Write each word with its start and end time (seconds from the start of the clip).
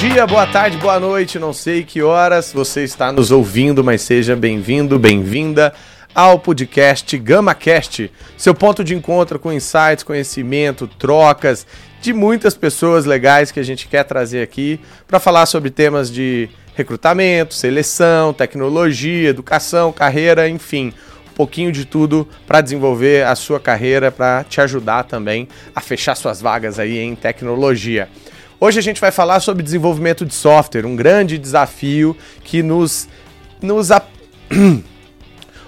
dia, 0.00 0.26
boa 0.26 0.46
tarde, 0.46 0.78
boa 0.78 0.98
noite, 0.98 1.38
não 1.38 1.52
sei 1.52 1.84
que 1.84 2.00
horas 2.00 2.54
você 2.54 2.82
está 2.82 3.12
nos 3.12 3.30
ouvindo, 3.30 3.84
mas 3.84 4.00
seja 4.00 4.34
bem-vindo, 4.34 4.98
bem-vinda 4.98 5.74
ao 6.14 6.38
podcast 6.38 7.18
GamaCast, 7.18 8.10
seu 8.34 8.54
ponto 8.54 8.82
de 8.82 8.94
encontro 8.94 9.38
com 9.38 9.52
insights, 9.52 10.02
conhecimento, 10.02 10.88
trocas 10.88 11.66
de 12.00 12.14
muitas 12.14 12.54
pessoas 12.54 13.04
legais 13.04 13.52
que 13.52 13.60
a 13.60 13.62
gente 13.62 13.88
quer 13.88 14.04
trazer 14.04 14.42
aqui 14.42 14.80
para 15.06 15.20
falar 15.20 15.44
sobre 15.44 15.68
temas 15.68 16.10
de 16.10 16.48
recrutamento, 16.74 17.52
seleção, 17.52 18.32
tecnologia, 18.32 19.28
educação, 19.28 19.92
carreira, 19.92 20.48
enfim, 20.48 20.94
um 21.30 21.34
pouquinho 21.34 21.70
de 21.70 21.84
tudo 21.84 22.26
para 22.46 22.62
desenvolver 22.62 23.26
a 23.26 23.34
sua 23.34 23.60
carreira, 23.60 24.10
para 24.10 24.44
te 24.44 24.62
ajudar 24.62 25.02
também 25.02 25.46
a 25.76 25.80
fechar 25.82 26.14
suas 26.14 26.40
vagas 26.40 26.78
aí 26.78 26.98
em 26.98 27.14
tecnologia. 27.14 28.08
Hoje 28.62 28.78
a 28.78 28.82
gente 28.82 29.00
vai 29.00 29.10
falar 29.10 29.40
sobre 29.40 29.62
desenvolvimento 29.62 30.26
de 30.26 30.34
software, 30.34 30.84
um 30.84 30.94
grande 30.94 31.38
desafio 31.38 32.14
que 32.44 32.62
nos, 32.62 33.08
nos 33.62 33.88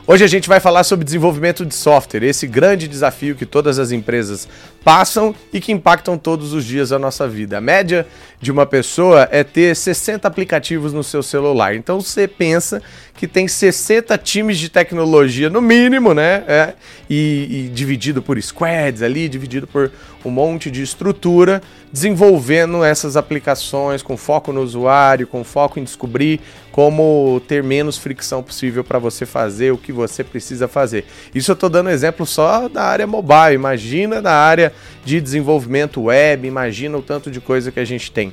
Hoje 0.06 0.24
a 0.24 0.26
gente 0.26 0.46
vai 0.46 0.60
falar 0.60 0.84
sobre 0.84 1.02
desenvolvimento 1.02 1.64
de 1.64 1.74
software, 1.74 2.22
esse 2.22 2.46
grande 2.46 2.86
desafio 2.86 3.34
que 3.34 3.46
todas 3.46 3.78
as 3.78 3.92
empresas 3.92 4.46
passam 4.84 5.34
e 5.52 5.60
que 5.60 5.72
impactam 5.72 6.18
todos 6.18 6.52
os 6.52 6.64
dias 6.64 6.92
a 6.92 6.98
nossa 6.98 7.28
vida. 7.28 7.58
A 7.58 7.60
média 7.60 8.06
de 8.40 8.50
uma 8.50 8.66
pessoa 8.66 9.28
é 9.30 9.44
ter 9.44 9.74
60 9.74 10.26
aplicativos 10.26 10.92
no 10.92 11.04
seu 11.04 11.22
celular. 11.22 11.74
Então 11.74 12.00
você 12.00 12.26
pensa 12.26 12.82
que 13.14 13.28
tem 13.28 13.46
60 13.46 14.18
times 14.18 14.58
de 14.58 14.68
tecnologia, 14.68 15.48
no 15.48 15.60
mínimo, 15.60 16.12
né? 16.12 16.42
É, 16.48 16.74
e, 17.08 17.66
e 17.66 17.68
dividido 17.68 18.20
por 18.20 18.40
squads 18.42 19.02
ali, 19.02 19.28
dividido 19.28 19.66
por 19.66 19.92
um 20.24 20.30
monte 20.30 20.70
de 20.70 20.82
estrutura, 20.82 21.62
desenvolvendo 21.92 22.82
essas 22.82 23.16
aplicações 23.16 24.02
com 24.02 24.16
foco 24.16 24.52
no 24.52 24.62
usuário, 24.62 25.26
com 25.26 25.44
foco 25.44 25.78
em 25.78 25.84
descobrir 25.84 26.40
como 26.72 27.40
ter 27.46 27.62
menos 27.62 27.98
fricção 27.98 28.42
possível 28.42 28.82
para 28.82 28.98
você 28.98 29.26
fazer 29.26 29.72
o 29.72 29.78
que 29.78 29.92
você 29.92 30.24
precisa 30.24 30.66
fazer. 30.66 31.04
Isso 31.34 31.50
eu 31.50 31.54
estou 31.54 31.68
dando 31.68 31.90
exemplo 31.90 32.24
só 32.24 32.68
da 32.68 32.82
área 32.82 33.06
mobile. 33.06 33.54
Imagina 33.54 34.22
da 34.22 34.32
área 34.32 34.71
de 35.04 35.20
desenvolvimento 35.20 36.02
web, 36.02 36.46
imagina 36.46 36.96
o 36.96 37.02
tanto 37.02 37.30
de 37.30 37.40
coisa 37.40 37.70
que 37.70 37.80
a 37.80 37.84
gente 37.84 38.10
tem. 38.10 38.32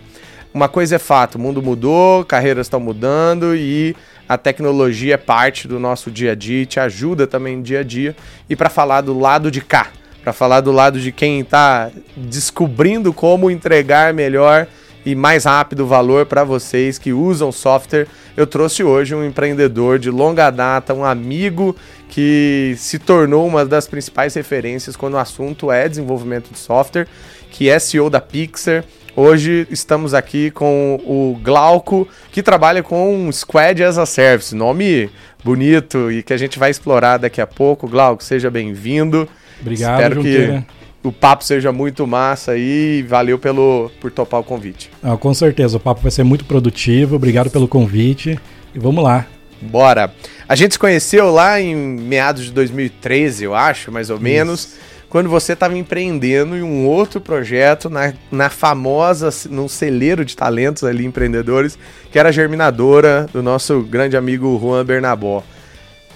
Uma 0.54 0.68
coisa 0.68 0.96
é 0.96 1.00
fato, 1.00 1.36
o 1.36 1.40
mundo 1.40 1.62
mudou, 1.62 2.26
carreiras 2.26 2.66
estão 2.66 2.80
mudando 2.80 3.56
e 3.56 3.96
a 4.28 4.38
tecnologia 4.38 5.14
é 5.14 5.18
parte 5.18 5.68
do 5.68 5.80
nosso 5.80 6.10
dia 6.10 6.32
a 6.32 6.36
dia 6.36 6.66
te 6.66 6.80
ajuda 6.80 7.28
também 7.28 7.58
no 7.58 7.64
dia 7.64 7.82
a 7.82 7.84
dia. 7.84 8.16
E 8.50 8.56
para 8.56 8.70
falar 8.70 9.02
do 9.02 9.18
lado 9.18 9.52
de 9.52 9.62
cá, 9.62 9.92
para 10.24 10.34
falar 10.34 10.62
do 10.62 10.72
lado 10.72 11.00
de 11.00 11.12
quem 11.12 11.40
está 11.40 11.90
descobrindo 12.16 13.14
como 13.14 13.50
entregar 13.50 14.14
melhor 14.14 14.68
e 15.06 15.16
mais 15.16 15.46
rápido 15.46 15.88
valor 15.88 16.26
para 16.26 16.44
vocês 16.44 16.98
que 16.98 17.14
usam 17.14 17.52
software, 17.52 18.08
eu 18.36 18.46
trouxe 18.46 18.84
hoje 18.84 19.16
um 19.16 19.26
empreendedor 19.26 19.98
de 19.98 20.12
longa 20.12 20.50
data, 20.50 20.94
um 20.94 21.06
amigo 21.06 21.76
que 22.10 22.74
se 22.78 23.00
tornou 23.00 23.48
uma 23.48 23.64
das 23.64 23.88
principais 23.88 24.34
referências 24.34 24.96
quando 24.96 25.14
o 25.14 25.18
assunto 25.18 25.72
é 25.72 25.88
desenvolvimento 25.88 26.52
de 26.52 26.60
software, 26.60 27.08
que 27.52 27.70
é 27.70 27.80
CEO 27.80 28.10
da 28.10 28.20
Pixar. 28.20 28.84
Hoje 29.16 29.68
estamos 29.70 30.14
aqui 30.14 30.50
com 30.52 31.00
o 31.06 31.40
Glauco, 31.42 32.08
que 32.32 32.42
trabalha 32.42 32.82
com 32.82 33.30
Squad 33.32 33.84
as 33.84 33.98
a 33.98 34.06
Service, 34.06 34.56
nome 34.56 35.10
bonito 35.44 36.12
e 36.12 36.24
que 36.24 36.34
a 36.34 36.38
gente 36.38 36.60
vai 36.60 36.72
explorar 36.72 37.18
daqui 37.18 37.40
a 37.40 37.48
pouco. 37.48 37.88
Glauco, 37.88 38.24
seja 38.24 38.50
bem-vindo. 38.50 39.28
Obrigado, 39.62 40.20
Espero 40.20 40.22
que 40.22 40.64
o 41.04 41.12
papo 41.12 41.44
seja 41.44 41.72
muito 41.72 42.06
massa 42.08 42.58
e 42.58 43.04
valeu 43.08 43.38
pelo, 43.38 43.92
por 44.02 44.12
topar 44.12 44.40
o 44.40 44.44
convite. 44.44 44.90
Ah, 45.02 45.16
com 45.16 45.34
certeza, 45.34 45.78
o 45.78 45.80
papo 45.80 46.02
vai 46.02 46.12
ser 46.12 46.24
muito 46.24 46.46
produtivo. 46.46 47.16
Obrigado 47.16 47.50
pelo 47.50 47.68
convite 47.68 48.40
e 48.74 48.80
vamos 48.80 49.04
lá. 49.04 49.26
Bora! 49.62 50.14
A 50.50 50.56
gente 50.56 50.72
se 50.74 50.80
conheceu 50.80 51.30
lá 51.30 51.62
em 51.62 51.76
meados 51.76 52.46
de 52.46 52.52
2013, 52.52 53.44
eu 53.44 53.54
acho, 53.54 53.92
mais 53.92 54.10
ou 54.10 54.20
menos, 54.20 54.62
Isso. 54.62 54.80
quando 55.08 55.30
você 55.30 55.54
estava 55.54 55.78
empreendendo 55.78 56.58
em 56.58 56.64
um 56.64 56.88
outro 56.88 57.22
projeto 57.22 57.88
na, 57.88 58.16
na 58.32 58.50
famosa, 58.50 59.30
num 59.48 59.68
celeiro 59.68 60.26
de 60.26 60.36
talentos 60.36 60.84
ali, 60.84 61.06
empreendedores, 61.06 61.78
que 62.12 62.18
era 62.18 62.30
a 62.30 62.32
germinadora 62.32 63.30
do 63.32 63.44
nosso 63.44 63.82
grande 63.84 64.18
amigo 64.18 64.60
Juan 64.60 64.84
Bernabó. 64.84 65.44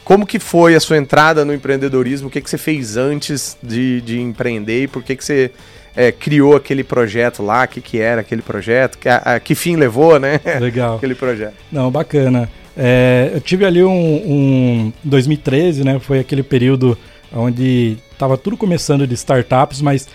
Como 0.03 0.25
que 0.25 0.39
foi 0.39 0.73
a 0.73 0.79
sua 0.79 0.97
entrada 0.97 1.45
no 1.45 1.53
empreendedorismo? 1.53 2.27
O 2.27 2.31
que, 2.31 2.41
que 2.41 2.49
você 2.49 2.57
fez 2.57 2.97
antes 2.97 3.55
de, 3.61 4.01
de 4.01 4.19
empreender 4.19 4.81
e 4.81 4.87
por 4.87 5.03
que, 5.03 5.15
que 5.15 5.23
você 5.23 5.51
é, 5.95 6.11
criou 6.11 6.55
aquele 6.55 6.83
projeto 6.83 7.43
lá? 7.43 7.65
O 7.65 7.67
que, 7.67 7.81
que 7.81 7.99
era 7.99 8.21
aquele 8.21 8.41
projeto? 8.41 8.97
Que, 8.97 9.07
a, 9.07 9.17
a, 9.17 9.39
que 9.39 9.53
fim 9.53 9.75
levou, 9.75 10.19
né? 10.19 10.39
Legal. 10.59 10.95
aquele 10.97 11.13
projeto. 11.13 11.53
Não, 11.71 11.91
bacana. 11.91 12.49
É, 12.75 13.31
eu 13.33 13.41
tive 13.41 13.65
ali 13.65 13.83
um, 13.83 13.91
um 13.91 14.93
2013, 15.03 15.83
né? 15.83 15.99
Foi 15.99 16.19
aquele 16.19 16.43
período 16.43 16.97
onde 17.35 17.97
estava 18.11 18.37
tudo 18.37 18.57
começando 18.57 19.05
de 19.07 19.13
startups, 19.13 19.81
mas 19.81 20.07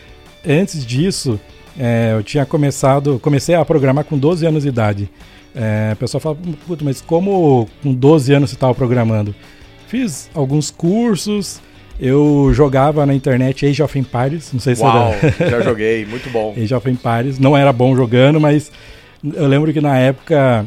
antes 0.46 0.84
disso 0.84 1.38
é, 1.78 2.12
eu 2.12 2.22
tinha 2.22 2.44
começado, 2.44 3.18
comecei 3.20 3.54
a 3.54 3.64
programar 3.64 4.04
com 4.04 4.18
12 4.18 4.46
anos 4.46 4.62
de 4.64 4.68
idade. 4.68 5.08
É, 5.54 5.92
o 5.92 5.96
pessoal 5.96 6.20
fala, 6.20 6.36
puta, 6.66 6.84
mas 6.84 7.00
como 7.00 7.68
com 7.82 7.92
12 7.92 8.32
anos 8.32 8.50
você 8.50 8.56
estava 8.56 8.74
programando? 8.74 9.34
Fiz 9.86 10.28
alguns 10.34 10.70
cursos, 10.70 11.60
eu 12.00 12.50
jogava 12.52 13.06
na 13.06 13.14
internet 13.14 13.66
Age 13.66 13.82
of 13.82 13.98
Empires, 13.98 14.52
não 14.52 14.60
sei 14.60 14.74
se 14.74 14.82
Uau, 14.82 15.12
era... 15.12 15.32
já 15.50 15.60
joguei, 15.62 16.04
muito 16.04 16.28
bom. 16.30 16.54
Age 16.56 16.74
of 16.74 16.88
Empires, 16.90 17.38
não 17.38 17.56
era 17.56 17.72
bom 17.72 17.96
jogando, 17.96 18.40
mas 18.40 18.70
eu 19.34 19.46
lembro 19.46 19.72
que 19.72 19.80
na 19.80 19.96
época 19.98 20.66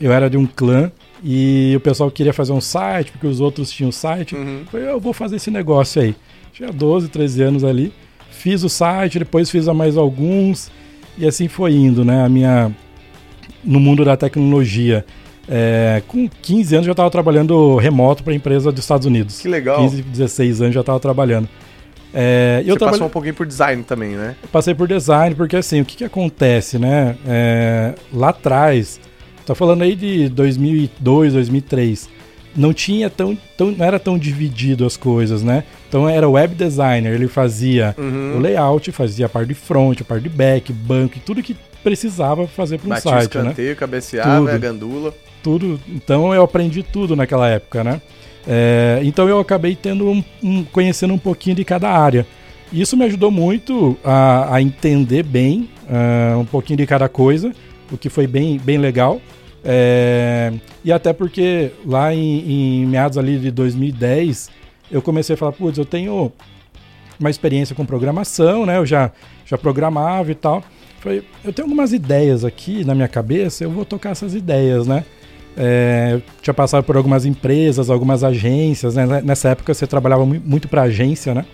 eu 0.00 0.12
era 0.12 0.30
de 0.30 0.36
um 0.36 0.46
clã 0.46 0.90
e 1.22 1.72
o 1.76 1.80
pessoal 1.80 2.10
queria 2.10 2.32
fazer 2.32 2.52
um 2.52 2.60
site, 2.60 3.12
porque 3.12 3.26
os 3.26 3.40
outros 3.40 3.70
tinham 3.70 3.92
site. 3.92 4.34
Uhum. 4.34 4.62
Falei, 4.70 4.88
eu 4.88 4.98
vou 4.98 5.12
fazer 5.12 5.36
esse 5.36 5.50
negócio 5.50 6.02
aí. 6.02 6.16
Tinha 6.52 6.70
12, 6.70 7.08
13 7.08 7.42
anos 7.42 7.64
ali. 7.64 7.92
Fiz 8.30 8.64
o 8.64 8.68
site, 8.68 9.20
depois 9.20 9.50
fiz 9.50 9.68
a 9.68 9.74
mais 9.74 9.96
alguns. 9.96 10.70
E 11.16 11.26
assim 11.26 11.46
foi 11.46 11.74
indo, 11.74 12.04
né? 12.04 12.24
A 12.24 12.28
minha. 12.28 12.72
No 13.64 13.78
mundo 13.78 14.04
da 14.04 14.16
tecnologia. 14.16 15.04
É, 15.48 16.02
com 16.06 16.28
15 16.28 16.74
anos 16.74 16.86
já 16.86 16.92
estava 16.92 17.10
trabalhando 17.10 17.76
remoto 17.76 18.22
para 18.22 18.34
empresa 18.34 18.72
dos 18.72 18.82
Estados 18.82 19.06
Unidos. 19.06 19.40
Que 19.40 19.48
legal. 19.48 19.78
15, 19.80 20.02
16 20.02 20.62
anos 20.62 20.74
já 20.74 20.80
estava 20.80 20.98
trabalhando. 20.98 21.48
É, 22.14 22.62
Você 22.66 22.78
passou 22.78 23.06
um 23.06 23.10
pouquinho 23.10 23.34
por 23.34 23.46
design 23.46 23.82
também, 23.82 24.10
né? 24.10 24.36
Passei 24.50 24.74
por 24.74 24.86
design, 24.86 25.34
porque 25.34 25.56
assim, 25.56 25.80
o 25.80 25.84
que, 25.84 25.96
que 25.96 26.04
acontece, 26.04 26.78
né? 26.78 27.16
É, 27.26 27.94
lá 28.12 28.28
atrás, 28.30 29.00
Tô 29.52 29.56
falando 29.56 29.82
aí 29.82 29.94
de 29.94 30.30
2002, 30.30 31.34
2003. 31.34 32.08
Não 32.56 32.72
tinha 32.72 33.10
tão, 33.10 33.36
tão, 33.54 33.70
não 33.70 33.84
era 33.84 33.98
tão 33.98 34.16
dividido 34.16 34.86
as 34.86 34.96
coisas, 34.96 35.42
né? 35.42 35.64
Então 35.90 36.08
era 36.08 36.26
web 36.26 36.54
designer, 36.54 37.12
ele 37.12 37.28
fazia 37.28 37.94
uhum. 37.98 38.38
o 38.38 38.40
layout, 38.40 38.90
fazia 38.92 39.26
a 39.26 39.28
parte 39.28 39.48
de 39.48 39.54
front, 39.54 40.00
a 40.00 40.04
parte 40.04 40.22
de 40.22 40.30
back, 40.30 40.72
banco, 40.72 41.18
tudo 41.26 41.42
que 41.42 41.54
precisava 41.84 42.46
fazer 42.46 42.78
para 42.78 42.86
um 42.86 42.88
Batia 42.88 43.10
site, 43.10 43.36
né? 43.36 43.42
escanteio, 43.42 43.68
né? 43.68 43.74
cabeceava, 43.74 44.38
tudo, 44.38 44.50
a 44.50 44.58
gandula. 44.58 45.14
Tudo. 45.42 45.80
Então 45.86 46.32
eu 46.34 46.42
aprendi 46.42 46.82
tudo 46.82 47.14
naquela 47.14 47.46
época, 47.46 47.84
né? 47.84 48.00
É, 48.48 49.00
então 49.02 49.28
eu 49.28 49.38
acabei 49.38 49.76
tendo 49.76 50.08
um, 50.08 50.24
um, 50.42 50.64
conhecendo 50.64 51.12
um 51.12 51.18
pouquinho 51.18 51.56
de 51.56 51.64
cada 51.64 51.90
área. 51.90 52.26
Isso 52.72 52.96
me 52.96 53.04
ajudou 53.04 53.30
muito 53.30 53.98
a, 54.02 54.56
a 54.56 54.62
entender 54.62 55.22
bem 55.22 55.68
uh, 55.84 56.38
um 56.38 56.46
pouquinho 56.46 56.78
de 56.78 56.86
cada 56.86 57.06
coisa 57.06 57.52
o 57.92 57.98
que 57.98 58.08
foi 58.08 58.26
bem, 58.26 58.58
bem 58.58 58.78
legal. 58.78 59.20
É, 59.64 60.52
e 60.84 60.90
até 60.90 61.12
porque 61.12 61.70
lá 61.86 62.12
em, 62.12 62.82
em, 62.82 62.86
meados 62.86 63.16
ali 63.16 63.38
de 63.38 63.50
2010, 63.50 64.50
eu 64.90 65.00
comecei 65.00 65.34
a 65.34 65.36
falar, 65.36 65.52
putz, 65.52 65.78
eu 65.78 65.84
tenho 65.84 66.32
uma 67.18 67.30
experiência 67.30 67.74
com 67.74 67.86
programação, 67.86 68.66
né? 68.66 68.78
Eu 68.78 68.86
já, 68.86 69.12
já 69.46 69.56
programava 69.56 70.30
e 70.30 70.34
tal. 70.34 70.62
Falei, 70.98 71.22
eu 71.44 71.52
tenho 71.52 71.66
algumas 71.66 71.92
ideias 71.92 72.44
aqui 72.44 72.84
na 72.84 72.94
minha 72.94 73.08
cabeça, 73.08 73.64
eu 73.64 73.70
vou 73.70 73.84
tocar 73.84 74.10
essas 74.10 74.34
ideias, 74.34 74.86
né? 74.86 75.04
É, 75.56 76.10
eu 76.14 76.22
tinha 76.40 76.54
passado 76.54 76.82
por 76.82 76.96
algumas 76.96 77.26
empresas, 77.26 77.90
algumas 77.90 78.24
agências, 78.24 78.94
né? 78.94 79.22
Nessa 79.22 79.50
época 79.50 79.72
você 79.74 79.86
trabalhava 79.86 80.24
muito 80.24 80.68
para 80.68 80.82
agência, 80.82 81.34
né? 81.34 81.44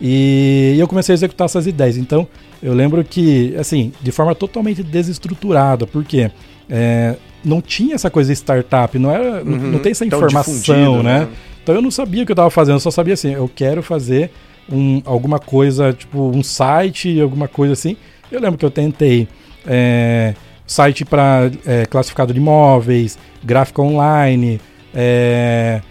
E 0.00 0.76
eu 0.78 0.88
comecei 0.88 1.12
a 1.12 1.14
executar 1.14 1.44
essas 1.44 1.66
ideias. 1.66 1.96
Então, 1.96 2.26
eu 2.62 2.72
lembro 2.72 3.04
que, 3.04 3.54
assim, 3.58 3.92
de 4.00 4.10
forma 4.10 4.34
totalmente 4.34 4.82
desestruturada, 4.82 5.86
porque 5.86 6.30
é, 6.68 7.16
não 7.44 7.60
tinha 7.60 7.94
essa 7.94 8.10
coisa 8.10 8.32
de 8.32 8.36
startup, 8.38 8.98
não, 8.98 9.10
era, 9.10 9.42
uhum, 9.42 9.72
não, 9.72 9.78
tem 9.78 9.92
essa 9.92 10.04
informação, 10.04 11.02
né? 11.02 11.20
né? 11.20 11.28
Então 11.62 11.74
eu 11.74 11.82
não 11.82 11.90
sabia 11.90 12.22
o 12.22 12.26
que 12.26 12.32
eu 12.32 12.34
estava 12.34 12.50
fazendo, 12.50 12.76
eu 12.76 12.80
só 12.80 12.90
sabia 12.90 13.14
assim, 13.14 13.32
eu 13.32 13.50
quero 13.54 13.82
fazer 13.82 14.30
um, 14.70 15.02
alguma 15.04 15.38
coisa, 15.38 15.92
tipo 15.92 16.30
um 16.30 16.42
site, 16.42 17.20
alguma 17.20 17.48
coisa 17.48 17.72
assim. 17.72 17.96
Eu 18.30 18.40
lembro 18.40 18.58
que 18.58 18.64
eu 18.64 18.70
tentei 18.70 19.28
é, 19.66 20.34
site 20.66 21.04
para 21.04 21.50
é, 21.66 21.84
classificado 21.86 22.32
de 22.32 22.38
imóveis, 22.38 23.18
gráfico 23.42 23.82
online, 23.82 24.60
é, 24.94 25.82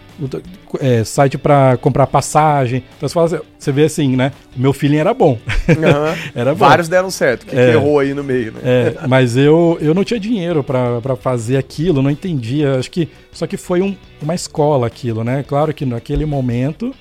é, 0.79 1.03
site 1.03 1.37
para 1.37 1.77
comprar 1.77 2.07
passagem. 2.07 2.83
Então 2.97 3.07
você, 3.07 3.13
fala, 3.13 3.25
assim, 3.27 3.39
você 3.57 3.71
vê 3.71 3.83
assim, 3.85 4.15
né? 4.15 4.31
O 4.55 4.59
meu 4.59 4.73
feeling 4.73 4.97
era 4.97 5.13
bom. 5.13 5.37
Uhum. 5.67 6.15
era 6.35 6.53
bom. 6.53 6.59
Vários 6.59 6.87
deram 6.87 7.09
certo. 7.09 7.45
que, 7.45 7.57
é, 7.57 7.71
que 7.71 7.71
errou 7.77 7.99
aí 7.99 8.13
no 8.13 8.23
meio, 8.23 8.53
né? 8.53 8.59
É, 8.63 9.07
mas 9.07 9.37
eu, 9.37 9.77
eu 9.81 9.93
não 9.93 10.03
tinha 10.03 10.19
dinheiro 10.19 10.63
para 10.63 11.15
fazer 11.15 11.57
aquilo, 11.57 12.01
não 12.01 12.11
entendia. 12.11 12.75
Acho 12.77 12.91
que 12.91 13.09
só 13.31 13.47
que 13.47 13.57
foi 13.57 13.81
um, 13.81 13.95
uma 14.21 14.35
escola 14.35 14.87
aquilo, 14.87 15.23
né? 15.23 15.43
Claro 15.47 15.73
que 15.73 15.85
naquele 15.85 16.25
momento 16.25 16.93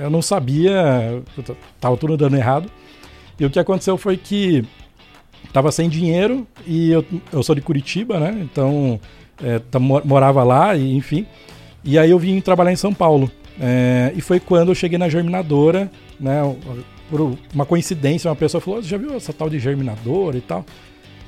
eu 0.00 0.10
não 0.10 0.22
sabia, 0.22 1.22
tava 1.80 1.96
tudo 1.96 2.16
dando 2.16 2.36
errado. 2.36 2.70
E 3.38 3.44
o 3.44 3.50
que 3.50 3.58
aconteceu 3.58 3.96
foi 3.98 4.16
que 4.16 4.64
tava 5.52 5.72
sem 5.72 5.88
dinheiro 5.88 6.46
e 6.66 6.90
eu, 6.90 7.04
eu 7.32 7.42
sou 7.42 7.54
de 7.54 7.60
Curitiba, 7.60 8.18
né? 8.18 8.38
Então 8.42 9.00
é, 9.42 9.60
morava 10.04 10.42
lá 10.44 10.76
e 10.76 10.94
enfim. 10.94 11.26
E 11.84 11.98
aí 11.98 12.10
eu 12.10 12.18
vim 12.18 12.40
trabalhar 12.40 12.72
em 12.72 12.76
São 12.76 12.94
Paulo. 12.94 13.30
É, 13.60 14.12
e 14.14 14.20
foi 14.20 14.40
quando 14.40 14.70
eu 14.70 14.74
cheguei 14.74 14.98
na 14.98 15.08
germinadora, 15.08 15.90
né? 16.18 16.40
Por 17.10 17.36
uma 17.52 17.66
coincidência, 17.66 18.30
uma 18.30 18.36
pessoa 18.36 18.60
falou: 18.60 18.82
Você 18.82 18.88
já 18.88 18.96
viu 18.96 19.14
essa 19.14 19.32
tal 19.32 19.50
de 19.50 19.58
germinadora 19.58 20.36
e 20.36 20.40
tal? 20.40 20.64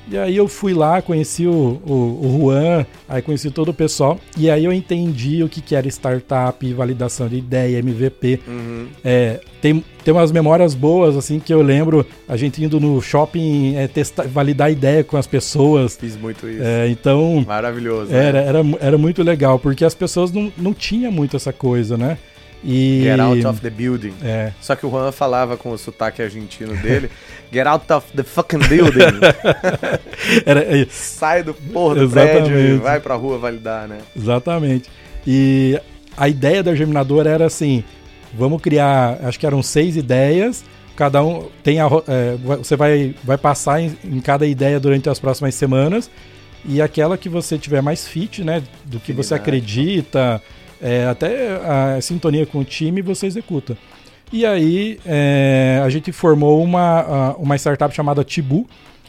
E 0.09 0.17
aí 0.17 0.35
eu 0.37 0.47
fui 0.47 0.73
lá, 0.73 1.01
conheci 1.01 1.47
o, 1.47 1.81
o, 1.85 1.93
o, 1.93 2.37
Juan, 2.39 2.85
aí 3.09 3.21
conheci 3.21 3.49
todo 3.49 3.69
o 3.69 3.73
pessoal, 3.73 4.19
e 4.37 4.49
aí 4.49 4.63
eu 4.63 4.71
entendi 4.71 5.43
o 5.43 5.49
que, 5.49 5.61
que 5.61 5.75
era 5.75 5.87
startup, 5.87 6.73
validação 6.73 7.27
de 7.27 7.37
ideia, 7.37 7.79
MVP. 7.79 8.39
Uhum. 8.47 8.87
É, 9.03 9.39
tem, 9.61 9.83
tem 10.03 10.13
umas 10.13 10.31
memórias 10.31 10.75
boas, 10.75 11.17
assim, 11.17 11.39
que 11.39 11.51
eu 11.51 11.61
lembro 11.61 12.05
a 12.27 12.37
gente 12.37 12.63
indo 12.63 12.79
no 12.79 13.01
shopping 13.01 13.75
é, 13.75 13.87
testar, 13.87 14.27
validar 14.27 14.71
ideia 14.71 15.03
com 15.03 15.17
as 15.17 15.25
pessoas. 15.25 15.97
Fiz 15.97 16.15
muito 16.15 16.47
isso. 16.47 16.63
É, 16.63 16.87
então. 16.87 17.43
Maravilhoso. 17.47 18.13
Era, 18.13 18.41
né? 18.41 18.47
era, 18.47 18.63
era 18.79 18.97
muito 18.97 19.23
legal, 19.23 19.57
porque 19.57 19.83
as 19.83 19.95
pessoas 19.95 20.31
não, 20.31 20.53
não 20.55 20.73
tinham 20.73 21.11
muito 21.11 21.35
essa 21.35 21.51
coisa, 21.51 21.97
né? 21.97 22.17
E... 22.63 23.01
Get 23.03 23.19
out 23.19 23.45
of 23.45 23.61
the 23.61 23.69
building. 23.69 24.13
É. 24.23 24.51
Só 24.59 24.75
que 24.75 24.85
o 24.85 24.89
Juan 24.89 25.11
falava 25.11 25.57
com 25.57 25.71
o 25.71 25.77
sotaque 25.77 26.21
argentino 26.21 26.75
dele: 26.77 27.09
Get 27.51 27.67
out 27.67 27.91
of 27.91 28.07
the 28.15 28.23
fucking 28.23 28.59
building. 28.59 29.19
Era, 30.45 30.87
Sai 30.89 31.43
do 31.43 31.53
porra 31.53 31.95
do 31.95 32.03
Exatamente. 32.03 32.49
prédio 32.49 32.75
e 32.75 32.77
vai 32.77 32.99
pra 32.99 33.15
rua 33.15 33.37
validar, 33.37 33.87
né? 33.87 33.99
Exatamente. 34.15 34.89
E 35.25 35.79
a 36.17 36.27
ideia 36.27 36.63
da 36.63 36.73
Germinadora 36.73 37.29
era 37.29 37.45
assim: 37.45 37.83
vamos 38.33 38.61
criar, 38.61 39.19
acho 39.23 39.39
que 39.39 39.45
eram 39.45 39.61
seis 39.61 39.95
ideias. 39.95 40.63
Cada 40.95 41.21
um 41.21 41.49
tem 41.61 41.81
a, 41.81 41.87
é, 42.07 42.37
você 42.57 42.75
vai, 42.77 43.13
vai 43.23 43.37
passar 43.37 43.81
em, 43.81 43.97
em 44.03 44.21
cada 44.21 44.45
ideia 44.47 44.79
durante 44.79 45.09
as 45.09 45.19
próximas 45.19 45.53
semanas 45.53 46.09
e 46.67 46.81
aquela 46.81 47.17
que 47.17 47.29
você 47.29 47.57
tiver 47.57 47.81
mais 47.81 48.07
fit, 48.07 48.43
né, 48.43 48.63
do 48.85 48.99
que 48.99 49.13
você 49.13 49.35
acredita, 49.35 50.41
é, 50.81 51.05
até 51.07 51.55
a 51.55 52.01
sintonia 52.01 52.45
com 52.45 52.59
o 52.59 52.63
time 52.63 53.01
você 53.01 53.25
executa. 53.25 53.77
E 54.31 54.45
aí 54.45 54.99
é, 55.05 55.81
a 55.83 55.89
gente 55.89 56.11
formou 56.11 56.61
uma, 56.63 57.35
uma 57.37 57.55
startup 57.55 57.93
chamada 57.95 58.23
Tibu, 58.23 58.67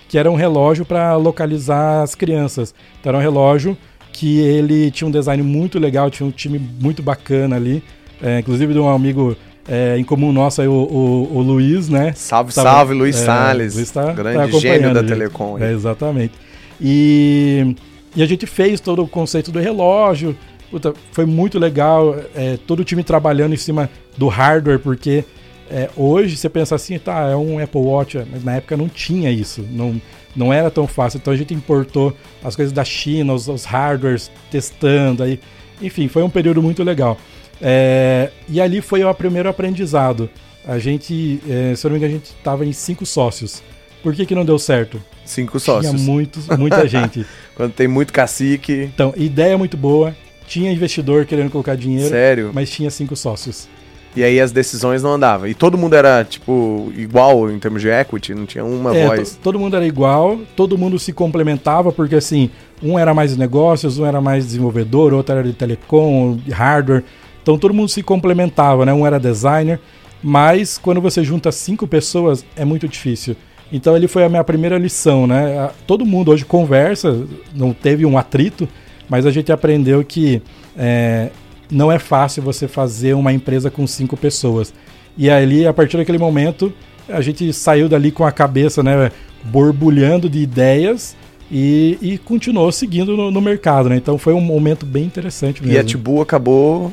que 0.08 0.18
era 0.18 0.30
um 0.30 0.34
relógio 0.34 0.84
para 0.84 1.16
localizar 1.16 2.02
as 2.02 2.14
crianças. 2.14 2.74
Então 3.00 3.10
era 3.10 3.18
um 3.18 3.22
relógio 3.22 3.76
que 4.12 4.38
ele 4.40 4.90
tinha 4.90 5.08
um 5.08 5.10
design 5.10 5.42
muito 5.42 5.78
legal, 5.78 6.10
tinha 6.10 6.26
um 6.26 6.30
time 6.30 6.58
muito 6.58 7.02
bacana 7.02 7.56
ali, 7.56 7.82
é, 8.22 8.38
inclusive 8.38 8.72
de 8.72 8.78
um 8.78 8.88
amigo 8.88 9.36
é, 9.68 9.98
em 9.98 10.04
comum 10.04 10.32
nosso 10.32 10.62
aí, 10.62 10.68
o, 10.68 10.72
o, 10.72 11.36
o 11.36 11.42
Luiz, 11.42 11.88
né? 11.88 12.12
Salve, 12.14 12.54
Tava, 12.54 12.70
salve, 12.70 12.94
Luiz 12.94 13.20
é, 13.20 13.24
Salles. 13.24 13.74
Luiz 13.74 13.90
tá, 13.90 14.12
grande 14.12 14.52
tá 14.52 14.58
gênio 14.58 14.94
da 14.94 15.02
Telecom. 15.02 15.58
É, 15.58 15.72
exatamente. 15.72 16.34
E, 16.80 17.74
e 18.14 18.22
a 18.22 18.26
gente 18.26 18.46
fez 18.46 18.80
todo 18.80 19.02
o 19.02 19.08
conceito 19.08 19.50
do 19.50 19.58
relógio, 19.58 20.36
Puta, 20.70 20.92
foi 21.12 21.24
muito 21.24 21.58
legal, 21.58 22.16
é, 22.34 22.58
todo 22.66 22.80
o 22.80 22.84
time 22.84 23.04
trabalhando 23.04 23.54
em 23.54 23.58
cima 23.58 23.88
do 24.16 24.28
hardware, 24.28 24.78
porque 24.78 25.24
é, 25.70 25.90
hoje 25.96 26.36
você 26.36 26.48
pensa 26.48 26.74
assim, 26.74 26.98
tá, 26.98 27.28
é 27.28 27.36
um 27.36 27.58
Apple 27.58 27.80
Watch, 27.80 28.18
mas 28.30 28.44
na 28.44 28.56
época 28.56 28.76
não 28.76 28.88
tinha 28.88 29.30
isso, 29.30 29.64
não, 29.70 30.00
não 30.34 30.52
era 30.52 30.70
tão 30.70 30.86
fácil. 30.86 31.18
Então 31.18 31.32
a 31.32 31.36
gente 31.36 31.54
importou 31.54 32.16
as 32.42 32.54
coisas 32.54 32.72
da 32.72 32.84
China, 32.84 33.32
os, 33.32 33.48
os 33.48 33.64
hardwares, 33.64 34.30
testando 34.50 35.22
aí. 35.22 35.40
Enfim, 35.80 36.08
foi 36.08 36.22
um 36.22 36.30
período 36.30 36.62
muito 36.62 36.82
legal. 36.82 37.18
É, 37.60 38.30
e 38.48 38.60
ali 38.60 38.80
foi 38.80 39.02
o 39.04 39.14
primeiro 39.14 39.48
aprendizado. 39.48 40.28
A 40.66 40.78
gente, 40.78 41.40
é, 41.48 41.74
se 41.74 41.86
eu 41.86 41.90
não 41.90 41.94
me 41.94 41.98
engano, 41.98 42.14
a 42.14 42.18
gente 42.18 42.34
estava 42.36 42.66
em 42.66 42.72
cinco 42.72 43.06
sócios. 43.06 43.62
Por 44.02 44.14
que, 44.14 44.26
que 44.26 44.34
não 44.34 44.44
deu 44.44 44.58
certo? 44.58 45.02
Cinco 45.24 45.58
sócios. 45.58 45.92
Tinha 45.92 46.04
muitos, 46.04 46.48
muita 46.48 46.86
gente. 46.88 47.26
Quando 47.54 47.72
tem 47.72 47.88
muito 47.88 48.12
cacique. 48.12 48.90
Então, 48.94 49.12
ideia 49.16 49.56
muito 49.56 49.76
boa, 49.76 50.14
tinha 50.46 50.72
investidor 50.72 51.24
querendo 51.26 51.50
colocar 51.50 51.76
dinheiro. 51.76 52.08
Sério? 52.08 52.50
Mas 52.54 52.70
tinha 52.70 52.90
cinco 52.90 53.16
sócios. 53.16 53.68
E 54.16 54.24
aí 54.24 54.40
as 54.40 54.50
decisões 54.50 55.02
não 55.02 55.12
andavam. 55.12 55.46
E 55.46 55.54
todo 55.54 55.76
mundo 55.76 55.94
era, 55.94 56.24
tipo, 56.24 56.90
igual 56.96 57.50
em 57.50 57.58
termos 57.58 57.82
de 57.82 57.88
equity, 57.88 58.34
não 58.34 58.46
tinha 58.46 58.64
uma 58.64 58.96
é, 58.96 59.06
voz. 59.06 59.38
Todo 59.42 59.58
mundo 59.58 59.76
era 59.76 59.86
igual, 59.86 60.38
todo 60.56 60.78
mundo 60.78 60.98
se 60.98 61.12
complementava, 61.12 61.92
porque 61.92 62.14
assim, 62.14 62.50
um 62.82 62.98
era 62.98 63.12
mais 63.12 63.32
de 63.32 63.38
negócios, 63.38 63.98
um 63.98 64.06
era 64.06 64.18
mais 64.18 64.46
desenvolvedor, 64.46 65.12
outro 65.12 65.34
era 65.34 65.44
de 65.44 65.52
telecom, 65.52 66.34
de 66.36 66.50
hardware. 66.50 67.04
Então 67.42 67.58
todo 67.58 67.74
mundo 67.74 67.90
se 67.90 68.02
complementava, 68.02 68.86
né? 68.86 68.92
Um 68.92 69.06
era 69.06 69.20
designer, 69.20 69.78
mas 70.22 70.78
quando 70.78 71.00
você 71.00 71.22
junta 71.22 71.52
cinco 71.52 71.86
pessoas 71.86 72.42
é 72.56 72.64
muito 72.64 72.88
difícil. 72.88 73.36
Então 73.70 73.94
ele 73.94 74.08
foi 74.08 74.24
a 74.24 74.28
minha 74.30 74.42
primeira 74.42 74.78
lição, 74.78 75.26
né? 75.26 75.68
Todo 75.86 76.06
mundo 76.06 76.30
hoje 76.30 76.44
conversa, 76.44 77.26
não 77.54 77.74
teve 77.74 78.06
um 78.06 78.16
atrito, 78.16 78.66
mas 79.08 79.26
a 79.26 79.30
gente 79.30 79.52
aprendeu 79.52 80.04
que 80.04 80.42
é, 80.76 81.30
não 81.70 81.90
é 81.90 81.98
fácil 81.98 82.42
você 82.42 82.68
fazer 82.68 83.14
uma 83.14 83.32
empresa 83.32 83.70
com 83.70 83.86
cinco 83.86 84.16
pessoas. 84.16 84.72
E 85.16 85.30
ali, 85.30 85.66
a 85.66 85.72
partir 85.72 85.96
daquele 85.96 86.18
momento, 86.18 86.72
a 87.08 87.20
gente 87.20 87.52
saiu 87.52 87.88
dali 87.88 88.10
com 88.10 88.24
a 88.24 88.32
cabeça 88.32 88.82
né, 88.82 89.10
borbulhando 89.44 90.28
de 90.28 90.40
ideias 90.40 91.16
e, 91.50 91.98
e 92.02 92.18
continuou 92.18 92.70
seguindo 92.72 93.16
no, 93.16 93.30
no, 93.30 93.40
mercado. 93.40 93.88
Né? 93.88 93.96
Então 93.96 94.18
foi 94.18 94.34
um 94.34 94.40
momento 94.40 94.84
bem 94.84 95.04
interessante 95.04 95.62
mesmo. 95.62 95.76
E 95.76 95.78
a 95.78 95.84
Tibu 95.84 96.20
acabou 96.20 96.92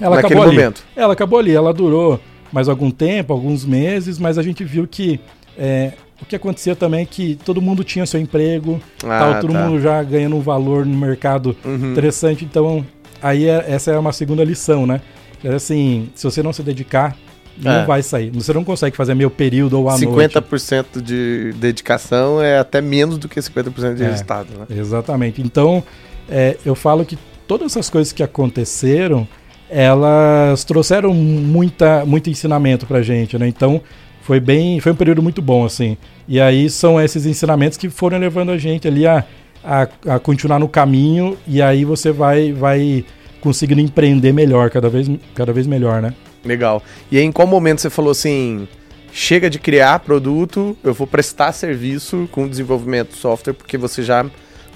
ela 0.00 0.16
naquele 0.16 0.34
acabou 0.34 0.52
momento? 0.52 0.84
Ela 0.94 1.12
acabou 1.12 1.38
ali. 1.38 1.52
Ela 1.52 1.72
durou 1.72 2.20
mais 2.52 2.68
algum 2.68 2.90
tempo, 2.90 3.32
alguns 3.32 3.64
meses, 3.64 4.18
mas 4.18 4.38
a 4.38 4.42
gente 4.42 4.62
viu 4.62 4.86
que 4.86 5.18
é, 5.58 5.92
o 6.20 6.24
que 6.24 6.36
acontecia 6.36 6.76
também 6.76 7.02
é 7.02 7.06
que 7.06 7.38
todo 7.44 7.60
mundo 7.60 7.82
tinha 7.82 8.06
seu 8.06 8.20
emprego, 8.20 8.80
ah, 9.04 9.18
tal, 9.18 9.40
todo 9.40 9.52
tá. 9.52 9.60
mundo 9.60 9.80
já 9.80 10.02
ganhando 10.02 10.36
um 10.36 10.40
valor 10.40 10.86
no 10.86 10.96
mercado 10.96 11.56
uhum. 11.64 11.92
interessante. 11.92 12.44
Então, 12.44 12.84
aí 13.22 13.48
é, 13.48 13.64
essa 13.68 13.90
é 13.90 13.98
uma 13.98 14.12
segunda 14.12 14.44
lição, 14.44 14.86
né? 14.86 15.00
É 15.42 15.54
assim, 15.54 16.08
se 16.14 16.24
você 16.24 16.42
não 16.42 16.52
se 16.52 16.62
dedicar, 16.62 17.16
não 17.56 17.72
é. 17.72 17.84
vai 17.84 18.02
sair. 18.02 18.30
Você 18.30 18.52
não 18.52 18.64
consegue 18.64 18.96
fazer 18.96 19.14
meio 19.14 19.30
período 19.30 19.78
ou 19.78 19.88
à 19.88 19.96
50% 19.96 20.10
noite. 20.10 20.34
50% 20.36 21.02
de 21.02 21.52
dedicação 21.56 22.42
é 22.42 22.58
até 22.58 22.80
menos 22.80 23.18
do 23.18 23.28
que 23.28 23.38
50% 23.38 23.94
de 23.94 24.02
é, 24.02 24.06
resultado, 24.06 24.48
né? 24.58 24.66
Exatamente. 24.70 25.42
Então, 25.42 25.82
é, 26.28 26.56
eu 26.64 26.74
falo 26.74 27.04
que 27.04 27.18
todas 27.46 27.72
essas 27.72 27.90
coisas 27.90 28.12
que 28.12 28.22
aconteceram, 28.22 29.28
elas 29.68 30.64
trouxeram 30.64 31.12
muita, 31.12 32.04
muito 32.04 32.30
ensinamento 32.30 32.86
pra 32.86 33.02
gente, 33.02 33.38
né? 33.38 33.46
Então, 33.46 33.80
foi 34.24 34.40
bem, 34.40 34.80
foi 34.80 34.90
um 34.90 34.96
período 34.96 35.22
muito 35.22 35.42
bom, 35.42 35.66
assim. 35.66 35.98
E 36.26 36.40
aí 36.40 36.70
são 36.70 36.98
esses 36.98 37.26
ensinamentos 37.26 37.76
que 37.76 37.90
foram 37.90 38.18
levando 38.18 38.50
a 38.50 38.56
gente 38.56 38.88
ali 38.88 39.06
a, 39.06 39.22
a, 39.62 39.86
a 40.14 40.18
continuar 40.18 40.58
no 40.58 40.66
caminho 40.66 41.36
e 41.46 41.60
aí 41.60 41.84
você 41.84 42.10
vai, 42.10 42.50
vai 42.50 43.04
conseguindo 43.42 43.82
empreender 43.82 44.32
melhor, 44.32 44.70
cada 44.70 44.88
vez, 44.88 45.10
cada 45.34 45.52
vez 45.52 45.66
melhor, 45.66 46.00
né? 46.00 46.14
Legal. 46.42 46.82
E 47.12 47.18
aí, 47.18 47.24
em 47.24 47.30
qual 47.30 47.46
momento 47.46 47.82
você 47.82 47.90
falou 47.90 48.12
assim, 48.12 48.66
chega 49.12 49.50
de 49.50 49.58
criar 49.58 49.98
produto, 49.98 50.74
eu 50.82 50.94
vou 50.94 51.06
prestar 51.06 51.52
serviço 51.52 52.26
com 52.32 52.48
desenvolvimento 52.48 53.10
de 53.10 53.16
software, 53.16 53.52
porque 53.52 53.76
você 53.76 54.02
já 54.02 54.24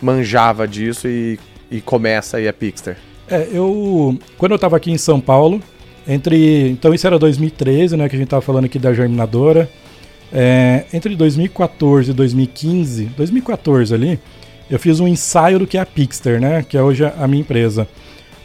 manjava 0.03 0.69
disso 0.69 1.09
e, 1.09 1.41
e 1.71 1.81
começa 1.81 2.37
aí 2.37 2.47
a 2.47 2.53
Pixter? 2.53 2.99
É, 3.31 3.49
eu... 3.51 4.19
Quando 4.37 4.53
eu 4.53 4.57
estava 4.57 4.77
aqui 4.77 4.91
em 4.91 4.99
São 4.99 5.23
Paulo, 5.23 5.63
entre, 6.09 6.71
então 6.71 6.95
isso 6.95 7.07
era 7.07 7.19
2013, 7.19 7.97
né, 7.97 8.09
que 8.09 8.17
a 8.17 8.19
gente 8.19 8.27
estava 8.27 8.41
falando 8.41 8.65
aqui 8.65 8.79
da 8.79 8.95
germinadora. 8.95 9.69
É, 10.33 10.85
entre 10.93 11.15
2014 11.15 12.11
e 12.11 12.15
2015, 12.15 13.05
2014 13.17 13.95
ali, 13.95 14.19
eu 14.71 14.79
fiz 14.79 15.01
um 15.01 15.09
ensaio 15.09 15.59
do 15.59 15.67
que 15.67 15.77
é 15.77 15.81
a 15.81 15.87
Pixter, 15.87 16.41
né, 16.41 16.65
que 16.67 16.77
é 16.77 16.83
hoje 16.83 17.05
a 17.05 17.29
minha 17.29 17.43
empresa. 17.43 17.87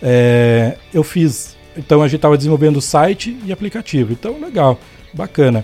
É, 0.01 0.75
eu 0.93 1.03
fiz, 1.03 1.55
então 1.77 2.01
a 2.01 2.07
gente 2.07 2.17
estava 2.17 2.35
desenvolvendo 2.35 2.81
site 2.81 3.37
e 3.45 3.51
aplicativo, 3.53 4.11
então 4.11 4.39
legal. 4.39 4.77
bacana. 5.13 5.63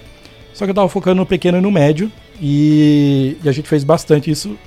Só 0.53 0.65
que 0.65 0.72
eu 0.72 0.75
tava 0.75 0.89
focando 0.89 1.18
no 1.18 1.25
pequeno 1.25 1.58
e 1.58 1.62
no 1.62 1.72
médio 1.72 2.12
e, 2.41 3.38
e 3.44 3.50
a 3.50 3.51
gente 3.51 3.68
fez 3.68 3.84
bastante 3.84 4.32
isso. 4.32 4.58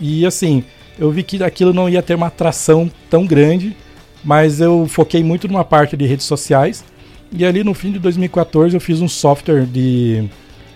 E 0.00 0.26
assim, 0.26 0.64
eu 0.98 1.10
vi 1.10 1.22
que 1.22 1.42
aquilo 1.42 1.72
não 1.72 1.88
ia 1.88 2.02
ter 2.02 2.14
uma 2.14 2.26
atração 2.26 2.90
tão 3.08 3.26
grande, 3.26 3.76
mas 4.24 4.60
eu 4.60 4.86
foquei 4.86 5.22
muito 5.22 5.48
numa 5.48 5.64
parte 5.64 5.96
de 5.96 6.06
redes 6.06 6.26
sociais. 6.26 6.84
E 7.32 7.44
ali 7.44 7.62
no 7.62 7.74
fim 7.74 7.92
de 7.92 7.98
2014 7.98 8.74
eu 8.74 8.80
fiz 8.80 9.00
um 9.00 9.08
software 9.08 9.64
de, 9.64 10.28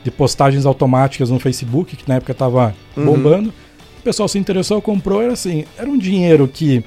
de 0.03 0.11
postagens 0.11 0.67
automáticas 0.67 1.31
no 1.31 1.39
Facebook, 1.39 1.97
que 1.97 2.09
na 2.09 2.17
época 2.17 2.33
estava 2.33 2.75
uhum. 2.97 3.05
bombando. 3.05 3.53
O 3.99 4.03
pessoal 4.03 4.29
se 4.29 4.39
interessou, 4.39 4.81
comprou, 4.81 5.23
era 5.23 5.33
assim, 5.33 5.65
era 5.79 5.89
um 5.89 5.99
dinheiro 5.99 6.47
que 6.47 6.85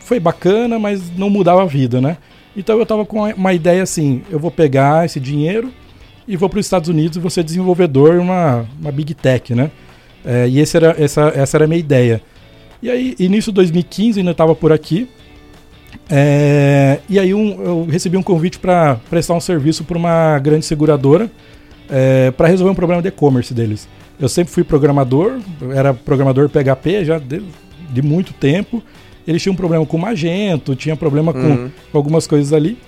foi 0.00 0.18
bacana, 0.18 0.78
mas 0.78 1.10
não 1.16 1.28
mudava 1.28 1.62
a 1.62 1.66
vida, 1.66 2.00
né? 2.00 2.16
Então 2.56 2.76
eu 2.76 2.84
estava 2.84 3.04
com 3.04 3.22
uma 3.32 3.52
ideia 3.52 3.82
assim, 3.82 4.22
eu 4.30 4.38
vou 4.38 4.50
pegar 4.50 5.04
esse 5.04 5.20
dinheiro 5.20 5.70
e 6.26 6.36
vou 6.36 6.48
para 6.48 6.58
os 6.58 6.66
Estados 6.66 6.88
Unidos 6.88 7.16
e 7.16 7.20
vou 7.20 7.30
ser 7.30 7.44
desenvolvedor 7.44 8.18
uma, 8.18 8.66
uma 8.80 8.90
big 8.90 9.14
tech, 9.14 9.54
né? 9.54 9.70
É, 10.24 10.48
e 10.48 10.58
esse 10.58 10.76
era, 10.76 10.96
essa, 10.98 11.32
essa 11.34 11.56
era 11.56 11.64
a 11.66 11.68
minha 11.68 11.78
ideia. 11.78 12.20
E 12.82 12.90
aí, 12.90 13.14
início 13.18 13.52
de 13.52 13.56
2015, 13.56 14.20
ainda 14.20 14.32
estava 14.32 14.54
por 14.54 14.72
aqui. 14.72 15.08
É, 16.08 17.00
e 17.08 17.18
aí 17.18 17.34
um, 17.34 17.62
eu 17.62 17.86
recebi 17.90 18.16
um 18.16 18.22
convite 18.22 18.58
para 18.58 18.96
prestar 19.10 19.34
um 19.34 19.40
serviço 19.40 19.84
para 19.84 19.98
uma 19.98 20.38
grande 20.38 20.64
seguradora 20.64 21.30
é, 21.90 22.30
para 22.30 22.48
resolver 22.48 22.70
um 22.70 22.74
problema 22.74 23.02
de 23.02 23.08
e-commerce 23.08 23.52
deles. 23.52 23.88
Eu 24.18 24.28
sempre 24.28 24.52
fui 24.52 24.64
programador, 24.64 25.38
era 25.74 25.92
programador 25.92 26.48
PHP 26.48 27.04
já 27.04 27.18
de, 27.18 27.42
de 27.90 28.02
muito 28.02 28.32
tempo. 28.32 28.82
Eles 29.26 29.42
tinham 29.42 29.52
um 29.52 29.56
problema 29.56 29.84
com 29.84 29.98
Magento, 29.98 30.74
tinha 30.74 30.96
problema 30.96 31.32
com, 31.32 31.40
uhum. 31.40 31.70
com 31.90 31.98
algumas 31.98 32.26
coisas 32.26 32.52
ali. 32.52 32.78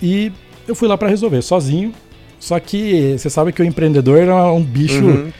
E 0.00 0.32
eu 0.66 0.74
fui 0.74 0.88
lá 0.88 0.96
para 0.96 1.08
resolver 1.08 1.42
sozinho. 1.42 1.92
Só 2.38 2.58
que 2.58 3.16
você 3.18 3.28
sabe 3.28 3.52
que 3.52 3.60
o 3.60 3.64
empreendedor 3.64 4.16
era 4.16 4.50
um 4.50 4.62
bicho. 4.62 5.04
Uhum, 5.04 5.24
né? 5.24 5.32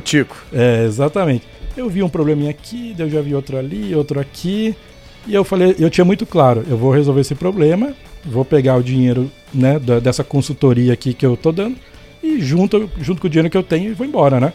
tico 0.00 0.36
É, 0.52 0.84
exatamente. 0.84 1.46
Eu 1.74 1.88
vi 1.88 2.02
um 2.02 2.08
probleminha 2.08 2.50
aqui, 2.50 2.94
eu 2.98 3.08
já 3.08 3.22
vi 3.22 3.34
outro 3.34 3.56
ali, 3.56 3.94
outro 3.94 4.20
aqui. 4.20 4.76
E 5.26 5.34
eu 5.34 5.44
falei, 5.44 5.76
eu 5.78 5.88
tinha 5.88 6.04
muito 6.04 6.26
claro, 6.26 6.64
eu 6.68 6.76
vou 6.76 6.90
resolver 6.90 7.20
esse 7.20 7.34
problema, 7.34 7.94
vou 8.24 8.44
pegar 8.44 8.76
o 8.76 8.82
dinheiro 8.82 9.30
né, 9.54 9.78
da, 9.78 10.00
dessa 10.00 10.24
consultoria 10.24 10.92
aqui 10.92 11.14
que 11.14 11.24
eu 11.24 11.36
tô 11.36 11.52
dando 11.52 11.76
e 12.22 12.40
junto, 12.40 12.90
junto 13.00 13.20
com 13.20 13.26
o 13.26 13.30
dinheiro 13.30 13.50
que 13.50 13.56
eu 13.56 13.62
tenho, 13.62 13.94
vou 13.94 14.06
embora, 14.06 14.40
né? 14.40 14.52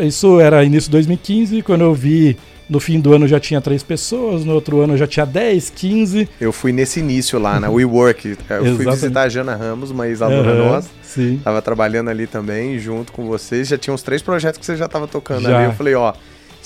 Isso 0.00 0.40
era 0.40 0.64
início 0.64 0.88
de 0.88 0.92
2015, 0.92 1.62
quando 1.62 1.82
eu 1.82 1.94
vi 1.94 2.36
no 2.68 2.80
fim 2.80 2.98
do 2.98 3.14
ano 3.14 3.28
já 3.28 3.38
tinha 3.38 3.60
três 3.60 3.82
pessoas, 3.82 4.44
no 4.44 4.52
outro 4.52 4.80
ano 4.80 4.96
já 4.96 5.06
tinha 5.06 5.24
10, 5.24 5.70
15. 5.70 6.28
Eu 6.40 6.52
fui 6.52 6.72
nesse 6.72 7.00
início 7.00 7.38
lá 7.38 7.60
na 7.60 7.70
WeWork. 7.70 8.36
Eu 8.50 8.76
fui 8.76 8.84
visitar 8.84 9.22
a 9.22 9.28
Jana 9.28 9.54
Ramos, 9.54 9.90
uma 9.90 10.08
ex-aluna 10.08 10.52
uhum, 10.52 10.68
nossa. 10.70 10.88
Sim. 11.02 11.40
Tava 11.42 11.62
trabalhando 11.62 12.10
ali 12.10 12.26
também, 12.26 12.78
junto 12.78 13.12
com 13.12 13.26
vocês. 13.26 13.68
Já 13.68 13.78
tinha 13.78 13.94
uns 13.94 14.02
três 14.02 14.20
projetos 14.20 14.58
que 14.58 14.66
você 14.66 14.76
já 14.76 14.88
tava 14.88 15.06
tocando 15.06 15.42
já. 15.42 15.56
ali. 15.56 15.66
Eu 15.66 15.72
falei, 15.72 15.94
ó, 15.94 16.12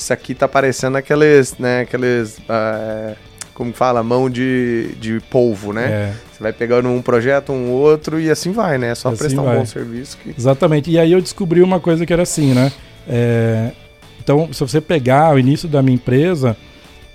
isso 0.01 0.13
aqui 0.13 0.35
tá 0.35 0.49
parecendo 0.49 0.97
aqueles, 0.97 1.57
né, 1.59 1.81
aqueles. 1.81 2.39
Uh, 2.39 3.17
como 3.55 3.75
fala, 3.75 4.03
mão 4.03 4.31
de, 4.31 4.95
de 4.99 5.21
polvo, 5.29 5.71
né? 5.71 5.85
É. 5.85 6.13
Você 6.33 6.43
vai 6.43 6.53
pegando 6.53 6.89
um 6.89 7.03
projeto, 7.03 7.53
um 7.53 7.71
outro 7.71 8.19
e 8.19 8.31
assim 8.31 8.53
vai, 8.53 8.79
né? 8.79 8.93
É 8.93 8.95
só 8.95 9.11
assim 9.11 9.19
prestar 9.19 9.43
vai. 9.43 9.57
um 9.57 9.59
bom 9.61 9.67
serviço. 9.67 10.17
Que... 10.17 10.35
Exatamente. 10.37 10.91
E 10.91 10.99
aí 10.99 11.13
eu 11.13 11.21
descobri 11.21 11.61
uma 11.61 11.79
coisa 11.79 12.07
que 12.07 12.13
era 12.13 12.23
assim, 12.23 12.55
né? 12.55 12.73
É, 13.07 13.73
então, 14.19 14.51
se 14.51 14.61
você 14.61 14.81
pegar 14.81 15.35
o 15.35 15.39
início 15.39 15.69
da 15.69 15.83
minha 15.83 15.95
empresa, 15.95 16.57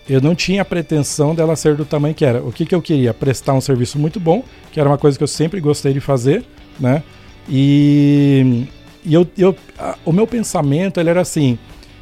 eu 0.08 0.22
não 0.22 0.36
tinha 0.36 0.62
a 0.62 0.66
pretensão 0.66 1.34
dela 1.34 1.56
ser 1.56 1.76
do 1.76 1.84
tamanho 1.84 2.14
que 2.14 2.24
era. 2.24 2.44
O 2.44 2.52
que, 2.52 2.64
que 2.64 2.76
eu 2.76 2.82
queria? 2.82 3.12
Prestar 3.12 3.54
um 3.54 3.62
serviço 3.62 3.98
muito 3.98 4.20
bom, 4.20 4.44
que 4.72 4.80
era 4.80 4.88
uma 4.88 5.00
coisa 5.00 5.18
que 5.18 5.24
eu 5.24 5.28
sempre 5.28 5.60
gostei 5.60 5.94
de 5.94 6.00
fazer, 6.00 6.46
né? 6.80 7.02
E, 7.50 8.68
e 9.04 9.14
eu, 9.16 9.28
eu, 9.36 9.56
a, 9.80 9.98
o 10.06 10.12
meu 10.12 10.28
pensamento 10.28 11.00
ele 11.00 11.10
era 11.10 11.22
assim: 11.22 11.58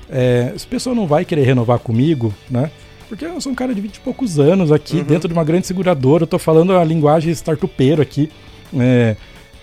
é, 0.09 0.51
essa 0.55 0.67
pessoa 0.67 0.95
não 0.95 1.07
vai 1.07 1.25
querer 1.25 1.43
renovar 1.43 1.79
comigo, 1.79 2.33
né? 2.49 2.69
Porque 3.07 3.25
eu 3.25 3.39
sou 3.39 3.51
um 3.51 3.55
cara 3.55 3.75
de 3.75 3.81
20 3.81 3.95
e 3.95 3.99
poucos 3.99 4.39
anos 4.39 4.71
aqui, 4.71 4.97
uhum. 4.97 5.03
dentro 5.03 5.27
de 5.27 5.33
uma 5.33 5.43
grande 5.43 5.67
seguradora, 5.67 6.23
eu 6.23 6.27
tô 6.27 6.39
falando 6.39 6.73
a 6.73 6.83
linguagem 6.83 7.31
startupeiro 7.31 8.01
aqui. 8.01 8.29
É, 8.75 9.15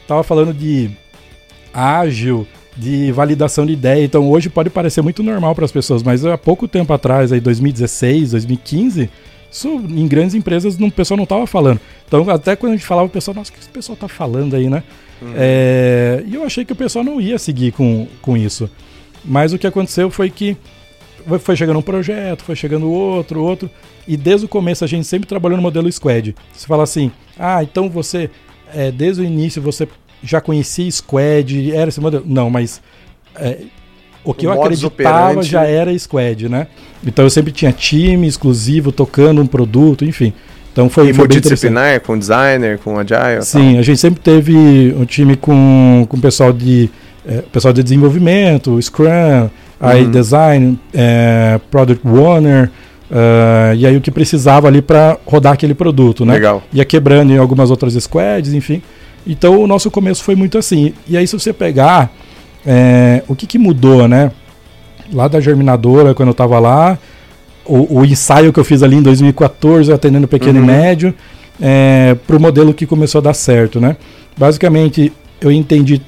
tava 0.06 0.22
falando 0.22 0.54
de 0.54 0.90
ágil, 1.72 2.46
de 2.76 3.12
validação 3.12 3.66
de 3.66 3.72
ideia. 3.72 4.04
Então 4.04 4.30
hoje 4.30 4.48
pode 4.48 4.70
parecer 4.70 5.02
muito 5.02 5.22
normal 5.22 5.54
para 5.54 5.64
as 5.64 5.72
pessoas, 5.72 6.02
mas 6.02 6.24
há 6.24 6.38
pouco 6.38 6.68
tempo 6.68 6.92
atrás, 6.92 7.32
aí 7.32 7.40
2016, 7.40 8.32
2015, 8.32 9.10
isso 9.50 9.68
em 9.68 10.06
grandes 10.06 10.34
empresas 10.34 10.78
não, 10.78 10.88
o 10.88 10.92
pessoal 10.92 11.16
não 11.16 11.24
estava 11.24 11.46
falando. 11.46 11.80
Então 12.06 12.28
até 12.30 12.54
quando 12.56 12.72
a 12.72 12.76
gente 12.76 12.86
falava, 12.86 13.06
o 13.06 13.10
pessoal, 13.10 13.34
nossa, 13.34 13.50
o 13.50 13.54
que 13.54 13.60
esse 13.60 13.68
pessoal 13.68 13.94
está 13.94 14.08
falando 14.08 14.54
aí, 14.54 14.68
né? 14.68 14.82
Uhum. 15.20 15.32
É, 15.34 16.22
e 16.26 16.34
eu 16.34 16.44
achei 16.44 16.64
que 16.64 16.72
o 16.72 16.76
pessoal 16.76 17.04
não 17.04 17.20
ia 17.20 17.38
seguir 17.38 17.72
com, 17.72 18.06
com 18.22 18.36
isso. 18.36 18.70
Mas 19.24 19.52
o 19.52 19.58
que 19.58 19.66
aconteceu 19.66 20.10
foi 20.10 20.30
que 20.30 20.56
foi 21.40 21.56
chegando 21.56 21.78
um 21.78 21.82
projeto, 21.82 22.42
foi 22.42 22.56
chegando 22.56 22.90
outro, 22.90 23.42
outro, 23.42 23.70
e 24.08 24.16
desde 24.16 24.46
o 24.46 24.48
começo 24.48 24.84
a 24.84 24.86
gente 24.86 25.06
sempre 25.06 25.28
trabalhou 25.28 25.56
no 25.56 25.62
modelo 25.62 25.90
Squad. 25.90 26.34
Você 26.52 26.66
fala 26.66 26.82
assim, 26.82 27.10
ah, 27.38 27.62
então 27.62 27.88
você, 27.90 28.30
é, 28.74 28.90
desde 28.90 29.22
o 29.22 29.24
início 29.24 29.60
você 29.60 29.86
já 30.22 30.40
conhecia 30.40 30.90
Squad, 30.90 31.72
era 31.72 31.88
esse 31.88 32.00
modelo. 32.00 32.24
Não, 32.26 32.50
mas 32.50 32.80
é, 33.36 33.58
o 34.24 34.34
que 34.34 34.46
o 34.46 34.50
eu 34.50 34.62
acreditava 34.62 35.30
operante... 35.30 35.48
já 35.48 35.64
era 35.64 35.96
Squad, 35.98 36.48
né? 36.48 36.66
Então 37.06 37.24
eu 37.24 37.30
sempre 37.30 37.52
tinha 37.52 37.72
time 37.72 38.26
exclusivo 38.26 38.92
tocando 38.92 39.40
um 39.40 39.46
produto, 39.46 40.04
enfim. 40.04 40.32
Então 40.72 40.88
foi, 40.88 41.10
e 41.10 41.14
foi 41.14 41.26
multidisciplinar, 41.26 42.00
com 42.00 42.18
designer, 42.18 42.78
com 42.78 42.98
agile? 42.98 43.42
Sim, 43.42 43.72
tal. 43.72 43.80
a 43.80 43.82
gente 43.82 43.98
sempre 43.98 44.20
teve 44.20 44.94
um 44.96 45.04
time 45.04 45.36
com, 45.36 46.06
com 46.08 46.20
pessoal 46.20 46.52
de 46.52 46.88
é, 47.26 47.42
pessoal 47.52 47.72
de 47.72 47.82
desenvolvimento, 47.82 48.80
Scrum, 48.80 49.08
uhum. 49.08 49.50
aí 49.80 50.06
design, 50.06 50.78
é, 50.92 51.60
product 51.70 52.06
owner, 52.06 52.70
uh, 53.10 53.74
e 53.76 53.86
aí 53.86 53.96
o 53.96 54.00
que 54.00 54.10
precisava 54.10 54.68
ali 54.68 54.80
para 54.80 55.18
rodar 55.26 55.52
aquele 55.52 55.74
produto, 55.74 56.24
né? 56.24 56.34
Legal. 56.34 56.62
Ia 56.72 56.84
quebrando 56.84 57.32
em 57.32 57.38
algumas 57.38 57.70
outras 57.70 57.94
squads, 57.94 58.54
enfim. 58.54 58.82
Então 59.26 59.60
o 59.60 59.66
nosso 59.66 59.90
começo 59.90 60.24
foi 60.24 60.34
muito 60.34 60.56
assim. 60.56 60.94
E 61.08 61.16
aí 61.16 61.26
se 61.26 61.38
você 61.38 61.52
pegar 61.52 62.10
é, 62.64 63.22
o 63.28 63.34
que, 63.34 63.46
que 63.46 63.58
mudou, 63.58 64.08
né? 64.08 64.32
Lá 65.12 65.28
da 65.28 65.40
germinadora, 65.40 66.14
quando 66.14 66.28
eu 66.28 66.32
estava 66.32 66.58
lá, 66.58 66.98
o, 67.64 68.00
o, 68.00 68.04
ensaio 68.04 68.52
que 68.52 68.60
eu 68.60 68.64
fiz 68.64 68.82
ali 68.82 68.96
em 68.96 69.02
2014, 69.02 69.92
atendendo 69.92 70.28
pequeno 70.28 70.58
uhum. 70.58 70.64
e 70.64 70.68
médio, 70.68 71.14
é, 71.60 72.16
para 72.26 72.36
o 72.36 72.40
modelo 72.40 72.72
que 72.72 72.86
começou 72.86 73.18
a 73.18 73.22
dar 73.22 73.34
certo, 73.34 73.80
né? 73.80 73.96
Basicamente, 74.36 75.12
eu 75.40 75.50
entendi 75.50 76.00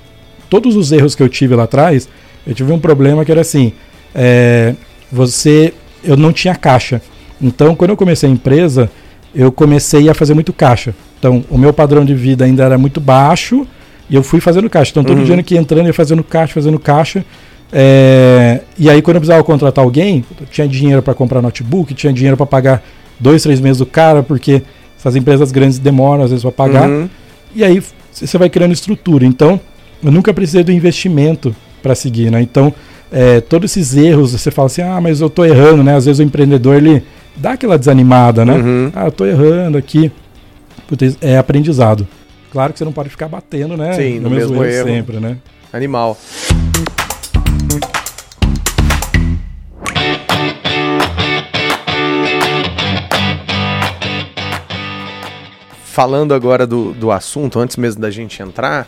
todos 0.52 0.76
os 0.76 0.92
erros 0.92 1.14
que 1.14 1.22
eu 1.22 1.30
tive 1.30 1.56
lá 1.56 1.62
atrás. 1.62 2.06
Eu 2.46 2.54
tive 2.54 2.70
um 2.74 2.78
problema 2.78 3.24
que 3.24 3.32
era 3.32 3.40
assim, 3.40 3.72
é, 4.14 4.74
você, 5.10 5.72
eu 6.04 6.14
não 6.14 6.30
tinha 6.30 6.54
caixa. 6.54 7.00
Então, 7.40 7.74
quando 7.74 7.92
eu 7.92 7.96
comecei 7.96 8.28
a 8.28 8.32
empresa, 8.32 8.90
eu 9.34 9.50
comecei 9.50 10.10
a 10.10 10.14
fazer 10.14 10.34
muito 10.34 10.52
caixa. 10.52 10.94
Então, 11.18 11.42
o 11.48 11.56
meu 11.56 11.72
padrão 11.72 12.04
de 12.04 12.14
vida 12.14 12.44
ainda 12.44 12.64
era 12.64 12.76
muito 12.76 13.00
baixo 13.00 13.66
e 14.10 14.14
eu 14.14 14.22
fui 14.22 14.40
fazendo 14.40 14.68
caixa. 14.68 14.90
Então, 14.90 15.02
todo 15.02 15.20
uhum. 15.20 15.24
dia 15.24 15.42
que 15.42 15.56
entrando, 15.56 15.86
ia 15.86 15.94
fazendo 15.94 16.22
caixa, 16.22 16.52
fazendo 16.52 16.78
caixa. 16.78 17.24
É... 17.72 18.60
E 18.78 18.90
aí, 18.90 19.00
quando 19.00 19.16
eu 19.16 19.20
precisava 19.22 19.42
contratar 19.42 19.82
alguém, 19.82 20.22
tinha 20.50 20.68
dinheiro 20.68 21.00
para 21.00 21.14
comprar 21.14 21.40
notebook, 21.40 21.94
tinha 21.94 22.12
dinheiro 22.12 22.36
para 22.36 22.44
pagar 22.44 22.82
dois, 23.18 23.42
três 23.42 23.58
meses 23.58 23.78
do 23.78 23.86
cara, 23.86 24.22
porque 24.22 24.60
essas 24.98 25.16
empresas 25.16 25.50
grandes 25.50 25.78
demoram 25.78 26.24
às 26.24 26.30
vezes 26.30 26.42
para 26.42 26.52
pagar. 26.52 26.90
Uhum. 26.90 27.08
E 27.54 27.64
aí, 27.64 27.82
você 28.12 28.36
vai 28.36 28.50
criando 28.50 28.72
estrutura. 28.72 29.24
Então, 29.24 29.58
eu 30.02 30.10
nunca 30.10 30.34
precisei 30.34 30.64
do 30.64 30.72
investimento 30.72 31.54
para 31.82 31.94
seguir, 31.94 32.30
né? 32.30 32.40
Então, 32.40 32.74
é, 33.10 33.40
todos 33.40 33.70
esses 33.70 33.96
erros, 33.96 34.32
você 34.32 34.50
fala 34.50 34.66
assim, 34.66 34.82
ah, 34.82 35.00
mas 35.00 35.20
eu 35.20 35.26
estou 35.28 35.44
errando, 35.44 35.82
né? 35.82 35.96
Às 35.96 36.06
vezes 36.06 36.18
o 36.18 36.22
empreendedor, 36.22 36.76
ele 36.76 37.02
dá 37.36 37.52
aquela 37.52 37.78
desanimada, 37.78 38.44
né? 38.44 38.54
Uhum. 38.54 38.92
Ah, 38.94 39.04
eu 39.04 39.08
estou 39.08 39.26
errando 39.26 39.78
aqui 39.78 40.10
é 41.20 41.38
aprendizado. 41.38 42.06
Claro 42.50 42.72
que 42.72 42.78
você 42.78 42.84
não 42.84 42.92
pode 42.92 43.08
ficar 43.08 43.28
batendo, 43.28 43.76
né? 43.76 43.94
Sim, 43.94 44.16
no, 44.16 44.28
no 44.28 44.30
mesmo, 44.30 44.60
mesmo 44.60 44.64
erro. 44.64 44.88
sempre, 44.88 45.20
né? 45.20 45.38
Animal. 45.72 46.18
Falando 55.84 56.34
agora 56.34 56.66
do, 56.66 56.92
do 56.92 57.10
assunto, 57.10 57.58
antes 57.58 57.76
mesmo 57.76 58.00
da 58.00 58.10
gente 58.10 58.42
entrar, 58.42 58.86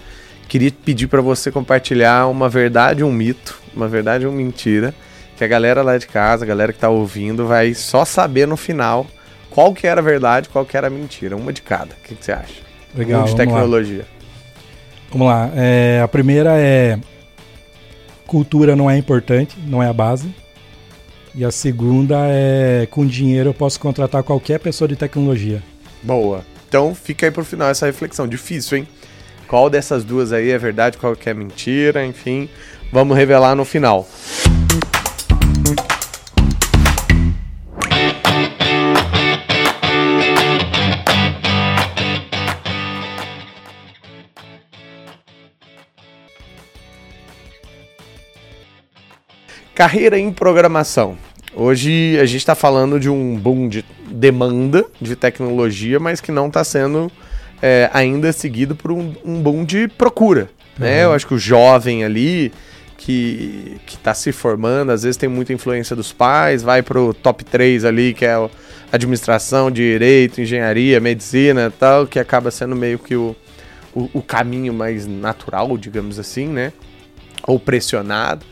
queria 0.55 0.71
pedir 0.71 1.09
para 1.09 1.21
você 1.21 1.51
compartilhar 1.51 2.29
uma 2.29 2.49
verdade 2.49 3.03
um 3.03 3.11
mito, 3.11 3.61
uma 3.75 3.89
verdade 3.89 4.25
uma 4.25 4.37
mentira, 4.37 4.95
que 5.37 5.43
a 5.43 5.49
galera 5.49 5.83
lá 5.83 5.99
de 5.99 6.07
casa, 6.07 6.45
a 6.45 6.47
galera 6.47 6.73
que 6.73 6.79
tá 6.79 6.89
ouvindo, 6.89 7.45
vai 7.45 7.75
só 7.75 8.05
saber 8.05 8.47
no 8.47 8.57
final 8.57 9.05
qual 9.51 9.75
que 9.75 9.85
era 9.85 10.01
a 10.01 10.05
verdade, 10.05 10.49
qual 10.49 10.65
que 10.65 10.77
era 10.77 10.87
a 10.87 10.91
mentira. 10.91 11.37
Uma 11.37 11.53
de 11.53 11.61
cada. 11.61 11.87
O 11.87 12.05
que, 12.05 12.15
que 12.15 12.25
você 12.25 12.31
acha? 12.31 12.55
Legal. 12.95 13.23
Um 13.23 13.25
de 13.25 13.35
tecnologia. 13.35 14.03
Lá. 14.03 14.07
Vamos 15.11 15.27
lá. 15.27 15.51
É, 15.57 16.01
a 16.01 16.07
primeira 16.07 16.57
é 16.57 17.01
cultura 18.25 18.77
não 18.77 18.89
é 18.89 18.97
importante, 18.97 19.57
não 19.67 19.83
é 19.83 19.89
a 19.89 19.93
base. 19.93 20.33
E 21.35 21.45
a 21.45 21.51
segunda 21.51 22.17
é 22.29 22.87
com 22.93 23.05
dinheiro 23.05 23.49
eu 23.49 23.55
posso 23.55 23.81
contratar 23.81 24.23
qualquer 24.23 24.61
pessoa 24.61 24.87
de 24.87 24.95
tecnologia. 24.95 25.61
Boa. 26.01 26.45
Então 26.69 26.95
fica 26.95 27.27
aí 27.27 27.33
pro 27.33 27.45
final 27.45 27.71
essa 27.71 27.87
reflexão. 27.87 28.29
Difícil, 28.29 28.79
hein? 28.79 28.89
Qual 29.55 29.71
dessas 29.71 30.03
duas 30.03 30.33
aí 30.33 30.51
é 30.51 30.59
verdade, 30.59 30.99
qual 30.99 31.15
que 31.15 31.31
é 31.31 31.33
mentira, 31.33 32.05
enfim, 32.05 32.49
vamos 32.93 33.17
revelar 33.17 33.55
no 33.55 33.65
final. 33.65 34.05
Carreira 49.73 50.19
em 50.19 50.33
programação. 50.33 51.17
Hoje 51.55 52.19
a 52.21 52.27
gente 52.27 52.39
está 52.39 52.57
falando 52.57 52.99
de 52.99 53.09
um 53.09 53.37
boom 53.37 53.69
de 53.69 53.85
demanda 54.11 54.85
de 55.01 55.15
tecnologia, 55.15 56.01
mas 56.01 56.21
que 56.21 56.33
não 56.33 56.49
está 56.49 56.65
sendo 56.65 57.09
é, 57.67 57.89
ainda 57.95 58.31
seguido 58.31 58.77
por 58.77 58.93
um, 58.93 59.15
um 59.25 59.41
boom 59.41 59.65
de 59.65 59.89
procura. 59.89 60.51
Né? 60.79 61.03
Eu 61.03 61.15
acho 61.15 61.27
que 61.27 61.33
o 61.33 61.39
jovem 61.39 62.05
ali 62.05 62.53
que 62.99 63.81
está 63.87 64.13
se 64.13 64.33
formando, 64.33 64.93
às 64.93 65.03
vezes 65.03 65.17
tem 65.17 65.31
muita 65.31 65.55
influência 65.55 65.97
dos 65.97 66.13
pais, 66.13 66.63
vai 66.63 66.83
para 66.83 67.01
o 67.01 67.15
top 67.15 67.43
3 67.43 67.87
ali, 67.87 68.13
que 68.13 68.27
é 68.27 68.35
administração, 68.93 69.71
direito, 69.71 70.43
engenharia, 70.43 71.01
medicina 71.01 71.73
e 71.75 71.79
tal, 71.79 72.07
que 72.07 72.19
acaba 72.19 72.51
sendo 72.51 72.77
meio 72.77 72.99
que 72.99 73.17
o, 73.17 73.35
o, 73.95 74.11
o 74.13 74.23
caminho 74.23 74.75
mais 74.75 75.07
natural, 75.07 75.79
digamos 75.79 76.19
assim, 76.19 76.47
né? 76.47 76.71
Ou 77.47 77.59
pressionado. 77.59 78.45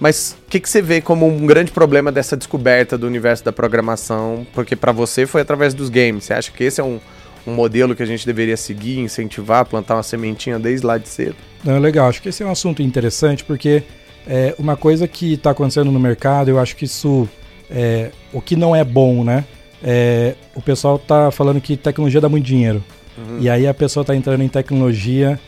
Mas 0.00 0.38
o 0.46 0.50
que, 0.50 0.58
que 0.58 0.70
você 0.70 0.80
vê 0.80 1.02
como 1.02 1.26
um 1.26 1.46
grande 1.46 1.70
problema 1.70 2.10
dessa 2.10 2.34
descoberta 2.34 2.96
do 2.96 3.06
universo 3.06 3.44
da 3.44 3.52
programação? 3.52 4.46
Porque 4.54 4.74
para 4.74 4.92
você 4.92 5.26
foi 5.26 5.42
através 5.42 5.74
dos 5.74 5.90
games. 5.90 6.24
Você 6.24 6.32
acha 6.32 6.50
que 6.50 6.64
esse 6.64 6.80
é 6.80 6.84
um, 6.84 6.98
um 7.46 7.54
modelo 7.54 7.94
que 7.94 8.02
a 8.02 8.06
gente 8.06 8.26
deveria 8.26 8.56
seguir, 8.56 8.98
incentivar, 8.98 9.64
plantar 9.64 9.96
uma 9.96 10.02
sementinha 10.02 10.58
desde 10.58 10.86
lá 10.86 10.98
de 10.98 11.08
cedo? 11.08 11.36
Não, 11.64 11.78
legal. 11.78 12.08
Acho 12.08 12.22
que 12.22 12.28
esse 12.28 12.42
é 12.42 12.46
um 12.46 12.50
assunto 12.50 12.82
interessante 12.82 13.44
porque 13.44 13.82
é 14.26 14.54
uma 14.58 14.76
coisa 14.76 15.08
que 15.08 15.34
está 15.34 15.50
acontecendo 15.50 15.90
no 15.90 15.98
mercado, 15.98 16.50
eu 16.50 16.58
acho 16.58 16.76
que 16.76 16.84
isso 16.84 17.28
é 17.70 18.10
o 18.32 18.40
que 18.40 18.56
não 18.56 18.74
é 18.74 18.84
bom, 18.84 19.24
né? 19.24 19.44
É, 19.82 20.34
o 20.54 20.60
pessoal 20.60 20.96
está 20.96 21.30
falando 21.30 21.60
que 21.60 21.76
tecnologia 21.76 22.20
dá 22.20 22.28
muito 22.28 22.44
dinheiro. 22.44 22.82
Uhum. 23.16 23.38
E 23.40 23.48
aí 23.48 23.66
a 23.66 23.74
pessoa 23.74 24.02
está 24.02 24.14
entrando 24.14 24.42
em 24.42 24.48
tecnologia 24.48 25.38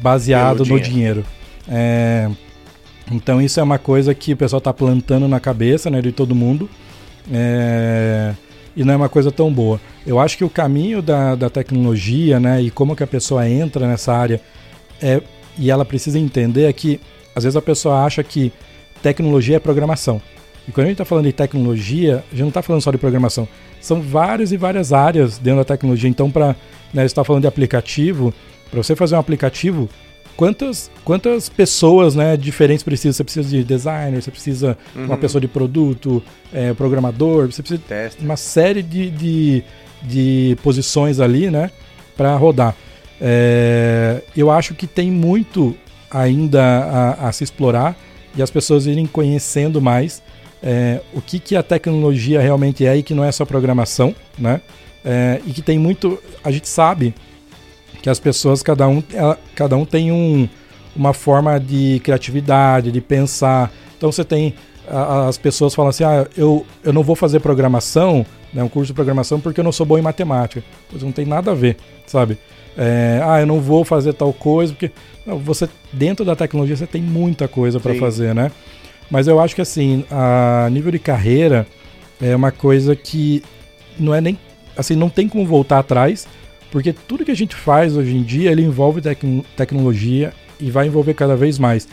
baseado 0.00 0.60
no 0.60 0.80
dinheiro. 0.80 0.84
dinheiro. 0.84 1.24
É, 1.68 2.30
então 3.10 3.40
isso 3.40 3.60
é 3.60 3.62
uma 3.62 3.78
coisa 3.78 4.14
que 4.14 4.32
o 4.32 4.36
pessoal 4.36 4.58
está 4.58 4.72
plantando 4.72 5.28
na 5.28 5.40
cabeça 5.40 5.90
né, 5.90 6.00
de 6.00 6.12
todo 6.12 6.34
mundo 6.34 6.68
é, 7.32 8.34
e 8.76 8.84
não 8.84 8.94
é 8.94 8.96
uma 8.96 9.08
coisa 9.08 9.30
tão 9.30 9.52
boa. 9.52 9.80
Eu 10.06 10.18
acho 10.18 10.36
que 10.36 10.44
o 10.44 10.50
caminho 10.50 11.02
da, 11.02 11.34
da 11.34 11.50
tecnologia 11.50 12.38
né, 12.38 12.62
e 12.62 12.70
como 12.70 12.96
que 12.96 13.02
a 13.02 13.06
pessoa 13.06 13.48
entra 13.48 13.86
nessa 13.86 14.12
área 14.12 14.40
é, 15.00 15.20
e 15.58 15.70
ela 15.70 15.84
precisa 15.84 16.18
entender 16.18 16.64
é 16.64 16.72
que 16.72 17.00
às 17.34 17.44
vezes 17.44 17.56
a 17.56 17.62
pessoa 17.62 18.04
acha 18.04 18.22
que 18.22 18.52
tecnologia 19.02 19.56
é 19.56 19.60
programação. 19.60 20.20
E 20.68 20.72
quando 20.72 20.86
a 20.86 20.88
gente 20.88 20.94
está 20.94 21.04
falando 21.04 21.24
de 21.24 21.32
tecnologia, 21.32 22.24
a 22.28 22.30
gente 22.30 22.42
não 22.42 22.48
está 22.48 22.62
falando 22.62 22.82
só 22.82 22.90
de 22.90 22.98
programação. 22.98 23.48
São 23.80 24.00
várias 24.00 24.52
e 24.52 24.56
várias 24.56 24.92
áreas 24.92 25.38
dentro 25.38 25.58
da 25.58 25.64
tecnologia. 25.64 26.08
Então, 26.08 26.30
para 26.30 26.54
né, 26.92 27.04
está 27.04 27.24
falando 27.24 27.42
de 27.42 27.48
aplicativo, 27.48 28.32
para 28.70 28.82
você 28.82 28.94
fazer 28.94 29.16
um 29.16 29.18
aplicativo, 29.18 29.88
quantas, 30.40 30.90
quantas 31.04 31.50
pessoas 31.50 32.14
né, 32.14 32.34
diferentes 32.34 32.82
precisa? 32.82 33.12
Você 33.12 33.22
precisa 33.22 33.46
de 33.46 33.62
designer, 33.62 34.22
você 34.22 34.30
precisa 34.30 34.78
de 34.94 34.98
uhum. 34.98 35.04
uma 35.04 35.18
pessoa 35.18 35.38
de 35.38 35.46
produto, 35.46 36.22
é, 36.50 36.72
programador, 36.72 37.52
você 37.52 37.60
precisa 37.60 37.82
de 38.18 38.24
uma 38.24 38.38
série 38.38 38.82
de, 38.82 39.10
de, 39.10 39.62
de 40.02 40.56
posições 40.62 41.20
ali 41.20 41.50
né, 41.50 41.70
para 42.16 42.34
rodar. 42.36 42.74
É, 43.20 44.22
eu 44.34 44.50
acho 44.50 44.74
que 44.74 44.86
tem 44.86 45.10
muito 45.10 45.76
ainda 46.10 46.62
a, 46.62 47.28
a, 47.28 47.32
se 47.32 47.44
explorar 47.44 47.94
e 48.34 48.40
as 48.40 48.50
pessoas 48.50 48.86
irem 48.86 49.04
conhecendo 49.04 49.78
mais 49.78 50.22
é, 50.62 51.02
o 51.12 51.20
que, 51.20 51.38
que 51.38 51.54
a 51.54 51.62
tecnologia 51.62 52.40
realmente 52.40 52.86
é 52.86 52.96
e 52.96 53.02
que 53.02 53.12
não 53.12 53.22
é 53.22 53.30
só 53.30 53.44
programação, 53.44 54.14
né? 54.38 54.62
É, 55.04 55.38
e 55.46 55.52
que 55.52 55.60
tem 55.60 55.78
muito. 55.78 56.18
A 56.42 56.50
gente 56.50 56.68
sabe 56.68 57.14
que 58.02 58.08
as 58.08 58.18
pessoas, 58.18 58.62
cada 58.62 58.88
um, 58.88 59.02
ela, 59.12 59.38
cada 59.54 59.76
um 59.76 59.84
tem 59.84 60.10
um, 60.10 60.48
uma 60.96 61.12
forma 61.12 61.58
de 61.58 62.00
criatividade, 62.02 62.90
de 62.90 63.00
pensar. 63.00 63.70
Então 63.96 64.10
você 64.10 64.24
tem. 64.24 64.54
A, 64.88 65.28
as 65.28 65.38
pessoas 65.38 65.74
falam 65.74 65.90
assim: 65.90 66.04
ah, 66.04 66.26
eu, 66.36 66.64
eu 66.82 66.92
não 66.92 67.02
vou 67.02 67.14
fazer 67.14 67.40
programação, 67.40 68.24
né, 68.52 68.62
um 68.62 68.68
curso 68.68 68.88
de 68.88 68.94
programação, 68.94 69.40
porque 69.40 69.60
eu 69.60 69.64
não 69.64 69.72
sou 69.72 69.86
bom 69.86 69.98
em 69.98 70.02
matemática. 70.02 70.62
Pois 70.88 71.02
não 71.02 71.12
tem 71.12 71.26
nada 71.26 71.50
a 71.50 71.54
ver, 71.54 71.76
sabe? 72.06 72.38
É, 72.76 73.20
ah, 73.24 73.40
eu 73.40 73.46
não 73.46 73.60
vou 73.60 73.84
fazer 73.84 74.12
tal 74.14 74.32
coisa, 74.32 74.72
porque 74.72 74.90
não, 75.26 75.38
você, 75.38 75.68
dentro 75.92 76.24
da 76.24 76.34
tecnologia, 76.34 76.76
você 76.76 76.86
tem 76.86 77.02
muita 77.02 77.46
coisa 77.46 77.78
para 77.78 77.94
fazer, 77.96 78.34
né? 78.34 78.50
Mas 79.10 79.26
eu 79.26 79.40
acho 79.40 79.54
que 79.54 79.60
assim, 79.60 80.04
a 80.10 80.68
nível 80.70 80.92
de 80.92 80.98
carreira 80.98 81.66
é 82.22 82.34
uma 82.34 82.52
coisa 82.52 82.94
que 82.94 83.42
não 83.98 84.14
é 84.14 84.20
nem 84.20 84.38
assim, 84.76 84.94
não 84.94 85.10
tem 85.10 85.28
como 85.28 85.44
voltar 85.44 85.80
atrás 85.80 86.26
porque 86.70 86.92
tudo 86.92 87.24
que 87.24 87.30
a 87.30 87.36
gente 87.36 87.54
faz 87.54 87.96
hoje 87.96 88.16
em 88.16 88.22
dia, 88.22 88.50
ele 88.50 88.62
envolve 88.62 89.00
tec 89.00 89.20
tecnologia 89.56 90.32
e 90.58 90.70
vai 90.70 90.86
envolver 90.86 91.14
cada 91.14 91.36
vez 91.36 91.58
mais. 91.58 91.88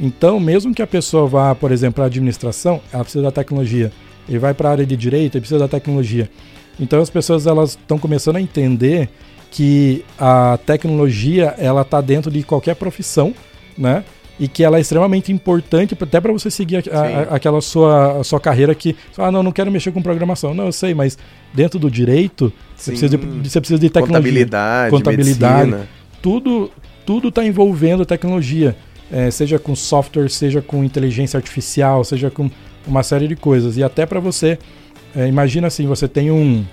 Então, 0.00 0.40
mesmo 0.40 0.74
que 0.74 0.82
a 0.82 0.86
pessoa 0.86 1.26
vá, 1.26 1.54
por 1.54 1.72
exemplo, 1.72 1.96
para 1.96 2.06
administração, 2.06 2.80
ela 2.92 3.02
precisa 3.02 3.22
da 3.22 3.30
tecnologia. 3.30 3.92
Ele 4.28 4.38
vai 4.38 4.54
para 4.54 4.68
a 4.68 4.72
área 4.72 4.86
de 4.86 4.96
direito, 4.96 5.34
ele 5.34 5.40
precisa 5.40 5.58
da 5.58 5.68
tecnologia. 5.68 6.30
Então, 6.78 7.00
as 7.02 7.10
pessoas 7.10 7.46
elas 7.46 7.70
estão 7.70 7.98
começando 7.98 8.36
a 8.36 8.40
entender 8.40 9.10
que 9.50 10.04
a 10.18 10.58
tecnologia 10.64 11.54
ela 11.58 11.82
está 11.82 12.00
dentro 12.00 12.30
de 12.30 12.42
qualquer 12.42 12.76
profissão, 12.76 13.34
né? 13.76 14.04
E 14.40 14.48
que 14.48 14.64
ela 14.64 14.78
é 14.78 14.80
extremamente 14.80 15.30
importante 15.30 15.94
até 16.00 16.18
para 16.18 16.32
você 16.32 16.50
seguir 16.50 16.82
a, 16.90 16.98
a, 16.98 17.36
aquela 17.36 17.60
sua, 17.60 18.24
sua 18.24 18.40
carreira 18.40 18.74
que, 18.74 18.96
ah, 19.18 19.30
não, 19.30 19.42
não 19.42 19.52
quero 19.52 19.70
mexer 19.70 19.92
com 19.92 20.00
programação. 20.00 20.54
Não, 20.54 20.64
eu 20.64 20.72
sei, 20.72 20.94
mas 20.94 21.18
dentro 21.52 21.78
do 21.78 21.90
direito, 21.90 22.50
você 22.74 22.92
precisa, 22.92 23.18
de, 23.18 23.48
você 23.48 23.60
precisa 23.60 23.78
de 23.78 23.90
tecnologia. 23.90 24.16
Contabilidade, 24.16 24.90
contabilidade 24.90 25.70
medicina. 25.70 25.88
Tudo 26.22 26.70
tudo 27.04 27.28
está 27.28 27.44
envolvendo 27.44 28.06
tecnologia, 28.06 28.76
é, 29.10 29.30
seja 29.30 29.58
com 29.58 29.74
software, 29.74 30.28
seja 30.30 30.62
com 30.62 30.84
inteligência 30.84 31.36
artificial, 31.36 32.04
seja 32.04 32.30
com 32.30 32.50
uma 32.86 33.02
série 33.02 33.28
de 33.28 33.36
coisas. 33.36 33.76
E 33.76 33.82
até 33.82 34.06
para 34.06 34.20
você, 34.20 34.58
é, 35.14 35.26
imagina 35.26 35.66
assim, 35.66 35.86
você 35.86 36.06
tem 36.06 36.30
um 36.30 36.64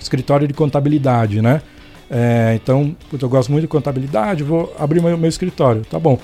escritório 0.00 0.46
de 0.46 0.52
contabilidade, 0.52 1.40
né? 1.40 1.62
É, 2.10 2.58
então, 2.62 2.94
eu 3.10 3.28
gosto 3.28 3.50
muito 3.50 3.62
de 3.62 3.68
contabilidade, 3.68 4.42
vou 4.42 4.74
abrir 4.78 5.00
meu, 5.00 5.16
meu 5.16 5.28
escritório. 5.28 5.82
Tá 5.88 5.98
bom 5.98 6.18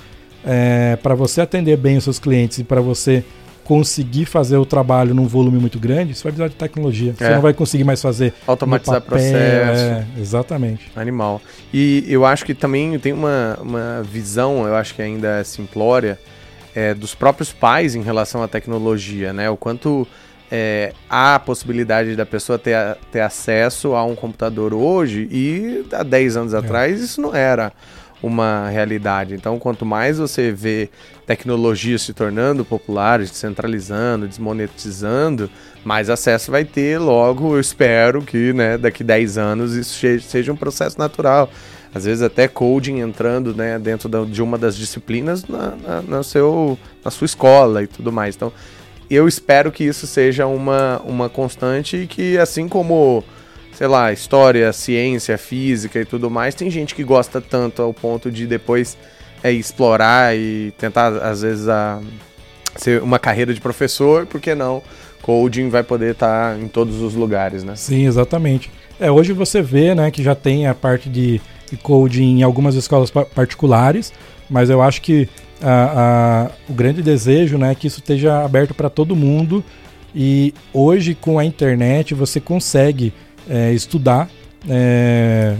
é, 0.45 0.97
para 1.03 1.15
você 1.15 1.41
atender 1.41 1.77
bem 1.77 1.97
os 1.97 2.05
seus 2.05 2.19
clientes 2.19 2.59
e 2.59 2.65
para 2.65 2.81
você 2.81 3.25
conseguir 3.65 4.25
fazer 4.25 4.57
o 4.57 4.67
trabalho 4.67 5.15
num 5.15 5.27
volume 5.27 5.59
muito 5.59 5.79
grande, 5.79 6.15
você 6.15 6.25
vai 6.25 6.33
precisar 6.33 6.49
de 6.49 6.57
tecnologia. 6.57 7.13
É. 7.13 7.25
Você 7.25 7.35
não 7.35 7.41
vai 7.41 7.55
conseguir 7.55 7.85
mais 7.85 8.03
fazer 8.03 8.35
automatizar 8.47 9.01
papel, 9.01 9.19
processo. 9.19 9.85
É, 9.85 10.07
exatamente. 10.19 10.91
Animal. 10.97 11.41
E 11.73 12.05
eu 12.09 12.27
acho 12.27 12.45
que 12.45 12.55
também 12.55 12.99
tem 12.99 13.13
uma, 13.13 13.59
uma 13.63 14.03
visão, 14.03 14.67
eu 14.67 14.75
acho 14.75 14.95
que 14.95 15.03
ainda 15.03 15.41
é 15.41 15.45
simplória, 15.45 16.19
é, 16.75 16.93
dos 16.93 17.15
próprios 17.15 17.53
pais 17.53 17.95
em 17.95 18.03
relação 18.03 18.43
à 18.43 18.49
tecnologia, 18.49 19.33
né? 19.33 19.49
O 19.49 19.57
quanto 19.57 20.07
é, 20.51 20.93
há 21.09 21.37
a 21.37 21.39
possibilidade 21.39 22.17
da 22.17 22.27
pessoa 22.27 22.59
ter, 22.59 22.77
ter 23.11 23.21
acesso 23.21 23.95
a 23.95 24.05
um 24.05 24.15
computador 24.15 24.75
hoje 24.75 25.29
e 25.31 25.85
há 25.93 26.03
10 26.03 26.37
anos 26.37 26.55
é. 26.55 26.59
atrás 26.59 27.01
isso 27.01 27.21
não 27.21 27.35
era 27.35 27.73
uma 28.23 28.69
realidade. 28.69 29.35
Então, 29.35 29.59
quanto 29.59 29.85
mais 29.85 30.19
você 30.19 30.53
vê 30.53 30.89
tecnologia 31.27 31.99
se 31.99 32.15
tornando 32.15 32.65
populares, 32.65 33.31
descentralizando, 33.31 34.29
desmonetizando, 34.29 35.51
mais 35.85 36.09
acesso 36.09 36.51
vai 36.51 36.65
ter. 36.65 36.99
Logo, 36.99 37.55
eu 37.55 37.61
espero 37.61 38.23
que 38.23 38.53
né, 38.53 38.79
daqui 38.79 39.03
10 39.03 39.39
anos 39.39 39.75
isso 39.75 40.07
seja 40.21 40.53
um 40.53 40.57
processo 40.57 40.99
natural. 40.99 41.51
Às 41.95 42.05
vezes 42.05 42.23
até 42.23 42.49
coding 42.49 43.01
entrando 43.01 43.55
né, 43.55 43.79
dentro 43.79 44.09
de 44.25 44.43
uma 44.43 44.57
das 44.57 44.77
disciplinas 44.77 45.45
na, 45.47 45.75
na, 45.77 46.03
na, 46.03 46.23
seu, 46.23 46.79
na 47.05 47.11
sua 47.11 47.27
escola 47.27 47.83
e 47.83 47.87
tudo 47.87 48.11
mais. 48.11 48.35
Então, 48.35 48.53
eu 49.11 49.29
espero 49.29 49.71
que 49.71 49.85
isso 49.85 50.07
seja 50.07 50.47
uma, 50.47 51.03
uma 51.05 51.29
constante 51.29 51.99
e 51.99 52.07
que, 52.07 52.39
assim 52.39 52.67
como 52.67 53.23
sei 53.75 53.87
lá, 53.87 54.13
história, 54.13 54.73
ciência, 54.73 55.37
física 55.39 56.01
e 56.01 56.05
tudo 56.05 56.31
mais, 56.31 56.55
tem 56.55 56.71
gente 56.71 56.95
que 56.95 57.03
gosta 57.03 57.41
tanto 57.41 57.83
ao 57.83 57.93
ponto 57.93 58.31
de 58.31 58.47
depois 58.47 58.97
é, 59.43 59.51
explorar 59.51 60.37
e 60.37 60.73
tentar, 60.79 61.09
às 61.17 61.43
vezes, 61.43 61.69
a, 61.69 62.01
ser 62.77 63.03
uma 63.03 63.19
carreira 63.19 63.53
de 63.53 63.61
professor, 63.61 64.27
por 64.27 64.41
que 64.41 64.55
não? 64.55 64.83
Coding 65.23 65.69
vai 65.69 65.83
poder 65.83 66.13
estar 66.13 66.55
tá 66.55 66.61
em 66.61 66.69
todos 66.69 67.01
os 67.01 67.15
lugares, 67.15 67.63
né? 67.63 67.77
Sim, 67.77 68.07
exatamente. 68.07 68.71
É, 68.99 69.11
hoje 69.11 69.33
você 69.33 69.63
vê, 69.63 69.95
né, 69.95 70.11
que 70.11 70.23
já 70.23 70.35
tem 70.35 70.67
a 70.67 70.75
parte 70.75 71.09
de, 71.09 71.41
coding 71.83 72.41
em 72.41 72.43
algumas 72.43 72.75
escolas 72.75 73.11
particulares, 73.11 74.13
mas 74.51 74.69
eu 74.69 74.83
acho 74.83 75.01
que 75.01 75.27
a, 75.63 76.51
a, 76.51 76.51
o 76.69 76.75
grande 76.75 77.03
desejo, 77.03 77.57
né, 77.57 77.73
é 77.73 77.75
que 77.75 77.87
isso 77.87 78.01
esteja 78.01 78.45
aberto 78.45 78.75
para 78.75 78.91
todo 78.91 79.17
mundo 79.17 79.65
e 80.15 80.53
hoje 80.73 81.15
com 81.15 81.39
a 81.39 81.45
internet 81.45 82.15
você 82.15 82.41
consegue 82.41 83.13
é, 83.49 83.73
estudar 83.73 84.29
é, 84.69 85.57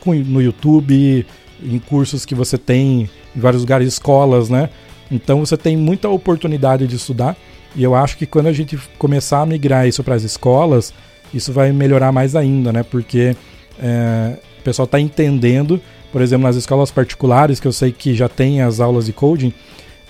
com, 0.00 0.14
no 0.14 0.40
YouTube, 0.40 1.26
em 1.62 1.78
cursos 1.78 2.24
que 2.24 2.34
você 2.34 2.56
tem 2.56 3.08
em 3.34 3.40
vários 3.40 3.62
lugares, 3.62 3.88
escolas, 3.88 4.48
né? 4.48 4.70
Então 5.10 5.40
você 5.40 5.56
tem 5.56 5.76
muita 5.76 6.08
oportunidade 6.08 6.86
de 6.86 6.96
estudar. 6.96 7.36
E 7.74 7.82
eu 7.82 7.94
acho 7.94 8.16
que 8.16 8.26
quando 8.26 8.46
a 8.46 8.52
gente 8.52 8.78
começar 8.98 9.40
a 9.40 9.46
migrar 9.46 9.86
isso 9.86 10.02
para 10.02 10.14
as 10.14 10.22
escolas, 10.22 10.92
isso 11.32 11.52
vai 11.52 11.72
melhorar 11.72 12.12
mais 12.12 12.34
ainda, 12.34 12.72
né? 12.72 12.82
Porque 12.82 13.36
é, 13.80 14.36
o 14.58 14.62
pessoal 14.62 14.84
está 14.84 14.98
entendendo, 14.98 15.80
por 16.12 16.20
exemplo, 16.20 16.46
nas 16.46 16.56
escolas 16.56 16.90
particulares, 16.90 17.60
que 17.60 17.68
eu 17.68 17.72
sei 17.72 17.92
que 17.92 18.14
já 18.14 18.28
tem 18.28 18.62
as 18.62 18.80
aulas 18.80 19.06
de 19.06 19.12
coding, 19.12 19.52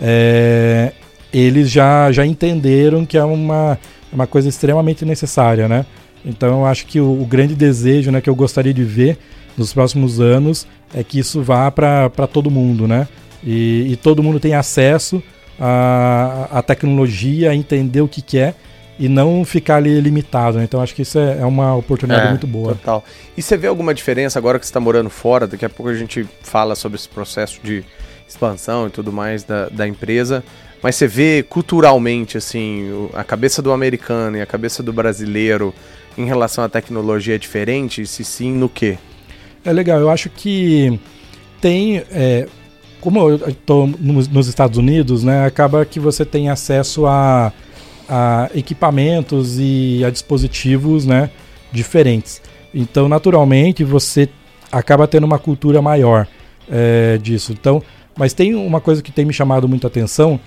é, 0.01 0.93
eles 1.33 1.71
já, 1.71 2.11
já 2.11 2.25
entenderam 2.25 3.05
que 3.05 3.19
é 3.19 3.25
uma, 3.25 3.79
uma 4.13 4.27
coisa 4.27 4.49
extremamente 4.49 5.05
necessária, 5.05 5.69
né? 5.69 5.85
Então 6.25 6.61
eu 6.61 6.67
acho 6.67 6.87
que 6.87 7.01
o, 7.01 7.23
o 7.23 7.25
grande 7.25 7.55
desejo 7.55 8.11
né, 8.11 8.21
que 8.21 8.29
eu 8.29 8.35
gostaria 8.35 8.75
de 8.75 8.85
ver 8.85 9.19
nos 9.57 9.73
próximos 9.73 10.21
anos 10.21 10.67
é 10.95 11.03
que 11.03 11.19
isso 11.19 11.43
vá 11.43 11.71
para 11.71 12.27
todo 12.33 12.51
mundo, 12.51 12.87
né? 12.87 13.07
E, 13.43 13.93
e, 13.93 13.97
todo 13.97 14.23
mundo 14.23 14.39
tem 14.39 14.55
acesso 14.55 15.23
à, 15.59 16.49
à 16.51 16.63
tecnologia, 16.63 17.51
a 17.51 17.55
entender 17.55 18.03
o 18.03 18.09
que, 18.09 18.21
que 18.21 18.39
é 18.39 18.55
e 18.99 19.09
não 19.09 19.47
ficar 19.47 19.77
ali 19.77 19.99
limitado. 19.99 20.59
Né? 20.59 20.65
Então 20.65 20.81
acho 20.81 20.95
que 20.95 21.01
isso 21.01 21.19
é, 21.19 21.39
é 21.39 21.47
uma 21.47 21.75
oportunidade 21.75 22.27
é, 22.27 22.31
muito 22.31 22.47
boa. 22.47 22.75
Total. 22.75 23.03
E 23.35 23.41
você 23.41 23.57
vê 23.57 23.67
alguma 23.67 23.95
diferença 23.95 24.39
agora 24.39 24.59
que 24.59 24.67
você 24.67 24.71
está 24.71 24.79
morando 24.81 25.09
fora? 25.09 25.47
Daqui 25.47 25.65
a 25.65 25.71
pouco 25.71 25.91
a 25.91 25.95
gente 25.95 26.29
fala 26.43 26.75
sobre 26.75 26.97
esse 26.97 27.09
processo 27.09 27.61
de 27.65 27.83
expansão 28.29 28.87
e 28.87 28.91
tudo 28.91 29.11
mais 29.11 29.43
da, 29.43 29.71
da 29.71 29.89
empresa. 29.89 30.45
Mas 30.83 30.97
você 30.97 31.07
vê 31.07 31.43
culturalmente, 31.49 32.37
assim, 32.37 33.09
a 33.15 33.25
cabeça 33.25 33.63
do 33.63 33.73
americano 33.73 34.37
e 34.37 34.43
a 34.43 34.47
cabeça 34.47 34.83
do 34.83 34.93
brasileiro 34.93 35.75
em 36.17 36.25
relação 36.25 36.65
à 36.65 36.69
tecnologia 36.69 37.35
é 37.35 37.39
diferente? 37.39 38.07
Se 38.07 38.25
sim, 38.25 38.53
no 38.53 38.69
quê? 38.69 38.99
É 39.65 39.73
legal, 39.73 40.01
eu 40.01 40.11
acho 40.11 40.31
que 40.31 40.99
tem. 41.61 42.03
É, 42.11 42.47
como 43.01 43.19
eu 43.31 43.49
estou 43.49 43.87
nos 43.87 44.47
Estados 44.47 44.77
Unidos, 44.77 45.25
né, 45.25 45.47
acaba 45.47 45.85
que 45.87 45.99
você 45.99 46.25
tem 46.25 46.51
acesso 46.51 47.07
a, 47.07 47.51
a 48.09 48.51
equipamentos 48.55 49.59
e 49.59 50.03
a 50.05 50.11
dispositivos 50.11 51.07
né, 51.07 51.31
diferentes. 51.73 52.43
Então, 52.75 53.09
naturalmente, 53.09 53.85
você 53.85 54.29
acaba 54.71 55.09
tendo 55.09 55.25
uma 55.25 55.39
cultura 55.39 55.81
maior 55.81 56.27
é, 56.71 57.19
disso. 57.19 57.53
Então, 57.53 57.83
mas 58.17 58.35
tem 58.35 58.55
uma 58.55 58.81
coisa 58.81 59.03
que 59.03 59.11
tem 59.11 59.25
me 59.25 59.33
chamado 59.33 59.67
muita 59.67 59.87
atenção 59.87 60.39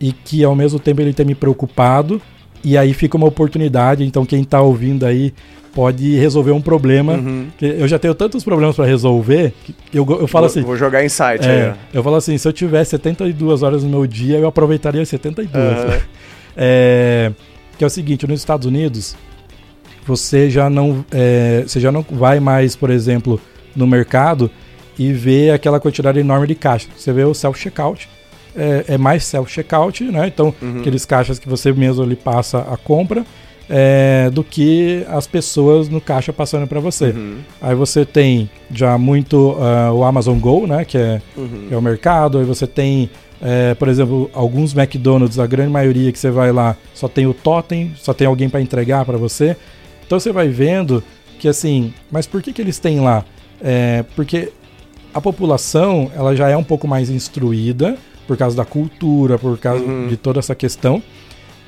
e 0.00 0.12
que 0.12 0.42
ao 0.42 0.54
mesmo 0.54 0.80
tempo 0.80 1.00
ele 1.00 1.12
tem 1.12 1.24
me 1.24 1.34
preocupado 1.34 2.20
e 2.62 2.76
aí 2.76 2.92
fica 2.92 3.16
uma 3.16 3.26
oportunidade. 3.26 4.04
Então, 4.04 4.24
quem 4.24 4.42
está 4.42 4.60
ouvindo 4.60 5.06
aí 5.06 5.32
pode 5.72 6.16
resolver 6.16 6.52
um 6.52 6.60
problema. 6.60 7.14
Uhum. 7.14 7.48
eu 7.60 7.86
já 7.86 7.98
tenho 7.98 8.14
tantos 8.14 8.44
problemas 8.44 8.76
para 8.76 8.84
resolver 8.84 9.52
que 9.64 9.98
eu, 9.98 10.06
eu 10.08 10.26
falo 10.26 10.46
vou, 10.46 10.50
assim. 10.50 10.62
Vou 10.62 10.76
jogar 10.76 11.04
insight 11.04 11.46
é, 11.46 11.70
aí. 11.70 11.74
Eu 11.92 12.02
falo 12.02 12.16
assim: 12.16 12.36
se 12.36 12.46
eu 12.46 12.52
tivesse 12.52 12.90
72 12.90 13.62
horas 13.62 13.84
no 13.84 13.90
meu 13.90 14.06
dia, 14.06 14.38
eu 14.38 14.48
aproveitaria 14.48 15.04
72. 15.04 15.56
Uhum. 15.56 16.00
É, 16.62 17.30
que 17.78 17.84
é 17.84 17.86
o 17.86 17.90
seguinte: 17.90 18.26
nos 18.26 18.40
Estados 18.40 18.66
Unidos, 18.66 19.16
você 20.04 20.50
já 20.50 20.68
não, 20.68 21.04
é, 21.12 21.62
você 21.64 21.78
já 21.78 21.92
não 21.92 22.04
vai 22.10 22.40
mais, 22.40 22.74
por 22.74 22.90
exemplo, 22.90 23.40
no 23.74 23.86
mercado 23.86 24.50
e 24.98 25.12
ver 25.12 25.52
aquela 25.52 25.78
quantidade 25.78 26.18
enorme 26.18 26.48
de 26.48 26.56
caixas. 26.56 26.90
Você 26.96 27.12
vê 27.12 27.24
o 27.24 27.32
self-checkout. 27.32 28.08
É, 28.56 28.84
é, 28.88 28.98
mais 28.98 29.24
self-checkout, 29.24 30.02
né? 30.04 30.26
Então, 30.26 30.52
uhum. 30.60 30.80
aqueles 30.80 31.04
caixas 31.04 31.38
que 31.38 31.48
você 31.48 31.72
mesmo 31.72 32.02
ali 32.02 32.16
passa 32.16 32.58
a 32.58 32.76
compra 32.76 33.24
é, 33.70 34.28
do 34.30 34.42
que 34.42 35.06
as 35.08 35.28
pessoas 35.28 35.88
no 35.88 36.00
caixa 36.00 36.32
passando 36.32 36.66
para 36.66 36.80
você. 36.80 37.10
Uhum. 37.10 37.38
Aí 37.62 37.74
você 37.76 38.04
tem 38.04 38.50
já 38.74 38.98
muito 38.98 39.52
uh, 39.52 39.94
o 39.94 40.02
Amazon 40.02 40.36
Go, 40.38 40.66
né, 40.66 40.84
que 40.84 40.98
é, 40.98 41.22
uhum. 41.36 41.66
que 41.68 41.74
é 41.74 41.76
o 41.76 41.80
mercado. 41.80 42.38
Aí 42.38 42.44
você 42.44 42.66
tem, 42.66 43.08
é, 43.40 43.74
por 43.74 43.86
exemplo, 43.86 44.28
alguns 44.34 44.76
McDonald's, 44.76 45.38
a 45.38 45.46
grande 45.46 45.70
maioria 45.70 46.10
que 46.10 46.18
você 46.18 46.32
vai 46.32 46.50
lá 46.50 46.76
só 46.92 47.06
tem 47.06 47.28
o 47.28 47.32
totem, 47.32 47.92
só 47.96 48.12
tem 48.12 48.26
alguém 48.26 48.48
para 48.50 48.60
entregar 48.60 49.04
para 49.04 49.16
você. 49.16 49.56
Então 50.04 50.18
você 50.18 50.32
vai 50.32 50.48
vendo 50.48 51.04
que 51.38 51.46
assim, 51.46 51.94
mas 52.10 52.26
por 52.26 52.42
que, 52.42 52.52
que 52.52 52.60
eles 52.60 52.80
têm 52.80 52.98
lá? 52.98 53.24
É, 53.62 54.04
porque 54.16 54.50
a 55.14 55.20
população 55.20 56.10
ela 56.14 56.34
já 56.34 56.48
é 56.48 56.56
um 56.56 56.64
pouco 56.64 56.88
mais 56.88 57.08
instruída 57.08 57.96
por 58.30 58.36
causa 58.36 58.56
da 58.56 58.64
cultura, 58.64 59.36
por 59.36 59.58
causa 59.58 59.84
uhum. 59.84 60.06
de 60.06 60.16
toda 60.16 60.38
essa 60.38 60.54
questão. 60.54 61.02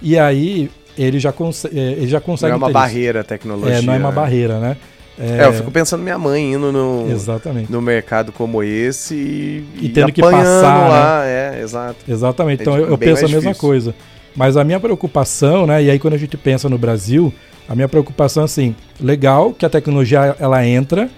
E 0.01 0.16
aí 0.16 0.70
ele 0.96 1.18
já, 1.18 1.33
cons 1.33 1.64
é, 1.64 1.70
ele 1.75 2.07
já 2.07 2.20
consegue. 2.20 2.51
Não 2.51 2.55
é 2.55 2.66
uma 2.66 2.70
barreira 2.70 3.20
a 3.22 3.25
tecnologia. 3.25 3.79
É, 3.79 3.83
não 3.83 3.94
é 3.94 3.98
uma 3.98 4.11
né? 4.11 4.14
barreira, 4.14 4.61
né? 4.61 4.77
É... 5.18 5.38
é, 5.38 5.46
eu 5.46 5.53
fico 5.55 5.72
pensando 5.72 6.05
minha 6.05 6.16
mãe 6.16 6.53
indo 6.53 6.70
no, 6.70 7.11
Exatamente. 7.11 7.70
no 7.70 7.83
mercado 7.83 8.31
como 8.31 8.62
esse 8.62 9.16
e, 9.16 9.87
e 9.87 9.88
tendo 9.88 10.12
que 10.12 10.20
passar 10.20 10.88
lá. 10.88 11.25
Né? 11.25 11.31
É, 11.59 11.61
exato. 11.62 11.96
Exatamente. 12.09 12.61
É 12.61 12.62
então 12.62 12.79
eu, 12.79 12.90
eu 12.90 12.96
penso 12.96 13.25
a 13.25 13.29
mesma 13.29 13.40
difícil. 13.51 13.61
coisa. 13.61 13.94
Mas 14.37 14.57
a 14.57 14.62
minha 14.62 14.79
preocupação, 14.79 15.66
né? 15.66 15.83
E 15.83 15.90
aí 15.90 15.98
quando 15.98 16.14
a 16.14 16.18
gente 16.18 16.37
pensa 16.37 16.68
no 16.68 16.79
Brasil, 16.79 17.35
a 17.68 17.75
minha 17.75 17.88
preocupação 17.88 18.44
é 18.44 18.46
assim, 18.46 18.72
legal 19.01 19.53
que 19.53 19.66
a 19.66 19.68
tecnologia 19.68 20.37
ela 20.38 20.64
entra, 20.64 21.11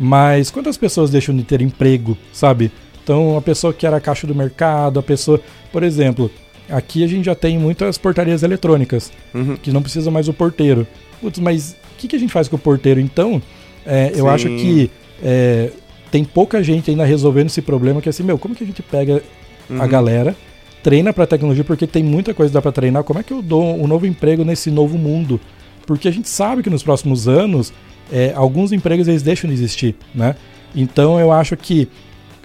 mas 0.00 0.50
quantas 0.50 0.78
pessoas 0.78 1.10
deixam 1.10 1.36
de 1.36 1.42
ter 1.42 1.60
emprego, 1.60 2.16
sabe? 2.32 2.72
Então 3.06 3.36
a 3.36 3.40
pessoa 3.42 3.72
que 3.72 3.86
era 3.86 4.00
caixa 4.00 4.26
do 4.26 4.34
mercado, 4.34 4.98
a 4.98 5.02
pessoa, 5.02 5.40
por 5.70 5.84
exemplo, 5.84 6.28
Aqui 6.68 7.04
a 7.04 7.06
gente 7.06 7.26
já 7.26 7.34
tem 7.34 7.58
muitas 7.58 7.96
portarias 7.96 8.42
eletrônicas, 8.42 9.12
uhum. 9.32 9.56
que 9.56 9.70
não 9.70 9.82
precisa 9.82 10.10
mais 10.10 10.28
o 10.28 10.32
porteiro. 10.32 10.86
Putz, 11.20 11.38
mas 11.38 11.76
o 11.94 11.96
que, 11.96 12.08
que, 12.08 12.16
a 12.16 12.18
gente 12.18 12.32
faz 12.32 12.48
com 12.48 12.56
o 12.56 12.58
porteiro? 12.58 12.98
Então, 12.98 13.40
é, 13.86 14.12
eu 14.14 14.28
acho 14.28 14.48
que 14.48 14.90
é, 15.22 15.70
tem 16.10 16.24
pouca 16.24 16.62
gente 16.62 16.90
ainda 16.90 17.04
resolvendo 17.04 17.46
esse 17.46 17.62
problema, 17.62 18.02
que 18.02 18.08
é 18.08 18.10
assim, 18.10 18.24
meu, 18.24 18.36
como 18.36 18.54
que 18.54 18.64
a 18.64 18.66
gente 18.66 18.82
pega 18.82 19.22
uhum. 19.70 19.80
a 19.80 19.86
galera, 19.86 20.34
treina 20.82 21.12
para 21.12 21.24
tecnologia, 21.26 21.62
porque 21.62 21.86
tem 21.86 22.02
muita 22.02 22.34
coisa 22.34 22.50
que 22.50 22.54
dá 22.54 22.62
para 22.62 22.72
treinar, 22.72 23.04
como 23.04 23.20
é 23.20 23.22
que 23.22 23.32
eu 23.32 23.40
dou 23.40 23.80
um 23.80 23.86
novo 23.86 24.04
emprego 24.04 24.44
nesse 24.44 24.68
novo 24.68 24.98
mundo? 24.98 25.40
Porque 25.86 26.08
a 26.08 26.12
gente 26.12 26.28
sabe 26.28 26.64
que 26.64 26.70
nos 26.70 26.82
próximos 26.82 27.28
anos, 27.28 27.72
é, 28.10 28.32
alguns 28.34 28.72
empregos 28.72 29.06
eles 29.06 29.22
deixam 29.22 29.48
de 29.48 29.54
existir, 29.54 29.94
né? 30.12 30.34
Então 30.74 31.18
eu 31.20 31.30
acho 31.30 31.56
que 31.56 31.88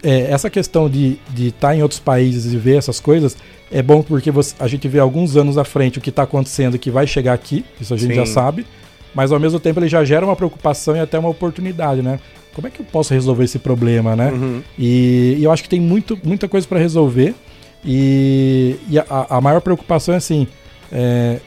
é, 0.03 0.31
essa 0.31 0.49
questão 0.49 0.89
de 0.89 1.19
estar 1.37 1.69
tá 1.69 1.75
em 1.75 1.81
outros 1.81 1.99
países 1.99 2.53
e 2.53 2.57
ver 2.57 2.77
essas 2.77 2.99
coisas 2.99 3.37
é 3.71 3.81
bom 3.81 4.01
porque 4.01 4.29
você, 4.29 4.53
a 4.59 4.67
gente 4.67 4.87
vê 4.87 4.99
alguns 4.99 5.37
anos 5.37 5.57
à 5.57 5.63
frente 5.63 5.97
o 5.97 6.01
que 6.01 6.09
está 6.09 6.23
acontecendo 6.23 6.77
que 6.77 6.91
vai 6.91 7.07
chegar 7.07 7.33
aqui, 7.33 7.63
isso 7.79 7.93
a 7.93 7.97
gente 7.97 8.09
Sim. 8.09 8.15
já 8.15 8.25
sabe, 8.25 8.65
mas 9.15 9.31
ao 9.31 9.39
mesmo 9.39 9.59
tempo 9.59 9.79
ele 9.79 9.87
já 9.87 10.03
gera 10.03 10.25
uma 10.25 10.35
preocupação 10.35 10.95
e 10.95 10.99
até 10.99 11.17
uma 11.17 11.29
oportunidade, 11.29 12.01
né? 12.01 12.19
Como 12.53 12.67
é 12.67 12.69
que 12.69 12.81
eu 12.81 12.85
posso 12.85 13.13
resolver 13.13 13.45
esse 13.45 13.59
problema, 13.59 14.13
né? 14.13 14.29
Uhum. 14.31 14.61
E, 14.77 15.37
e, 15.39 15.43
eu 15.43 15.51
acho 15.51 15.63
que 15.63 15.69
tem 15.69 15.79
muito, 15.79 16.19
muita 16.21 16.49
coisa 16.49 16.67
para 16.67 16.79
resolver 16.79 17.33
e, 17.83 18.75
e 18.89 18.99
a, 18.99 19.05
a, 19.29 19.41
maior 19.41 19.61
preocupação 19.61 20.13
é 20.13 20.17
assim, 20.17 20.47
é, 20.91 21.39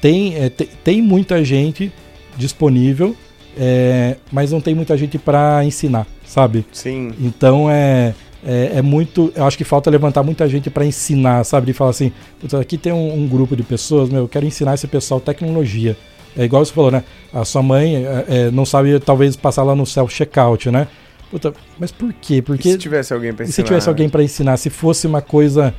tem, 0.00 0.36
é, 0.36 0.48
tem 0.48 1.02
muita 1.02 1.44
gente 1.44 1.92
disponível, 2.36 3.14
é, 3.58 4.16
mas 4.32 4.52
não 4.52 4.60
tem 4.60 4.74
muita 4.74 4.96
gente 4.96 5.18
para 5.18 5.62
ensinar, 5.64 6.06
sabe? 6.28 6.64
Sim. 6.70 7.12
Então 7.18 7.68
é, 7.68 8.14
é, 8.44 8.72
é, 8.76 8.82
muito. 8.82 9.32
Eu 9.34 9.44
acho 9.44 9.56
que 9.56 9.64
falta 9.64 9.90
levantar 9.90 10.22
muita 10.22 10.48
gente 10.48 10.70
para 10.70 10.84
ensinar, 10.84 11.42
sabe? 11.44 11.66
De 11.66 11.72
falar 11.72 11.90
assim, 11.90 12.12
aqui 12.60 12.76
tem 12.76 12.92
um, 12.92 13.14
um, 13.14 13.26
grupo 13.26 13.56
de 13.56 13.62
pessoas, 13.62 14.08
meu, 14.10 14.20
eu 14.20 14.28
quero 14.28 14.46
ensinar 14.46 14.74
esse 14.74 14.86
pessoal 14.86 15.20
tecnologia. 15.20 15.96
É 16.36 16.44
igual 16.44 16.64
você 16.64 16.72
falou, 16.72 16.90
né? 16.90 17.02
A 17.32 17.44
sua 17.44 17.62
mãe 17.62 17.96
é, 17.96 18.24
é 18.28 18.50
não 18.50 18.64
sabe, 18.64 19.00
talvez, 19.00 19.34
passar 19.34 19.64
lá 19.64 19.74
no 19.74 19.86
self-checkout, 19.86 20.70
né? 20.70 20.86
Puta, 21.30 21.52
mas 21.78 21.90
por 21.90 22.12
quê? 22.12 22.40
Porque. 22.40 22.68
E 22.68 22.72
se 22.72 22.78
tivesse 22.78 23.12
alguém 23.12 23.32
para 23.32 23.44
ensinar? 23.44 23.54
se 23.54 23.62
tivesse 23.62 23.88
alguém 23.88 24.08
para 24.08 24.22
ensinar, 24.22 24.56
se 24.56 24.70
fosse 24.70 25.06
uma 25.06 25.20
coisa 25.20 25.74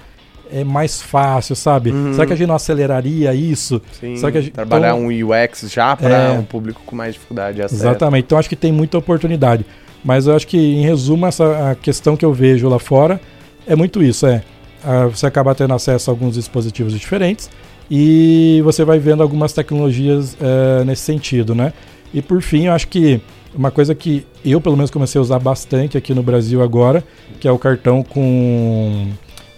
é 0.51 0.63
mais 0.63 1.01
fácil, 1.01 1.55
sabe? 1.55 1.91
Uhum. 1.91 2.13
Será 2.13 2.25
que 2.25 2.33
a 2.33 2.35
gente 2.35 2.47
não 2.47 2.55
aceleraria 2.55 3.33
isso? 3.33 3.81
Sim, 3.99 4.15
Será 4.15 4.31
que 4.31 4.37
a 4.39 4.41
gente, 4.41 4.53
trabalhar 4.53 4.97
então, 4.97 5.05
um 5.05 5.07
UX 5.07 5.71
já 5.71 5.95
para 5.95 6.09
é, 6.09 6.31
um 6.31 6.43
público 6.43 6.81
com 6.85 6.95
mais 6.95 7.13
dificuldade. 7.13 7.61
Exatamente. 7.61 8.25
Então 8.25 8.37
acho 8.37 8.49
que 8.49 8.55
tem 8.55 8.71
muita 8.71 8.97
oportunidade. 8.97 9.65
Mas 10.03 10.27
eu 10.27 10.35
acho 10.35 10.47
que, 10.47 10.57
em 10.57 10.81
resumo, 10.81 11.25
essa 11.25 11.71
a 11.71 11.75
questão 11.75 12.15
que 12.15 12.25
eu 12.25 12.33
vejo 12.33 12.67
lá 12.69 12.79
fora 12.79 13.19
é 13.67 13.75
muito 13.75 14.01
isso: 14.01 14.25
é 14.25 14.43
a, 14.83 15.07
você 15.07 15.25
acaba 15.25 15.53
tendo 15.53 15.73
acesso 15.73 16.09
a 16.09 16.13
alguns 16.13 16.35
dispositivos 16.35 16.93
diferentes 16.93 17.49
e 17.89 18.61
você 18.63 18.85
vai 18.85 18.99
vendo 18.99 19.23
algumas 19.23 19.51
tecnologias 19.51 20.37
é, 20.39 20.83
nesse 20.85 21.01
sentido, 21.01 21.55
né? 21.55 21.73
E 22.13 22.21
por 22.21 22.41
fim, 22.41 22.65
eu 22.67 22.73
acho 22.73 22.87
que 22.87 23.21
uma 23.53 23.71
coisa 23.71 23.95
que 23.95 24.25
eu, 24.45 24.61
pelo 24.61 24.75
menos, 24.75 24.91
comecei 24.91 25.19
a 25.19 25.21
usar 25.21 25.39
bastante 25.39 25.97
aqui 25.97 26.13
no 26.13 26.21
Brasil 26.21 26.61
agora, 26.61 27.03
que 27.39 27.47
é 27.47 27.51
o 27.51 27.57
cartão 27.57 28.03
com. 28.03 29.07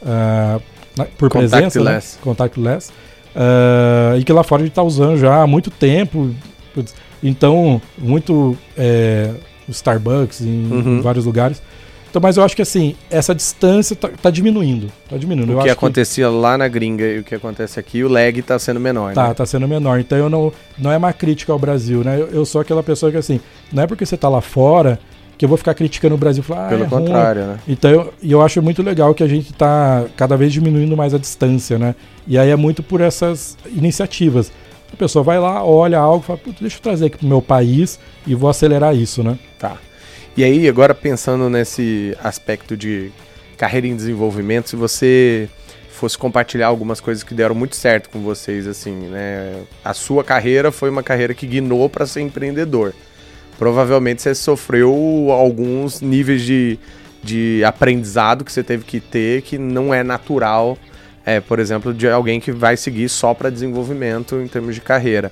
Uh, 0.02 0.62
por 1.18 1.30
presença, 1.30 1.82
né? 1.82 2.02
contactless, 2.22 2.92
uh, 3.36 4.18
e 4.20 4.24
que 4.24 4.34
lá 4.34 4.44
fora 4.44 4.62
a 4.62 4.66
gente 4.66 4.72
está 4.72 4.84
usando 4.84 5.18
já 5.18 5.42
há 5.42 5.48
muito 5.48 5.70
tempo. 5.70 6.34
Então, 7.24 7.82
muito 7.98 8.58
é, 8.76 9.32
Starbucks, 9.72 10.42
em 10.42 10.72
uhum. 10.72 11.02
vários 11.02 11.26
lugares. 11.26 11.62
Então, 12.12 12.22
mas 12.22 12.36
eu 12.36 12.44
acho 12.44 12.56
que 12.56 12.62
assim, 12.62 12.96
essa 13.10 13.34
distância 13.34 13.96
tá, 13.96 14.10
tá 14.10 14.30
diminuindo. 14.30 14.92
Tá 15.10 15.18
diminuindo. 15.18 15.54
O 15.54 15.60
eu 15.60 15.64
que 15.64 15.70
acontecia 15.70 16.28
que... 16.28 16.34
lá 16.34 16.58
na 16.58 16.68
gringa 16.68 17.06
e 17.06 17.20
o 17.20 17.24
que 17.24 17.34
acontece 17.34 17.80
aqui, 17.80 18.04
o 18.04 18.10
lag 18.10 18.42
tá 18.42 18.60
sendo 18.60 18.82
menor. 18.82 19.14
Tá, 19.14 19.30
né? 19.30 19.34
tá 19.34 19.46
sendo 19.46 19.66
menor. 19.66 19.98
Então 20.00 20.18
eu 20.18 20.30
não, 20.30 20.52
não 20.78 20.92
é 20.92 20.98
uma 20.98 21.14
crítica 21.14 21.54
ao 21.54 21.60
Brasil, 21.60 22.04
né? 22.04 22.20
Eu, 22.20 22.28
eu 22.28 22.46
sou 22.46 22.60
aquela 22.60 22.84
pessoa 22.84 23.12
que 23.14 23.18
assim, 23.18 23.40
não 23.72 23.84
é 23.84 23.88
porque 23.88 24.06
você 24.06 24.18
tá 24.18 24.28
lá 24.28 24.42
fora 24.42 25.00
que 25.42 25.46
eu 25.46 25.50
vou 25.50 25.58
ficar 25.58 25.74
criticando 25.74 26.14
o 26.14 26.18
Brasil. 26.18 26.44
Falar, 26.44 26.68
ah, 26.68 26.70
Pelo 26.70 26.84
é 26.84 26.88
contrário, 26.88 27.42
ruim. 27.42 27.52
né? 27.54 27.60
Então, 27.68 27.90
eu, 27.90 28.14
e 28.22 28.32
eu 28.32 28.42
acho 28.42 28.62
muito 28.62 28.84
legal 28.84 29.12
que 29.16 29.24
a 29.24 29.28
gente 29.28 29.50
está 29.50 30.06
cada 30.18 30.36
vez 30.38 30.54
diminuindo 30.54 30.96
mais 30.96 31.16
a 31.16 31.18
distância, 31.18 31.80
né? 31.80 31.96
E 32.28 32.38
aí 32.38 32.50
é 32.50 32.56
muito 32.56 32.84
por 32.84 33.02
essas 33.02 33.58
iniciativas. 33.66 34.52
A 34.92 34.96
pessoa 34.96 35.24
vai 35.24 35.40
lá, 35.40 35.64
olha 35.64 36.00
algo, 36.00 36.24
fala, 36.24 36.40
deixa 36.60 36.78
eu 36.78 36.82
trazer 36.82 37.06
aqui 37.06 37.18
pro 37.18 37.28
meu 37.28 37.42
país 37.42 38.00
e 38.28 38.36
vou 38.36 38.50
acelerar 38.50 38.96
isso, 38.96 39.24
né? 39.24 39.38
Tá. 39.58 39.78
E 40.36 40.44
aí, 40.44 40.68
agora 40.68 40.94
pensando 40.94 41.50
nesse 41.50 42.16
aspecto 42.24 42.78
de 42.78 43.12
carreira 43.58 43.88
em 43.88 43.96
desenvolvimento, 43.96 44.70
se 44.70 44.76
você 44.76 45.50
fosse 46.02 46.18
compartilhar 46.18 46.68
algumas 46.68 47.00
coisas 47.00 47.24
que 47.24 47.34
deram 47.34 47.54
muito 47.54 47.76
certo 47.76 48.10
com 48.10 48.22
vocês, 48.22 48.66
assim, 48.66 48.92
né? 48.92 49.62
A 49.86 49.94
sua 49.94 50.24
carreira 50.24 50.72
foi 50.72 50.90
uma 50.90 51.04
carreira 51.04 51.34
que 51.34 51.46
guinou 51.46 51.88
para 51.90 52.08
ser 52.08 52.22
empreendedor. 52.22 52.94
Provavelmente 53.60 54.22
você 54.22 54.34
sofreu 54.34 55.28
alguns 55.30 56.02
níveis 56.02 56.42
de, 56.42 56.80
de 57.22 57.64
aprendizado 57.64 58.44
que 58.44 58.52
você 58.52 58.64
teve 58.64 58.84
que 58.84 59.00
ter 59.00 59.44
que 59.44 59.60
não 59.60 59.94
é 59.94 60.02
natural, 60.02 60.76
é, 61.26 61.40
por 61.40 61.60
exemplo, 61.60 61.94
de 61.94 62.08
alguém 62.08 62.40
que 62.40 62.52
vai 62.52 62.76
seguir 62.78 63.10
só 63.10 63.34
para 63.34 63.50
desenvolvimento 63.50 64.36
em 64.36 64.48
termos 64.48 64.76
de 64.76 64.82
carreira. 64.82 65.32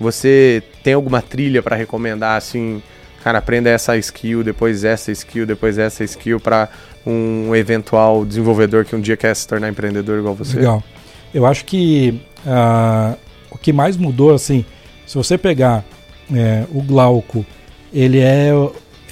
Você 0.00 0.62
tem 0.82 0.94
alguma 0.94 1.20
trilha 1.20 1.62
para 1.62 1.76
recomendar, 1.76 2.36
assim, 2.36 2.82
cara, 3.22 3.38
aprenda 3.38 3.68
essa 3.68 3.96
skill, 3.98 4.42
depois 4.42 4.82
essa 4.82 5.12
skill, 5.12 5.46
depois 5.46 5.78
essa 5.78 6.02
skill 6.04 6.40
para 6.40 6.68
um 7.06 7.54
eventual 7.54 8.24
desenvolvedor 8.24 8.84
que 8.84 8.96
um 8.96 9.00
dia 9.00 9.16
quer 9.16 9.34
se 9.34 9.46
tornar 9.46 9.68
empreendedor 9.68 10.18
igual 10.18 10.34
você? 10.34 10.56
Legal. 10.56 10.82
Eu 11.32 11.46
acho 11.46 11.64
que 11.64 12.20
uh, 12.46 13.16
o 13.50 13.58
que 13.58 13.72
mais 13.72 13.96
mudou, 13.96 14.34
assim, 14.34 14.64
se 15.06 15.14
você 15.16 15.36
pegar 15.36 15.84
é, 16.32 16.64
o 16.72 16.82
Glauco, 16.82 17.44
ele 17.92 18.20
é, 18.20 18.50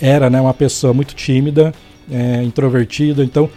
era 0.01 0.31
né, 0.31 0.41
uma 0.41 0.55
pessoa 0.55 0.95
muito 0.95 1.15
tímida, 1.15 1.73
é, 2.11 2.43
introvertida, 2.43 3.23
então 3.23 3.51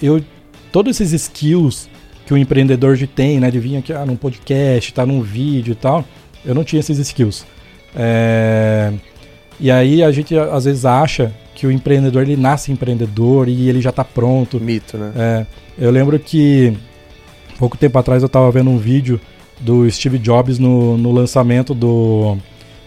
eu 0.00 0.22
todos 0.70 1.00
esses 1.00 1.12
skills 1.22 1.88
que 2.26 2.34
o 2.34 2.36
empreendedor 2.36 2.96
de 2.96 3.06
tem, 3.06 3.38
né, 3.38 3.50
de 3.50 3.58
vir 3.60 3.76
aqui 3.76 3.92
ah, 3.92 4.04
num 4.04 4.16
podcast, 4.16 4.92
tá 4.92 5.06
num 5.06 5.22
vídeo 5.22 5.72
e 5.72 5.76
tal, 5.76 6.04
eu 6.44 6.54
não 6.54 6.64
tinha 6.64 6.80
esses 6.80 6.98
skills. 6.98 7.46
É, 7.94 8.92
e 9.58 9.70
aí 9.70 10.02
a 10.02 10.10
gente 10.10 10.36
às 10.36 10.64
vezes 10.64 10.84
acha 10.84 11.32
que 11.54 11.66
o 11.66 11.72
empreendedor 11.72 12.22
ele 12.22 12.36
nasce 12.36 12.70
empreendedor 12.70 13.48
e 13.48 13.68
ele 13.68 13.80
já 13.80 13.90
está 13.90 14.04
pronto. 14.04 14.60
Mito, 14.60 14.98
né? 14.98 15.12
É, 15.16 15.46
eu 15.78 15.90
lembro 15.90 16.18
que 16.18 16.76
pouco 17.58 17.78
tempo 17.78 17.98
atrás 17.98 18.22
eu 18.22 18.26
estava 18.26 18.50
vendo 18.50 18.70
um 18.70 18.76
vídeo 18.76 19.18
do 19.60 19.90
Steve 19.90 20.18
Jobs 20.18 20.58
no, 20.58 20.98
no 20.98 21.12
lançamento 21.12 21.72
do, 21.72 22.36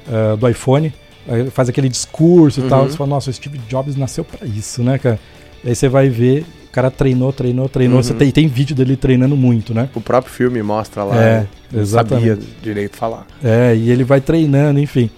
uh, 0.08 0.38
do 0.38 0.47
iPhone. 0.47 0.93
Ele 1.28 1.49
faz 1.49 1.69
aquele 1.69 1.89
discurso 1.89 2.62
uhum. 2.62 2.67
e 2.67 2.69
tal. 2.69 2.88
Você 2.88 2.97
fala, 2.97 3.10
nossa, 3.10 3.30
o 3.30 3.34
Steve 3.34 3.58
Jobs 3.67 3.95
nasceu 3.95 4.23
para 4.23 4.45
isso, 4.47 4.84
né, 4.84 4.97
cara? 4.97 5.19
E 5.63 5.69
aí 5.69 5.75
você 5.75 5.89
vai 5.89 6.10
ver, 6.10 6.45
cara 6.79 6.89
treinou, 6.89 7.33
treinou, 7.33 7.67
treinou. 7.67 7.97
Uhum. 7.97 8.03
Você 8.03 8.13
tem, 8.13 8.31
tem 8.31 8.47
vídeo 8.47 8.73
dele 8.73 8.95
treinando 8.95 9.35
muito, 9.35 9.73
né? 9.73 9.89
O 9.93 9.99
próprio 9.99 10.33
filme 10.33 10.63
mostra 10.63 11.03
lá. 11.03 11.21
É, 11.21 11.45
exatamente. 11.73 12.29
sabia 12.29 12.47
direito 12.61 12.95
falar. 12.95 13.27
É, 13.43 13.75
e 13.75 13.91
ele 13.91 14.05
vai 14.05 14.21
treinando, 14.21 14.79
enfim. 14.79 15.09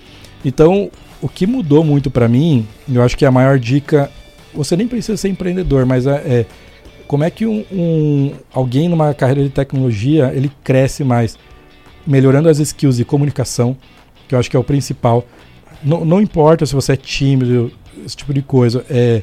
Então, 0.44 0.90
o 1.22 1.30
que 1.30 1.46
mudou 1.46 1.84
muito 1.84 2.10
para 2.10 2.28
mim, 2.28 2.68
eu 2.92 3.04
acho 3.04 3.16
que 3.16 3.26
a 3.26 3.32
maior 3.32 3.60
dica, 3.60 4.10
você 4.54 4.76
nem 4.76 4.88
precisa 4.88 5.16
ser 5.16 5.30
empreendedor, 5.30 5.86
mas 5.86 6.08
é, 6.08 6.16
é 6.16 6.46
como 7.08 7.24
é 7.24 7.30
que 7.30 7.46
um, 7.46 7.64
um, 7.72 8.32
alguém 8.52 8.90
numa 8.90 9.14
carreira 9.14 9.44
de 9.44 9.50
tecnologia 9.50 10.32
ele 10.34 10.52
cresce 10.64 11.04
mais, 11.04 11.38
melhorando 12.08 12.50
as 12.50 12.58
skills 12.58 12.98
de 12.98 13.06
comunicação, 13.06 13.78
que 14.28 14.34
eu 14.34 14.40
acho 14.40 14.50
que 14.50 14.58
é 14.58 14.60
o 14.60 14.64
principal. 14.64 15.24
Não, 15.84 16.04
não 16.04 16.20
importa 16.20 16.66
se 16.66 16.74
você 16.74 16.94
é 16.94 16.98
tímido, 16.98 17.72
esse 18.04 18.18
tipo 18.18 18.34
de 18.34 18.42
coisa, 18.42 18.84
é, 18.90 19.22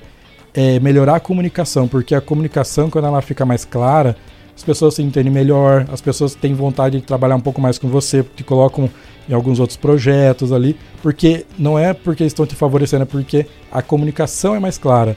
é 0.55 0.81
melhorar 0.81 1.17
a 1.17 1.21
comunicação, 1.21 1.87
porque 1.87 2.15
a 2.15 2.21
comunicação 2.21 2.91
quando 2.91 3.07
ela 3.07 3.21
fica 3.23 3.45
mais 3.45 3.65
clara, 3.65 4.17
as 4.57 4.65
pessoas 4.65 4.95
se 4.95 5.03
entendem 5.03 5.33
melhor, 5.33 5.87
as 5.93 6.01
pessoas 6.01 6.35
têm 6.35 6.53
vontade 6.53 6.99
de 6.99 7.05
trabalhar 7.05 7.37
um 7.37 7.41
pouco 7.41 7.61
mais 7.61 7.79
com 7.79 7.89
você, 7.89 8.25
te 8.35 8.43
colocam 8.43 8.91
em 9.29 9.33
alguns 9.33 9.61
outros 9.61 9.77
projetos 9.77 10.51
ali, 10.51 10.77
porque 11.03 11.47
não 11.57 11.79
é 11.79 11.95
porque 11.95 12.25
estão 12.25 12.45
te 12.45 12.57
favorecendo, 12.57 13.03
é 13.05 13.07
porque 13.07 13.47
a 13.71 13.83
comunicação 13.83 14.57
é 14.57 14.59
mais 14.59 14.77
clara. 14.77 15.17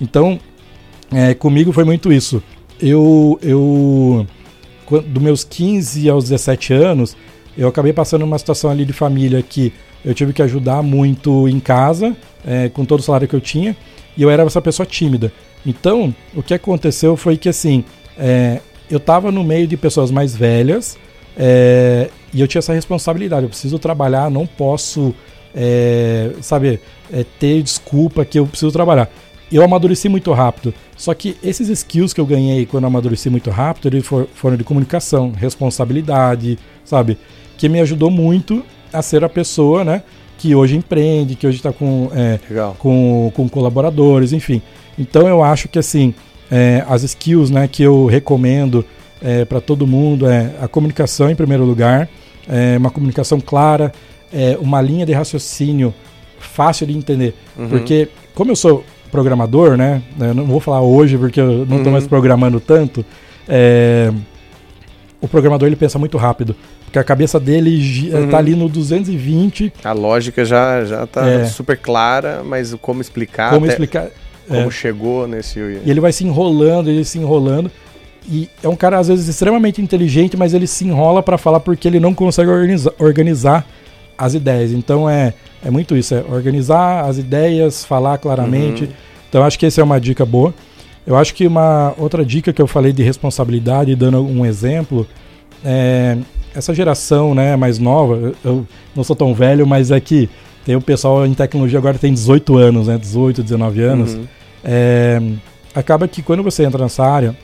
Então, 0.00 0.40
é, 1.12 1.34
comigo 1.34 1.72
foi 1.72 1.84
muito 1.84 2.12
isso. 2.12 2.42
Eu, 2.80 3.38
eu, 3.42 4.26
dos 5.06 5.22
meus 5.22 5.44
15 5.44 6.08
aos 6.08 6.24
17 6.24 6.72
anos, 6.72 7.16
eu 7.58 7.66
acabei 7.66 7.92
passando 7.92 8.24
uma 8.24 8.38
situação 8.38 8.70
ali 8.70 8.84
de 8.84 8.92
família 8.92 9.42
que 9.42 9.72
eu 10.04 10.14
tive 10.14 10.32
que 10.32 10.40
ajudar 10.40 10.80
muito 10.80 11.48
em 11.48 11.58
casa, 11.58 12.16
é, 12.46 12.68
com 12.68 12.84
todo 12.84 13.00
o 13.00 13.02
salário 13.02 13.26
que 13.26 13.34
eu 13.34 13.40
tinha, 13.40 13.76
e 14.16 14.22
eu 14.22 14.30
era 14.30 14.44
essa 14.44 14.62
pessoa 14.62 14.86
tímida. 14.86 15.32
Então, 15.66 16.14
o 16.36 16.42
que 16.42 16.54
aconteceu 16.54 17.16
foi 17.16 17.36
que, 17.36 17.48
assim, 17.48 17.84
é, 18.16 18.60
eu 18.88 18.98
estava 18.98 19.32
no 19.32 19.42
meio 19.42 19.66
de 19.66 19.76
pessoas 19.76 20.10
mais 20.12 20.36
velhas 20.36 20.96
é, 21.36 22.10
e 22.32 22.40
eu 22.40 22.46
tinha 22.46 22.60
essa 22.60 22.72
responsabilidade. 22.72 23.42
Eu 23.42 23.48
preciso 23.48 23.76
trabalhar, 23.76 24.30
não 24.30 24.46
posso, 24.46 25.12
é, 25.52 26.30
sabe, 26.40 26.80
é, 27.12 27.24
ter 27.40 27.60
desculpa 27.62 28.24
que 28.24 28.38
eu 28.38 28.46
preciso 28.46 28.70
trabalhar. 28.70 29.10
Eu 29.50 29.64
amadureci 29.64 30.08
muito 30.08 30.32
rápido. 30.32 30.72
Só 30.96 31.12
que 31.12 31.36
esses 31.42 31.68
skills 31.68 32.12
que 32.12 32.20
eu 32.20 32.26
ganhei 32.26 32.66
quando 32.66 32.84
eu 32.84 32.88
amadureci 32.88 33.30
muito 33.30 33.50
rápido, 33.50 33.88
eles 33.88 34.06
foram 34.06 34.56
de 34.56 34.64
comunicação, 34.64 35.32
responsabilidade, 35.32 36.58
sabe? 36.84 37.18
Que 37.58 37.68
me 37.68 37.80
ajudou 37.80 38.10
muito 38.10 38.64
a 38.90 39.02
ser 39.02 39.22
a 39.22 39.28
pessoa, 39.28 39.84
né? 39.84 40.02
Que 40.38 40.54
hoje 40.54 40.76
empreende, 40.76 41.34
que 41.34 41.46
hoje 41.46 41.58
está 41.58 41.72
com, 41.72 42.10
é, 42.14 42.38
com, 42.78 43.30
com 43.34 43.48
colaboradores, 43.48 44.32
enfim. 44.32 44.62
Então 44.98 45.28
eu 45.28 45.42
acho 45.42 45.68
que 45.68 45.78
assim, 45.78 46.14
é, 46.50 46.84
as 46.88 47.02
skills 47.02 47.50
né, 47.50 47.68
que 47.68 47.82
eu 47.82 48.06
recomendo 48.06 48.84
é, 49.20 49.44
para 49.44 49.60
todo 49.60 49.86
mundo 49.86 50.26
é 50.26 50.52
a 50.60 50.68
comunicação 50.68 51.30
em 51.30 51.34
primeiro 51.34 51.64
lugar, 51.64 52.08
é 52.48 52.78
uma 52.78 52.90
comunicação 52.90 53.40
clara, 53.40 53.92
é 54.32 54.56
uma 54.60 54.80
linha 54.80 55.04
de 55.04 55.12
raciocínio 55.12 55.92
fácil 56.38 56.86
de 56.86 56.96
entender. 56.96 57.34
Uhum. 57.56 57.68
Porque, 57.68 58.08
como 58.34 58.52
eu 58.52 58.56
sou 58.56 58.84
programador, 59.10 59.76
né? 59.76 60.02
Não 60.16 60.44
vou 60.44 60.60
falar 60.60 60.82
hoje 60.82 61.16
porque 61.16 61.40
eu 61.40 61.66
não 61.66 61.78
estou 61.78 61.86
uhum. 61.86 61.92
mais 61.92 62.06
programando 62.06 62.60
tanto. 62.60 63.04
É, 65.20 65.24
o 65.24 65.28
programador 65.28 65.66
ele 65.66 65.76
pensa 65.76 65.98
muito 65.98 66.16
rápido. 66.16 66.54
Porque 66.84 66.98
a 66.98 67.04
cabeça 67.04 67.38
dele 67.38 67.78
está 68.06 68.18
uhum. 68.18 68.36
ali 68.36 68.54
no 68.54 68.68
220. 68.68 69.72
A 69.84 69.92
lógica 69.92 70.44
já 70.44 70.84
já 70.84 71.04
está 71.04 71.28
é. 71.28 71.44
super 71.44 71.76
clara, 71.76 72.42
mas 72.44 72.74
como 72.80 73.00
explicar? 73.00 73.50
Como 73.50 73.66
explicar? 73.66 74.08
Como 74.46 74.68
é. 74.68 74.70
chegou 74.70 75.28
nesse. 75.28 75.58
E 75.58 75.90
ele 75.90 76.00
vai 76.00 76.12
se 76.12 76.24
enrolando, 76.24 76.88
ele 76.88 77.04
se 77.04 77.18
enrolando. 77.18 77.70
E 78.30 78.48
é 78.62 78.68
um 78.68 78.76
cara, 78.76 78.98
às 78.98 79.08
vezes, 79.08 79.26
extremamente 79.26 79.80
inteligente, 79.80 80.36
mas 80.36 80.52
ele 80.52 80.66
se 80.66 80.84
enrola 80.84 81.22
para 81.22 81.38
falar 81.38 81.60
porque 81.60 81.88
ele 81.88 81.98
não 81.98 82.14
consegue 82.14 82.50
organiza 82.50 82.94
organizar 82.98 83.66
as 84.16 84.34
ideias. 84.34 84.72
Então 84.72 85.08
é, 85.08 85.32
é 85.64 85.70
muito 85.70 85.96
isso: 85.96 86.14
é 86.14 86.24
organizar 86.28 87.04
as 87.04 87.18
ideias, 87.18 87.84
falar 87.84 88.18
claramente. 88.18 88.84
Uhum. 88.84 88.90
Então 89.28 89.44
acho 89.44 89.58
que 89.58 89.66
essa 89.66 89.80
é 89.80 89.84
uma 89.84 90.00
dica 90.00 90.26
boa. 90.26 90.54
Eu 91.08 91.16
acho 91.16 91.34
que 91.34 91.46
uma 91.46 91.94
outra 91.96 92.22
dica 92.22 92.52
que 92.52 92.60
eu 92.60 92.66
falei 92.66 92.92
de 92.92 93.02
responsabilidade, 93.02 93.96
dando 93.96 94.20
um 94.20 94.44
exemplo, 94.44 95.06
é 95.64 96.18
essa 96.54 96.74
geração 96.74 97.34
né, 97.34 97.56
mais 97.56 97.78
nova. 97.78 98.34
Eu 98.44 98.66
não 98.94 99.02
sou 99.02 99.16
tão 99.16 99.32
velho, 99.32 99.66
mas 99.66 99.90
é 99.90 99.98
que 99.98 100.28
tem 100.66 100.76
o 100.76 100.82
pessoal 100.82 101.24
em 101.24 101.32
tecnologia 101.32 101.78
agora 101.78 101.96
tem 101.96 102.12
18 102.12 102.58
anos, 102.58 102.88
né? 102.88 102.98
18, 102.98 103.42
19 103.42 103.80
anos. 103.80 104.14
Uhum. 104.16 104.26
É, 104.62 105.22
acaba 105.74 106.06
que 106.06 106.20
quando 106.20 106.42
você 106.42 106.62
entra 106.62 106.82
nessa 106.82 107.06
área, 107.06 107.34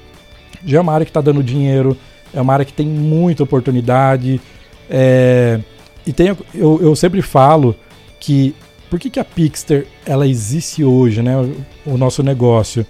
já 0.62 0.76
é 0.76 0.80
uma 0.82 0.92
área 0.92 1.06
que 1.06 1.10
está 1.10 1.22
dando 1.22 1.42
dinheiro, 1.42 1.96
é 2.34 2.42
uma 2.42 2.52
área 2.52 2.66
que 2.66 2.72
tem 2.74 2.86
muita 2.86 3.44
oportunidade. 3.44 4.42
É, 4.90 5.58
e 6.06 6.12
tem, 6.12 6.36
eu, 6.54 6.80
eu 6.82 6.94
sempre 6.94 7.22
falo 7.22 7.74
que 8.20 8.54
por 8.90 9.00
que, 9.00 9.08
que 9.08 9.18
a 9.18 9.24
Pixter 9.24 9.86
ela 10.04 10.28
existe 10.28 10.84
hoje, 10.84 11.22
né? 11.22 11.34
O, 11.86 11.94
o 11.94 11.96
nosso 11.96 12.22
negócio. 12.22 12.84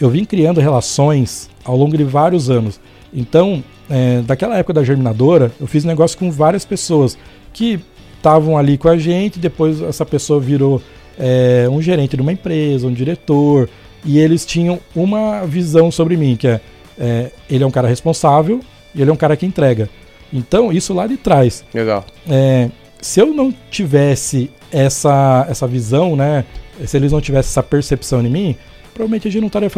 Eu 0.00 0.10
vim 0.10 0.24
criando 0.24 0.60
relações 0.60 1.50
ao 1.64 1.76
longo 1.76 1.96
de 1.96 2.04
vários 2.04 2.50
anos. 2.50 2.80
Então, 3.12 3.62
é, 3.90 4.20
daquela 4.22 4.56
época 4.56 4.74
da 4.74 4.84
germinadora, 4.84 5.50
eu 5.60 5.66
fiz 5.66 5.84
negócio 5.84 6.18
com 6.18 6.30
várias 6.30 6.64
pessoas 6.64 7.18
que 7.52 7.80
estavam 8.16 8.56
ali 8.56 8.76
com 8.76 8.88
a 8.88 8.98
gente, 8.98 9.38
depois 9.38 9.80
essa 9.80 10.04
pessoa 10.04 10.40
virou 10.40 10.82
é, 11.18 11.66
um 11.70 11.80
gerente 11.80 12.16
de 12.16 12.22
uma 12.22 12.32
empresa, 12.32 12.86
um 12.86 12.92
diretor, 12.92 13.68
e 14.04 14.18
eles 14.18 14.44
tinham 14.46 14.78
uma 14.94 15.44
visão 15.46 15.90
sobre 15.90 16.16
mim, 16.16 16.36
que 16.36 16.46
é, 16.46 16.60
é, 16.98 17.30
ele 17.50 17.64
é 17.64 17.66
um 17.66 17.70
cara 17.70 17.88
responsável 17.88 18.60
e 18.94 19.00
ele 19.00 19.10
é 19.10 19.12
um 19.12 19.16
cara 19.16 19.36
que 19.36 19.46
entrega. 19.46 19.88
Então, 20.32 20.72
isso 20.72 20.92
lá 20.92 21.06
de 21.06 21.16
trás. 21.16 21.64
Legal. 21.72 22.04
É, 22.28 22.70
se 23.00 23.20
eu 23.20 23.28
não 23.28 23.52
tivesse 23.70 24.50
essa, 24.70 25.46
essa 25.48 25.66
visão, 25.66 26.14
né? 26.14 26.44
Se 26.84 26.96
eles 26.96 27.10
não 27.10 27.20
tivessem 27.20 27.50
essa 27.50 27.62
percepção 27.62 28.24
em 28.24 28.28
mim, 28.28 28.56
provavelmente 28.98 29.28
a 29.28 29.30
gente 29.30 29.40
não 29.40 29.46
estaria 29.46 29.70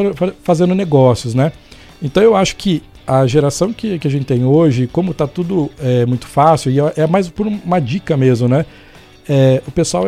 fazendo 0.42 0.74
negócios, 0.74 1.34
né? 1.34 1.52
Então 2.02 2.22
eu 2.22 2.34
acho 2.34 2.56
que 2.56 2.82
a 3.06 3.26
geração 3.26 3.70
que, 3.70 3.98
que 3.98 4.08
a 4.08 4.10
gente 4.10 4.24
tem 4.24 4.44
hoje, 4.44 4.86
como 4.86 5.10
está 5.10 5.26
tudo 5.26 5.70
é, 5.78 6.06
muito 6.06 6.26
fácil, 6.26 6.72
e 6.72 6.80
é, 6.80 6.92
é 6.96 7.06
mais 7.06 7.28
por 7.28 7.46
uma 7.46 7.78
dica 7.78 8.16
mesmo, 8.16 8.48
né? 8.48 8.64
É, 9.28 9.62
o 9.66 9.70
pessoal 9.70 10.06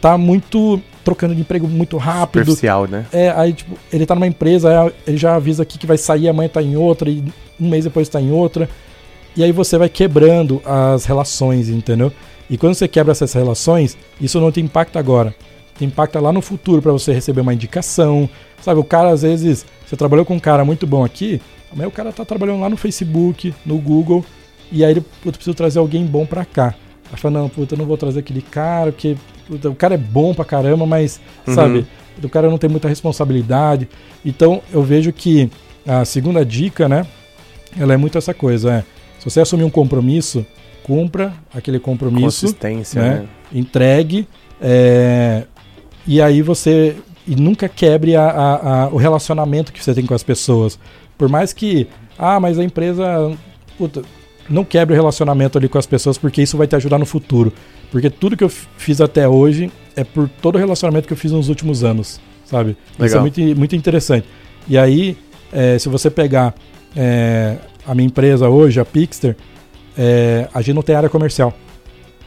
tá 0.00 0.16
muito 0.16 0.80
trocando 1.04 1.34
de 1.34 1.42
emprego 1.42 1.68
muito 1.68 1.98
rápido. 1.98 2.46
Superficial, 2.46 2.88
né? 2.88 3.06
É, 3.12 3.30
aí, 3.30 3.52
tipo, 3.52 3.76
ele 3.92 4.06
tá 4.06 4.14
numa 4.14 4.26
empresa, 4.26 4.68
aí 4.70 4.92
ele 5.06 5.16
já 5.18 5.36
avisa 5.36 5.62
aqui 5.62 5.78
que 5.78 5.86
vai 5.86 5.98
sair, 5.98 6.28
amanhã 6.28 6.48
tá 6.48 6.62
em 6.62 6.76
outra, 6.76 7.10
e 7.10 7.22
um 7.60 7.68
mês 7.68 7.84
depois 7.84 8.08
tá 8.08 8.20
em 8.20 8.32
outra. 8.32 8.68
E 9.36 9.44
aí 9.44 9.52
você 9.52 9.76
vai 9.76 9.90
quebrando 9.90 10.62
as 10.64 11.04
relações, 11.04 11.68
entendeu? 11.68 12.10
E 12.48 12.56
quando 12.56 12.74
você 12.74 12.88
quebra 12.88 13.12
essas 13.12 13.34
relações, 13.34 13.98
isso 14.18 14.40
não 14.40 14.50
te 14.50 14.60
impacta 14.60 14.98
agora. 14.98 15.34
Impacta 15.80 16.20
lá 16.20 16.32
no 16.32 16.40
futuro 16.40 16.80
para 16.80 16.92
você 16.92 17.12
receber 17.12 17.40
uma 17.42 17.52
indicação. 17.54 18.28
Sabe, 18.62 18.80
o 18.80 18.84
cara 18.84 19.10
às 19.10 19.22
vezes, 19.22 19.66
você 19.86 19.96
trabalhou 19.96 20.24
com 20.24 20.34
um 20.34 20.40
cara 20.40 20.64
muito 20.64 20.86
bom 20.86 21.04
aqui, 21.04 21.40
amanhã 21.72 21.88
o 21.88 21.92
cara 21.92 22.12
tá 22.12 22.24
trabalhando 22.24 22.60
lá 22.60 22.68
no 22.70 22.76
Facebook, 22.76 23.54
no 23.64 23.78
Google, 23.78 24.24
e 24.72 24.84
aí 24.84 24.90
ele, 24.92 25.00
puta, 25.00 25.32
preciso 25.36 25.54
trazer 25.54 25.78
alguém 25.78 26.04
bom 26.04 26.24
pra 26.26 26.44
cá. 26.44 26.74
Aí 27.12 27.18
fala, 27.18 27.40
não, 27.40 27.48
puta, 27.48 27.74
eu 27.74 27.78
não 27.78 27.86
vou 27.86 27.96
trazer 27.96 28.20
aquele 28.20 28.42
cara, 28.42 28.90
porque 28.90 29.16
puta, 29.46 29.70
o 29.70 29.74
cara 29.74 29.94
é 29.94 29.98
bom 29.98 30.34
pra 30.34 30.44
caramba, 30.44 30.86
mas, 30.86 31.20
Uhum. 31.46 31.54
sabe, 31.54 31.86
o 32.22 32.28
cara 32.28 32.48
não 32.50 32.58
tem 32.58 32.68
muita 32.68 32.88
responsabilidade. 32.88 33.88
Então, 34.24 34.60
eu 34.72 34.82
vejo 34.82 35.12
que 35.12 35.48
a 35.86 36.04
segunda 36.04 36.44
dica, 36.44 36.88
né, 36.88 37.06
ela 37.78 37.92
é 37.94 37.96
muito 37.96 38.18
essa 38.18 38.34
coisa, 38.34 38.72
é, 38.72 38.84
se 39.18 39.24
você 39.30 39.40
assumir 39.40 39.62
um 39.64 39.70
compromisso, 39.70 40.44
cumpra 40.82 41.32
aquele 41.54 41.78
compromisso, 41.78 42.46
Consistência, 42.46 43.02
né? 43.02 43.10
né? 43.20 43.26
entregue, 43.52 44.26
é, 44.60 45.44
e 46.06 46.20
aí 46.20 46.42
você 46.42 46.96
e 47.26 47.34
nunca 47.34 47.68
quebre 47.68 48.14
a- 48.14 48.22
a- 48.30 48.84
a- 48.84 48.88
o 48.88 48.96
relacionamento 48.96 49.72
que 49.72 49.82
você 49.82 49.92
tem 49.94 50.06
com 50.06 50.14
as 50.14 50.22
pessoas. 50.22 50.78
Por 51.18 51.28
mais 51.28 51.52
que, 51.52 51.88
ah, 52.18 52.38
mas 52.38 52.58
a 52.58 52.62
empresa, 52.64 53.36
puta, 53.76 54.02
não 54.48 54.64
quebre 54.64 54.94
o 54.94 54.96
relacionamento 54.96 55.58
ali 55.58 55.68
com 55.68 55.76
as 55.78 55.86
pessoas, 55.86 56.16
porque 56.16 56.40
isso 56.42 56.56
vai 56.56 56.66
te 56.68 56.76
ajudar 56.76 56.98
no 56.98 57.06
futuro. 57.06 57.52
Porque 57.90 58.08
tudo 58.10 58.36
que 58.36 58.44
eu 58.44 58.48
fiz 58.48 59.00
até 59.00 59.28
hoje 59.28 59.72
é 59.96 60.04
por 60.04 60.28
todo 60.40 60.54
o 60.54 60.58
relacionamento 60.58 61.06
que 61.08 61.12
eu 61.12 61.16
fiz 61.16 61.32
nos 61.32 61.48
últimos 61.48 61.82
anos, 61.82 62.20
sabe? 62.44 62.76
Isso 62.92 63.00
é 63.00 63.02
Legal. 63.04 63.20
muito, 63.22 63.40
muito 63.58 63.74
interessante. 63.74 64.26
E 64.68 64.78
aí, 64.78 65.16
é, 65.52 65.78
se 65.78 65.88
você 65.88 66.08
pegar 66.10 66.54
é, 66.94 67.56
a 67.86 67.94
minha 67.94 68.06
empresa 68.06 68.48
hoje, 68.48 68.78
a 68.80 68.84
Pixter, 68.84 69.36
é, 69.98 70.48
a 70.54 70.62
gente 70.62 70.74
não 70.74 70.82
tem 70.82 70.94
área 70.94 71.08
comercial. 71.08 71.52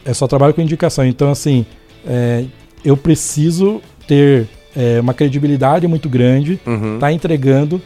É 0.04 0.12
só 0.14 0.26
trabalho 0.26 0.52
com 0.54 0.60
indicação. 0.60 1.04
Então, 1.06 1.30
assim, 1.30 1.64
é, 2.06 2.44
eu 2.84 2.96
preciso 2.96 3.80
ter 4.06 4.46
é, 4.76 5.00
uma 5.00 5.14
credibilidade 5.14 5.86
muito 5.86 6.08
grande, 6.08 6.60
Uhum. 6.66 6.98
tá 6.98 7.12
entregando, 7.12 7.80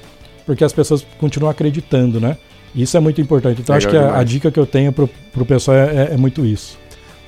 porque 0.47 0.65
as 0.65 0.73
pessoas 0.73 1.07
continuam 1.19 1.51
acreditando, 1.51 2.21
né? 2.21 2.37
Isso 2.75 2.97
é 2.97 3.01
muito 3.01 3.21
importante. 3.21 3.61
Então, 3.61 3.75
acho 3.77 3.89
que 3.89 3.97
a, 3.97 4.19
a 4.19 4.25
dica 4.25 4.51
que 4.51 4.59
eu 4.59 4.67
tenho 4.67 4.93
pro, 4.93 5.09
pro 5.33 5.45
pessoal 5.47 5.77
é, 5.77 6.11
é 6.13 6.17
muito 6.17 6.45
isso. 6.45 6.77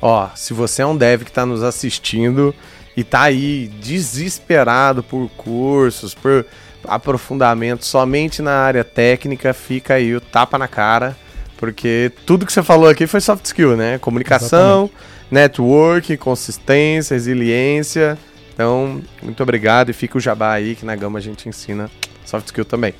Ó, 0.02 0.28
se 0.34 0.52
você 0.52 0.82
é 0.82 0.86
um 0.86 0.96
dev 0.96 1.22
que 1.22 1.32
tá 1.32 1.46
nos 1.46 1.62
assistindo 1.62 2.54
e 2.96 3.04
tá 3.04 3.22
aí 3.22 3.70
desesperado 3.80 5.02
por 5.02 5.28
cursos, 5.36 6.14
por 6.14 6.44
aprofundamento 6.86 7.84
somente 7.84 8.42
na 8.42 8.52
área 8.52 8.84
técnica, 8.84 9.52
fica 9.54 9.94
aí 9.94 10.14
o 10.14 10.20
tapa 10.20 10.58
na 10.58 10.68
cara, 10.68 11.16
porque 11.56 12.12
tudo 12.24 12.44
que 12.46 12.52
você 12.52 12.62
falou 12.62 12.88
aqui 12.88 13.06
foi 13.06 13.20
soft 13.20 13.44
skill, 13.46 13.76
né? 13.76 13.98
Comunicação, 13.98 14.90
network, 15.30 16.16
consistência, 16.16 17.14
resiliência. 17.14 18.18
Então, 18.54 19.02
muito 19.22 19.42
obrigado 19.42 19.90
e 19.90 19.92
fica 19.92 20.16
o 20.16 20.20
jabá 20.20 20.52
aí 20.52 20.74
que 20.74 20.84
na 20.86 20.96
Gama 20.96 21.18
a 21.18 21.22
gente 21.22 21.48
ensina 21.48 21.90
soft 22.24 22.46
skill 22.46 22.64
também. 22.64 22.94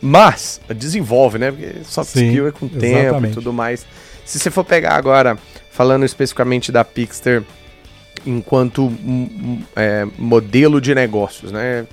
Mas, 0.00 0.60
desenvolve, 0.74 1.38
né? 1.38 1.50
Porque 1.52 1.84
soft 1.84 2.10
Sim, 2.12 2.28
skill 2.28 2.48
é 2.48 2.52
com 2.52 2.66
tempo 2.66 2.84
e 2.84 3.00
exatamente. 3.02 3.34
tudo 3.34 3.52
mais. 3.52 3.86
Se 4.24 4.38
você 4.38 4.50
for 4.50 4.64
pegar 4.64 4.94
agora, 4.94 5.38
falando 5.70 6.04
especificamente 6.04 6.72
da 6.72 6.84
Pixter, 6.84 7.42
enquanto 8.26 8.84
hum, 8.86 8.90
hum, 9.04 9.62
é, 9.76 10.06
modelo 10.18 10.80
de 10.80 10.94
negócios, 10.94 11.52
né? 11.52 11.86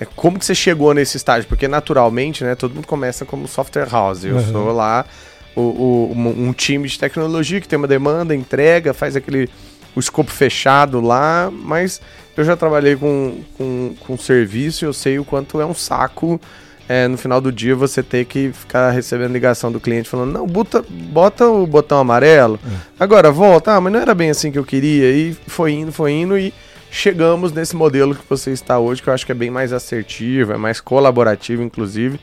É, 0.00 0.04
como 0.16 0.38
que 0.38 0.44
você 0.44 0.54
chegou 0.54 0.94
nesse 0.94 1.16
estágio? 1.16 1.48
Porque 1.48 1.68
naturalmente, 1.68 2.42
né, 2.44 2.54
todo 2.54 2.74
mundo 2.74 2.86
começa 2.86 3.24
como 3.24 3.46
software 3.46 3.88
house. 3.90 4.24
Eu 4.24 4.36
Uhum. 4.36 4.52
sou 4.52 4.72
lá 4.72 5.04
o, 5.54 5.60
o- 5.60 6.12
um, 6.16 6.52
time 6.52 6.88
de 6.88 6.98
tecnologia 6.98 7.60
que 7.60 7.68
tem 7.68 7.76
uma 7.78 7.88
demanda, 7.88 8.34
entrega, 8.34 8.92
faz 8.94 9.16
aquele 9.16 9.48
o 9.94 10.00
escopo 10.00 10.30
fechado 10.30 11.00
lá, 11.02 11.50
mas 11.52 12.00
eu 12.34 12.42
já 12.44 12.56
trabalhei 12.56 12.96
com, 12.96 13.40
com, 13.58 13.94
com 14.00 14.16
serviço 14.16 14.84
e 14.84 14.86
eu 14.86 14.92
sei 14.94 15.18
o 15.18 15.24
quanto 15.24 15.60
é 15.60 15.66
um 15.66 15.74
saco 15.74 16.40
é, 16.88 17.06
no 17.06 17.18
final 17.18 17.40
do 17.42 17.52
dia 17.52 17.76
você 17.76 18.02
ter 18.02 18.24
que 18.24 18.50
ficar 18.54 18.90
recebendo 18.90 19.32
ligação 19.32 19.70
do 19.70 19.78
cliente 19.78 20.08
falando, 20.08 20.32
não, 20.32 20.46
bota, 20.46 20.82
bota 20.88 21.46
o 21.46 21.66
botão 21.66 21.98
amarelo, 21.98 22.58
agora 22.98 23.30
volta, 23.30 23.72
ah, 23.76 23.80
mas 23.82 23.92
não 23.92 24.00
era 24.00 24.14
bem 24.14 24.30
assim 24.30 24.50
que 24.50 24.58
eu 24.58 24.64
queria, 24.64 25.10
e 25.12 25.36
foi 25.46 25.72
indo, 25.72 25.92
foi 25.92 26.12
indo, 26.12 26.38
e 26.38 26.52
chegamos 26.90 27.52
nesse 27.52 27.76
modelo 27.76 28.14
que 28.14 28.24
você 28.28 28.50
está 28.50 28.78
hoje, 28.78 29.02
que 29.02 29.08
eu 29.08 29.12
acho 29.14 29.24
que 29.26 29.32
é 29.32 29.34
bem 29.34 29.50
mais 29.50 29.72
assertivo, 29.74 30.52
é 30.52 30.56
mais 30.56 30.80
colaborativo, 30.80 31.62
inclusive, 31.62 32.18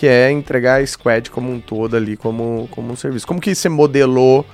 que 0.00 0.06
é 0.06 0.32
entregar 0.32 0.80
a 0.80 0.86
squad 0.86 1.30
como 1.30 1.52
um 1.52 1.60
todo 1.60 1.94
ali, 1.94 2.16
como, 2.16 2.66
como 2.70 2.90
um 2.90 2.96
serviço. 2.96 3.26
Como 3.26 3.38
que 3.38 3.54
você 3.54 3.68
modelou 3.68 4.46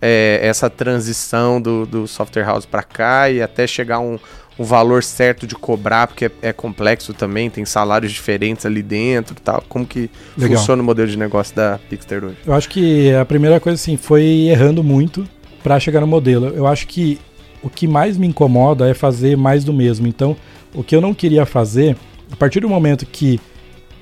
é, 0.00 0.40
essa 0.42 0.70
transição 0.70 1.60
do, 1.60 1.84
do 1.84 2.08
software 2.08 2.44
house 2.44 2.64
para 2.64 2.82
cá 2.82 3.28
e 3.28 3.42
até 3.42 3.66
chegar 3.66 4.00
um, 4.00 4.18
um 4.58 4.64
valor 4.64 5.02
certo 5.02 5.46
de 5.46 5.54
cobrar, 5.54 6.06
porque 6.06 6.24
é, 6.24 6.30
é 6.40 6.52
complexo 6.54 7.12
também, 7.12 7.50
tem 7.50 7.66
salários 7.66 8.12
diferentes 8.12 8.64
ali 8.64 8.82
dentro 8.82 9.36
e 9.38 9.42
tal. 9.42 9.62
Como 9.68 9.84
que 9.84 10.08
Legal. 10.38 10.56
funciona 10.56 10.82
o 10.82 10.86
modelo 10.86 11.10
de 11.10 11.18
negócio 11.18 11.54
da 11.54 11.78
Pixter 11.90 12.24
hoje? 12.24 12.38
Eu 12.46 12.54
acho 12.54 12.70
que 12.70 13.12
a 13.12 13.26
primeira 13.26 13.60
coisa, 13.60 13.74
assim, 13.74 13.98
foi 13.98 14.46
errando 14.48 14.82
muito 14.82 15.28
para 15.62 15.78
chegar 15.78 16.00
no 16.00 16.06
modelo. 16.06 16.46
Eu 16.46 16.66
acho 16.66 16.86
que 16.86 17.18
o 17.62 17.68
que 17.68 17.86
mais 17.86 18.16
me 18.16 18.26
incomoda 18.26 18.88
é 18.88 18.94
fazer 18.94 19.36
mais 19.36 19.64
do 19.64 19.72
mesmo. 19.74 20.06
Então, 20.06 20.34
o 20.72 20.82
que 20.82 20.96
eu 20.96 21.02
não 21.02 21.12
queria 21.12 21.44
fazer, 21.44 21.94
a 22.32 22.36
partir 22.36 22.60
do 22.60 22.70
momento 22.70 23.04
que 23.04 23.38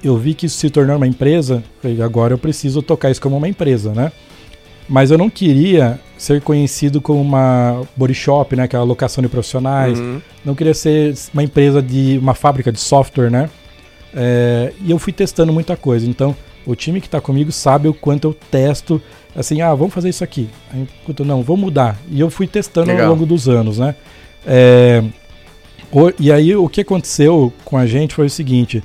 eu 0.02 0.16
vi 0.16 0.34
que 0.34 0.46
isso 0.46 0.58
se 0.58 0.70
tornou 0.70 0.96
uma 0.96 1.06
empresa, 1.06 1.62
falei, 1.80 2.00
agora 2.02 2.34
eu 2.34 2.38
preciso 2.38 2.82
tocar 2.82 3.10
isso 3.10 3.20
como 3.20 3.36
uma 3.36 3.48
empresa, 3.48 3.92
né? 3.92 4.12
Mas 4.88 5.10
eu 5.10 5.16
não 5.18 5.30
queria 5.30 5.98
ser 6.18 6.40
conhecido 6.42 7.00
como 7.00 7.20
uma 7.20 7.82
body 7.96 8.14
shop, 8.14 8.56
né? 8.56 8.64
Aquela 8.64 8.82
locação 8.84 9.22
de 9.22 9.28
profissionais. 9.28 9.98
Uhum. 9.98 10.20
Não 10.44 10.54
queria 10.54 10.74
ser 10.74 11.14
uma 11.32 11.42
empresa 11.42 11.80
de 11.80 12.18
uma 12.20 12.34
fábrica 12.34 12.70
de 12.72 12.80
software, 12.80 13.30
né? 13.30 13.48
É, 14.14 14.72
e 14.84 14.90
eu 14.90 14.98
fui 14.98 15.12
testando 15.12 15.52
muita 15.52 15.76
coisa. 15.76 16.06
Então, 16.06 16.34
o 16.66 16.74
time 16.74 17.00
que 17.00 17.06
está 17.06 17.20
comigo 17.20 17.50
sabe 17.52 17.88
o 17.88 17.94
quanto 17.94 18.28
eu 18.28 18.34
testo. 18.50 19.00
Assim, 19.34 19.62
ah, 19.62 19.72
vamos 19.74 19.94
fazer 19.94 20.08
isso 20.10 20.22
aqui. 20.24 20.48
Puta, 21.06 21.24
não, 21.24 21.42
vamos 21.42 21.62
mudar. 21.62 21.96
E 22.10 22.20
eu 22.20 22.28
fui 22.28 22.46
testando 22.46 22.88
Legal. 22.88 23.06
ao 23.06 23.12
longo 23.12 23.24
dos 23.24 23.48
anos, 23.48 23.78
né? 23.78 23.94
É, 24.44 25.02
o- 25.90 26.12
e 26.18 26.30
aí, 26.30 26.54
o 26.54 26.68
que 26.68 26.80
aconteceu 26.82 27.52
com 27.64 27.78
a 27.78 27.86
gente 27.86 28.14
foi 28.14 28.26
o 28.26 28.30
seguinte: 28.30 28.82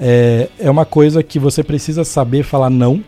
é, 0.00 0.48
é 0.58 0.70
uma 0.70 0.84
coisa 0.84 1.22
que 1.22 1.38
você 1.38 1.62
precisa 1.62 2.04
saber 2.04 2.42
falar 2.42 2.70
não 2.70 3.04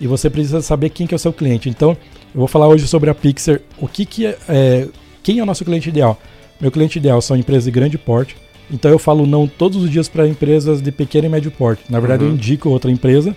e 0.00 0.06
você 0.06 0.28
precisa 0.28 0.60
saber 0.60 0.90
quem 0.90 1.06
que 1.06 1.14
é 1.14 1.16
o 1.16 1.18
seu 1.18 1.32
cliente. 1.32 1.68
Então, 1.68 1.90
eu 2.34 2.38
vou 2.40 2.48
falar 2.48 2.68
hoje 2.68 2.86
sobre 2.86 3.08
a 3.08 3.14
Pixar. 3.14 3.60
O 3.78 3.88
que, 3.88 4.04
que 4.04 4.26
é, 4.26 4.36
é, 4.48 4.88
quem 5.22 5.38
é 5.38 5.42
o 5.42 5.46
nosso 5.46 5.64
cliente 5.64 5.88
ideal? 5.88 6.18
Meu 6.60 6.70
cliente 6.70 6.98
ideal 6.98 7.20
são 7.22 7.36
empresas 7.36 7.64
de 7.64 7.70
grande 7.70 7.96
porte. 7.96 8.36
Então 8.70 8.90
eu 8.90 8.98
falo 8.98 9.26
não 9.26 9.46
todos 9.46 9.82
os 9.82 9.90
dias 9.90 10.08
para 10.08 10.26
empresas 10.26 10.80
de 10.82 10.90
pequeno 10.90 11.26
e 11.26 11.30
médio 11.30 11.50
porte. 11.50 11.82
Na 11.88 12.00
verdade, 12.00 12.24
Uhum. 12.24 12.30
eu 12.30 12.34
indico 12.34 12.68
outra 12.70 12.90
empresa, 12.90 13.36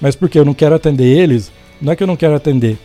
mas 0.00 0.14
porque 0.16 0.38
eu 0.38 0.44
não 0.44 0.54
quero 0.54 0.74
atender 0.74 1.04
eles, 1.06 1.50
não 1.82 1.92
é 1.92 1.96
que 1.96 2.02
eu 2.02 2.06
não 2.06 2.16
quero 2.16 2.34
atender, 2.36 2.78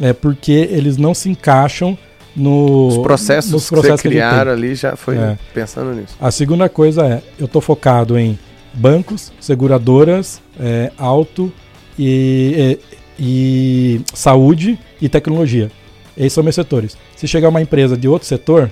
é 0.00 0.12
porque 0.14 0.52
eles 0.52 0.96
não 0.96 1.12
se 1.12 1.28
encaixam 1.28 1.96
no, 2.34 2.88
Os 2.88 2.98
processos, 2.98 3.52
nos 3.52 3.64
que 3.68 3.74
processos 3.74 4.00
que 4.00 4.08
tem. 4.08 4.16
criaram 4.18 4.52
ali 4.52 4.74
já 4.74 4.96
foi 4.96 5.16
É. 5.18 5.36
pensando 5.52 5.92
nisso. 5.94 6.14
A 6.20 6.30
segunda 6.30 6.68
coisa 6.70 7.06
é, 7.06 7.22
eu 7.38 7.44
estou 7.46 7.60
focado 7.60 8.18
em 8.18 8.38
bancos, 8.76 9.32
seguradoras, 9.40 10.40
é, 10.60 10.92
auto 10.98 11.52
e, 11.98 12.78
e, 13.18 13.98
e 13.98 14.00
saúde 14.14 14.78
e 15.00 15.08
tecnologia. 15.08 15.70
Esses 16.16 16.32
são 16.32 16.44
meus 16.44 16.54
setores. 16.54 16.96
Se 17.16 17.26
chegar 17.26 17.48
uma 17.48 17.60
empresa 17.60 17.96
de 17.96 18.08
outro 18.08 18.26
setor, 18.26 18.70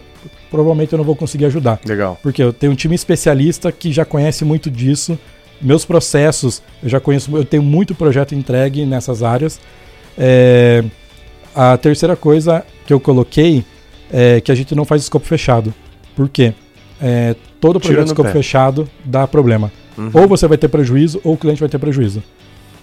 provavelmente 0.51 0.93
eu 0.93 0.99
não 0.99 1.05
vou 1.05 1.16
conseguir 1.16 1.47
ajudar. 1.47 1.81
Legal. 1.85 2.18
Porque 2.22 2.43
eu 2.43 2.53
tenho 2.53 2.72
um 2.72 2.76
time 2.76 2.95
especialista 2.95 3.72
que 3.72 3.93
já 3.93 4.05
conhece 4.05 4.45
muito 4.45 4.70
disso. 4.70 5.18
Meus 5.61 5.85
processos, 5.85 6.62
eu 6.83 6.89
já 6.89 7.01
conheço, 7.01 7.35
eu 7.37 7.45
tenho 7.45 7.62
muito 7.62 7.95
projeto 7.95 8.35
entregue 8.35 8.85
nessas 8.85 9.22
áreas. 9.22 9.61
É, 10.16 10.85
a 11.55 11.76
terceira 11.76 12.16
coisa 12.16 12.64
que 12.87 12.93
eu 12.93 13.01
coloquei 13.01 13.64
é 14.12 14.41
que 14.41 14.53
a 14.53 14.55
gente 14.55 14.74
não 14.74 14.85
faz 14.85 15.03
escopo 15.03 15.26
fechado. 15.26 15.72
Por 16.14 16.28
quê? 16.28 16.55
É, 17.01 17.35
todo 17.61 17.81
projeto 17.81 18.01
no 18.01 18.07
escopo 18.07 18.28
pé. 18.28 18.33
fechado 18.33 18.89
dá 19.05 19.26
problema. 19.26 19.72
Uhum. 19.97 20.11
Ou 20.12 20.28
você 20.28 20.47
vai 20.47 20.59
ter 20.59 20.68
prejuízo, 20.68 21.20
ou 21.24 21.34
o 21.34 21.36
cliente 21.36 21.61
vai 21.61 21.68
ter 21.68 21.78
prejuízo. 21.78 22.22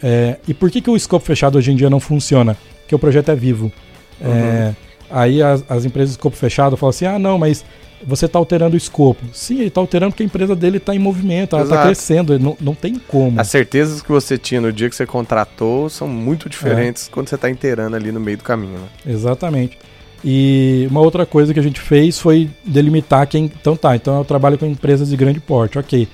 É, 0.01 0.37
e 0.47 0.53
por 0.53 0.71
que, 0.71 0.81
que 0.81 0.89
o 0.89 0.95
escopo 0.95 1.25
fechado 1.25 1.57
hoje 1.57 1.71
em 1.71 1.75
dia 1.75 1.89
não 1.89 1.99
funciona? 1.99 2.57
Porque 2.81 2.95
o 2.95 2.99
projeto 2.99 3.29
é 3.29 3.35
vivo. 3.35 3.71
É, 4.19 4.73
aí 5.09 5.41
as, 5.41 5.63
as 5.69 5.85
empresas 5.85 6.09
de 6.11 6.17
escopo 6.17 6.35
fechado 6.35 6.75
falam 6.77 6.89
assim: 6.89 7.05
ah, 7.05 7.19
não, 7.19 7.37
mas 7.37 7.63
você 8.05 8.25
está 8.25 8.39
alterando 8.39 8.73
o 8.73 8.77
escopo. 8.77 9.23
Sim, 9.33 9.59
ele 9.59 9.67
está 9.67 9.79
alterando 9.79 10.11
porque 10.11 10.23
a 10.23 10.25
empresa 10.25 10.55
dele 10.55 10.77
está 10.77 10.95
em 10.95 10.99
movimento, 10.99 11.55
ela 11.55 11.65
está 11.65 11.83
crescendo, 11.83 12.37
não, 12.39 12.57
não 12.59 12.73
tem 12.73 12.95
como. 12.95 13.39
As 13.39 13.47
certezas 13.47 14.01
que 14.01 14.09
você 14.09 14.37
tinha 14.37 14.59
no 14.59 14.71
dia 14.71 14.89
que 14.89 14.95
você 14.95 15.05
contratou 15.05 15.89
são 15.89 16.07
muito 16.07 16.49
diferentes 16.49 17.07
É. 17.07 17.11
quando 17.11 17.29
você 17.29 17.35
está 17.35 17.49
inteirando 17.49 17.95
ali 17.95 18.11
no 18.11 18.19
meio 18.19 18.37
do 18.37 18.43
caminho, 18.43 18.79
né? 18.79 18.87
Exatamente. 19.05 19.77
E 20.23 20.87
uma 20.89 21.01
outra 21.01 21.25
coisa 21.25 21.53
que 21.53 21.59
a 21.59 21.63
gente 21.63 21.79
fez 21.79 22.19
foi 22.19 22.49
delimitar 22.63 23.25
quem. 23.27 23.45
Então 23.45 23.75
tá, 23.75 23.95
então 23.95 24.19
eu 24.19 24.25
trabalho 24.25 24.57
com 24.57 24.65
empresas 24.65 25.09
de 25.09 25.17
grande 25.17 25.39
porte, 25.39 25.79
ok. 25.79 26.07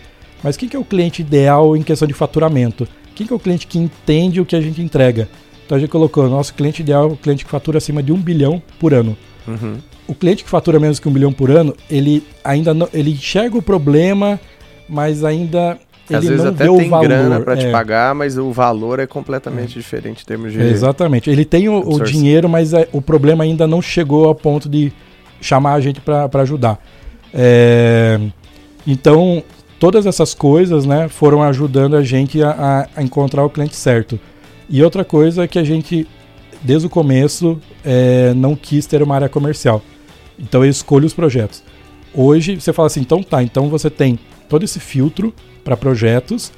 Mas 0.44 0.56
quem 0.56 0.70
que 0.70 0.76
é 0.76 0.80
o 0.80 0.86
cliente 0.86 1.22
ideal 1.22 1.76
em 1.76 1.82
questão 1.82 2.08
de 2.08 2.14
faturamento? 2.14 2.88
Quem 3.16 3.26
que 3.26 3.34
é 3.34 3.36
o 3.36 3.40
cliente 3.40 3.66
que 3.66 3.80
entende 3.80 4.40
o 4.40 4.46
que 4.46 4.56
a 4.56 4.62
gente 4.62 4.82
entrega? 4.82 5.28
Então 5.66 5.78
a 5.78 5.80
gente 5.82 5.90
colocou, 5.90 6.30
nosso 6.30 6.54
cliente 6.54 6.82
ideal 6.82 7.10
é 7.10 7.14
o 7.14 7.18
cliente 7.18 7.44
que 7.44 7.52
fatura 7.52 7.78
acima 7.78 8.02
de 8.02 8.12
um 8.12 8.18
bilhão 8.18 8.62
por 8.80 8.94
ano. 8.94 9.18
Uhum. 9.48 9.78
O 10.08 10.16
cliente 10.16 10.44
que 10.44 10.50
fatura 10.50 10.80
menos 10.80 11.00
que 11.00 11.10
um 11.10 11.12
bilhão 11.12 11.34
por 11.34 11.52
ano, 11.52 11.76
ele 11.90 12.24
ainda 12.44 12.74
não, 12.74 12.88
ele 12.94 13.12
enxerga 13.12 13.58
o 13.58 13.62
problema, 13.62 14.40
mas 14.88 15.24
ainda 15.24 15.78
às 16.16 16.24
ele 16.24 16.28
vezes 16.30 16.46
não 16.46 16.52
até 16.52 16.64
vê 16.64 16.70
o 16.70 16.78
tem 16.78 16.90
valor. 16.90 17.08
grana 17.08 17.40
para 17.42 17.58
te 17.58 17.66
é. 17.66 17.72
pagar, 17.72 18.16
mas 18.16 18.38
o 18.38 18.52
valor 18.52 19.00
é 19.00 19.08
completamente 19.08 19.74
diferente 19.74 20.24
em 20.24 20.26
termos 20.26 20.54
de. 20.54 20.62
Exatamente. 20.62 21.30
Ele 21.30 21.44
tem 21.44 21.68
o, 21.68 21.80
o 21.80 22.02
dinheiro, 22.02 22.48
mas 22.48 22.74
é- 22.74 22.88
o 22.94 23.02
problema 23.02 23.44
ainda 23.44 23.68
não 23.68 23.82
chegou 23.82 24.26
ao 24.26 24.36
ponto 24.36 24.70
de 24.70 24.94
chamar 25.42 25.74
a 25.74 25.82
gente 25.82 26.00
para 26.00 26.30
ajudar. 26.42 26.80
É, 27.34 28.20
então, 28.86 29.44
todas 29.80 30.06
essas 30.06 30.34
coisas 30.34 30.86
né, 30.86 31.08
foram 31.08 31.42
ajudando 31.44 31.96
a 31.96 32.04
gente 32.04 32.42
a, 32.44 32.88
a- 32.96 33.04
encontrar 33.04 33.44
o 33.44 33.50
cliente 33.50 33.76
certo. 33.76 34.20
E 34.70 34.84
outra 34.84 35.06
coisa 35.06 35.44
é 35.44 35.48
que 35.48 35.58
a 35.60 35.64
gente, 35.64 36.08
desde 36.62 36.88
o 36.88 36.90
começo, 36.90 37.60
é, 37.86 38.34
não 38.36 38.56
quis 38.56 38.86
ter 38.86 39.02
uma 39.02 39.16
área 39.16 39.30
comercial. 39.30 39.82
Então 40.38 40.64
eu 40.64 40.70
escolho 40.70 41.06
os 41.06 41.14
projetos. 41.14 41.64
Hoje 42.14 42.56
você 42.60 42.74
fala 42.74 42.88
assim, 42.88 43.02
então 43.02 43.22
tá, 43.24 43.42
então 43.44 43.70
você 43.70 43.90
tem 43.90 44.18
todo 44.50 44.64
esse 44.64 44.80
filtro 44.80 45.34
para 45.64 45.76
projetos 45.78 46.52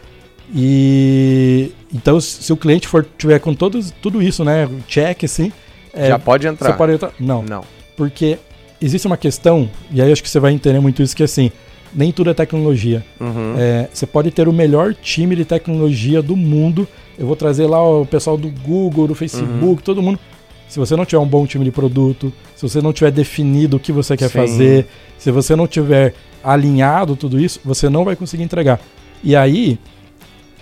e 0.53 1.71
então 1.93 2.19
se 2.19 2.51
o 2.51 2.57
cliente 2.57 2.87
for 2.87 3.05
tiver 3.17 3.39
com 3.39 3.53
todos, 3.53 3.91
tudo 4.01 4.21
isso, 4.21 4.43
né, 4.43 4.67
check 4.87 5.23
assim, 5.23 5.51
é, 5.93 6.07
Já 6.07 6.19
pode 6.19 6.47
entrar. 6.47 6.71
você 6.71 6.77
pode 6.77 6.93
entrar. 6.93 7.11
Não, 7.19 7.41
Não. 7.43 7.63
porque 7.97 8.37
existe 8.81 9.05
uma 9.07 9.17
questão 9.17 9.69
e 9.91 10.01
aí 10.01 10.11
acho 10.11 10.21
que 10.23 10.29
você 10.29 10.39
vai 10.39 10.51
entender 10.53 10.79
muito 10.79 11.01
isso 11.01 11.15
que 11.15 11.23
assim, 11.23 11.51
nem 11.93 12.11
tudo 12.11 12.29
é 12.29 12.33
tecnologia. 12.33 13.03
Uhum. 13.19 13.55
É, 13.57 13.89
você 13.93 14.05
pode 14.05 14.31
ter 14.31 14.47
o 14.47 14.53
melhor 14.53 14.93
time 14.93 15.35
de 15.35 15.45
tecnologia 15.45 16.21
do 16.21 16.35
mundo. 16.35 16.87
Eu 17.17 17.27
vou 17.27 17.35
trazer 17.35 17.67
lá 17.67 17.81
o 17.81 18.05
pessoal 18.05 18.37
do 18.37 18.49
Google, 18.49 19.07
do 19.07 19.15
Facebook, 19.15 19.83
todo 19.83 20.01
mundo. 20.01 20.19
Se 20.67 20.77
você 20.77 20.95
não 20.95 21.03
tiver 21.03 21.19
um 21.19 21.27
bom 21.27 21.45
time 21.47 21.65
de 21.65 21.71
produto, 21.71 22.31
se 22.55 22.61
você 22.61 22.81
não 22.81 22.93
tiver 22.93 23.11
definido 23.11 23.77
o 23.77 23.79
que 23.79 23.91
você 23.91 24.15
quer 24.15 24.29
Sim. 24.29 24.37
fazer, 24.37 24.87
se 25.17 25.31
você 25.31 25.55
não 25.55 25.67
tiver 25.67 26.13
alinhado 26.43 27.15
tudo 27.15 27.39
isso, 27.39 27.59
você 27.65 27.89
não 27.89 28.05
vai 28.05 28.15
conseguir 28.15 28.43
entregar. 28.43 28.79
E 29.23 29.35
aí, 29.35 29.79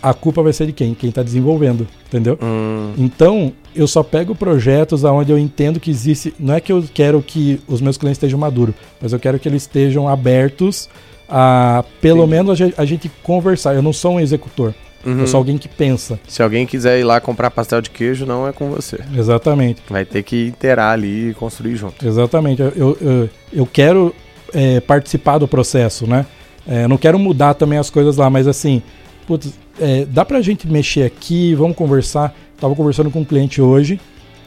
a 0.02 0.14
culpa 0.14 0.42
vai 0.42 0.54
ser 0.54 0.68
de 0.68 0.72
quem? 0.74 0.94
Quem 0.94 1.10
está 1.10 1.22
desenvolvendo, 1.24 1.88
entendeu? 2.08 2.38
Hum, 2.42 2.94
Então, 2.98 3.52
eu 3.76 3.88
só 3.88 4.02
pego 4.02 4.34
projetos 4.34 5.04
onde 5.04 5.32
eu 5.32 5.38
entendo 5.38 5.80
que 5.80 5.92
existe. 5.92 6.34
Não 6.40 6.54
é 6.54 6.62
que 6.62 6.72
eu 6.72 6.84
quero 6.94 7.22
que 7.22 7.60
os 7.68 7.82
meus 7.82 7.98
clientes 7.98 8.18
estejam 8.18 8.40
maduros, 8.40 8.76
mas 9.02 9.14
eu 9.14 9.20
quero 9.20 9.38
que 9.40 9.48
eles 9.48 9.64
estejam 9.64 10.08
abertos 10.08 10.90
a, 11.30 11.84
pelo 12.02 12.20
Entendi. 12.20 12.32
menos, 12.32 12.52
a 12.52 12.56
gente, 12.56 12.74
a 12.78 12.86
gente 12.86 13.12
conversar. 13.24 13.76
Eu 13.76 13.82
não 13.82 13.94
sou 13.94 14.14
um 14.14 14.20
executor, 14.20 14.74
uhum. 15.06 15.20
eu 15.20 15.28
sou 15.28 15.38
alguém 15.38 15.58
que 15.58 15.68
pensa. 15.68 16.20
Se 16.28 16.42
alguém 16.42 16.66
quiser 16.66 17.00
ir 17.00 17.04
lá 17.04 17.20
comprar 17.20 17.52
pastel 17.52 17.82
de 17.82 17.90
queijo, 17.90 18.26
não 18.26 18.48
é 18.48 18.52
com 18.52 18.70
você. 18.70 19.00
Exatamente, 19.16 19.82
Vai 19.90 20.06
ter 20.06 20.24
que 20.24 20.48
interar 20.48 20.94
ali 20.94 21.30
e 21.30 21.34
construir 21.34 21.76
junto. 21.76 22.06
exatamente. 22.06 22.62
Eu, 22.62 22.74
eu, 22.76 22.98
eu, 23.02 23.30
eu 23.54 23.66
quero 23.66 24.14
é, 24.54 24.80
participar 24.80 25.38
do 25.38 25.48
processo, 25.48 26.08
né? 26.08 26.26
É, 26.68 26.84
eu 26.84 26.90
não 26.90 26.98
quero 26.98 27.18
mudar 27.18 27.54
também 27.54 27.80
as 27.80 27.90
coisas 27.90 28.18
lá, 28.18 28.30
mas 28.30 28.48
assim, 28.48 28.82
putz, 29.26 29.54
é, 29.80 30.06
dá 30.06 30.26
pra 30.26 30.42
gente 30.42 30.68
mexer 30.68 31.04
aqui, 31.04 31.56
vamos 31.56 31.78
conversar. 31.78 32.36
Tava 32.60 32.76
conversando 32.76 33.12
com 33.12 33.20
um 33.20 33.26
cliente 33.26 33.62
hoje 33.62 34.00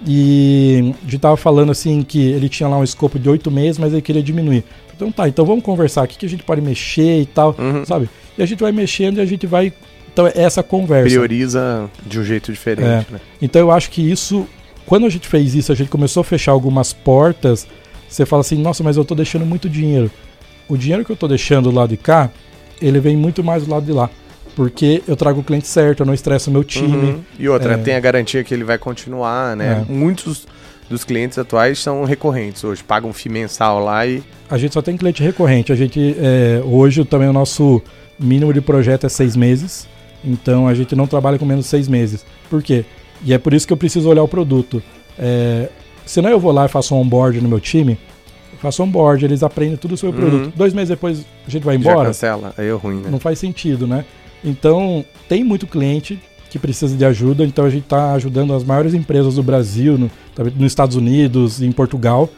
e 0.06 0.94
a 1.02 1.04
gente 1.04 1.18
tava 1.18 1.36
falando 1.36 1.70
assim 1.70 2.02
que 2.02 2.30
ele 2.30 2.48
tinha 2.48 2.68
lá 2.68 2.78
um 2.78 2.84
escopo 2.84 3.18
de 3.18 3.28
oito 3.28 3.50
meses, 3.50 3.78
mas 3.78 3.92
ele 3.92 4.02
queria 4.02 4.22
diminuir. 4.22 4.64
Então 5.00 5.10
tá, 5.10 5.26
então 5.28 5.46
vamos 5.46 5.64
conversar, 5.64 6.04
o 6.04 6.06
que, 6.06 6.26
a 6.26 6.28
gente 6.28 6.42
pode 6.42 6.60
mexer 6.60 7.22
e 7.22 7.26
tal, 7.26 7.56
Uhum. 7.58 7.86
sabe? 7.86 8.10
E 8.36 8.42
a 8.42 8.46
gente 8.46 8.60
vai 8.60 8.70
mexendo 8.70 9.16
e 9.16 9.20
a 9.22 9.24
gente 9.24 9.46
vai. 9.46 9.72
Então 10.12 10.26
é 10.26 10.32
essa 10.34 10.62
conversa. 10.62 11.08
Prioriza 11.08 11.88
de 12.06 12.18
um 12.20 12.24
jeito 12.24 12.52
diferente, 12.52 13.06
né? 13.10 13.20
Então 13.40 13.60
eu 13.60 13.70
acho 13.70 13.90
que 13.90 14.02
isso, 14.02 14.46
quando 14.84 15.06
a 15.06 15.08
gente 15.08 15.26
fez 15.26 15.54
isso, 15.54 15.72
a 15.72 15.74
gente 15.74 15.88
começou 15.88 16.20
a 16.20 16.24
fechar 16.24 16.52
algumas 16.52 16.92
portas. 16.92 17.66
Você 18.08 18.26
fala 18.26 18.40
assim, 18.40 18.60
nossa, 18.60 18.82
mas 18.82 18.96
eu 18.98 19.04
tô 19.04 19.14
deixando 19.14 19.46
muito 19.46 19.68
dinheiro. 19.70 20.10
O 20.68 20.76
dinheiro 20.76 21.04
que 21.04 21.10
eu 21.12 21.16
tô 21.16 21.26
deixando 21.28 21.70
do 21.70 21.74
lado 21.76 21.90
de 21.90 21.96
cá, 21.96 22.28
ele 22.82 23.00
vem 23.00 23.16
muito 23.16 23.42
mais 23.42 23.64
do 23.64 23.70
lado 23.70 23.86
de 23.86 23.92
lá. 23.92 24.10
Porque 24.56 25.02
eu 25.06 25.16
trago 25.16 25.40
o 25.40 25.44
cliente 25.44 25.68
certo, 25.68 26.00
eu 26.00 26.06
não 26.06 26.12
estresso 26.12 26.50
o 26.50 26.52
meu 26.52 26.64
time. 26.64 26.96
Uhum. 26.96 27.20
E 27.38 27.48
outra, 27.48 27.74
É. 27.74 27.76
tem 27.78 27.94
a 27.94 28.00
garantia 28.00 28.42
que 28.42 28.52
ele 28.52 28.64
vai 28.64 28.76
continuar, 28.78 29.56
né? 29.56 29.84
É. 29.88 29.92
Muitos 29.92 30.46
dos 30.90 31.04
clientes 31.04 31.38
atuais 31.38 31.78
são 31.78 32.04
recorrentes 32.04 32.62
hoje, 32.64 32.82
pagam 32.84 33.12
FII 33.12 33.30
mensal 33.32 33.78
lá 33.82 34.06
e. 34.06 34.22
A 34.50 34.58
gente 34.58 34.74
só 34.74 34.82
tem 34.82 34.96
cliente 34.96 35.22
recorrente. 35.22 35.72
A 35.72 35.76
gente, 35.76 36.16
é, 36.18 36.60
hoje 36.64 37.04
também 37.04 37.28
o 37.28 37.32
nosso 37.32 37.80
mínimo 38.18 38.52
de 38.52 38.60
projeto 38.60 39.06
é 39.06 39.08
seis 39.08 39.36
meses. 39.36 39.88
Então 40.24 40.66
a 40.68 40.74
gente 40.74 40.94
não 40.96 41.06
trabalha 41.06 41.38
com 41.38 41.46
menos 41.46 41.64
de 41.66 41.70
seis 41.70 41.86
meses. 41.88 42.26
Por 42.50 42.62
quê? 42.62 42.84
E 43.24 43.32
é 43.32 43.38
por 43.38 43.54
isso 43.54 43.66
que 43.66 43.72
eu 43.72 43.76
preciso 43.76 44.08
olhar 44.08 44.22
o 44.22 44.28
produto. 44.28 44.82
É, 45.18 45.68
senão 46.04 46.28
eu 46.30 46.40
vou 46.40 46.50
lá 46.52 46.66
e 46.66 46.68
faço 46.68 46.94
um 46.94 46.98
onboard 46.98 47.40
no 47.40 47.48
meu 47.48 47.60
time. 47.60 47.96
Faço 48.60 48.82
um 48.82 48.86
onboard, 48.86 49.24
eles 49.24 49.42
aprendem 49.42 49.76
tudo 49.76 49.96
sobre 49.96 50.20
o 50.20 50.24
Uhum. 50.24 50.30
produto. 50.30 50.54
Dois 50.56 50.74
meses 50.74 50.88
depois 50.90 51.24
a 51.46 51.50
gente 51.50 51.62
vai 51.64 51.76
Já 51.78 51.90
embora. 51.92 52.08
cancela, 52.08 52.52
aí 52.58 52.66
é 52.68 52.72
ruim, 52.72 52.96
né? 53.00 53.08
Não 53.10 53.18
faz 53.20 53.38
sentido, 53.38 53.86
né? 53.86 54.04
Então, 54.44 55.04
tem 55.28 55.44
muito 55.44 55.66
cliente 55.66 56.18
que 56.50 56.58
precisa 56.58 56.96
de 56.96 57.04
ajuda, 57.04 57.44
então 57.44 57.64
a 57.64 57.70
gente 57.70 57.84
está 57.84 58.12
ajudando 58.12 58.52
as 58.52 58.64
maiores 58.64 58.92
empresas 58.92 59.36
do 59.36 59.42
Brasil, 59.42 59.96
no, 59.96 60.10
nos 60.56 60.66
Estados 60.72 60.96
Unidos, 60.96 61.62
em 61.62 61.72
Portugal. 61.72 62.28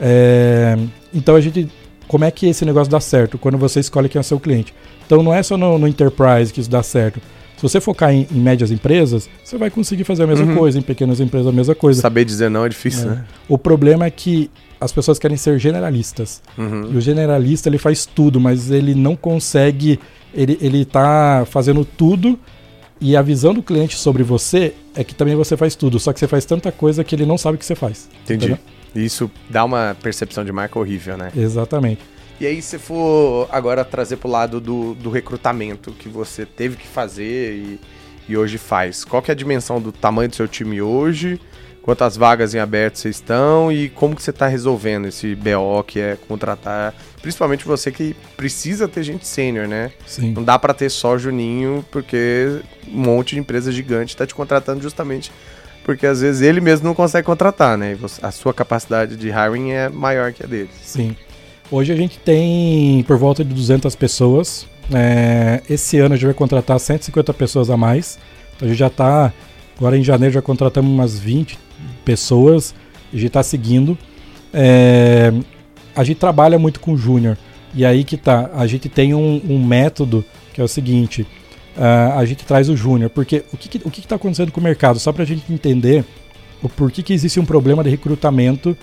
É, 0.00 0.76
então 1.12 1.34
a 1.36 1.40
gente. 1.40 1.68
Como 2.08 2.24
é 2.24 2.30
que 2.30 2.46
esse 2.46 2.64
negócio 2.64 2.90
dá 2.90 3.00
certo? 3.00 3.36
Quando 3.36 3.58
você 3.58 3.80
escolhe 3.80 4.08
quem 4.08 4.18
é 4.18 4.20
o 4.20 4.24
seu 4.24 4.38
cliente. 4.38 4.72
Então 5.04 5.22
não 5.24 5.34
é 5.34 5.42
só 5.42 5.56
no, 5.56 5.76
no 5.76 5.88
Enterprise 5.88 6.52
que 6.52 6.60
isso 6.60 6.70
dá 6.70 6.80
certo. 6.82 7.20
Se 7.56 7.62
você 7.62 7.80
focar 7.80 8.12
em, 8.12 8.28
em 8.30 8.38
médias 8.38 8.70
empresas, 8.70 9.28
você 9.42 9.56
vai 9.58 9.70
conseguir 9.70 10.04
fazer 10.04 10.22
a 10.22 10.26
mesma 10.26 10.46
Uhum. 10.46 10.56
coisa, 10.56 10.78
em 10.78 10.82
pequenas 10.82 11.18
empresas 11.18 11.48
a 11.48 11.52
mesma 11.52 11.74
coisa. 11.74 12.00
Saber 12.02 12.24
dizer 12.24 12.48
não 12.50 12.64
é 12.64 12.68
difícil, 12.68 13.10
É. 13.10 13.14
né? 13.14 13.24
O 13.48 13.58
problema 13.58 14.04
é 14.04 14.10
que 14.10 14.48
as 14.80 14.92
pessoas 14.92 15.18
querem 15.18 15.36
ser 15.38 15.58
generalistas. 15.58 16.42
Uhum. 16.56 16.90
E 16.92 16.96
o 16.96 17.00
generalista 17.00 17.68
ele 17.68 17.78
faz 17.78 18.06
tudo, 18.06 18.38
mas 18.38 18.70
ele 18.70 18.94
não 18.94 19.16
consegue. 19.16 19.98
Ele, 20.34 20.56
ele 20.60 20.84
tá 20.84 21.44
fazendo 21.50 21.84
tudo 21.84 22.38
e 23.00 23.16
a 23.16 23.22
visão 23.22 23.52
do 23.52 23.62
cliente 23.62 23.96
sobre 23.96 24.22
você 24.22 24.74
é 24.94 25.04
que 25.04 25.14
também 25.14 25.34
você 25.34 25.56
faz 25.56 25.74
tudo. 25.74 25.98
Só 26.00 26.12
que 26.12 26.18
você 26.18 26.26
faz 26.26 26.44
tanta 26.44 26.72
coisa 26.72 27.04
que 27.04 27.14
ele 27.14 27.26
não 27.26 27.36
sabe 27.36 27.56
o 27.56 27.58
que 27.58 27.64
você 27.66 27.74
faz. 27.74 28.08
Entendi. 28.24 28.46
Entendeu? 28.46 28.58
Isso 28.94 29.30
dá 29.50 29.64
uma 29.64 29.96
percepção 30.02 30.44
de 30.44 30.52
marca 30.52 30.78
horrível, 30.78 31.18
né? 31.18 31.30
Exatamente. 31.36 32.00
E 32.40 32.46
aí, 32.46 32.60
se 32.60 32.78
for 32.78 33.48
agora 33.50 33.84
trazer 33.84 34.16
pro 34.16 34.28
lado 34.28 34.60
do, 34.60 34.94
do 34.94 35.10
recrutamento 35.10 35.92
que 35.92 36.08
você 36.08 36.44
teve 36.44 36.76
que 36.76 36.86
fazer 36.86 37.54
e, 37.54 37.80
e 38.28 38.36
hoje 38.36 38.58
faz, 38.58 39.04
qual 39.04 39.22
que 39.22 39.30
é 39.30 39.32
a 39.32 39.36
dimensão 39.36 39.80
do 39.80 39.92
tamanho 39.92 40.28
do 40.28 40.36
seu 40.36 40.48
time 40.48 40.80
hoje? 40.80 41.40
Quantas 41.82 42.16
vagas 42.16 42.52
em 42.54 42.58
aberto 42.58 42.96
vocês 42.96 43.16
estão 43.16 43.70
e 43.70 43.88
como 43.88 44.16
que 44.16 44.22
você 44.22 44.30
está 44.30 44.48
resolvendo 44.48 45.06
esse 45.06 45.34
BO 45.34 45.82
que 45.86 46.00
é 46.00 46.18
contratar, 46.28 46.92
principalmente 47.26 47.64
você 47.64 47.90
que 47.90 48.14
precisa 48.36 48.86
ter 48.86 49.02
gente 49.02 49.26
sênior, 49.26 49.66
né? 49.66 49.90
Sim. 50.06 50.32
Não 50.32 50.44
dá 50.44 50.56
para 50.56 50.72
ter 50.72 50.88
só 50.88 51.18
Juninho, 51.18 51.84
porque 51.90 52.60
um 52.86 53.00
monte 53.00 53.34
de 53.34 53.40
empresa 53.40 53.72
gigante 53.72 54.14
está 54.14 54.24
te 54.24 54.32
contratando 54.32 54.80
justamente 54.80 55.32
porque 55.82 56.06
às 56.06 56.20
vezes 56.20 56.40
ele 56.40 56.60
mesmo 56.60 56.86
não 56.86 56.94
consegue 56.94 57.26
contratar, 57.26 57.76
né? 57.76 57.96
E 58.00 58.04
a 58.22 58.30
sua 58.30 58.54
capacidade 58.54 59.16
de 59.16 59.28
hiring 59.28 59.70
é 59.70 59.88
maior 59.88 60.32
que 60.32 60.44
a 60.44 60.46
dele. 60.46 60.70
Sim. 60.80 61.16
Hoje 61.68 61.92
a 61.92 61.96
gente 61.96 62.16
tem 62.18 63.02
por 63.08 63.16
volta 63.18 63.44
de 63.44 63.52
200 63.52 63.96
pessoas. 63.96 64.68
É, 64.92 65.62
esse 65.68 65.98
ano 65.98 66.14
a 66.14 66.16
gente 66.16 66.26
vai 66.26 66.34
contratar 66.34 66.78
150 66.78 67.34
pessoas 67.34 67.70
a 67.70 67.76
mais. 67.76 68.20
Então 68.54 68.66
a 68.66 68.70
gente 68.70 68.78
já 68.78 68.86
está. 68.86 69.32
Agora 69.76 69.98
em 69.98 70.02
janeiro 70.04 70.32
já 70.32 70.42
contratamos 70.42 70.90
umas 70.90 71.18
20 71.18 71.58
pessoas. 72.04 72.72
A 73.12 73.16
gente 73.16 73.26
está 73.26 73.42
seguindo. 73.42 73.98
É, 74.54 75.32
a 75.96 76.04
gente 76.04 76.18
trabalha 76.18 76.58
muito 76.58 76.78
com 76.78 76.96
júnior. 76.96 77.36
E 77.74 77.84
aí 77.84 78.04
que 78.04 78.16
tá. 78.16 78.50
A 78.54 78.66
gente 78.66 78.88
tem 78.88 79.14
um, 79.14 79.40
um 79.48 79.64
método 79.64 80.24
que 80.52 80.60
é 80.60 80.64
o 80.64 80.68
seguinte. 80.68 81.26
ah, 81.76 82.14
a 82.18 82.24
gente 82.24 82.44
traz 82.44 82.68
o 82.68 82.76
júnior. 82.76 83.10
Porque 83.10 83.42
o 83.52 83.56
que, 83.56 83.68
que- 83.68 83.82
o 83.88 83.90
que 83.90 84.00
está 84.00 84.16
acontecendo 84.16 84.52
com 84.52 84.60
o 84.60 84.64
mercado? 84.64 84.98
Só 84.98 85.12
para 85.12 85.22
a 85.24 85.26
gente 85.26 85.52
entender 85.52 86.04
o 86.62 86.68
porquê 86.68 87.02
que 87.02 87.12
existe 87.12 87.38
um 87.40 87.44
problema 87.44 87.82
de 87.84 87.90
recrutamento 87.90 88.76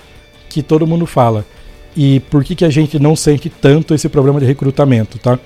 que 0.50 0.62
todo 0.62 0.86
mundo 0.86 1.06
fala 1.08 1.44
e 1.98 2.20
por 2.30 2.44
que, 2.44 2.56
que 2.56 2.66
a 2.66 2.70
gente 2.70 3.00
não 3.00 3.16
sente 3.16 3.50
tanto 3.50 3.94
esse 3.96 4.08
problema 4.10 4.40
de 4.40 4.46
recrutamento, 4.46 5.18
tá? 5.20 5.40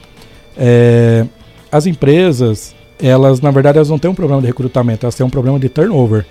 É, 0.57 1.25
as 1.71 1.85
empresas, 1.85 2.75
elas 3.01 3.39
na 3.41 3.51
verdade 3.51 3.77
elas 3.77 3.89
não 3.89 3.99
têm 3.99 4.09
um 4.11 4.15
problema 4.15 4.41
de 4.41 4.47
recrutamento, 4.47 5.05
elas 5.05 5.15
têm 5.15 5.25
um 5.25 5.29
problema 5.29 5.59
de 5.59 5.69
turnover. 5.69 6.25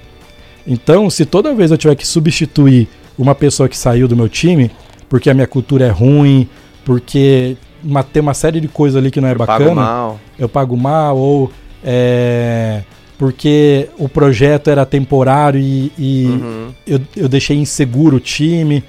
Então, 0.66 1.08
se 1.08 1.24
toda 1.24 1.54
vez 1.54 1.70
eu 1.70 1.78
tiver 1.78 1.94
que 1.94 2.06
substituir 2.06 2.88
uma 3.18 3.34
pessoa 3.34 3.68
que 3.68 3.76
saiu 3.78 4.08
do 4.08 4.16
meu 4.16 4.28
time, 4.28 4.70
porque 5.08 5.30
a 5.30 5.34
minha 5.34 5.46
cultura 5.46 5.86
é 5.86 5.90
ruim, 5.90 6.48
porque 6.84 7.56
uma- 7.82 8.02
tem 8.02 8.20
uma 8.22 8.34
série 8.34 8.60
de 8.60 8.68
coisas 8.68 8.96
ali 8.96 9.10
que 9.10 9.20
não 9.20 9.28
é 9.28 9.32
Eu 9.32 9.38
bacana, 9.38 9.58
pago 9.64 9.74
mal. 9.74 10.20
eu 10.38 10.48
pago 10.48 10.76
mal 10.76 11.16
ou 11.16 11.50
é, 11.84 12.82
porque 13.18 13.88
o 13.98 14.08
projeto 14.08 14.68
era 14.68 14.84
temporário 14.84 15.60
e, 15.60 15.92
e 15.98 16.26
Uhum. 16.26 16.68
eu, 16.86 17.00
eu 17.16 17.28
deixei 17.28 17.56
inseguro 17.56 18.16
o 18.16 18.20
time. 18.20 18.82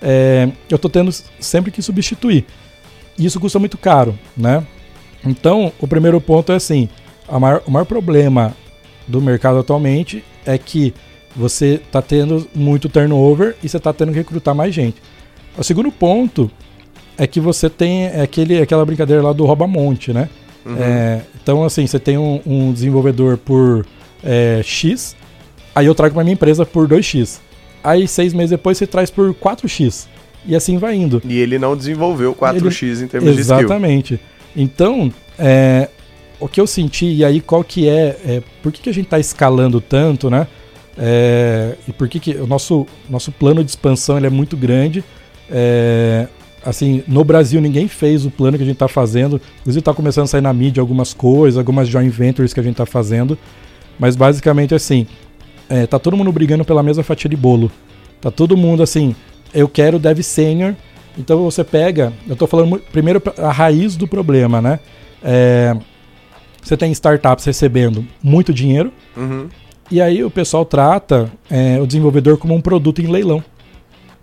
É, 0.00 0.48
eu 0.70 0.78
tô 0.78 0.88
tendo 0.88 1.10
sempre 1.40 1.70
que 1.70 1.80
substituir. 1.82 2.44
E 3.18 3.24
isso 3.26 3.38
custa 3.40 3.58
muito 3.58 3.76
caro, 3.78 4.18
né? 4.36 4.64
Então, 5.24 5.72
o 5.80 5.86
primeiro 5.86 6.20
ponto 6.20 6.52
é 6.52 6.56
assim: 6.56 6.88
maior- 7.40 7.62
o 7.66 7.70
maior 7.70 7.84
problema 7.84 8.54
do 9.08 9.20
mercado 9.20 9.58
atualmente 9.58 10.22
é 10.46 10.56
que 10.58 10.94
você 11.36 11.80
tá 11.90 12.00
tendo 12.02 12.46
muito 12.54 12.88
turnover 12.88 13.56
e 13.62 13.68
você 13.68 13.78
tá 13.80 13.92
tendo 13.92 14.12
que 14.12 14.18
recrutar 14.18 14.54
mais 14.54 14.74
gente. 14.74 14.96
O 15.56 15.62
segundo 15.62 15.90
ponto 15.90 16.50
é 17.16 17.26
que 17.26 17.40
você 17.40 17.70
tem 17.70 18.06
aquele, 18.06 18.60
aquela 18.60 18.84
brincadeira 18.84 19.22
lá 19.22 19.32
do 19.32 19.44
rouba-monte, 19.44 20.12
né? 20.12 20.28
Uhum. 20.64 20.76
É, 20.78 21.20
então, 21.42 21.64
assim, 21.64 21.86
você 21.86 21.98
tem 21.98 22.18
um, 22.18 22.40
um 22.44 22.72
desenvolvedor 22.72 23.36
por 23.36 23.86
é, 24.22 24.60
X, 24.64 25.14
aí 25.74 25.86
eu 25.86 25.94
trago 25.94 26.14
para 26.14 26.24
minha 26.24 26.34
empresa 26.34 26.64
por 26.64 26.88
2X. 26.88 27.38
Aí, 27.82 28.08
seis 28.08 28.32
meses 28.32 28.50
depois, 28.50 28.78
você 28.78 28.86
traz 28.86 29.10
por 29.10 29.34
4X. 29.34 30.06
E 30.46 30.54
assim 30.54 30.76
vai 30.76 30.94
indo. 30.94 31.22
E 31.24 31.38
ele 31.38 31.58
não 31.58 31.76
desenvolveu 31.76 32.34
4x 32.34 33.02
em 33.02 33.06
termos 33.06 33.34
de 33.34 33.40
Exatamente. 33.40 34.20
Então, 34.54 35.12
é, 35.38 35.88
o 36.38 36.46
que 36.46 36.60
eu 36.60 36.66
senti, 36.66 37.06
e 37.06 37.24
aí 37.24 37.40
qual 37.40 37.64
que 37.64 37.88
é, 37.88 38.16
é 38.26 38.42
por 38.62 38.70
que, 38.70 38.82
que 38.82 38.90
a 38.90 38.92
gente 38.92 39.06
está 39.06 39.18
escalando 39.18 39.80
tanto, 39.80 40.28
né? 40.28 40.46
É, 40.96 41.74
e 41.88 41.92
por 41.92 42.08
que, 42.08 42.20
que 42.20 42.32
o 42.36 42.46
nosso, 42.46 42.86
nosso 43.08 43.32
plano 43.32 43.64
de 43.64 43.70
expansão 43.70 44.16
ele 44.16 44.26
é 44.26 44.30
muito 44.30 44.56
grande. 44.56 45.02
É, 45.50 46.26
assim, 46.64 47.02
no 47.06 47.24
Brasil 47.24 47.60
ninguém 47.60 47.88
fez 47.88 48.24
o 48.24 48.30
plano 48.30 48.56
que 48.56 48.62
a 48.62 48.66
gente 48.66 48.76
está 48.76 48.88
fazendo. 48.88 49.40
Inclusive 49.60 49.80
está 49.80 49.94
começando 49.94 50.24
a 50.24 50.28
sair 50.28 50.40
na 50.40 50.52
mídia 50.52 50.80
algumas 50.80 51.12
coisas, 51.12 51.58
algumas 51.58 51.88
joint 51.88 52.10
ventures 52.10 52.52
que 52.52 52.60
a 52.60 52.62
gente 52.62 52.72
está 52.72 52.86
fazendo. 52.86 53.38
Mas 53.98 54.16
basicamente 54.16 54.74
assim, 54.74 55.06
é, 55.68 55.86
tá 55.86 55.98
todo 55.98 56.16
mundo 56.16 56.32
brigando 56.32 56.64
pela 56.64 56.82
mesma 56.82 57.02
fatia 57.02 57.28
de 57.28 57.36
bolo. 57.36 57.70
Tá 58.20 58.30
todo 58.30 58.56
mundo 58.56 58.82
assim, 58.82 59.14
eu 59.52 59.68
quero 59.68 59.98
dev 59.98 60.20
senior. 60.22 60.74
Então 61.16 61.44
você 61.44 61.62
pega, 61.62 62.12
eu 62.26 62.34
tô 62.34 62.46
falando 62.46 62.78
primeiro 62.90 63.22
a 63.38 63.52
raiz 63.52 63.94
do 63.96 64.08
problema, 64.08 64.60
né? 64.60 64.80
É, 65.22 65.76
você 66.60 66.76
tem 66.76 66.90
startups 66.92 67.44
recebendo 67.44 68.04
muito 68.22 68.52
dinheiro 68.52 68.90
Uhum. 69.16 69.48
e 69.90 70.00
aí 70.00 70.24
o 70.24 70.30
pessoal 70.30 70.64
trata 70.64 71.30
é, 71.50 71.78
o 71.80 71.86
desenvolvedor 71.86 72.36
como 72.36 72.54
um 72.54 72.60
produto 72.60 73.00
em 73.00 73.06
leilão. 73.06 73.44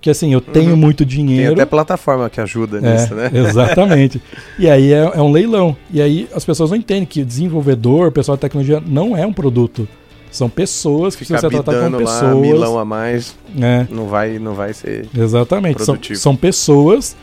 Que 0.02 0.10
assim, 0.10 0.34
eu 0.34 0.41
tenho 0.41 0.72
Uhum. 0.72 0.78
muito 0.78 1.06
Tem 1.06 1.08
dinheiro. 1.08 1.54
até 1.54 1.64
plataforma 1.66 2.28
que 2.30 2.41
ajuda 2.41 2.80
É, 2.80 2.82
nisso, 2.93 3.14
né? 3.14 3.30
Exatamente. 3.34 4.20
e 4.58 4.68
aí 4.68 4.91
é, 4.91 5.12
é 5.14 5.22
um 5.22 5.32
leilão. 5.32 5.78
E 5.93 6.02
aí 6.02 6.28
as 6.34 6.43
pessoas 6.43 6.72
não 6.72 6.78
entendem 6.78 7.06
que 7.06 7.24
desenvolvedor, 7.24 8.12
pessoal 8.12 8.36
da 8.36 8.41
tecnologia, 8.41 8.82
não 8.86 9.16
é 9.16 9.26
um 9.28 9.32
produto. 9.34 9.88
São 10.32 10.49
pessoas 10.49 11.16
que 11.16 11.24
Ficar 11.26 11.39
precisam 11.41 11.60
ser 11.60 11.64
tratadas 11.64 11.84
como 11.91 11.97
bidando 11.99 12.26
lá, 12.26 12.34
milão 12.41 12.60
pessoas. 12.62 12.82
a 12.82 12.86
mais, 12.86 13.36
né? 13.54 13.88
não 13.91 14.08
vai, 14.08 14.39
não 14.39 14.54
vai 14.56 14.74
ser... 14.74 15.06
Exatamente. 15.16 15.84
São, 15.84 15.97
são 16.16 16.36
pessoas. 16.36 17.16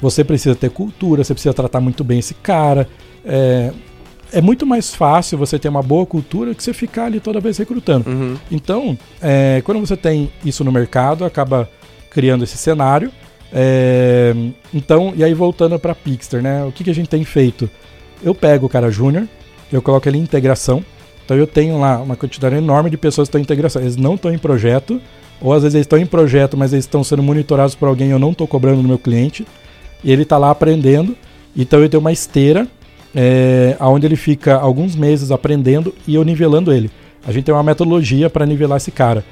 Você 0.00 0.24
precisa 0.24 0.54
ter 0.54 0.70
cultura, 0.70 1.22
você 1.22 1.34
precisa 1.34 1.52
tratar 1.52 1.80
muito 1.80 2.02
bem 2.02 2.18
esse 2.20 2.34
cara. 2.34 2.88
É, 3.24 3.72
é 4.32 4.40
muito 4.40 4.64
mais 4.64 4.94
fácil 4.94 5.36
você 5.36 5.58
ter 5.58 5.68
uma 5.68 5.82
boa 5.82 6.06
cultura 6.06 6.54
que 6.54 6.62
você 6.62 6.72
ficar 6.72 7.04
ali 7.06 7.20
toda 7.20 7.40
vez 7.40 7.58
recrutando. 7.58 8.08
Uhum. 8.08 8.36
Então, 8.50 8.96
é, 9.20 9.60
quando 9.64 9.78
você 9.80 9.96
tem 9.96 10.30
isso 10.44 10.64
no 10.64 10.72
mercado, 10.72 11.24
acaba 11.24 11.68
criando 12.12 12.44
esse 12.44 12.56
cenário. 12.56 13.10
É, 13.52 14.34
então, 14.72 15.12
e 15.16 15.24
aí 15.24 15.34
voltando 15.34 15.78
para 15.78 15.94
Pixter, 15.94 16.42
né? 16.42 16.64
O 16.64 16.72
que, 16.72 16.84
que 16.84 16.90
a 16.90 16.94
gente 16.94 17.08
tem 17.08 17.24
feito? 17.24 17.68
Eu 18.22 18.34
pego 18.34 18.66
o 18.66 18.68
cara 18.68 18.90
júnior, 18.90 19.26
eu 19.72 19.82
coloco 19.82 20.08
ele 20.08 20.18
em 20.18 20.22
integração. 20.22 20.84
Então 21.24 21.36
eu 21.36 21.46
tenho 21.46 21.78
lá 21.80 21.98
uma 22.00 22.16
quantidade 22.16 22.54
enorme 22.56 22.90
de 22.90 22.96
pessoas 22.96 23.28
que 23.28 23.30
estão 23.30 23.40
em 23.40 23.44
integração. 23.44 23.82
Eles 23.82 23.96
não 23.96 24.14
estão 24.14 24.32
em 24.32 24.38
projeto, 24.38 25.00
ou 25.40 25.52
às 25.52 25.62
vezes 25.62 25.74
eles 25.74 25.84
estão 25.86 25.98
em 25.98 26.06
projeto, 26.06 26.56
mas 26.56 26.72
eles 26.72 26.84
estão 26.84 27.02
sendo 27.02 27.22
monitorados 27.22 27.74
por 27.74 27.88
alguém 27.88 28.10
eu 28.10 28.18
não 28.18 28.30
estou 28.32 28.46
cobrando 28.46 28.82
no 28.82 28.88
meu 28.88 28.98
cliente. 28.98 29.46
E 30.04 30.12
ele 30.12 30.22
está 30.22 30.36
lá 30.38 30.50
aprendendo. 30.50 31.16
Então 31.56 31.80
eu 31.80 31.88
tenho 31.88 32.00
uma 32.00 32.12
esteira 32.12 32.66
é, 33.14 33.76
onde 33.80 34.06
ele 34.06 34.16
fica 34.16 34.56
alguns 34.56 34.96
meses 34.96 35.30
aprendendo 35.30 35.94
e 36.06 36.14
eu 36.14 36.24
nivelando 36.24 36.72
ele. 36.72 36.90
A 37.24 37.30
gente 37.30 37.44
tem 37.44 37.54
uma 37.54 37.62
metodologia 37.62 38.28
para 38.28 38.44
nivelar 38.44 38.78
esse 38.78 38.90
cara. 38.90 39.24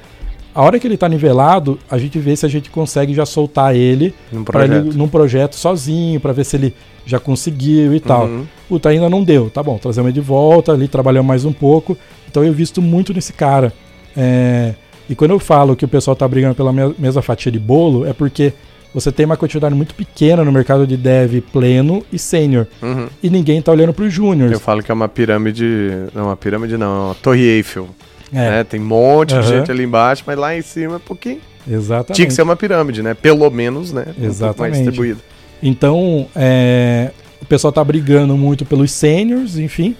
A 0.53 0.61
hora 0.61 0.77
que 0.79 0.85
ele 0.87 0.95
está 0.95 1.07
nivelado, 1.07 1.79
a 1.89 1.97
gente 1.97 2.19
vê 2.19 2.35
se 2.35 2.45
a 2.45 2.49
gente 2.49 2.69
consegue 2.69 3.13
já 3.13 3.25
soltar 3.25 3.75
ele 3.75 4.13
Num 4.31 4.43
projeto. 4.43 4.71
ele 4.87 4.97
num 4.97 5.07
projeto 5.07 5.55
sozinho, 5.55 6.19
para 6.19 6.33
ver 6.33 6.43
se 6.43 6.55
ele 6.57 6.73
já 7.05 7.19
conseguiu 7.19 7.93
e 7.95 7.99
tal. 7.99 8.25
Uhum. 8.25 8.45
Puta, 8.67 8.89
ainda 8.89 9.09
não 9.09 9.23
deu. 9.23 9.49
Tá 9.49 9.63
bom, 9.63 9.77
trazemos 9.77 10.09
ele 10.09 10.13
de 10.19 10.21
volta, 10.25 10.71
ali 10.73 10.87
trabalhamos 10.87 11.27
mais 11.27 11.45
um 11.45 11.53
pouco. 11.53 11.97
Então 12.29 12.43
eu 12.43 12.51
visto 12.53 12.81
muito 12.81 13.13
nesse 13.13 13.33
cara. 13.33 13.71
É, 14.15 14.73
E 15.09 15.15
quando 15.15 15.31
eu 15.31 15.39
falo 15.39 15.75
que 15.75 15.83
o 15.83 15.87
pessoal 15.87 16.15
tá 16.15 16.25
brigando 16.27 16.55
pela 16.55 16.71
me- 16.71 16.95
mesma 16.97 17.21
fatia 17.21 17.51
de 17.51 17.59
bolo, 17.59 18.05
é 18.05 18.13
porque 18.13 18.53
você 18.93 19.11
tem 19.11 19.25
uma 19.25 19.35
quantidade 19.37 19.73
muito 19.75 19.93
pequena 19.95 20.43
no 20.43 20.51
mercado 20.51 20.85
de 20.87 20.95
dev 20.95 21.41
pleno 21.51 22.03
e 22.13 22.19
sênior. 22.19 22.67
Uhum. 22.81 23.07
E 23.23 23.29
ninguém 23.29 23.61
tá 23.61 23.71
olhando 23.71 23.93
para 23.93 24.05
os 24.05 24.13
júniores. 24.13 24.53
Eu 24.53 24.59
falo 24.59 24.81
que 24.83 24.91
é 24.91 24.93
uma 24.93 25.07
pirâmide. 25.09 25.65
Não, 26.13 26.25
uma 26.25 26.37
pirâmide 26.37 26.77
não, 26.77 26.87
é 26.87 27.05
uma 27.07 27.15
torre 27.15 27.41
Eiffel. 27.41 27.87
É, 28.33 28.49
né? 28.49 28.63
Tem 28.63 28.79
um 28.79 28.85
monte 28.85 29.33
Aham. 29.33 29.41
de 29.41 29.47
gente 29.47 29.71
ali 29.71 29.83
embaixo, 29.83 30.23
mas 30.25 30.37
lá 30.37 30.55
em 30.55 30.61
cima 30.61 30.95
é 30.95 30.99
pouquinho. 30.99 31.39
exatamente. 31.69 32.15
Tinha 32.15 32.27
que 32.27 32.33
ser 32.33 32.41
uma 32.41 32.55
pirâmide, 32.55 33.03
né? 33.03 33.13
Pelo 33.13 33.49
menos, 33.49 33.91
né? 33.91 34.01
Um 34.01 34.05
pouco 34.05 34.19
mais 34.21 34.31
Exatamente. 34.33 34.75
distribuído. 34.77 35.19
Então, 35.61 36.27
é, 36.35 37.11
o 37.41 37.45
pessoal 37.45 37.71
tá 37.71 37.83
brigando 37.83 38.35
muito 38.37 38.65
pelos 38.65 38.91
seniors, 38.91 39.57
enfim, 39.57 39.95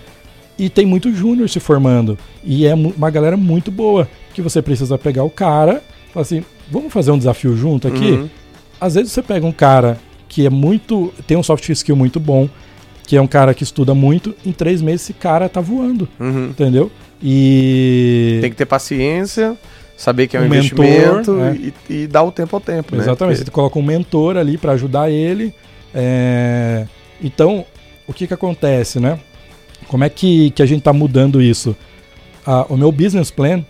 e 0.57 0.69
tem 0.69 0.85
muito 0.85 1.13
júnior 1.13 1.49
se 1.49 1.59
formando. 1.59 2.17
E 2.43 2.65
é 2.65 2.73
uma 2.73 3.09
galera 3.09 3.37
muito 3.37 3.71
boa, 3.71 4.07
que 4.33 4.41
você 4.41 4.61
precisa 4.61 4.97
pegar 4.97 5.23
o 5.23 5.29
cara, 5.29 5.83
falar 6.13 6.21
assim, 6.23 6.43
vamos 6.69 6.91
fazer 6.91 7.11
um 7.11 7.17
desafio 7.17 7.55
junto 7.55 7.87
aqui? 7.87 8.11
Uhum. 8.11 8.29
Às 8.79 8.95
vezes 8.95 9.11
você 9.11 9.21
pega 9.21 9.45
um 9.45 9.51
cara 9.51 9.99
que 10.27 10.45
é 10.45 10.49
muito, 10.49 11.13
tem 11.27 11.37
um 11.37 11.43
soft 11.43 11.67
skill 11.69 11.95
muito 11.95 12.19
bom, 12.19 12.49
que 13.11 13.17
é 13.17 13.21
um 13.21 13.27
cara 13.27 13.53
que 13.53 13.61
estuda 13.61 13.93
muito, 13.93 14.33
em 14.45 14.53
três 14.53 14.81
meses 14.81 15.01
esse 15.01 15.11
cara 15.13 15.49
tá 15.49 15.59
voando, 15.59 16.07
Uhum. 16.17 16.45
entendeu? 16.45 16.89
E... 17.21 18.37
Tem 18.39 18.49
que 18.49 18.55
ter 18.55 18.65
paciência, 18.65 19.57
saber 19.97 20.27
que 20.27 20.37
é 20.37 20.39
um, 20.39 20.45
Um 20.45 20.47
mentor, 20.47 20.85
investimento 20.85 21.33
né? 21.33 21.59
e, 21.89 21.93
e 22.03 22.07
dar 22.07 22.23
o 22.23 22.31
tempo 22.31 22.55
ao 22.55 22.61
tempo, 22.61 22.95
né? 22.95 23.01
Exatamente, 23.03 23.35
Porque- 23.39 23.45
você 23.49 23.51
coloca 23.51 23.77
um 23.77 23.81
mentor 23.81 24.37
ali 24.37 24.57
para 24.57 24.71
ajudar 24.71 25.11
ele. 25.11 25.53
é, 25.93 26.85
Então, 27.21 27.65
o 28.07 28.13
que 28.13 28.25
que 28.27 28.33
acontece, 28.33 28.97
né? 28.97 29.19
Como 29.89 30.05
é 30.05 30.09
que, 30.09 30.51
que 30.51 30.63
a 30.63 30.65
gente 30.65 30.81
tá 30.81 30.93
mudando 30.93 31.41
isso? 31.41 31.75
Ah, 32.47 32.65
o 32.69 32.77
meu 32.77 32.93
business 32.93 33.29
plan, 33.29 33.61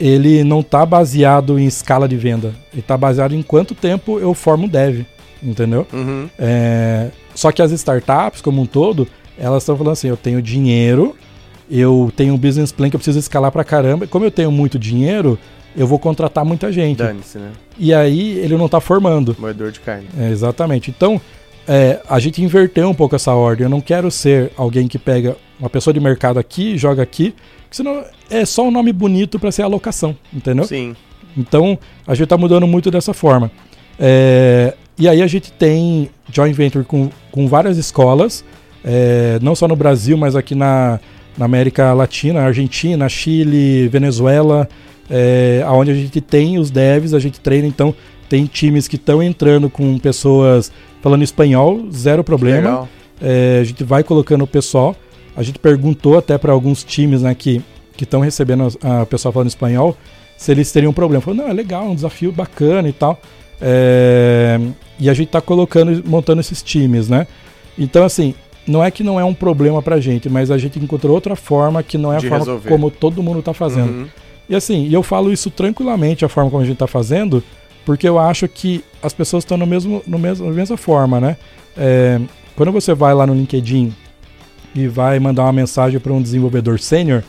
ele 0.00 0.42
não 0.42 0.64
tá 0.64 0.84
baseado 0.84 1.60
em 1.60 1.64
escala 1.64 2.08
de 2.08 2.16
venda. 2.16 2.52
Ele 2.72 2.82
tá 2.82 2.96
baseado 2.96 3.36
em 3.36 3.42
quanto 3.42 3.72
tempo 3.72 4.18
eu 4.18 4.34
formo 4.34 4.66
dev, 4.66 5.02
entendeu? 5.42 5.86
Uhum. 5.92 6.28
É, 6.38 7.08
Só 7.34 7.52
que 7.52 7.62
as 7.62 7.72
startups, 7.72 8.40
como 8.40 8.62
um 8.62 8.66
todo, 8.66 9.06
elas 9.38 9.62
estão 9.62 9.76
falando 9.76 9.92
assim: 9.92 10.08
eu 10.08 10.16
tenho 10.16 10.42
dinheiro, 10.42 11.16
eu 11.70 12.12
tenho 12.16 12.34
um 12.34 12.38
business 12.38 12.72
plan 12.72 12.90
que 12.90 12.96
eu 12.96 13.00
preciso 13.00 13.18
escalar 13.18 13.50
pra 13.50 13.64
caramba. 13.64 14.06
Como 14.06 14.24
eu 14.24 14.30
tenho 14.30 14.50
muito 14.50 14.78
dinheiro, 14.78 15.38
eu 15.76 15.86
vou 15.86 15.98
contratar 15.98 16.44
muita 16.44 16.72
gente. 16.72 16.98
Dane-se, 16.98 17.38
né? 17.38 17.52
E 17.78 17.94
aí 17.94 18.38
ele 18.38 18.56
não 18.56 18.68
tá 18.68 18.80
formando. 18.80 19.36
Moedor 19.38 19.70
de 19.70 19.80
carne. 19.80 20.08
É, 20.18 20.30
exatamente. 20.30 20.90
Então, 20.90 21.20
é, 21.66 22.00
a 22.08 22.18
gente 22.18 22.42
inverteu 22.42 22.88
um 22.88 22.94
pouco 22.94 23.14
essa 23.14 23.32
ordem. 23.32 23.64
Eu 23.64 23.70
não 23.70 23.80
quero 23.80 24.10
ser 24.10 24.52
alguém 24.56 24.88
que 24.88 24.98
pega 24.98 25.36
uma 25.58 25.70
pessoa 25.70 25.94
de 25.94 26.00
mercado 26.00 26.38
aqui, 26.38 26.76
joga 26.76 27.02
aqui, 27.02 27.34
porque 27.62 27.76
senão 27.76 28.04
é 28.28 28.44
só 28.44 28.66
um 28.66 28.70
nome 28.70 28.92
bonito 28.92 29.38
para 29.38 29.52
ser 29.52 29.62
alocação, 29.62 30.16
entendeu? 30.32 30.64
Sim. 30.64 30.96
Então, 31.36 31.78
a 32.06 32.14
gente 32.14 32.28
tá 32.28 32.36
mudando 32.36 32.66
muito 32.66 32.90
dessa 32.90 33.14
forma. 33.14 33.50
É, 33.98 34.74
e 35.00 35.08
aí 35.08 35.22
a 35.22 35.26
gente 35.26 35.50
tem 35.50 36.10
joint 36.30 36.54
venture 36.54 36.84
com, 36.84 37.08
com 37.32 37.48
várias 37.48 37.78
escolas, 37.78 38.44
é, 38.84 39.38
não 39.40 39.54
só 39.54 39.66
no 39.66 39.74
Brasil, 39.74 40.16
mas 40.16 40.36
aqui 40.36 40.54
na, 40.54 41.00
na 41.38 41.46
América 41.46 41.92
Latina, 41.94 42.42
Argentina, 42.42 43.08
Chile, 43.08 43.88
Venezuela, 43.88 44.68
é, 45.08 45.64
onde 45.68 45.90
a 45.90 45.94
gente 45.94 46.20
tem 46.20 46.58
os 46.58 46.70
devs, 46.70 47.14
a 47.14 47.18
gente 47.18 47.40
treina, 47.40 47.66
então 47.66 47.94
tem 48.28 48.44
times 48.44 48.86
que 48.86 48.96
estão 48.96 49.22
entrando 49.22 49.70
com 49.70 49.98
pessoas 49.98 50.70
falando 51.00 51.22
espanhol, 51.22 51.88
zero 51.90 52.22
problema. 52.22 52.88
É, 53.20 53.58
a 53.60 53.64
gente 53.64 53.82
vai 53.82 54.04
colocando 54.04 54.44
o 54.44 54.46
pessoal. 54.46 54.94
A 55.34 55.42
gente 55.42 55.58
perguntou 55.58 56.18
até 56.18 56.36
para 56.36 56.52
alguns 56.52 56.84
times 56.84 57.22
né, 57.22 57.34
que 57.34 57.62
estão 57.98 58.20
recebendo 58.20 58.68
a, 58.82 59.00
a 59.00 59.06
pessoa 59.06 59.32
falando 59.32 59.48
espanhol 59.48 59.96
se 60.36 60.52
eles 60.52 60.70
teriam 60.70 60.92
problema. 60.92 61.20
Falou, 61.20 61.42
não, 61.42 61.48
é 61.48 61.52
legal, 61.52 61.84
é 61.84 61.88
um 61.88 61.94
desafio 61.94 62.30
bacana 62.30 62.88
e 62.88 62.92
tal. 62.92 63.20
É, 63.60 64.58
e 64.98 65.10
a 65.10 65.14
gente 65.14 65.28
está 65.28 65.40
colocando, 65.40 66.02
montando 66.06 66.40
esses 66.40 66.62
times, 66.62 67.08
né? 67.08 67.26
Então, 67.78 68.04
assim, 68.04 68.34
não 68.66 68.82
é 68.82 68.90
que 68.90 69.02
não 69.02 69.18
é 69.18 69.24
um 69.24 69.34
problema 69.34 69.82
pra 69.82 70.00
gente, 70.00 70.28
mas 70.28 70.50
a 70.50 70.58
gente 70.58 70.78
encontrou 70.78 71.14
outra 71.14 71.34
forma 71.34 71.82
que 71.82 71.98
não 71.98 72.12
é 72.12 72.16
a 72.16 72.20
forma 72.20 72.38
resolver. 72.38 72.68
como 72.68 72.90
todo 72.90 73.22
mundo 73.22 73.42
tá 73.42 73.52
fazendo. 73.52 73.90
Uhum. 73.90 74.08
E 74.48 74.54
assim, 74.54 74.88
eu 74.92 75.02
falo 75.02 75.32
isso 75.32 75.50
tranquilamente, 75.50 76.24
a 76.24 76.28
forma 76.28 76.50
como 76.50 76.62
a 76.62 76.66
gente 76.66 76.76
tá 76.76 76.86
fazendo, 76.86 77.42
porque 77.84 78.08
eu 78.08 78.18
acho 78.18 78.48
que 78.48 78.84
as 79.02 79.12
pessoas 79.12 79.44
estão 79.44 79.56
no 79.56 79.66
mesmo, 79.66 80.02
no 80.06 80.18
mesmo, 80.18 80.46
na 80.46 80.52
mesma 80.52 80.76
forma, 80.76 81.20
né? 81.20 81.36
É, 81.76 82.20
quando 82.56 82.72
você 82.72 82.92
vai 82.92 83.14
lá 83.14 83.26
no 83.26 83.34
LinkedIn 83.34 83.94
e 84.74 84.86
vai 84.86 85.18
mandar 85.18 85.44
uma 85.44 85.52
mensagem 85.52 85.98
para 85.98 86.12
um 86.12 86.20
desenvolvedor 86.20 86.78
sênior, 86.78 87.22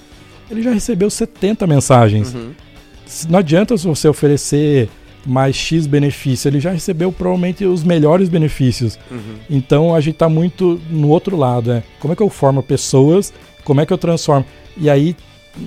ele 0.50 0.62
já 0.62 0.72
recebeu 0.72 1.10
70 1.10 1.66
mensagens. 1.66 2.34
Uhum. 2.34 2.52
Não 3.30 3.40
adianta 3.40 3.76
você 3.78 4.08
oferecer 4.08 4.90
mais 5.26 5.56
X 5.56 5.86
benefício, 5.86 6.48
ele 6.50 6.60
já 6.60 6.72
recebeu 6.72 7.12
provavelmente 7.12 7.64
os 7.66 7.84
melhores 7.84 8.28
benefícios. 8.30 8.98
Uhum. 9.10 9.36
Então 9.50 9.94
a 9.96 10.02
gente 10.02 10.16
tá 10.16 10.28
muito 10.28 10.82
no 10.90 11.10
outro 11.10 11.36
lado, 11.38 11.72
né? 11.74 11.84
Como 12.00 12.14
é 12.14 12.16
que 12.16 12.24
eu 12.24 12.30
formo 12.30 12.64
pessoas? 12.64 13.34
Como 13.64 13.80
é 13.82 13.86
que 13.86 13.94
eu 13.94 13.98
transformo? 13.98 14.46
E 14.76 14.90
aí, 14.90 15.16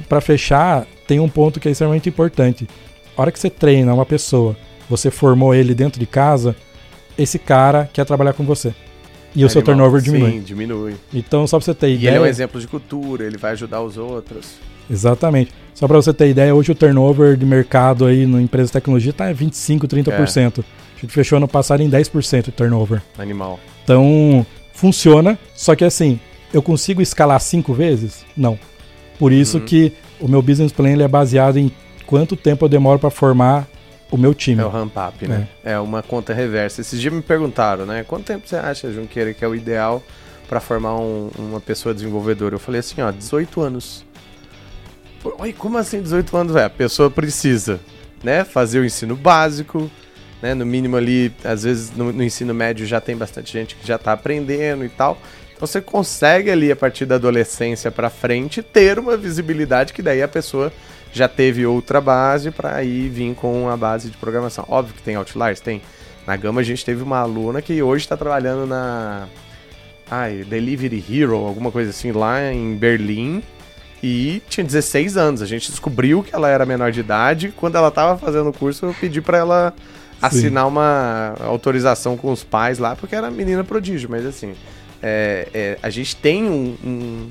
para 0.09 0.21
fechar, 0.21 0.87
tem 1.07 1.21
um 1.21 1.29
ponto 1.29 1.61
que 1.61 1.69
é 1.69 1.71
extremamente 1.71 2.09
importante. 2.09 2.67
A 3.17 3.23
hora 3.23 3.31
que 3.31 3.39
você 3.39 3.49
treina 3.51 3.95
uma 3.95 4.05
pessoa, 4.07 4.57
você 4.91 5.11
formou 5.11 5.55
ele 5.55 5.75
dentro 5.75 6.01
de 6.01 6.07
casa, 6.07 6.57
esse 7.17 7.39
cara 7.39 7.89
quer 7.93 8.05
trabalhar 8.05 8.33
com 8.33 8.45
você. 8.45 8.75
E 9.37 9.45
o 9.45 9.49
seu 9.51 9.61
Animal. 9.61 9.77
turnover 9.77 10.01
diminui. 10.01 10.31
Sim, 10.33 10.41
diminui. 10.41 10.95
Então, 11.13 11.47
só 11.47 11.59
pra 11.59 11.65
você 11.65 11.75
ter 11.75 11.89
E 11.89 11.95
ideia. 11.95 12.11
ele 12.11 12.17
é 12.19 12.21
um 12.21 12.27
exemplo 12.27 12.61
de 12.61 12.67
cultura, 12.69 13.25
ele 13.25 13.37
vai 13.37 13.53
ajudar 13.53 13.83
os 13.83 13.97
outros. 13.97 14.55
Exatamente. 14.91 15.53
Só 15.75 15.89
para 15.89 15.97
você 15.97 16.13
ter 16.13 16.29
ideia, 16.29 16.55
hoje 16.55 16.71
o 16.71 16.75
turnover 16.75 17.37
de 17.37 17.45
mercado 17.45 18.07
aí 18.07 18.27
no 18.27 18.41
empresa 18.41 18.67
de 18.67 18.73
tecnologia 18.73 19.13
tá 19.13 19.31
em 19.31 19.35
25, 19.35 19.89
30%. 19.89 20.65
A 20.97 21.01
gente 21.01 21.13
fechou 21.13 21.37
ano 21.37 21.49
passado 21.49 21.83
em 21.83 21.91
10% 21.91 22.45
de 22.47 22.53
turnover. 22.53 23.03
Animal. 23.19 23.59
Então, 23.83 24.47
funciona, 24.73 25.39
só 25.55 25.75
que 25.75 25.85
assim, 25.85 26.19
eu 26.53 26.63
consigo 26.63 27.03
escalar 27.03 27.41
cinco 27.41 27.73
vezes? 27.75 28.25
Não. 28.37 28.59
Por 29.19 29.33
isso 29.33 29.59
Uhum. 29.59 29.65
que 29.65 29.93
o 30.21 30.29
meu 30.29 30.41
business 30.41 30.73
plan 30.73 30.91
ele 30.91 31.03
é 31.03 31.09
baseado 31.09 31.57
em 31.59 31.71
quanto 32.07 32.37
tempo 32.37 32.65
eu 32.65 32.69
demoro 32.69 32.99
para 32.99 33.11
formar 33.11 33.67
o 34.11 34.17
meu 34.17 34.33
time. 34.33 34.63
É 34.63 34.65
o 34.65 34.69
ramp 34.69 34.93
up, 34.97 35.27
né? 35.27 35.49
É. 35.65 35.79
uma 35.81 36.03
conta 36.03 36.33
reversa. 36.33 36.81
Esses 36.81 37.01
dias 37.01 37.13
me 37.13 37.23
perguntaram, 37.23 37.85
né? 37.85 38.05
Quanto 38.07 38.25
tempo 38.25 38.47
você 38.49 38.57
acha, 38.57 38.93
Junqueira, 38.93 39.35
que 39.35 39.45
é 39.45 39.49
o 39.49 39.55
ideal 39.57 40.01
para 40.49 40.61
formar 40.61 40.95
um- 40.97 41.31
uma 41.37 41.61
pessoa 41.61 41.93
desenvolvedora? 41.93 42.55
Eu 42.55 42.59
falei 42.61 42.79
assim, 42.79 43.01
ó, 43.03 43.11
18 43.11 43.61
anos. 43.61 44.04
Oi, 45.25 45.55
como 45.55 45.79
assim 45.79 46.03
18 46.03 46.37
anos? 46.37 46.57
É, 46.57 46.65
a 46.65 46.71
pessoa 46.71 47.11
precisa, 47.11 47.81
né? 48.23 48.45
Fazer 48.45 48.81
o 48.81 48.85
ensino 48.85 49.17
básico, 49.17 49.91
né? 50.43 50.53
No 50.53 50.67
mínimo 50.67 50.99
ali, 50.99 51.33
às 51.43 51.63
vezes 51.63 51.91
no, 51.97 52.13
no 52.13 52.23
ensino 52.23 52.53
médio 52.53 52.85
já 52.85 53.01
tem 53.01 53.17
bastante 53.17 53.51
gente 53.51 53.75
que 53.75 53.87
já 53.87 53.97
tá 53.97 54.13
aprendendo 54.13 54.85
e 54.85 54.89
tal. 54.91 55.17
Então 55.57 55.67
você 55.67 55.81
consegue 55.81 56.51
ali, 56.51 56.71
a 56.71 56.77
partir 56.77 57.07
da 57.07 57.15
adolescência 57.15 57.91
para 57.91 58.11
frente, 58.11 58.63
ter 58.63 58.99
uma 58.99 59.17
visibilidade 59.17 59.95
que 59.95 60.03
daí 60.03 60.23
a 60.23 60.29
pessoa 60.29 60.71
já 61.11 61.27
teve 61.27 61.65
outra 61.65 62.03
base 62.03 62.51
para 62.51 62.77
aí 62.77 63.09
vir 63.09 63.35
com 63.35 63.71
a 63.71 63.77
base 63.77 64.11
de 64.11 64.19
programação. 64.19 64.67
Óbvio 64.69 64.95
que 64.95 65.03
tem 65.03 65.15
outliers, 65.15 65.61
tem. 65.61 65.81
Na 66.27 66.37
Gama 66.37 66.61
a 66.61 66.65
gente 66.65 66.85
teve 66.85 67.03
uma 67.03 67.19
aluna 67.19 67.63
que 67.63 67.83
hoje 67.83 68.05
está 68.05 68.17
trabalhando 68.17 68.67
na 68.67 69.27
ai, 70.11 70.45
Delivery 70.47 71.03
Hero, 71.09 71.37
alguma 71.37 71.71
coisa 71.71 71.91
assim, 71.91 72.13
lá 72.13 72.53
em 72.53 72.75
Berlim. 72.75 73.43
E 74.07 74.43
tinha 74.51 74.63
16 74.65 75.17
anos. 75.17 75.41
A 75.41 75.47
gente 75.47 75.71
descobriu 75.71 76.23
que 76.23 76.35
ela 76.35 76.49
era 76.49 76.67
menor 76.67 76.93
de 76.93 77.01
idade. 77.01 77.55
Quando 77.57 77.77
ela 77.77 77.89
estava 77.89 78.19
fazendo 78.19 78.51
o 78.51 78.53
curso, 78.53 78.85
eu 78.87 78.95
pedi 79.01 79.23
para 79.23 79.39
ela 79.39 79.73
assinar 80.21 80.67
uma 80.69 81.35
autorização 81.41 82.17
com 82.17 82.31
os 82.31 82.45
pais 82.45 82.79
lá, 82.79 82.95
porque 82.97 83.15
era 83.15 83.31
menina 83.31 83.65
prodígio. 83.65 84.09
Mas 84.11 84.27
assim, 84.27 84.55
é, 85.03 85.49
é, 85.55 85.79
a 85.83 85.89
gente 85.89 86.17
tem 86.17 86.45
um, 86.45 86.77
um, 86.85 87.31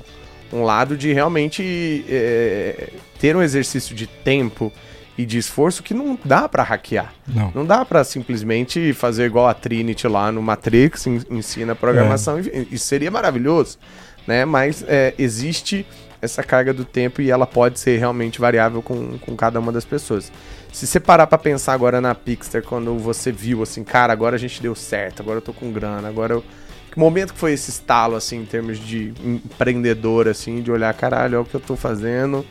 um 0.52 0.62
lado 0.64 0.96
de 0.96 1.12
realmente 1.12 2.04
é, 2.08 2.90
ter 3.20 3.36
um 3.36 3.42
exercício 3.42 3.94
de 3.94 4.06
tempo 4.08 4.72
e 5.16 5.24
de 5.24 5.38
esforço 5.38 5.80
que 5.80 5.94
não 5.94 6.18
dá 6.24 6.48
para 6.48 6.64
hackear. 6.64 7.14
Não. 7.28 7.52
Não 7.54 7.64
dá 7.64 7.84
pra 7.84 8.02
simplesmente 8.02 8.92
fazer 8.94 9.26
igual 9.26 9.46
a 9.46 9.54
Trinity 9.54 10.08
lá 10.08 10.32
no 10.32 10.42
Matrix, 10.42 11.06
en- 11.06 11.22
ensina 11.30 11.72
programação, 11.76 12.40
e- 12.40 12.66
isso 12.72 12.86
seria 12.86 13.12
maravilhoso, 13.12 13.78
né? 14.26 14.44
Mas 14.44 14.84
é, 14.88 15.14
existe 15.16 15.86
essa 16.24 16.42
carga 16.42 16.72
do 16.72 16.84
tempo 16.84 17.22
e 17.22 17.30
ela 17.30 17.46
pode 17.46 17.78
ser 17.78 17.98
realmente 17.98 18.40
variável 18.40 18.82
com, 18.82 19.18
com 19.18 19.36
cada 19.36 19.60
uma 19.60 19.70
das 19.70 19.84
pessoas. 19.84 20.32
Se 20.72 20.86
você 20.86 20.98
parar 20.98 21.26
pra 21.28 21.38
pensar 21.38 21.72
agora 21.72 22.00
na 22.00 22.14
Pixar, 22.14 22.62
quando 22.62 22.98
você 22.98 23.30
viu 23.30 23.62
assim, 23.62 23.84
cara, 23.84 24.12
agora 24.12 24.34
a 24.34 24.38
gente 24.38 24.60
deu 24.60 24.74
certo, 24.74 25.20
agora 25.20 25.38
eu 25.38 25.42
tô 25.42 25.52
com 25.52 25.70
grana, 25.70 26.08
agora 26.08 26.34
eu... 26.34 26.44
Que 26.90 26.98
momento 26.98 27.32
que 27.32 27.40
foi 27.40 27.52
esse 27.52 27.70
estalo, 27.70 28.14
assim, 28.14 28.42
em 28.42 28.44
termos 28.44 28.78
de 28.78 29.12
empreendedor, 29.24 30.28
assim, 30.28 30.62
de 30.62 30.70
olhar, 30.70 30.94
caralho, 30.94 31.38
olha 31.38 31.42
o 31.42 31.44
que 31.44 31.54
eu 31.54 31.60
tô 31.60 31.74
fazendo, 31.74 32.46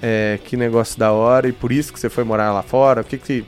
é, 0.00 0.38
que 0.44 0.56
negócio 0.56 0.98
da 0.98 1.12
hora, 1.12 1.46
e 1.46 1.52
por 1.52 1.70
isso 1.70 1.92
que 1.92 2.00
você 2.00 2.08
foi 2.08 2.24
morar 2.24 2.52
lá 2.52 2.62
fora, 2.62 3.02
o 3.02 3.04
que 3.04 3.18
que 3.18 3.44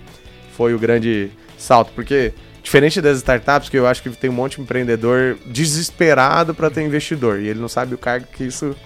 foi 0.54 0.74
o 0.74 0.78
grande 0.78 1.30
salto? 1.56 1.92
Porque, 1.94 2.34
diferente 2.62 3.00
das 3.00 3.16
startups, 3.18 3.70
que 3.70 3.78
eu 3.78 3.86
acho 3.86 4.02
que 4.02 4.10
tem 4.10 4.28
um 4.28 4.34
monte 4.34 4.56
de 4.56 4.62
empreendedor 4.62 5.38
desesperado 5.46 6.54
para 6.54 6.68
ter 6.70 6.82
investidor, 6.82 7.40
e 7.40 7.48
ele 7.48 7.60
não 7.60 7.68
sabe 7.68 7.94
o 7.94 7.98
cargo 7.98 8.26
que 8.30 8.44
isso 8.44 8.76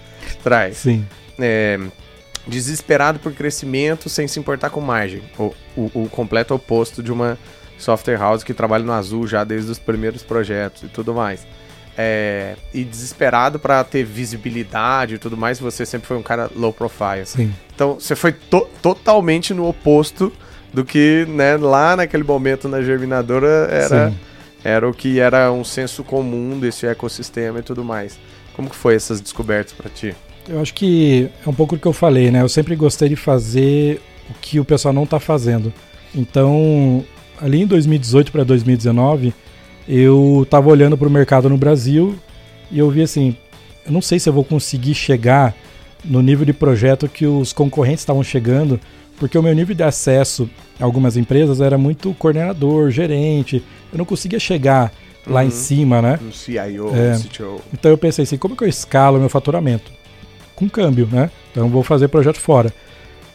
traz. 0.43 0.77
Sim. 0.77 1.05
É, 1.37 1.79
desesperado 2.47 3.19
por 3.19 3.33
crescimento 3.33 4.09
sem 4.09 4.27
se 4.27 4.39
importar 4.39 4.69
com 4.69 4.81
margem. 4.81 5.21
O, 5.37 5.53
o, 5.75 5.91
o 6.03 6.09
completo 6.09 6.53
oposto 6.53 7.01
de 7.03 7.11
uma 7.11 7.37
software 7.77 8.17
house 8.17 8.43
que 8.43 8.53
trabalha 8.53 8.83
no 8.83 8.91
azul 8.91 9.25
já 9.27 9.43
desde 9.43 9.71
os 9.71 9.79
primeiros 9.79 10.23
projetos 10.23 10.83
e 10.83 10.87
tudo 10.87 11.13
mais. 11.13 11.45
É, 11.97 12.55
e 12.73 12.83
desesperado 12.83 13.59
para 13.59 13.83
ter 13.83 14.03
visibilidade 14.05 15.15
e 15.15 15.17
tudo 15.17 15.35
mais, 15.35 15.59
você 15.59 15.85
sempre 15.85 16.07
foi 16.07 16.17
um 16.17 16.23
cara 16.23 16.49
low 16.55 16.71
profile. 16.71 17.25
Sim. 17.25 17.53
Então 17.75 17.95
você 17.99 18.15
foi 18.15 18.31
to- 18.31 18.67
totalmente 18.81 19.53
no 19.53 19.67
oposto 19.67 20.31
do 20.73 20.85
que 20.85 21.25
né, 21.27 21.57
lá 21.57 21.95
naquele 21.95 22.23
momento 22.23 22.69
na 22.69 22.81
germinadora 22.81 23.67
era, 23.69 24.09
Sim. 24.11 24.17
era 24.63 24.87
o 24.87 24.93
que 24.93 25.19
era 25.19 25.51
um 25.51 25.63
senso 25.63 26.03
comum 26.03 26.57
desse 26.59 26.85
ecossistema 26.85 27.59
e 27.59 27.63
tudo 27.63 27.83
mais. 27.83 28.17
Como 28.59 28.69
que 28.69 28.75
foi 28.75 28.93
essas 28.93 29.21
descobertas 29.21 29.71
para 29.71 29.89
ti? 29.89 30.13
Eu 30.45 30.59
acho 30.59 30.73
que 30.73 31.29
é 31.45 31.49
um 31.49 31.53
pouco 31.53 31.77
do 31.77 31.81
que 31.81 31.87
eu 31.87 31.93
falei, 31.93 32.29
né? 32.29 32.41
Eu 32.41 32.49
sempre 32.49 32.75
gostei 32.75 33.07
de 33.07 33.15
fazer 33.15 34.01
o 34.29 34.33
que 34.33 34.59
o 34.59 34.65
pessoal 34.65 34.93
não 34.93 35.05
tá 35.05 35.17
fazendo. 35.17 35.71
Então, 36.13 37.05
ali 37.41 37.61
em 37.61 37.65
2018 37.65 38.33
para 38.33 38.43
2019, 38.43 39.33
eu 39.87 40.45
tava 40.49 40.67
olhando 40.67 40.97
para 40.97 41.07
o 41.07 41.09
mercado 41.09 41.47
no 41.47 41.55
Brasil 41.55 42.19
e 42.69 42.77
eu 42.77 42.91
vi 42.91 43.01
assim, 43.01 43.33
eu 43.85 43.93
não 43.93 44.01
sei 44.01 44.19
se 44.19 44.27
eu 44.27 44.33
vou 44.33 44.43
conseguir 44.43 44.93
chegar 44.93 45.55
no 46.03 46.21
nível 46.21 46.45
de 46.45 46.51
projeto 46.51 47.07
que 47.07 47.25
os 47.25 47.53
concorrentes 47.53 48.01
estavam 48.01 48.23
chegando, 48.23 48.77
porque 49.17 49.37
o 49.37 49.41
meu 49.41 49.55
nível 49.55 49.73
de 49.73 49.83
acesso 49.83 50.49
a 50.77 50.83
algumas 50.83 51.15
empresas 51.15 51.61
era 51.61 51.77
muito 51.77 52.13
coordenador, 52.15 52.91
gerente, 52.91 53.63
eu 53.89 53.97
não 53.97 54.03
conseguia 54.03 54.37
chegar 54.37 54.91
lá 55.29 55.43
em 55.43 55.47
Uhum. 55.47 55.51
cima, 55.51 56.01
né? 56.01 56.19
Um 56.21 56.31
CIO, 56.31 56.89
É. 56.95 57.13
um 57.15 57.19
CTO. 57.19 57.61
Então 57.73 57.89
eu 57.91 57.97
pensei 57.97 58.23
assim, 58.23 58.37
como 58.37 58.55
que 58.55 58.63
eu 58.63 58.67
escalo 58.67 59.19
meu 59.19 59.29
faturamento? 59.29 59.91
Com 60.55 60.69
câmbio, 60.69 61.07
né? 61.11 61.29
Então 61.51 61.65
eu 61.65 61.69
vou 61.69 61.83
fazer 61.83 62.07
projeto 62.09 62.39
fora. 62.39 62.73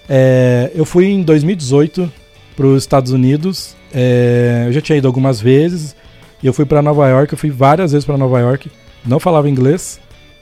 É, 0.08 0.70
eu 0.74 0.84
fui 0.84 1.06
em 1.06 1.22
2018 1.22 2.10
para 2.56 2.66
os 2.66 2.82
Estados 2.82 3.12
Unidos. 3.12 3.74
é, 3.96 4.64
eu 4.66 4.72
já 4.72 4.80
tinha 4.80 4.98
ido 4.98 5.06
algumas 5.06 5.40
vezes. 5.40 5.94
E 6.42 6.46
eu 6.46 6.52
fui 6.52 6.64
para 6.66 6.82
Nova 6.82 7.08
York. 7.08 7.32
Eu 7.32 7.38
fui 7.38 7.48
várias 7.50 7.92
vezes 7.92 8.04
para 8.04 8.18
Nova 8.18 8.40
York. 8.40 8.68
Não 9.06 9.20
falava 9.20 9.48
inglês. 9.48 10.00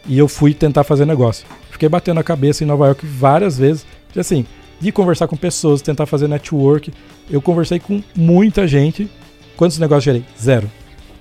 E 0.08 0.18
eu 0.18 0.26
fui 0.26 0.54
tentar 0.54 0.82
fazer 0.84 1.04
negócio. 1.04 1.46
Fiquei 1.70 1.86
batendo 1.88 2.18
a 2.18 2.24
cabeça 2.24 2.64
em 2.64 2.66
Nova 2.66 2.86
York 2.86 3.04
várias 3.06 3.58
vezes. 3.58 3.84
E 4.16 4.18
assim, 4.18 4.46
de 4.80 4.90
conversar 4.90 5.28
com 5.28 5.36
pessoas, 5.36 5.82
tentar 5.82 6.06
fazer 6.06 6.28
network. 6.28 6.90
Eu 7.30 7.40
conversei 7.42 7.78
com 7.78 8.02
muita 8.16 8.66
gente. 8.66 9.08
Quantos 9.56 9.78
negócios 9.78 10.04
gerei? 10.04 10.24
Zero. 10.40 10.68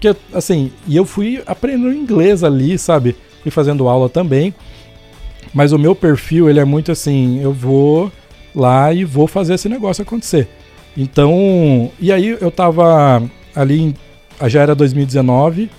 Porque, 0.02 0.18
assim, 0.34 0.72
e 0.88 0.97
eu 0.97 1.06
fui 1.06 1.43
aprendendo 1.45 1.93
inglês 1.93 2.43
ali, 2.43 2.76
sabe? 2.76 3.16
Fui 3.43 3.52
fazendo 3.52 3.88
aula 3.88 4.10
também. 4.10 4.52
Mas 5.54 5.72
o 5.72 5.78
meu 5.78 5.93
perfil, 5.93 6.49
ele 6.49 6.60
é 6.60 6.66
muito 6.66 6.91
assim, 6.91 7.39
eu 7.39 7.54
vou 7.54 8.12
lá 8.56 8.91
e 8.91 9.06
vou 9.06 9.28
fazer 9.28 9.54
esse 9.54 9.70
negócio 9.70 10.02
acontecer. 10.02 10.47
Então, 10.97 11.91
e 11.99 12.12
aí 12.12 12.36
eu 12.41 12.49
tava 12.49 13.22
ali, 13.56 13.80
em, 13.80 13.95
já 14.49 14.62
era 14.64 14.74
2019, 14.74 15.70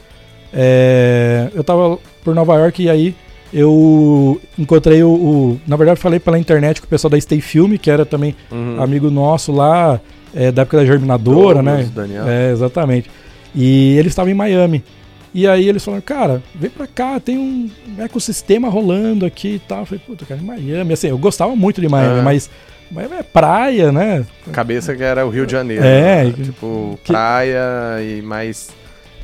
é, 0.55 1.51
eu 1.53 1.65
tava 1.65 1.99
por 2.23 2.33
Nova 2.33 2.55
York 2.55 2.81
e 2.85 2.89
aí 2.91 3.15
eu 3.53 4.41
encontrei 4.57 5.03
o, 5.03 5.09
o- 5.11 5.61
Na 5.67 5.75
verdade, 5.75 5.99
falei 5.99 6.21
pela 6.21 6.39
internet 6.39 6.81
com 6.81 6.87
o 6.87 6.89
pessoal 6.91 7.11
da 7.11 7.21
Stay 7.21 7.41
Film, 7.41 7.75
que 7.77 7.91
era 7.91 8.07
também 8.07 8.37
Uhum. 8.53 8.81
amigo 8.81 9.11
nosso 9.11 9.51
lá, 9.51 10.01
é, 10.35 10.53
da 10.53 10.63
época 10.63 10.77
da 10.79 10.87
Germinadora, 10.87 11.55
Douglas, 11.63 11.87
né? 11.87 11.91
Daniel. 11.95 12.29
É, 12.29 12.53
exatamente. 12.53 13.11
E 13.55 13.97
eles 13.99 14.13
estavam 14.13 14.31
em 14.31 14.35
Miami. 14.35 14.83
E 15.35 15.47
aí 15.49 15.67
eles 15.69 15.83
falaram, 15.85 16.03
cara, 16.03 16.43
vem 16.55 16.69
pra 16.71 16.87
cá, 16.87 17.19
tem 17.19 17.39
um 17.39 17.71
ecossistema 17.99 18.69
rolando 18.69 19.25
aqui 19.25 19.55
e 19.55 19.59
tal. 19.59 19.81
Eu 19.81 19.87
falei, 19.87 20.03
puta, 20.07 20.25
cara, 20.27 20.41
em 20.41 20.45
Miami. 20.45 20.93
Assim, 20.93 21.09
eu 21.09 21.17
gostava 21.19 21.57
muito 21.57 21.81
de 21.81 21.89
Miami, 21.89 22.21
Ah. 22.21 22.23
mas 22.23 22.51
Miami 22.91 23.15
é 23.15 23.23
praia, 23.23 23.91
né? 23.91 24.27
Cabeça 24.53 24.95
que 24.95 25.03
era 25.03 25.25
o 25.27 25.31
Rio 25.31 25.47
de 25.47 25.53
Janeiro. 25.53 25.83
É, 25.85 26.25
né? 26.25 26.35
Tipo, 26.45 26.99
que- 27.03 27.13
praia 27.13 27.61
e 28.03 28.21
mais 28.21 28.71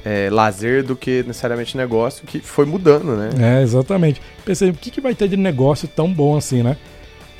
é, 0.05 0.31
lazer 0.31 0.83
do 0.83 0.97
que 0.97 1.22
necessariamente 1.26 1.76
negócio, 1.76 2.24
que 2.26 2.39
foi 2.41 2.64
mudando, 2.64 3.14
né? 3.14 3.59
É, 3.59 3.62
exatamente. 3.62 4.22
Pensei, 4.47 4.70
o 4.70 4.74
que, 4.74 4.91
que 4.91 5.01
vai 5.03 5.14
ter 5.14 5.29
de 5.29 5.37
negócio 5.37 5.87
tão 5.87 6.11
bom 6.11 6.35
assim, 6.37 6.62
né? 6.62 6.79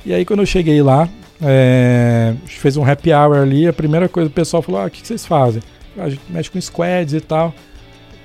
E 0.05 0.13
aí 0.13 0.27
quando 0.27 0.41
eu 0.41 0.47
cheguei 0.47 0.83
lá, 0.83 1.09
é, 1.41 2.35
fez 2.47 2.77
um 2.77 2.85
happy 2.85 3.11
hour 3.13 3.39
ali, 3.39 3.67
a 3.67 3.73
primeira 3.73 4.09
coisa, 4.09 4.29
o 4.29 4.33
pessoal 4.33 4.63
falou, 4.63 4.83
ah, 4.83 4.85
o 4.87 4.91
que, 4.91 5.01
que 5.01 5.07
vocês 5.07 5.25
fazem? 5.25 5.63
"Ah, 6.01 6.05
a 6.05 6.11
gente 6.11 6.23
mexe 6.29 6.51
com 6.51 6.61
squads 6.61 7.15
e 7.15 7.21
tal. 7.21 7.55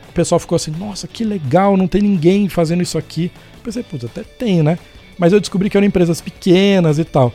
O 0.10 0.14
pessoal 0.14 0.40
ficou 0.40 0.56
assim, 0.56 0.72
nossa, 0.72 1.08
que 1.08 1.24
legal, 1.24 1.76
não 1.76 1.88
tem 1.88 2.02
ninguém 2.02 2.48
fazendo 2.48 2.84
isso 2.84 2.98
aqui. 2.98 3.32
Eu 3.56 3.62
pensei, 3.64 3.82
puta, 3.82 4.06
até 4.06 4.22
tem, 4.22 4.62
né? 4.62 4.78
Mas 5.18 5.34
eu 5.34 5.40
descobri 5.40 5.70
que 5.70 5.78
eram 5.78 5.88
empresas 5.88 6.22
pequenas 6.22 7.00
e 7.00 7.04
tal. 7.04 7.34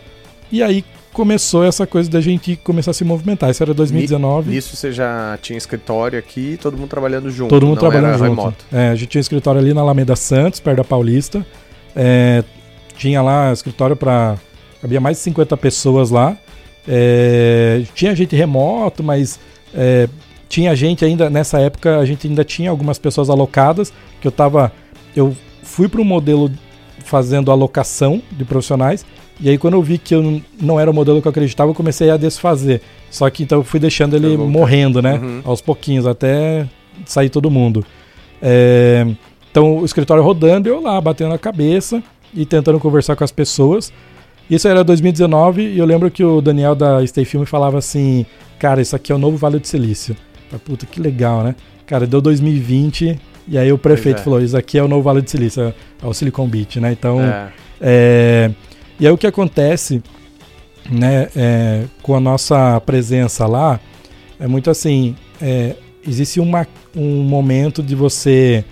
E 0.51 0.63
aí 0.63 0.85
começou 1.13 1.65
essa 1.65 1.87
coisa 1.87 2.09
da 2.09 2.21
gente 2.21 2.55
começar 2.63 2.93
a 2.93 2.95
se 2.95 3.05
movimentar. 3.05 3.51
Isso 3.51 3.63
era 3.63 3.75
2019. 3.75 4.51
Nisso 4.51 4.77
você 4.77 4.93
já 4.93 5.37
tinha 5.43 5.57
escritório 5.57 6.17
aqui, 6.19 6.57
todo 6.63 6.77
mundo 6.77 6.89
trabalhando 6.89 7.31
junto. 7.31 7.51
Todo 7.51 7.67
mundo 7.67 7.79
trabalhando 7.79 8.19
junto. 8.19 8.23
Remoto. 8.23 8.65
É, 8.73 8.91
a 8.91 8.95
gente 8.95 9.09
tinha 9.09 9.21
escritório 9.21 9.61
ali 9.61 9.75
na 9.75 9.81
Alameda 9.81 10.15
Santos, 10.15 10.61
perto 10.61 10.77
da 10.77 10.85
Paulista. 10.85 11.45
É, 11.97 12.45
tinha 12.97 13.21
lá 13.21 13.53
escritório 13.53 13.97
para 13.97 14.37
havia 14.83 15.01
mais 15.01 15.17
de 15.17 15.25
50 15.25 15.57
pessoas 15.57 16.11
lá. 16.11 16.37
É, 16.87 17.83
tinha 17.95 18.15
gente 18.15 18.37
remoto, 18.37 19.03
mas 19.03 19.41
é, 19.75 20.09
tinha 20.49 20.75
gente 20.75 21.05
ainda 21.05 21.29
nessa 21.29 21.59
época 21.61 21.99
a 21.99 22.05
gente 22.05 22.27
ainda 22.27 22.45
tinha 22.45 22.71
algumas 22.71 22.99
pessoas 22.99 23.29
alocadas 23.29 23.93
que 24.21 24.27
eu 24.27 24.33
tava 24.33 24.73
eu 25.15 25.37
fui 25.63 25.89
para 25.89 26.01
um 26.01 26.05
modelo 26.05 26.51
fazendo 27.05 27.51
alocação 27.51 28.23
de 28.33 28.45
profissionais 28.45 29.05
e 29.41 29.49
aí 29.49 29.59
quando 29.59 29.75
eu 29.75 29.83
vi 29.83 29.99
que 29.99 30.15
eu 30.15 30.43
não 30.61 30.81
era 30.81 30.91
o 30.91 30.95
modelo 30.95 31.23
que 31.23 31.29
eu 31.29 31.31
acreditava 31.31 31.71
eu 31.71 31.75
comecei 31.75 32.11
a 32.11 32.17
desfazer. 32.17 32.83
Só 33.11 33.29
que 33.31 33.45
então 33.45 33.59
eu 33.59 33.65
fui 33.65 33.79
deixando 33.79 34.17
ele 34.17 34.37
morrendo 34.37 35.01
né? 35.01 35.15
Uhum. 35.15 35.43
aos 35.45 35.61
pouquinhos 35.61 36.07
até 36.07 36.67
sair 37.07 37.29
todo 37.29 37.51
mundo. 37.51 37.85
É, 38.43 39.07
então 39.51 39.79
o 39.79 39.85
escritório 39.85 40.23
rodando 40.23 40.69
eu 40.69 40.81
lá 40.81 41.01
batendo 41.01 41.35
a 41.35 41.39
cabeça 41.39 42.03
e 42.35 42.45
tentando 42.45 42.81
conversar 42.81 43.15
com 43.15 43.25
as 43.25 43.31
pessoas. 43.31 43.93
Isso 44.51 44.67
era 44.67 44.83
2019 44.83 45.63
e 45.63 45.79
eu 45.79 45.85
lembro 45.85 46.11
que 46.11 46.25
o 46.25 46.41
Daniel 46.41 46.75
da 46.75 47.07
Stay 47.07 47.25
Film 47.25 47.45
falava 47.45 47.79
assim 47.79 48.27
cara 48.59 48.81
isso 48.81 48.97
aqui 48.97 49.13
é 49.13 49.15
o 49.15 49.19
novo 49.19 49.37
Vale 49.37 49.61
do 49.61 49.67
Silício 49.67 50.17
Puta, 50.57 50.87
que 50.87 51.01
legal, 51.01 51.43
né? 51.43 51.55
Cara, 51.87 52.07
deu 52.07 52.21
2020 52.21 53.19
e 53.49 53.59
aí 53.59 53.73
o 53.73 53.79
prefeito 53.79 54.21
é. 54.21 54.23
falou: 54.23 54.41
Isso 54.41 54.57
aqui 54.57 54.79
é 54.79 54.83
o 54.83 54.89
novo 54.89 55.03
Vale 55.03 55.23
do 55.23 55.29
Silício, 55.29 55.63
é 55.63 56.07
o 56.07 56.13
Silicon 56.13 56.47
Beach, 56.47 56.81
né? 56.81 56.93
Então. 56.93 57.21
É. 57.21 57.53
É, 57.81 58.51
e 58.99 59.07
aí 59.07 59.13
o 59.13 59.17
que 59.17 59.27
acontece, 59.27 60.03
né, 60.91 61.29
é, 61.37 61.85
com 62.03 62.17
a 62.17 62.21
nossa 62.21 62.81
presença 62.81 63.47
lá, 63.47 63.81
é 64.39 64.47
muito 64.47 64.71
assim: 64.71 65.17
é, 65.41 65.77
existe 66.07 66.41
uma, 66.41 66.67
um 66.97 67.23
momento 67.23 67.83
de 67.83 67.95
você 67.95 68.65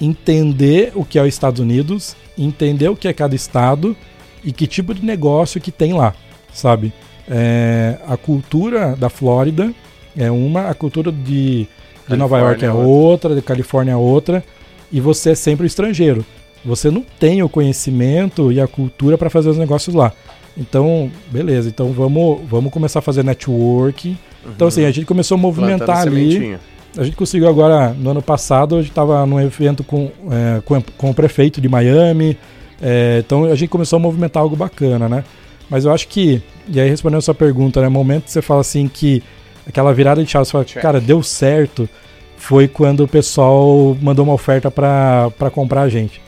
entender 0.00 0.92
o 0.94 1.04
que 1.04 1.18
é 1.18 1.22
os 1.22 1.28
Estados 1.28 1.60
Unidos, 1.60 2.16
entender 2.36 2.88
o 2.88 2.96
que 2.96 3.08
é 3.08 3.12
cada 3.12 3.34
estado 3.34 3.96
e 4.44 4.52
que 4.52 4.66
tipo 4.66 4.94
de 4.94 5.04
negócio 5.04 5.60
que 5.60 5.70
tem 5.70 5.92
lá, 5.92 6.14
sabe? 6.52 6.92
É, 7.28 7.98
a 8.06 8.16
cultura 8.16 8.94
da 8.96 9.08
Flórida 9.08 9.74
é 10.16 10.30
uma, 10.30 10.68
a 10.68 10.74
cultura 10.74 11.12
de, 11.12 11.66
de 12.08 12.16
Nova 12.16 12.38
York 12.38 12.64
é, 12.64 12.68
é 12.68 12.72
outra, 12.72 13.34
de 13.34 13.42
Califórnia 13.42 13.92
é 13.92 13.96
outra, 13.96 14.42
e 14.90 15.00
você 15.00 15.30
é 15.30 15.34
sempre 15.34 15.66
estrangeiro. 15.66 16.24
Você 16.64 16.90
não 16.90 17.04
tem 17.20 17.42
o 17.42 17.48
conhecimento 17.48 18.50
e 18.50 18.60
a 18.60 18.66
cultura 18.66 19.16
para 19.16 19.30
fazer 19.30 19.50
os 19.50 19.58
negócios 19.58 19.94
lá. 19.94 20.12
Então, 20.56 21.10
beleza, 21.30 21.68
então 21.68 21.92
vamos, 21.92 22.40
vamos 22.48 22.72
começar 22.72 23.00
a 23.00 23.02
fazer 23.02 23.22
networking. 23.22 24.16
Uhum. 24.44 24.52
Então, 24.54 24.68
assim, 24.68 24.84
a 24.84 24.90
gente 24.90 25.06
começou 25.06 25.36
a 25.36 25.38
movimentar 25.38 25.98
ali. 25.98 26.32
Sementinha. 26.32 26.60
A 26.96 27.04
gente 27.04 27.16
conseguiu 27.16 27.46
agora, 27.46 27.90
no 27.90 28.10
ano 28.10 28.22
passado, 28.22 28.76
a 28.76 28.78
gente 28.78 28.88
estava 28.88 29.24
num 29.26 29.38
evento 29.38 29.84
com, 29.84 30.10
é, 30.30 30.62
com, 30.64 30.80
com, 30.96 31.10
o 31.10 31.14
prefeito 31.14 31.60
de 31.60 31.68
Miami. 31.68 32.38
É, 32.80 33.22
então 33.24 33.44
a 33.44 33.54
gente 33.54 33.68
começou 33.68 33.98
a 33.98 34.00
movimentar 34.00 34.42
algo 34.42 34.56
bacana, 34.56 35.08
né? 35.08 35.22
Mas 35.68 35.84
eu 35.84 35.92
acho 35.92 36.08
que, 36.08 36.40
e 36.68 36.80
aí 36.80 36.88
respondendo 36.88 37.18
a 37.18 37.22
sua 37.22 37.34
pergunta, 37.34 37.82
né? 37.82 37.88
Momento 37.88 38.24
que 38.24 38.30
você 38.30 38.40
fala 38.40 38.62
assim 38.62 38.88
que 38.88 39.22
aquela 39.66 39.92
virada 39.92 40.22
de 40.22 40.30
chave, 40.30 40.44
você 40.44 40.52
fala, 40.52 40.64
cara, 40.64 41.00
deu 41.00 41.22
certo, 41.22 41.88
foi 42.36 42.68
quando 42.68 43.04
o 43.04 43.08
pessoal 43.08 43.96
mandou 44.00 44.24
uma 44.24 44.34
oferta 44.34 44.70
para 44.70 45.50
comprar 45.52 45.82
a 45.82 45.88
gente. 45.88 46.20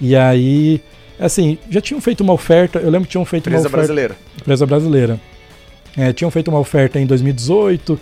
E 0.00 0.16
aí, 0.16 0.80
assim, 1.18 1.58
já 1.68 1.80
tinham 1.80 2.00
feito 2.00 2.22
uma 2.22 2.32
oferta, 2.32 2.78
eu 2.78 2.90
lembro 2.90 3.06
que 3.06 3.12
tinham 3.12 3.24
feito 3.24 3.48
Empresa 3.48 3.62
uma 3.62 3.68
oferta... 3.68 3.86
brasileira. 3.86 4.16
Empresa 4.40 4.66
brasileira. 4.66 5.20
É, 5.96 6.12
tinham 6.12 6.30
feito 6.30 6.48
uma 6.48 6.58
oferta 6.58 6.98
em 6.98 7.06
2018, 7.06 7.98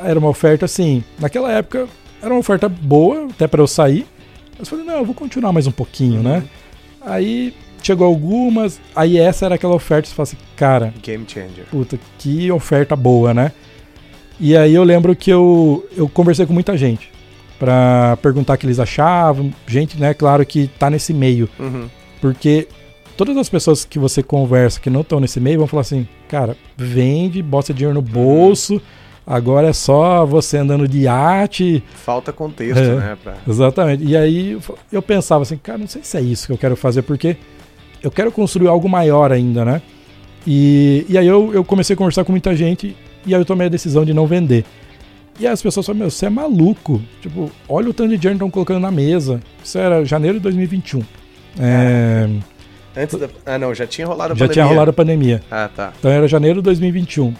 era 0.00 0.18
uma 0.18 0.28
oferta 0.28 0.64
assim, 0.64 1.04
naquela 1.18 1.52
época 1.52 1.86
era 2.22 2.32
uma 2.32 2.40
oferta 2.40 2.68
boa, 2.68 3.26
até 3.30 3.46
para 3.46 3.60
eu 3.60 3.66
sair. 3.66 4.06
Eu 4.58 4.64
falei, 4.64 4.84
não, 4.84 4.98
eu 4.98 5.04
vou 5.04 5.14
continuar 5.14 5.52
mais 5.52 5.66
um 5.66 5.72
pouquinho, 5.72 6.22
né? 6.22 6.36
uhum. 6.36 6.40
né? 6.40 6.44
Aí 7.02 7.54
chegou 7.82 8.06
algumas, 8.06 8.80
aí 8.96 9.18
essa 9.18 9.44
era 9.44 9.56
aquela 9.56 9.74
oferta, 9.74 10.08
você 10.08 10.14
fala 10.14 10.24
assim, 10.24 10.36
cara... 10.56 10.94
Game 11.02 11.26
changer. 11.28 11.66
Puta, 11.70 11.98
que 12.18 12.50
oferta 12.50 12.96
boa, 12.96 13.34
né? 13.34 13.52
E 14.38 14.56
aí 14.56 14.74
eu 14.74 14.84
lembro 14.84 15.14
que 15.14 15.30
eu, 15.30 15.86
eu 15.96 16.08
conversei 16.08 16.46
com 16.46 16.52
muita 16.52 16.76
gente 16.76 17.10
para 17.58 18.18
perguntar 18.20 18.54
o 18.54 18.58
que 18.58 18.66
eles 18.66 18.80
achavam. 18.80 19.52
Gente, 19.66 19.98
né, 19.98 20.12
claro 20.12 20.44
que 20.44 20.68
tá 20.78 20.90
nesse 20.90 21.14
meio. 21.14 21.48
Uhum. 21.58 21.88
Porque 22.20 22.68
todas 23.16 23.36
as 23.36 23.48
pessoas 23.48 23.84
que 23.84 23.98
você 23.98 24.22
conversa 24.22 24.80
que 24.80 24.90
não 24.90 25.02
estão 25.02 25.20
nesse 25.20 25.40
meio 25.40 25.58
vão 25.58 25.66
falar 25.66 25.82
assim: 25.82 26.06
cara, 26.28 26.56
vende, 26.76 27.42
bota 27.42 27.72
dinheiro 27.72 27.94
no 27.94 28.02
bolso. 28.02 28.80
Agora 29.26 29.68
é 29.68 29.72
só 29.72 30.26
você 30.26 30.58
andando 30.58 30.86
de 30.86 31.08
arte. 31.08 31.82
Falta 31.94 32.30
contexto, 32.30 32.78
é, 32.78 32.96
né? 32.96 33.18
Pra... 33.22 33.36
Exatamente. 33.48 34.04
E 34.04 34.14
aí 34.14 34.58
eu 34.92 35.00
pensava 35.00 35.42
assim, 35.42 35.56
cara, 35.56 35.78
não 35.78 35.86
sei 35.86 36.02
se 36.02 36.18
é 36.18 36.20
isso 36.20 36.46
que 36.46 36.52
eu 36.52 36.58
quero 36.58 36.76
fazer, 36.76 37.00
porque 37.02 37.38
eu 38.02 38.10
quero 38.10 38.30
construir 38.30 38.68
algo 38.68 38.86
maior 38.86 39.32
ainda, 39.32 39.64
né? 39.64 39.80
E, 40.46 41.06
e 41.08 41.16
aí 41.16 41.26
eu, 41.26 41.54
eu 41.54 41.64
comecei 41.64 41.94
a 41.94 41.96
conversar 41.96 42.22
com 42.22 42.32
muita 42.32 42.54
gente 42.54 42.94
e 43.26 43.34
aí 43.34 43.40
eu 43.40 43.44
tomei 43.44 43.66
a 43.66 43.70
decisão 43.70 44.04
de 44.04 44.12
não 44.12 44.26
vender. 44.26 44.64
E 45.38 45.46
aí 45.46 45.52
as 45.52 45.60
pessoas 45.60 45.86
falam, 45.86 46.00
meu, 46.00 46.10
você 46.10 46.26
é 46.26 46.30
maluco. 46.30 47.02
Tipo, 47.20 47.50
olha 47.68 47.90
o 47.90 47.94
tanto 47.94 48.10
de 48.10 48.18
dinheiro 48.18 48.38
que 48.38 48.44
estão 48.44 48.50
colocando 48.50 48.80
na 48.80 48.90
mesa. 48.90 49.40
Isso 49.62 49.78
era 49.78 50.04
janeiro 50.04 50.38
de 50.38 50.42
2021. 50.44 51.02
É... 51.58 52.28
Antes 52.96 53.18
da... 53.18 53.28
Ah, 53.44 53.58
não, 53.58 53.74
já 53.74 53.86
tinha 53.86 54.06
rolado 54.06 54.32
a 54.32 54.36
já 54.36 54.44
pandemia. 54.44 54.46
Já 54.46 54.52
tinha 54.52 54.64
rolado 54.64 54.90
a 54.90 54.92
pandemia. 54.92 55.42
Ah, 55.50 55.68
tá. 55.74 55.92
Então 55.98 56.10
era 56.10 56.28
janeiro 56.28 56.60
de 56.60 56.62
2021. 56.62 57.34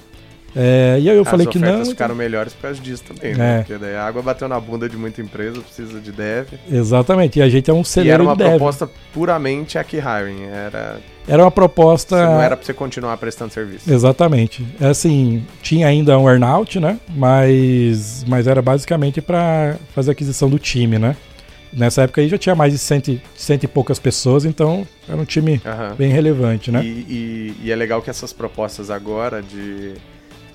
É, 0.57 0.99
e 1.01 1.11
aí 1.11 1.17
eu 1.17 1.23
As 1.23 1.29
falei 1.29 1.47
que 1.47 1.59
não. 1.59 1.81
As 1.81 1.89
ficaram 1.89 2.15
melhores 2.15 2.53
por 2.53 2.63
causa 2.63 2.81
disso 2.81 3.03
também, 3.05 3.35
né? 3.35 3.57
É. 3.57 3.59
Porque 3.59 3.77
daí 3.77 3.97
a 3.97 4.05
água 4.05 4.23
bateu 4.23 4.49
na 4.49 4.59
bunda 4.61 4.89
de 4.89 4.97
muita 4.97 5.21
empresa, 5.21 5.61
precisa 5.61 6.01
de 6.01 6.13
dev. 6.13 6.49
Exatamente, 6.71 7.41
e 7.41 7.43
a 7.43 7.49
gente 7.49 7.71
é 7.71 7.75
um 7.75 7.83
celeiro 7.83 8.11
E 8.11 8.15
era 8.15 8.23
uma 8.23 8.37
proposta 8.37 8.89
puramente 9.13 9.79
aqui 9.79 9.97
hiring, 9.97 10.45
era... 10.45 10.99
Era 11.27 11.43
uma 11.43 11.51
proposta... 11.51 12.17
Você 12.17 12.25
não 12.25 12.41
era 12.41 12.57
pra 12.57 12.67
você 12.67 12.75
continuar 12.75 13.17
prestando 13.17 13.53
serviço. 13.53 13.91
Exatamente. 13.91 14.67
É 14.81 14.89
assim, 14.89 15.45
tinha 15.63 15.87
ainda 15.87 16.19
um 16.19 16.29
earnout, 16.29 16.79
né? 16.79 16.99
Mas, 17.15 18.25
mas 18.29 18.47
era 18.47 18.61
basicamente 18.61 19.21
para 19.21 19.77
fazer 19.95 20.11
aquisição 20.13 20.51
do 20.51 20.59
time, 20.59 20.99
né? 20.99 21.17
Nessa 21.73 22.03
época 22.03 22.21
aí 22.21 22.29
já 22.29 22.39
tinha 22.39 22.55
mais 22.55 22.73
de 22.73 22.79
cento, 22.79 23.21
cento 23.35 23.65
e 23.65 23.67
poucas 23.67 23.99
pessoas, 23.99 24.45
então 24.45 24.87
era 25.09 25.17
um 25.17 25.25
time 25.25 25.61
uhum. 25.65 25.97
bem 25.97 26.13
relevante, 26.13 26.71
né? 26.71 26.85
E, 26.85 26.89
e, 27.09 27.57
e 27.65 27.73
é 27.73 27.75
legal 27.75 28.01
que 28.01 28.09
essas 28.09 28.33
propostas 28.33 28.91
agora 28.91 29.43
de 29.43 29.95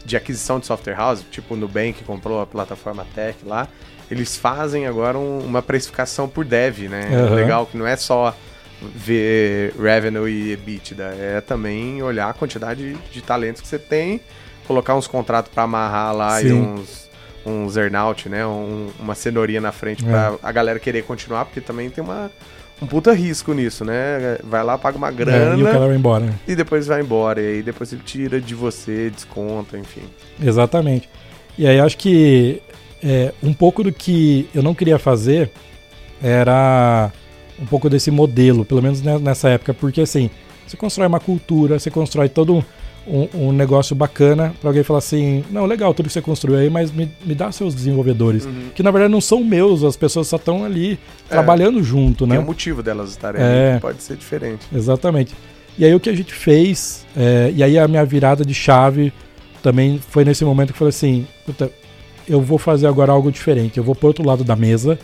de 0.06 0.16
aquisição 0.16 0.60
de 0.60 0.66
software 0.66 0.96
house, 0.96 1.24
tipo 1.30 1.54
o 1.54 1.58
Nubank 1.58 2.04
comprou 2.04 2.42
a 2.42 2.46
plataforma 2.48 3.06
Tech 3.14 3.38
lá, 3.46 3.68
eles 4.10 4.38
fazem 4.38 4.88
agora 4.88 5.18
um, 5.18 5.40
uma 5.40 5.62
precificação 5.62 6.28
por 6.28 6.46
dev, 6.46 6.90
né? 6.90 7.10
Uhum. 7.12 7.36
Legal 7.36 7.66
que 7.66 7.78
não 7.78 7.86
é 7.86 7.96
só 7.96 8.36
ver 8.82 9.74
revenue 9.80 10.30
e 10.30 10.52
EBITDA, 10.54 11.16
é 11.20 11.42
também 11.42 12.02
olhar 12.02 12.30
a 12.30 12.34
quantidade 12.34 12.96
de, 13.12 13.22
talentos 13.22 13.62
que 13.62 13.68
você 13.68 13.80
tem, 13.80 14.22
colocar 14.68 14.96
uns 14.96 15.08
contratos 15.08 15.52
para 15.54 15.64
amarrar 15.64 16.16
lá 16.16 16.40
Sim. 16.40 16.48
e 16.48 16.54
uns 16.54 17.10
uns 17.46 17.78
earnout, 17.78 18.28
né? 18.30 18.46
Um, 18.46 18.90
uma 19.00 19.16
cenourinha 19.16 19.62
na 19.62 19.72
frente 19.72 20.06
é. 20.06 20.08
para 20.08 20.36
a 20.44 20.52
galera 20.52 20.78
querer 20.78 21.04
continuar, 21.04 21.46
porque 21.46 21.62
também 21.62 21.90
tem 21.90 22.04
uma 22.04 22.30
um 22.82 22.88
puta 22.88 23.14
risco 23.14 23.54
nisso, 23.54 23.84
né? 23.84 24.38
Vai 24.44 24.64
lá, 24.64 24.78
paga 24.78 24.98
uma 24.98 25.12
grana. 25.12 25.56
É, 25.56 25.58
e 25.58 25.64
o 25.64 25.66
cara 25.66 25.88
vai 25.88 25.96
embora. 25.96 26.34
E 26.48 26.56
depois 26.56 26.88
vai 26.88 27.02
embora. 27.02 27.42
E 27.42 27.48
aí 27.56 27.64
depois 27.64 27.92
ele 27.92 28.02
tira 28.06 28.40
de 28.40 28.56
você, 28.56 29.10
desconta, 29.10 29.78
enfim. 29.78 30.04
Exatamente. 30.42 31.10
E 31.58 31.68
aí 31.68 31.80
acho 31.80 31.98
que 31.98 32.62
é, 33.04 33.34
um 33.44 33.54
pouco 33.54 33.84
do 33.84 33.92
que 33.92 34.48
eu 34.56 34.64
não 34.64 34.74
queria 34.74 34.98
fazer 34.98 35.52
era 36.22 37.12
um 37.62 37.66
pouco 37.66 37.90
desse 37.90 38.10
modelo, 38.12 38.64
pelo 38.64 38.82
menos 38.82 39.02
nessa 39.02 39.50
época, 39.50 39.74
porque 39.74 40.02
assim, 40.02 40.30
você 40.66 40.78
constrói 40.78 41.08
uma 41.08 41.20
cultura, 41.20 41.80
você 41.80 41.90
constrói 41.90 42.30
todo 42.30 42.64
um, 43.08 43.28
um 43.34 43.52
negócio 43.52 43.96
bacana 43.96 44.54
para 44.60 44.70
alguém 44.70 44.84
falar 44.84 45.00
assim: 45.00 45.44
não, 45.50 45.66
legal 45.66 45.94
tudo 45.94 46.08
que 46.08 46.14
você 46.14 46.22
construiu 46.22 46.58
aí, 46.58 46.70
mas 46.70 46.92
me, 46.92 47.12
me 47.26 47.34
dá 47.34 47.52
seus 47.52 47.74
desenvolvedores. 47.74 48.46
Uhum. 48.46 48.70
Que 48.74 48.84
na 48.84 48.92
verdade 48.92 49.12
não 49.12 49.22
são 49.22 49.44
meus, 49.44 49.84
as 49.84 49.96
pessoas 49.96 50.28
só 50.28 50.36
estão 50.36 50.64
ali 50.64 50.94
é, 50.94 51.30
trabalhando 51.30 51.84
junto, 51.84 52.28
né? 52.28 52.36
Tem 52.36 52.44
um 52.44 52.48
motivo 52.48 52.84
delas 52.84 53.10
estarem 53.10 53.42
é, 53.42 53.72
ali, 53.74 53.82
pode 53.82 54.04
ser 54.04 54.16
diferente. 54.16 54.66
Exatamente. 54.74 55.34
E 55.78 55.86
aí 55.86 55.94
o 55.96 56.00
que 56.00 56.10
a 56.10 56.16
gente 56.16 56.34
fez, 56.34 57.06
é, 57.16 57.52
e 57.56 57.64
aí 57.64 57.80
a 57.80 57.88
minha 57.88 58.06
virada 58.06 58.46
de 58.46 58.54
chave 58.54 59.12
também 59.64 60.00
foi 60.00 60.24
nesse 60.24 60.46
momento 60.46 60.68
que 60.68 60.74
eu 60.74 60.78
falei 60.78 60.90
assim: 60.90 61.28
puta, 61.46 61.72
eu 62.28 62.42
vou 62.42 62.58
fazer 62.58 62.88
agora 62.88 63.12
algo 63.12 63.32
diferente, 63.32 63.78
eu 63.78 63.84
vou 63.84 63.96
pro 63.96 64.08
outro 64.08 64.26
lado 64.26 64.44
da 64.44 64.56
mesa. 64.56 65.00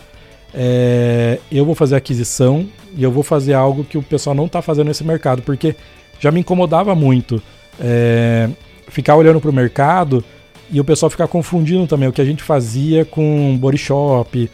É, 0.57 1.39
eu 1.51 1.65
vou 1.65 1.75
fazer 1.75 1.97
aquisição 1.97 2.65
e 2.95 3.03
eu 3.03 3.11
vou 3.11 3.23
fazer 3.23 3.53
algo 3.53 3.83
que 3.83 3.97
o 3.97 4.01
pessoal 4.01 4.33
não 4.33 4.45
está 4.45 4.61
fazendo 4.61 4.87
nesse 4.87 5.03
mercado, 5.03 5.41
porque 5.41 5.75
já 6.17 6.31
me 6.31 6.39
incomodava 6.39 6.95
muito 6.95 7.41
é, 7.79 8.49
ficar 8.87 9.15
olhando 9.17 9.41
para 9.41 9.49
o 9.49 9.53
mercado 9.53 10.23
e 10.71 10.79
o 10.79 10.83
pessoal 10.83 11.09
ficar 11.09 11.27
confundindo 11.27 11.85
também 11.85 12.07
o 12.07 12.13
que 12.13 12.21
a 12.21 12.25
gente 12.25 12.41
fazia 12.41 13.03
com 13.03 13.57
body 13.57 13.77
shop. 13.77 14.49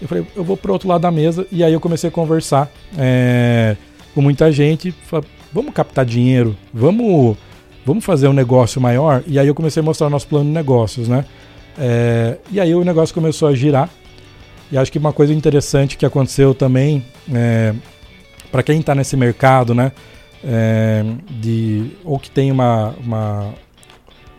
Eu 0.00 0.08
falei, 0.08 0.26
eu 0.34 0.42
vou 0.42 0.56
para 0.56 0.72
outro 0.72 0.88
lado 0.88 1.02
da 1.02 1.10
mesa 1.10 1.46
e 1.52 1.62
aí 1.62 1.72
eu 1.72 1.80
comecei 1.80 2.08
a 2.08 2.10
conversar 2.10 2.70
é, 2.98 3.76
com 4.14 4.22
muita 4.22 4.50
gente, 4.50 4.90
fala, 4.90 5.22
vamos 5.52 5.74
captar 5.74 6.04
dinheiro, 6.04 6.56
vamos, 6.72 7.36
vamos 7.84 8.04
fazer 8.04 8.26
um 8.26 8.32
negócio 8.32 8.80
maior. 8.80 9.22
E 9.26 9.38
aí 9.38 9.46
eu 9.46 9.54
comecei 9.54 9.80
a 9.80 9.84
mostrar 9.84 10.06
o 10.06 10.10
nosso 10.10 10.26
plano 10.26 10.46
de 10.46 10.50
negócios, 10.50 11.08
né? 11.08 11.24
É, 11.78 12.38
e 12.50 12.58
aí 12.58 12.74
o 12.74 12.84
negócio 12.84 13.14
começou 13.14 13.48
a 13.48 13.54
girar. 13.54 13.88
E 14.72 14.78
acho 14.78 14.90
que 14.90 14.98
uma 14.98 15.12
coisa 15.12 15.34
interessante 15.34 15.98
que 15.98 16.06
aconteceu 16.06 16.54
também, 16.54 17.04
é, 17.30 17.74
para 18.50 18.62
quem 18.62 18.80
está 18.80 18.94
nesse 18.94 19.18
mercado, 19.18 19.74
né? 19.74 19.92
É, 20.42 21.04
de, 21.28 21.90
ou 22.02 22.18
que 22.18 22.30
tem 22.30 22.50
uma, 22.50 22.94
uma, 23.04 23.54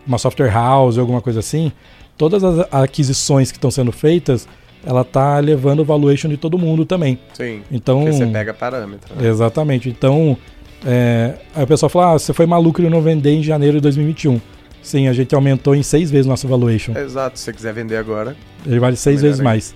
uma 0.04 0.18
software 0.18 0.50
house 0.50 0.96
ou 0.96 1.02
alguma 1.02 1.22
coisa 1.22 1.38
assim, 1.38 1.72
todas 2.18 2.42
as 2.42 2.66
aquisições 2.72 3.52
que 3.52 3.58
estão 3.58 3.70
sendo 3.70 3.92
feitas, 3.92 4.48
ela 4.84 5.02
está 5.02 5.38
levando 5.38 5.80
o 5.80 5.84
valuation 5.84 6.28
de 6.28 6.36
todo 6.36 6.58
mundo 6.58 6.84
também. 6.84 7.16
Sim. 7.32 7.62
Então, 7.70 8.00
porque 8.00 8.12
você 8.12 8.26
pega 8.26 8.52
parâmetro. 8.52 9.14
Né? 9.14 9.28
Exatamente. 9.28 9.88
Então, 9.88 10.36
é, 10.84 11.34
aí 11.54 11.62
o 11.62 11.66
pessoal 11.66 11.88
fala, 11.88 12.14
ah, 12.14 12.18
você 12.18 12.32
foi 12.32 12.44
maluco 12.44 12.82
de 12.82 12.90
não 12.90 13.00
vender 13.00 13.30
em 13.34 13.42
janeiro 13.42 13.76
de 13.76 13.82
2021. 13.82 14.40
Sim, 14.82 15.06
a 15.06 15.12
gente 15.12 15.32
aumentou 15.32 15.76
em 15.76 15.82
seis 15.84 16.10
vezes 16.10 16.26
nosso 16.26 16.48
valuation. 16.48 16.92
Exato, 16.96 17.38
se 17.38 17.44
você 17.44 17.52
quiser 17.52 17.72
vender 17.72 17.96
agora. 17.96 18.36
Ele 18.66 18.80
vale 18.80 18.96
seis 18.96 19.22
vezes 19.22 19.38
aí. 19.38 19.44
mais. 19.44 19.72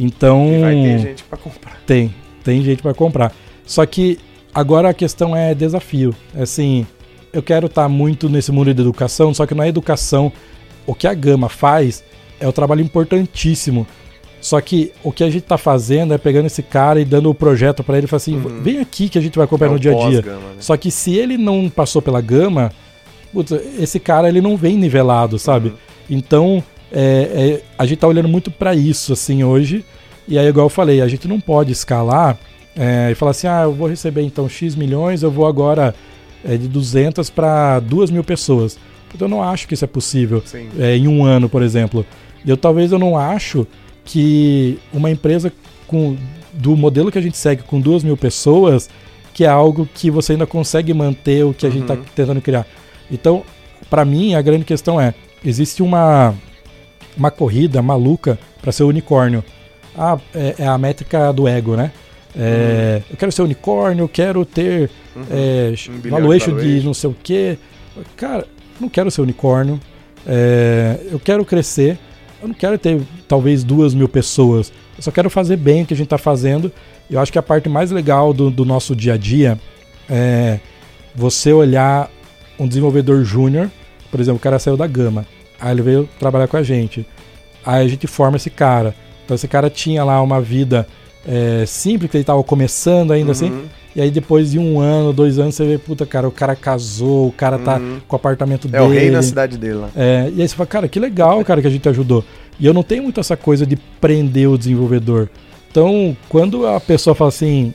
Então. 0.00 0.50
E 0.50 0.60
vai 0.60 0.74
ter 0.74 0.98
gente 0.98 1.24
para 1.24 1.38
comprar. 1.38 1.82
Tem, 1.86 2.14
tem 2.42 2.62
gente 2.62 2.82
para 2.82 2.94
comprar. 2.94 3.32
Só 3.66 3.84
que 3.84 4.18
agora 4.54 4.88
a 4.88 4.94
questão 4.94 5.36
é 5.36 5.54
desafio. 5.54 6.14
Assim, 6.34 6.86
eu 7.32 7.42
quero 7.42 7.66
estar 7.66 7.82
tá 7.82 7.88
muito 7.88 8.28
nesse 8.28 8.50
mundo 8.50 8.72
de 8.72 8.80
educação, 8.80 9.34
só 9.34 9.46
que 9.46 9.54
na 9.54 9.68
educação, 9.68 10.32
o 10.86 10.94
que 10.94 11.06
a 11.06 11.12
Gama 11.12 11.50
faz 11.50 12.02
é 12.40 12.48
um 12.48 12.52
trabalho 12.52 12.80
importantíssimo. 12.80 13.86
Só 14.40 14.58
que 14.58 14.90
o 15.04 15.12
que 15.12 15.22
a 15.22 15.26
gente 15.26 15.42
está 15.42 15.58
fazendo 15.58 16.14
é 16.14 16.18
pegando 16.18 16.46
esse 16.46 16.62
cara 16.62 16.98
e 16.98 17.04
dando 17.04 17.28
o 17.28 17.34
projeto 17.34 17.84
para 17.84 17.98
ele 17.98 18.06
e 18.06 18.08
falar 18.08 18.16
assim: 18.16 18.36
uhum. 18.36 18.62
vem 18.62 18.78
aqui 18.78 19.10
que 19.10 19.18
a 19.18 19.20
gente 19.20 19.36
vai 19.36 19.46
comprar 19.46 19.66
é 19.66 19.70
no 19.70 19.78
dia 19.78 19.92
a 19.92 20.08
dia. 20.08 20.22
Né? 20.22 20.38
Só 20.58 20.78
que 20.78 20.90
se 20.90 21.14
ele 21.14 21.36
não 21.36 21.68
passou 21.68 22.00
pela 22.00 22.22
gama, 22.22 22.72
putz, 23.34 23.52
esse 23.78 24.00
cara 24.00 24.30
ele 24.30 24.40
não 24.40 24.56
vem 24.56 24.78
nivelado, 24.78 25.38
sabe? 25.38 25.68
Uhum. 25.68 25.74
Então 26.08 26.64
é, 26.92 27.02
é, 27.02 27.62
a 27.78 27.86
gente 27.86 27.98
tá 27.98 28.06
olhando 28.06 28.28
muito 28.28 28.50
para 28.50 28.74
isso 28.74 29.12
assim 29.12 29.44
hoje. 29.44 29.84
E 30.26 30.38
aí, 30.38 30.46
igual 30.46 30.66
eu 30.66 30.70
falei, 30.70 31.00
a 31.00 31.08
gente 31.08 31.26
não 31.26 31.40
pode 31.40 31.72
escalar 31.72 32.38
é, 32.76 33.10
e 33.10 33.14
falar 33.14 33.30
assim: 33.30 33.46
ah, 33.46 33.62
eu 33.64 33.72
vou 33.72 33.88
receber 33.88 34.22
então 34.22 34.48
X 34.48 34.74
milhões, 34.74 35.22
eu 35.22 35.30
vou 35.30 35.46
agora 35.46 35.94
é, 36.44 36.56
de 36.56 36.68
200 36.68 37.30
para 37.30 37.80
2 37.80 38.10
mil 38.10 38.24
pessoas. 38.24 38.78
Então 39.14 39.26
eu 39.26 39.30
não 39.30 39.42
acho 39.42 39.66
que 39.66 39.74
isso 39.74 39.84
é 39.84 39.88
possível 39.88 40.42
é, 40.78 40.96
em 40.96 41.08
um 41.08 41.24
ano, 41.24 41.48
por 41.48 41.62
exemplo. 41.62 42.06
Eu 42.46 42.56
talvez 42.56 42.92
eu 42.92 42.98
não 42.98 43.18
acho 43.18 43.66
que 44.04 44.78
uma 44.92 45.10
empresa 45.10 45.52
com 45.86 46.16
do 46.52 46.76
modelo 46.76 47.10
que 47.10 47.18
a 47.18 47.22
gente 47.22 47.36
segue 47.36 47.62
com 47.62 47.80
duas 47.80 48.02
mil 48.02 48.16
pessoas, 48.16 48.90
que 49.32 49.44
é 49.44 49.48
algo 49.48 49.88
que 49.94 50.10
você 50.10 50.32
ainda 50.32 50.46
consegue 50.46 50.92
manter 50.92 51.44
o 51.44 51.54
que 51.54 51.66
a 51.66 51.70
tá 51.70 51.74
uhum. 51.74 51.80
gente 51.80 51.92
está 51.92 52.12
tentando 52.14 52.40
criar. 52.40 52.66
Então, 53.10 53.44
para 53.88 54.04
mim, 54.04 54.34
a 54.34 54.42
grande 54.42 54.64
questão 54.64 55.00
é: 55.00 55.14
existe 55.44 55.82
uma, 55.82 56.34
uma 57.16 57.30
corrida 57.30 57.82
maluca 57.82 58.38
para 58.60 58.72
ser 58.72 58.84
unicórnio. 58.84 59.44
Ah, 59.96 60.18
é, 60.34 60.54
é, 60.58 60.66
a 60.66 60.78
métrica 60.78 61.32
do 61.32 61.48
ego, 61.48 61.76
né? 61.76 61.90
É, 62.36 62.96
uhum. 62.96 63.02
Eu 63.10 63.16
quero 63.16 63.32
ser 63.32 63.42
unicórnio, 63.42 64.04
eu 64.04 64.08
quero 64.08 64.44
ter 64.44 64.90
uhum. 65.16 65.24
é, 65.30 65.74
um 66.06 66.10
valuation 66.10 66.56
de 66.56 66.80
não 66.82 66.94
sei 66.94 67.10
o 67.10 67.16
quê. 67.22 67.58
Cara, 68.16 68.46
não 68.80 68.88
quero 68.88 69.10
ser 69.10 69.20
unicórnio. 69.20 69.80
É, 70.26 71.00
eu 71.10 71.18
quero 71.18 71.44
crescer. 71.44 71.98
Eu 72.40 72.48
não 72.48 72.54
quero 72.54 72.78
ter 72.78 73.00
talvez 73.28 73.64
duas 73.64 73.94
mil 73.94 74.08
pessoas. 74.08 74.72
Eu 74.96 75.02
só 75.02 75.10
quero 75.10 75.28
fazer 75.28 75.56
bem 75.56 75.82
o 75.82 75.86
que 75.86 75.94
a 75.94 75.96
gente 75.96 76.06
está 76.06 76.18
fazendo. 76.18 76.72
Eu 77.10 77.18
acho 77.18 77.32
que 77.32 77.38
a 77.38 77.42
parte 77.42 77.68
mais 77.68 77.90
legal 77.90 78.32
do, 78.32 78.50
do 78.50 78.64
nosso 78.64 78.94
dia 78.94 79.14
a 79.14 79.16
dia 79.16 79.58
é 80.08 80.60
você 81.14 81.52
olhar 81.52 82.10
um 82.58 82.68
desenvolvedor 82.68 83.24
júnior, 83.24 83.70
por 84.10 84.20
exemplo, 84.20 84.36
o 84.36 84.40
cara 84.40 84.58
saiu 84.58 84.76
da 84.76 84.86
Gama, 84.86 85.26
aí 85.60 85.72
ele 85.72 85.82
veio 85.82 86.08
trabalhar 86.18 86.48
com 86.48 86.56
a 86.56 86.62
gente, 86.62 87.06
aí 87.64 87.84
a 87.84 87.88
gente 87.88 88.06
forma 88.06 88.36
esse 88.36 88.50
cara. 88.50 88.94
Então 89.24 89.34
esse 89.34 89.46
cara 89.46 89.70
tinha 89.70 90.02
lá 90.02 90.20
uma 90.22 90.40
vida 90.40 90.86
é, 91.26 91.64
simples, 91.66 92.10
que 92.10 92.16
ele 92.16 92.22
estava 92.22 92.42
começando 92.42 93.12
ainda 93.12 93.32
assim, 93.32 93.50
uhum. 93.50 93.58
assim, 93.58 93.70
e 93.94 94.00
aí 94.00 94.10
depois 94.10 94.52
de 94.52 94.58
um 94.58 94.80
ano, 94.80 95.12
dois 95.12 95.38
anos, 95.38 95.54
você 95.54 95.64
vê, 95.64 95.78
puta, 95.78 96.06
cara, 96.06 96.26
o 96.28 96.32
cara 96.32 96.54
casou, 96.54 97.28
o 97.28 97.32
cara 97.32 97.58
tá 97.58 97.76
uhum. 97.76 98.00
com 98.06 98.14
o 98.14 98.18
apartamento 98.18 98.68
é 98.68 98.70
dele. 98.70 98.84
É 98.84 98.86
o 98.86 98.90
rei 98.90 99.10
na 99.10 99.22
cidade 99.22 99.58
dele 99.58 99.74
lá. 99.74 99.90
É, 99.96 100.30
e 100.34 100.40
aí 100.40 100.48
você 100.48 100.54
fala, 100.54 100.66
cara, 100.66 100.88
que 100.88 100.98
legal, 101.00 101.44
cara, 101.44 101.60
que 101.60 101.66
a 101.66 101.70
gente 101.70 101.88
ajudou. 101.88 102.24
E 102.58 102.66
eu 102.66 102.74
não 102.74 102.82
tenho 102.82 103.02
muito 103.02 103.18
essa 103.20 103.36
coisa 103.36 103.66
de 103.66 103.76
prender 104.00 104.48
o 104.48 104.58
desenvolvedor. 104.58 105.28
Então, 105.70 106.16
quando 106.28 106.66
a 106.66 106.80
pessoa 106.80 107.14
fala 107.14 107.28
assim, 107.28 107.72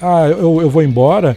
ah, 0.00 0.28
eu, 0.28 0.60
eu 0.60 0.68
vou 0.68 0.82
embora, 0.82 1.36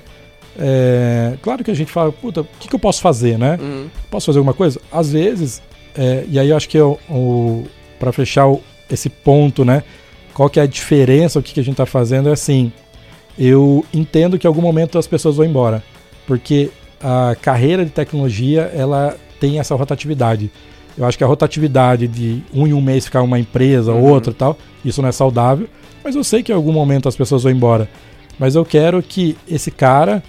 é, 0.57 1.37
claro 1.41 1.63
que 1.63 1.71
a 1.71 1.73
gente 1.73 1.91
fala, 1.91 2.11
puta, 2.11 2.41
o 2.41 2.47
que, 2.59 2.67
que 2.67 2.75
eu 2.75 2.79
posso 2.79 3.01
fazer, 3.01 3.37
né? 3.37 3.57
Uhum. 3.61 3.87
Posso 4.09 4.27
fazer 4.27 4.39
alguma 4.39 4.53
coisa? 4.53 4.79
Às 4.91 5.11
vezes, 5.11 5.61
é, 5.97 6.25
e 6.29 6.39
aí 6.39 6.49
eu 6.49 6.57
acho 6.57 6.69
que 6.69 6.77
eu, 6.77 6.99
o, 7.09 7.65
para 7.99 8.11
fechar 8.11 8.47
o, 8.47 8.61
esse 8.89 9.09
ponto, 9.09 9.65
né? 9.65 9.83
Qual 10.33 10.49
que 10.49 10.59
é 10.59 10.63
a 10.63 10.67
diferença, 10.67 11.39
o 11.39 11.43
que, 11.43 11.53
que 11.53 11.59
a 11.59 11.63
gente 11.63 11.73
está 11.73 11.85
fazendo 11.85 12.29
é 12.29 12.33
assim, 12.33 12.71
eu 13.37 13.85
entendo 13.93 14.37
que 14.37 14.47
em 14.47 14.49
algum 14.49 14.61
momento 14.61 14.97
as 14.97 15.07
pessoas 15.07 15.37
vão 15.37 15.45
embora, 15.45 15.83
porque 16.25 16.69
a 17.01 17.35
carreira 17.35 17.83
de 17.85 17.91
tecnologia, 17.91 18.71
ela 18.73 19.15
tem 19.39 19.59
essa 19.59 19.75
rotatividade. 19.75 20.51
Eu 20.97 21.05
acho 21.05 21.17
que 21.17 21.23
a 21.23 21.27
rotatividade 21.27 22.07
de 22.07 22.41
um 22.53 22.65
em 22.65 22.73
um 22.73 22.81
mês 22.81 23.05
ficar 23.05 23.21
uma 23.21 23.37
empresa, 23.37 23.91
uhum. 23.91 24.03
outra 24.03 24.31
e 24.31 24.35
tal, 24.35 24.57
isso 24.83 25.01
não 25.01 25.09
é 25.09 25.11
saudável, 25.11 25.67
mas 26.03 26.15
eu 26.15 26.23
sei 26.23 26.41
que 26.41 26.51
em 26.51 26.55
algum 26.55 26.71
momento 26.71 27.09
as 27.09 27.15
pessoas 27.15 27.43
vão 27.43 27.51
embora. 27.51 27.89
Mas 28.39 28.55
eu 28.55 28.65
quero 28.65 29.01
que 29.01 29.37
esse 29.47 29.71
cara 29.71 30.23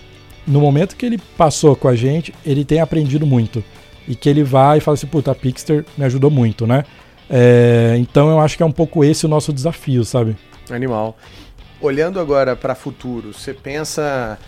no 0.47 0.61
momento 0.61 0.97
que 0.97 1.05
ele 1.05 1.19
passou 1.37 1.75
com 1.75 1.89
a 1.89 1.97
gente, 1.97 2.33
ele 2.45 2.65
tem 2.65 2.81
aprendido 2.81 3.27
muito. 3.27 3.63
E 4.07 4.15
que 4.15 4.29
ele 4.29 4.45
vai 4.45 4.79
e 4.79 4.81
fala 4.81 4.95
assim, 4.95 5.07
puta, 5.07 5.33
a 5.33 5.35
Pixter 5.35 5.85
me 5.99 6.05
ajudou 6.05 6.31
muito, 6.31 6.67
né? 6.67 6.85
É, 7.29 7.97
então 7.99 8.31
eu 8.31 8.39
acho 8.39 8.57
que 8.57 8.63
é 8.63 8.67
um 8.67 8.73
pouco 8.73 9.05
esse 9.05 9.27
o 9.27 9.29
nosso 9.29 9.53
desafio, 9.53 10.05
sabe? 10.05 10.37
Animal. 10.71 11.17
Olhando 11.81 12.21
agora 12.21 12.55
para 12.55 12.75
futuro, 12.75 13.33
você 13.33 13.53
pensa 13.53 14.39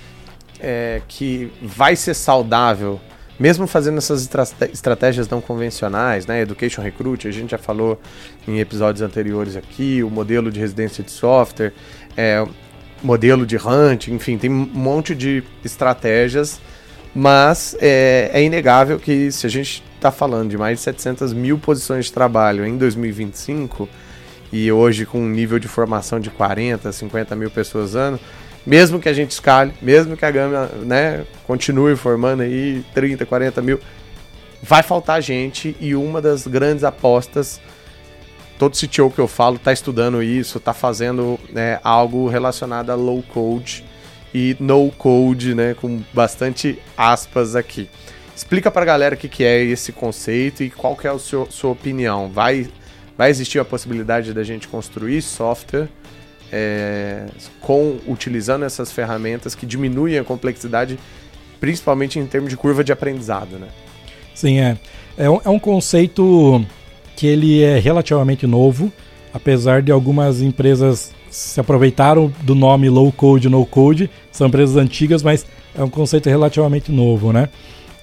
é, 0.60 1.02
que 1.08 1.50
vai 1.60 1.96
ser 1.96 2.14
saudável, 2.14 3.00
mesmo 3.38 3.66
fazendo 3.66 3.98
essas 3.98 4.28
estratégias 4.72 5.28
não 5.28 5.40
convencionais, 5.40 6.26
né? 6.26 6.40
Education 6.42 6.82
Recruit, 6.82 7.26
a 7.26 7.30
gente 7.30 7.50
já 7.50 7.58
falou 7.58 8.00
em 8.46 8.60
episódios 8.60 9.02
anteriores 9.02 9.56
aqui, 9.56 10.02
o 10.02 10.10
modelo 10.10 10.50
de 10.50 10.60
residência 10.60 11.02
de 11.02 11.10
software, 11.10 11.72
é, 12.16 12.44
modelo 13.02 13.46
de 13.46 13.56
hunt, 13.56 14.08
enfim, 14.08 14.38
tem 14.38 14.50
um 14.50 14.68
monte 14.72 15.14
de 15.14 15.42
estratégias, 15.64 16.60
mas 17.14 17.76
é, 17.80 18.30
é 18.32 18.42
inegável 18.42 18.98
que 18.98 19.30
se 19.32 19.46
a 19.46 19.50
gente 19.50 19.82
está 19.94 20.10
falando 20.10 20.50
de 20.50 20.58
mais 20.58 20.78
de 20.78 20.84
700 20.84 21.32
mil 21.32 21.58
posições 21.58 22.06
de 22.06 22.12
trabalho 22.12 22.66
em 22.66 22.76
2025 22.76 23.88
e 24.52 24.70
hoje 24.70 25.04
com 25.04 25.20
um 25.20 25.28
nível 25.28 25.58
de 25.58 25.68
formação 25.68 26.20
de 26.20 26.30
40, 26.30 26.90
50 26.90 27.36
mil 27.36 27.50
pessoas 27.50 27.94
ano, 27.94 28.18
mesmo 28.66 29.00
que 29.00 29.08
a 29.08 29.12
gente 29.12 29.30
escale, 29.30 29.72
mesmo 29.80 30.16
que 30.16 30.24
a 30.24 30.30
gama 30.30 30.70
né, 30.84 31.24
continue 31.46 31.96
formando 31.96 32.42
aí 32.42 32.84
30, 32.94 33.24
40 33.26 33.62
mil, 33.62 33.80
vai 34.62 34.82
faltar 34.82 35.22
gente 35.22 35.76
e 35.80 35.94
uma 35.94 36.20
das 36.20 36.46
grandes 36.46 36.84
apostas 36.84 37.60
todo 38.58 38.76
CTO 38.76 39.10
que 39.10 39.20
eu 39.20 39.28
falo 39.28 39.56
está 39.56 39.72
estudando 39.72 40.22
isso, 40.22 40.58
está 40.58 40.74
fazendo 40.74 41.38
né, 41.50 41.78
algo 41.84 42.28
relacionado 42.28 42.90
a 42.90 42.94
low 42.94 43.22
code 43.22 43.84
e 44.34 44.56
no 44.58 44.90
code, 44.90 45.54
né, 45.54 45.74
com 45.74 46.02
bastante 46.12 46.78
aspas 46.96 47.54
aqui. 47.54 47.88
Explica 48.34 48.70
para 48.70 48.82
a 48.82 48.84
galera 48.84 49.14
o 49.14 49.18
que, 49.18 49.28
que 49.28 49.44
é 49.44 49.62
esse 49.62 49.92
conceito 49.92 50.62
e 50.62 50.70
qual 50.70 50.96
que 50.96 51.06
é 51.06 51.10
a 51.10 51.18
sua, 51.18 51.50
sua 51.50 51.70
opinião. 51.70 52.28
Vai, 52.28 52.68
vai 53.16 53.30
existir 53.30 53.58
a 53.58 53.64
possibilidade 53.64 54.32
da 54.32 54.42
gente 54.42 54.68
construir 54.68 55.22
software 55.22 55.88
é, 56.52 57.26
com 57.60 57.98
utilizando 58.06 58.64
essas 58.64 58.92
ferramentas 58.92 59.54
que 59.54 59.66
diminuem 59.66 60.18
a 60.18 60.24
complexidade, 60.24 60.98
principalmente 61.60 62.18
em 62.18 62.26
termos 62.26 62.50
de 62.50 62.56
curva 62.56 62.84
de 62.84 62.92
aprendizado, 62.92 63.58
né? 63.58 63.68
Sim, 64.34 64.60
é. 64.60 64.78
É 65.16 65.28
um, 65.28 65.40
é 65.44 65.48
um 65.48 65.58
conceito 65.58 66.64
que 67.18 67.26
ele 67.26 67.64
é 67.64 67.80
relativamente 67.80 68.46
novo, 68.46 68.92
apesar 69.34 69.82
de 69.82 69.90
algumas 69.90 70.40
empresas 70.40 71.12
se 71.28 71.58
aproveitaram 71.58 72.32
do 72.42 72.54
nome 72.54 72.88
low 72.88 73.10
code, 73.10 73.48
no 73.48 73.66
code, 73.66 74.08
são 74.30 74.46
empresas 74.46 74.76
antigas, 74.76 75.20
mas 75.20 75.44
é 75.76 75.82
um 75.82 75.90
conceito 75.90 76.28
relativamente 76.28 76.92
novo, 76.92 77.32
né? 77.32 77.48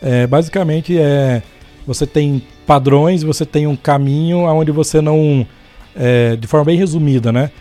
É, 0.01 0.27
basicamente 0.27 0.99
é 0.99 1.41
você 1.87 2.05
tem 2.05 2.43
padrões, 2.67 3.23
você 3.23 3.45
tem 3.45 3.65
um 3.67 3.75
caminho 3.77 4.39
onde 4.39 4.69
você 4.69 4.99
não, 4.99 5.47
é, 5.95 6.35
de 6.35 6.45
forma 6.45 6.65
bem 6.65 6.77
resumida, 6.77 7.31
né? 7.31 7.51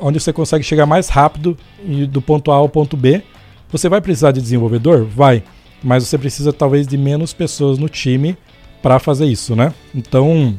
Onde 0.00 0.18
você 0.18 0.32
consegue 0.32 0.64
chegar 0.64 0.86
mais 0.86 1.10
rápido 1.10 1.54
do 2.08 2.22
ponto 2.22 2.50
A 2.50 2.54
ao 2.54 2.68
ponto 2.68 2.96
B. 2.96 3.22
Você 3.70 3.90
vai 3.90 4.00
precisar 4.00 4.32
de 4.32 4.40
desenvolvedor? 4.40 5.04
Vai, 5.04 5.42
mas 5.82 6.06
você 6.06 6.16
precisa 6.16 6.50
talvez 6.50 6.86
de 6.86 6.96
menos 6.96 7.34
pessoas 7.34 7.76
no 7.76 7.90
time 7.90 8.38
para 8.82 8.98
fazer 8.98 9.26
isso, 9.26 9.54
né? 9.54 9.74
Então 9.94 10.56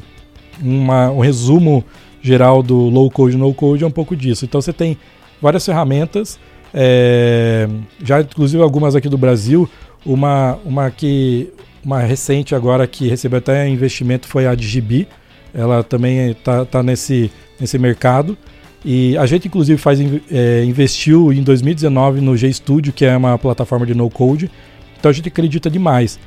uma, 0.62 1.10
um 1.10 1.20
resumo 1.20 1.84
geral 2.22 2.62
do 2.62 2.76
low 2.76 3.10
code 3.10 3.36
no 3.36 3.52
code 3.54 3.84
é 3.84 3.86
um 3.86 3.90
pouco 3.90 4.16
disso. 4.16 4.44
Então 4.44 4.60
você 4.60 4.72
tem 4.72 4.96
várias 5.40 5.64
ferramentas. 5.64 6.38
É, 6.74 7.68
já 8.02 8.20
inclusive 8.20 8.62
algumas 8.62 8.94
aqui 8.94 9.08
do 9.08 9.16
Brasil, 9.16 9.68
uma, 10.04 10.58
uma 10.64 10.90
que 10.90 11.50
uma 11.84 12.00
recente 12.00 12.54
agora 12.54 12.86
que 12.86 13.08
recebeu 13.08 13.38
até 13.38 13.68
investimento 13.68 14.26
foi 14.26 14.46
a 14.46 14.54
Digibi. 14.54 15.06
Ela 15.54 15.82
também 15.82 16.32
está 16.32 16.64
tá 16.64 16.82
nesse, 16.82 17.30
nesse 17.60 17.78
mercado. 17.78 18.36
E 18.84 19.16
a 19.16 19.24
gente, 19.26 19.48
inclusive, 19.48 19.80
faz, 19.80 19.98
é, 20.30 20.64
investiu 20.64 21.32
em 21.32 21.42
2019 21.42 22.20
no 22.20 22.34
GStudio, 22.34 22.92
que 22.92 23.04
é 23.04 23.16
uma 23.16 23.38
plataforma 23.38 23.86
de 23.86 23.94
no-code. 23.94 24.50
Então 24.98 25.10
a 25.10 25.12
gente 25.12 25.28
acredita 25.28 25.70
demais. 25.70 26.18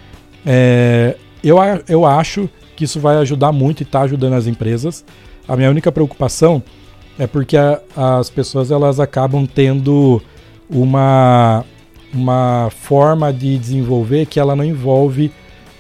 É, 0.46 1.16
eu, 1.44 1.58
eu 1.88 2.06
acho 2.06 2.50
que 2.80 2.86
isso 2.86 2.98
vai 2.98 3.18
ajudar 3.18 3.52
muito 3.52 3.82
e 3.82 3.84
está 3.84 4.04
ajudando 4.04 4.36
as 4.36 4.48
empresas. 4.48 5.04
A 5.46 5.58
minha 5.58 5.70
única 5.70 5.92
preocupação 5.92 6.64
é 7.20 7.28
porque 7.28 7.58
a, 7.58 7.82
as 7.94 8.30
pessoas 8.30 8.72
elas 8.72 9.02
acabam 9.02 9.46
tendo 9.46 10.22
uma, 10.70 11.66
uma 12.14 12.70
forma 12.70 13.34
de 13.34 13.58
desenvolver 13.58 14.28
que 14.28 14.40
ela 14.40 14.56
não 14.56 14.64
envolve 14.64 15.30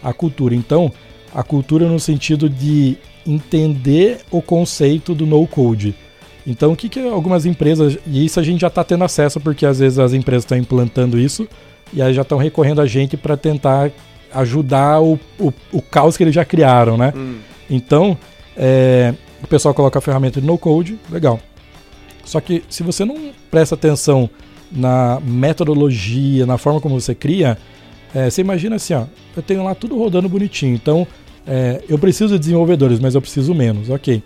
a 0.03 0.11
cultura. 0.11 0.53
Então, 0.53 0.91
a 1.33 1.41
cultura 1.41 1.87
no 1.87 2.01
sentido 2.01 2.49
de 2.49 2.97
entender 3.25 4.19
o 4.29 4.41
conceito 4.41 5.15
do 5.15 5.25
no-code. 5.25 5.95
Então, 6.45 6.73
o 6.73 6.75
que, 6.75 6.89
que 6.89 6.99
algumas 6.99 7.45
empresas. 7.45 7.97
E 8.05 8.25
isso 8.25 8.41
a 8.41 8.43
gente 8.43 8.59
já 8.59 8.67
está 8.67 8.83
tendo 8.83 9.05
acesso, 9.05 9.39
porque 9.39 9.65
às 9.65 9.79
vezes 9.79 9.99
as 9.99 10.11
empresas 10.11 10.43
estão 10.43 10.57
implantando 10.57 11.17
isso 11.17 11.47
e 11.93 12.01
aí 12.01 12.13
já 12.13 12.23
estão 12.23 12.37
recorrendo 12.37 12.81
a 12.81 12.85
gente 12.85 13.15
para 13.15 13.37
tentar 13.37 13.89
ajudar 14.33 15.01
o, 15.01 15.19
o, 15.39 15.53
o, 15.71 15.81
caos 15.81 16.17
que 16.17 16.23
eles 16.23 16.35
já 16.35 16.45
criaram, 16.45 16.97
né? 16.97 17.13
Hum. 17.15 17.37
Então, 17.69 18.17
é, 18.55 19.13
o 19.43 19.47
pessoal 19.47 19.73
coloca 19.73 19.99
a 19.99 20.01
ferramenta 20.01 20.39
de 20.39 20.47
no-code, 20.47 20.99
legal. 21.09 21.39
Só 22.25 22.39
que 22.39 22.63
se 22.69 22.83
você 22.83 23.05
não 23.05 23.31
presta 23.49 23.75
atenção 23.75 24.29
na 24.71 25.19
metodologia, 25.23 26.45
na 26.45 26.57
forma 26.57 26.79
como 26.79 26.99
você 26.99 27.15
cria, 27.15 27.57
é, 28.13 28.29
você 28.29 28.41
imagina 28.41 28.75
assim, 28.75 28.93
ó, 28.93 29.05
eu 29.35 29.41
tenho 29.41 29.63
lá 29.63 29.73
tudo 29.73 29.97
rodando 29.97 30.29
bonitinho, 30.29 30.75
então 30.75 31.07
é, 31.47 31.83
eu 31.87 31.97
preciso 31.97 32.33
de 32.33 32.39
desenvolvedores, 32.39 32.99
mas 32.99 33.15
eu 33.15 33.21
preciso 33.21 33.53
menos, 33.55 33.89
ok. 33.89 34.21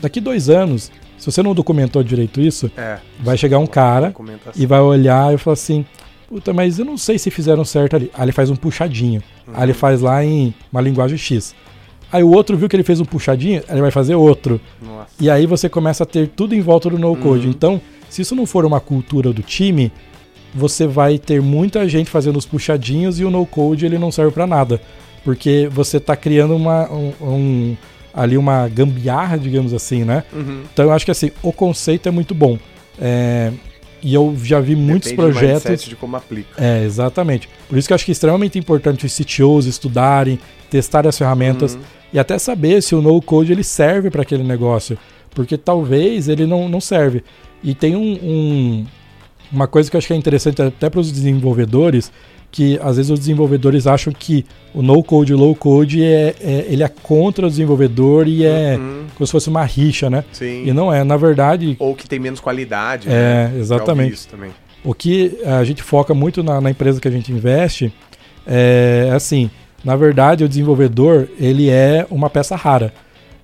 Daqui 0.00 0.20
dois 0.20 0.48
anos, 0.50 0.90
se 1.18 1.30
você 1.30 1.42
não 1.42 1.54
documentou 1.54 2.02
direito 2.02 2.40
isso, 2.40 2.70
é, 2.76 2.98
vai 3.20 3.36
chegar 3.36 3.58
um 3.58 3.66
cara 3.66 4.14
e 4.54 4.66
vai 4.66 4.80
olhar 4.80 5.32
e 5.34 5.38
falar 5.38 5.54
assim: 5.54 5.84
Puta, 6.28 6.52
mas 6.52 6.78
eu 6.78 6.84
não 6.84 6.96
sei 6.96 7.18
se 7.18 7.30
fizeram 7.30 7.64
certo 7.64 7.96
ali. 7.96 8.10
Aí 8.14 8.24
ele 8.24 8.32
faz 8.32 8.50
um 8.50 8.56
puxadinho. 8.56 9.22
Uhum. 9.46 9.54
Aí 9.56 9.62
ele 9.64 9.72
faz 9.72 10.00
lá 10.00 10.24
em 10.24 10.52
uma 10.72 10.80
linguagem 10.80 11.16
X. 11.16 11.54
Aí 12.10 12.22
o 12.22 12.30
outro 12.30 12.56
viu 12.56 12.68
que 12.68 12.76
ele 12.76 12.82
fez 12.82 13.00
um 13.00 13.04
puxadinho, 13.04 13.62
ele 13.68 13.80
vai 13.80 13.90
fazer 13.90 14.14
outro. 14.14 14.60
Nossa. 14.80 15.10
E 15.20 15.28
aí 15.30 15.46
você 15.46 15.68
começa 15.68 16.04
a 16.04 16.06
ter 16.06 16.28
tudo 16.28 16.54
em 16.54 16.60
volta 16.60 16.90
do 16.90 16.98
no-code. 16.98 17.46
Uhum. 17.46 17.52
Então, 17.52 17.80
se 18.08 18.22
isso 18.22 18.34
não 18.34 18.46
for 18.46 18.64
uma 18.64 18.80
cultura 18.80 19.32
do 19.32 19.42
time, 19.42 19.92
você 20.54 20.86
vai 20.86 21.18
ter 21.18 21.42
muita 21.42 21.88
gente 21.88 22.10
fazendo 22.10 22.36
os 22.36 22.46
puxadinhos 22.46 23.20
e 23.20 23.24
o 23.24 23.30
no-code 23.30 23.84
ele 23.84 23.98
não 23.98 24.10
serve 24.10 24.32
para 24.32 24.46
nada. 24.46 24.80
Porque 25.24 25.68
você 25.70 25.96
está 25.96 26.16
criando 26.16 26.54
uma, 26.54 26.90
um, 26.90 27.12
um 27.20 27.76
ali 28.14 28.38
uma 28.38 28.68
gambiarra, 28.68 29.36
digamos 29.36 29.74
assim, 29.74 30.04
né? 30.04 30.24
Uhum. 30.32 30.62
Então 30.72 30.86
eu 30.86 30.92
acho 30.92 31.04
que 31.04 31.10
assim, 31.10 31.30
o 31.42 31.52
conceito 31.52 32.08
é 32.08 32.10
muito 32.10 32.34
bom. 32.34 32.58
É, 32.98 33.52
e 34.06 34.14
eu 34.14 34.36
já 34.40 34.60
vi 34.60 34.76
Depende 34.76 34.88
muitos 34.88 35.12
projetos. 35.12 35.82
de 35.82 35.96
como 35.96 36.14
aplica. 36.14 36.64
É, 36.64 36.84
exatamente. 36.84 37.48
Por 37.68 37.76
isso 37.76 37.88
que 37.88 37.92
eu 37.92 37.96
acho 37.96 38.04
que 38.04 38.12
é 38.12 38.14
extremamente 38.14 38.56
importante 38.56 39.04
os 39.04 39.12
CTOs 39.12 39.66
estudarem, 39.66 40.38
testarem 40.70 41.08
as 41.08 41.18
ferramentas 41.18 41.74
uhum. 41.74 41.80
e 42.12 42.18
até 42.20 42.38
saber 42.38 42.80
se 42.84 42.94
o 42.94 43.02
no 43.02 43.20
code 43.20 43.50
ele 43.50 43.64
serve 43.64 44.08
para 44.08 44.22
aquele 44.22 44.44
negócio. 44.44 44.96
Porque 45.30 45.58
talvez 45.58 46.28
ele 46.28 46.46
não, 46.46 46.68
não 46.68 46.80
serve. 46.80 47.24
E 47.64 47.74
tem 47.74 47.96
um, 47.96 48.12
um, 48.22 48.86
uma 49.50 49.66
coisa 49.66 49.90
que 49.90 49.96
eu 49.96 49.98
acho 49.98 50.06
que 50.06 50.12
é 50.12 50.16
interessante 50.16 50.62
até 50.62 50.88
para 50.88 51.00
os 51.00 51.10
desenvolvedores, 51.10 52.12
que 52.56 52.80
às 52.82 52.96
vezes 52.96 53.10
os 53.10 53.18
desenvolvedores 53.18 53.86
acham 53.86 54.10
que 54.10 54.42
o 54.72 54.80
no 54.80 55.02
code 55.02 55.30
e 55.30 55.34
o 55.34 55.38
low 55.38 55.54
code 55.54 56.02
é, 56.02 56.34
é, 56.40 56.66
ele 56.70 56.82
é 56.82 56.88
contra 56.88 57.46
o 57.46 57.50
desenvolvedor 57.50 58.26
e 58.26 58.46
é 58.46 58.78
uhum. 58.78 59.04
como 59.14 59.26
se 59.26 59.30
fosse 59.30 59.50
uma 59.50 59.62
rixa, 59.62 60.08
né? 60.08 60.24
Sim. 60.32 60.64
E 60.64 60.72
não 60.72 60.90
é, 60.90 61.04
na 61.04 61.18
verdade. 61.18 61.76
Ou 61.78 61.94
que 61.94 62.08
tem 62.08 62.18
menos 62.18 62.40
qualidade. 62.40 63.08
É, 63.10 63.50
né? 63.50 63.52
exatamente. 63.58 64.26
O 64.82 64.94
que 64.94 65.38
a 65.44 65.62
gente 65.64 65.82
foca 65.82 66.14
muito 66.14 66.42
na, 66.42 66.58
na 66.58 66.70
empresa 66.70 66.98
que 66.98 67.06
a 67.06 67.10
gente 67.10 67.30
investe 67.30 67.92
é 68.46 69.10
assim, 69.14 69.50
na 69.84 69.94
verdade 69.94 70.42
o 70.42 70.48
desenvolvedor 70.48 71.28
ele 71.38 71.68
é 71.68 72.06
uma 72.10 72.30
peça 72.30 72.56
rara. 72.56 72.90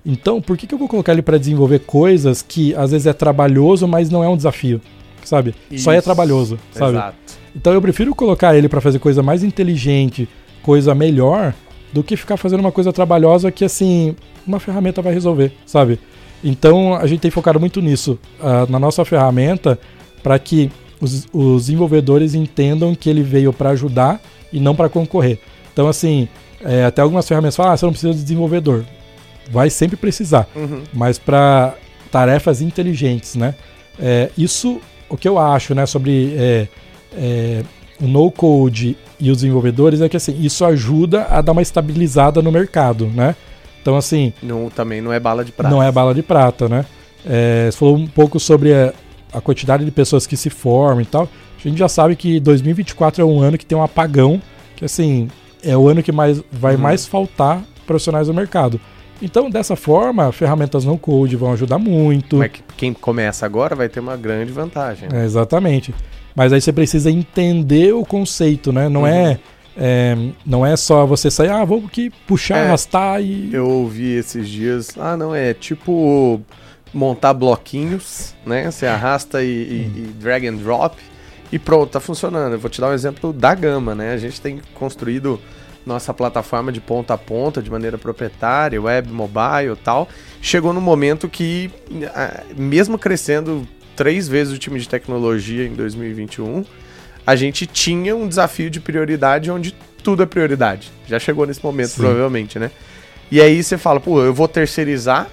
Então, 0.03 0.41
por 0.41 0.57
que, 0.57 0.65
que 0.65 0.73
eu 0.73 0.79
vou 0.79 0.87
colocar 0.87 1.13
ele 1.13 1.21
para 1.21 1.37
desenvolver 1.37 1.81
coisas 1.81 2.41
que 2.41 2.73
às 2.73 2.89
vezes 2.89 3.05
é 3.05 3.13
trabalhoso, 3.13 3.87
mas 3.87 4.09
não 4.09 4.23
é 4.23 4.27
um 4.27 4.35
desafio? 4.35 4.81
Sabe? 5.23 5.53
Isso. 5.69 5.83
Só 5.83 5.93
é 5.93 6.01
trabalhoso, 6.01 6.57
sabe? 6.71 6.97
Exato. 6.97 7.17
Então 7.55 7.73
eu 7.73 7.81
prefiro 7.81 8.15
colocar 8.15 8.55
ele 8.55 8.67
para 8.67 8.81
fazer 8.81 8.99
coisa 8.99 9.21
mais 9.21 9.43
inteligente, 9.43 10.27
coisa 10.61 10.95
melhor, 10.95 11.53
do 11.91 12.03
que 12.03 12.17
ficar 12.17 12.37
fazendo 12.37 12.61
uma 12.61 12.71
coisa 12.71 12.91
trabalhosa 12.91 13.51
que, 13.51 13.63
assim, 13.63 14.15
uma 14.45 14.59
ferramenta 14.59 15.01
vai 15.01 15.13
resolver, 15.13 15.53
sabe? 15.65 15.99
Então 16.43 16.95
a 16.95 17.05
gente 17.05 17.21
tem 17.21 17.31
focado 17.31 17.59
muito 17.59 17.81
nisso, 17.81 18.19
uh, 18.39 18.69
na 18.69 18.79
nossa 18.79 19.05
ferramenta, 19.05 19.79
para 20.21 20.37
que 20.39 20.71
os, 20.99 21.27
os, 21.31 21.65
desenvolvedores 21.67 22.33
entendam 22.33 22.95
que 22.95 23.09
ele 23.09 23.21
veio 23.21 23.53
para 23.53 23.69
ajudar 23.69 24.19
e 24.51 24.59
não 24.59 24.75
para 24.75 24.89
concorrer. 24.89 25.39
Então, 25.71 25.87
assim, 25.87 26.27
é, 26.61 26.85
até 26.85 27.01
algumas 27.01 27.27
ferramentas 27.27 27.55
falam, 27.55 27.73
ah, 27.73 27.77
você 27.77 27.85
não 27.85 27.91
precisa 27.93 28.13
de 28.13 28.21
desenvolvedor. 28.21 28.83
Vai 29.51 29.69
sempre 29.69 29.97
precisar, 29.97 30.47
uhum. 30.55 30.83
mas 30.93 31.19
para 31.19 31.75
tarefas 32.11 32.61
inteligentes, 32.61 33.35
né? 33.35 33.55
É, 33.99 34.29
isso, 34.37 34.79
o 35.09 35.17
que 35.17 35.27
eu 35.27 35.37
acho, 35.37 35.75
né, 35.75 35.85
sobre 35.85 36.33
é, 36.37 36.67
é, 37.15 37.63
o 38.01 38.07
no-code 38.07 38.97
e 39.19 39.31
os 39.31 39.37
desenvolvedores 39.37 40.01
é 40.01 40.09
que 40.09 40.17
assim, 40.17 40.35
isso 40.41 40.65
ajuda 40.65 41.25
a 41.29 41.41
dar 41.41 41.51
uma 41.51 41.61
estabilizada 41.61 42.41
no 42.41 42.51
mercado, 42.51 43.07
né? 43.07 43.35
Então, 43.81 43.97
assim. 43.97 44.33
Não, 44.41 44.69
também 44.69 45.01
não 45.01 45.11
é 45.11 45.19
bala 45.19 45.43
de 45.43 45.51
prata. 45.51 45.73
Não 45.73 45.83
é 45.83 45.91
bala 45.91 46.13
de 46.13 46.23
prata, 46.23 46.69
né? 46.69 46.85
É, 47.25 47.69
você 47.69 47.77
falou 47.77 47.97
um 47.97 48.07
pouco 48.07 48.39
sobre 48.39 48.73
a, 48.73 48.93
a, 49.33 49.41
quantidade 49.41 49.83
de 49.83 49.91
pessoas 49.91 50.25
que 50.25 50.37
se 50.37 50.49
formam 50.49 51.01
e 51.01 51.05
tal. 51.05 51.29
A 51.57 51.67
gente 51.67 51.77
já 51.77 51.87
sabe 51.87 52.15
que 52.15 52.39
2024 52.39 53.21
é 53.21 53.25
um 53.25 53.39
ano 53.39 53.57
que 53.57 53.65
tem 53.65 53.77
um 53.77 53.83
apagão, 53.83 54.41
que 54.75 54.83
assim, 54.83 55.29
é 55.63 55.75
o 55.77 55.87
ano 55.87 56.03
que 56.03 56.11
mais 56.11 56.41
vai 56.51 56.75
uhum. 56.75 56.81
mais 56.81 57.05
faltar 57.05 57.61
profissionais 57.85 58.27
no 58.27 58.33
mercado. 58.33 58.79
Então, 59.21 59.49
dessa 59.49 59.75
forma, 59.75 60.31
ferramentas 60.31 60.83
no 60.83 60.97
code 60.97 61.35
vão 61.37 61.53
ajudar 61.53 61.77
muito. 61.77 62.37
Mas 62.37 62.51
quem 62.75 62.93
começa 62.93 63.45
agora 63.45 63.75
vai 63.75 63.87
ter 63.87 64.01
uma 64.01 64.17
grande 64.17 64.51
vantagem. 64.51 65.07
Né? 65.09 65.21
É, 65.21 65.25
exatamente. 65.25 65.93
Mas 66.35 66.51
aí 66.51 66.61
você 66.61 66.73
precisa 66.73 67.11
entender 67.11 67.93
o 67.93 68.05
conceito, 68.05 68.71
né? 68.71 68.89
Não 68.89 69.05
é, 69.05 69.23
uhum. 69.23 69.29
é, 69.29 69.39
é, 69.77 70.17
não 70.45 70.65
é 70.65 70.75
só 70.75 71.05
você 71.05 71.29
sair, 71.29 71.49
ah, 71.49 71.63
vou 71.63 71.83
aqui 71.85 72.11
puxar, 72.27 72.57
é, 72.57 72.67
arrastar 72.67 73.21
e. 73.21 73.53
Eu 73.53 73.67
ouvi 73.67 74.11
esses 74.11 74.47
dias, 74.47 74.97
ah, 74.97 75.15
não, 75.15 75.33
é 75.33 75.53
tipo 75.53 76.41
montar 76.93 77.33
bloquinhos, 77.33 78.35
né? 78.45 78.69
Você 78.69 78.85
arrasta 78.85 79.43
e, 79.43 79.47
e, 79.47 79.91
uhum. 79.95 80.05
e 80.05 80.07
drag 80.19 80.47
and 80.47 80.55
drop 80.55 80.97
e 81.51 81.59
pronto, 81.59 81.91
tá 81.91 81.99
funcionando. 81.99 82.53
Eu 82.53 82.59
vou 82.59 82.69
te 82.69 82.81
dar 82.81 82.89
um 82.89 82.93
exemplo 82.93 83.31
da 83.31 83.53
gama, 83.53 83.93
né? 83.93 84.13
A 84.13 84.17
gente 84.17 84.41
tem 84.41 84.59
construído 84.73 85.39
nossa 85.85 86.13
plataforma 86.13 86.71
de 86.71 86.81
ponta 86.81 87.13
a 87.13 87.17
ponta, 87.17 87.61
de 87.61 87.69
maneira 87.69 87.97
proprietária, 87.97 88.81
web, 88.81 89.09
mobile 89.11 89.75
tal. 89.83 90.07
Chegou 90.41 90.73
no 90.73 90.81
momento 90.81 91.29
que, 91.29 91.69
mesmo 92.55 92.97
crescendo 92.97 93.67
três 93.95 94.27
vezes 94.27 94.53
o 94.53 94.57
time 94.57 94.79
de 94.79 94.87
tecnologia 94.87 95.65
em 95.65 95.73
2021, 95.73 96.65
a 97.25 97.35
gente 97.35 97.65
tinha 97.65 98.15
um 98.15 98.27
desafio 98.27 98.69
de 98.69 98.79
prioridade 98.79 99.49
onde 99.49 99.73
tudo 100.03 100.23
é 100.23 100.25
prioridade. 100.25 100.91
Já 101.07 101.17
chegou 101.19 101.45
nesse 101.45 101.63
momento, 101.63 101.89
Sim. 101.89 102.01
provavelmente, 102.01 102.59
né? 102.59 102.69
E 103.31 103.41
aí 103.41 103.63
você 103.63 103.77
fala, 103.77 103.99
pô, 103.99 104.21
eu 104.21 104.33
vou 104.33 104.47
terceirizar 104.47 105.29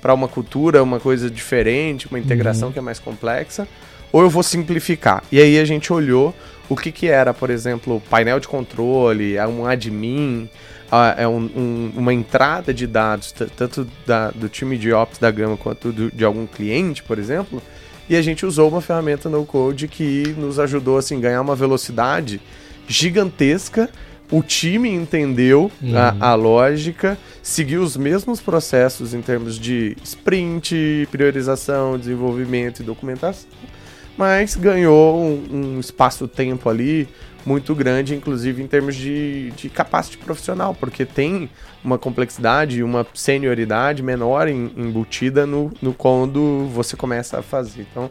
para 0.00 0.14
uma 0.14 0.28
cultura, 0.28 0.82
uma 0.82 0.98
coisa 0.98 1.30
diferente, 1.30 2.06
uma 2.06 2.18
integração 2.18 2.68
uhum. 2.68 2.72
que 2.72 2.78
é 2.78 2.82
mais 2.82 2.98
complexa, 2.98 3.68
ou 4.10 4.22
eu 4.22 4.30
vou 4.30 4.42
simplificar. 4.42 5.22
E 5.30 5.40
aí 5.40 5.58
a 5.58 5.64
gente 5.64 5.92
olhou 5.92 6.34
o 6.68 6.76
que, 6.76 6.90
que 6.90 7.06
era, 7.06 7.34
por 7.34 7.50
exemplo, 7.50 8.02
painel 8.08 8.40
de 8.40 8.48
controle, 8.48 9.36
é 9.36 9.46
um 9.46 9.66
admin, 9.66 10.48
é 11.16 11.26
um, 11.26 11.50
um, 11.56 11.92
uma 11.96 12.14
entrada 12.14 12.72
de 12.72 12.86
dados, 12.86 13.32
tanto 13.32 13.86
da, 14.06 14.30
do 14.30 14.48
time 14.48 14.78
de 14.78 14.92
Ops 14.92 15.18
da 15.18 15.30
Gama 15.30 15.56
quanto 15.56 15.92
do, 15.92 16.10
de 16.10 16.24
algum 16.24 16.46
cliente, 16.46 17.02
por 17.02 17.18
exemplo, 17.18 17.62
e 18.08 18.16
a 18.16 18.22
gente 18.22 18.46
usou 18.46 18.68
uma 18.68 18.80
ferramenta 18.80 19.28
no 19.28 19.44
code 19.44 19.88
que 19.88 20.34
nos 20.38 20.58
ajudou 20.58 20.98
assim 20.98 21.20
ganhar 21.20 21.40
uma 21.40 21.56
velocidade 21.56 22.40
gigantesca. 22.86 23.90
O 24.30 24.42
time 24.42 24.90
entendeu 24.90 25.70
uhum. 25.80 25.96
a, 25.96 26.30
a, 26.30 26.34
lógica, 26.34 27.16
seguiu 27.42 27.82
os 27.82 27.96
mesmos 27.96 28.40
processos 28.40 29.14
em 29.14 29.22
termos 29.22 29.58
de 29.58 29.96
sprint, 30.02 31.06
priorização, 31.12 31.96
desenvolvimento 31.96 32.80
e 32.80 32.84
documentação, 32.84 33.48
mas 34.16 34.56
ganhou 34.56 35.16
um, 35.16 35.76
um 35.76 35.80
espaço-tempo 35.80 36.68
ali 36.68 37.08
muito 37.46 37.74
grande, 37.74 38.14
inclusive 38.14 38.60
em 38.60 38.66
termos 38.66 38.96
de, 38.96 39.52
de 39.52 39.68
capacity 39.70 40.18
profissional, 40.18 40.74
porque 40.74 41.06
tem 41.06 41.48
uma 41.82 41.96
complexidade 41.96 42.80
e 42.80 42.82
uma 42.82 43.06
senioridade 43.14 44.02
menor 44.02 44.48
em, 44.48 44.72
embutida 44.76 45.46
no, 45.46 45.72
no 45.80 45.94
quando 45.94 46.68
você 46.74 46.96
começa 46.96 47.38
a 47.38 47.42
fazer. 47.42 47.86
Então, 47.90 48.10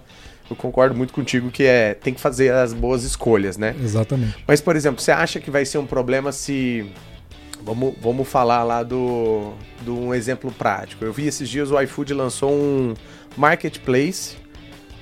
eu 0.50 0.56
concordo 0.56 0.96
muito 0.96 1.12
contigo 1.12 1.52
que 1.52 1.64
é 1.64 1.94
tem 1.94 2.14
que 2.14 2.22
fazer 2.22 2.54
as 2.54 2.72
boas 2.72 3.04
escolhas, 3.04 3.58
né? 3.58 3.76
Exatamente. 3.84 4.38
Mas, 4.48 4.62
por 4.62 4.76
exemplo, 4.76 5.02
você 5.02 5.12
acha 5.12 5.40
que 5.40 5.52
vai 5.52 5.66
ser 5.66 5.80
um 5.80 5.86
problema 5.86 6.32
se. 6.32 6.90
Vamos, 7.62 7.96
vamos 8.00 8.28
falar 8.28 8.64
lá 8.64 8.84
do, 8.84 9.54
do 9.82 9.98
um 9.98 10.14
exemplo 10.14 10.52
prático. 10.52 11.04
Eu 11.04 11.12
vi 11.12 11.26
esses 11.26 11.50
dias 11.50 11.72
o 11.72 11.82
iFood 11.82 12.14
lançou 12.14 12.52
um 12.52 12.94
marketplace 13.36 14.38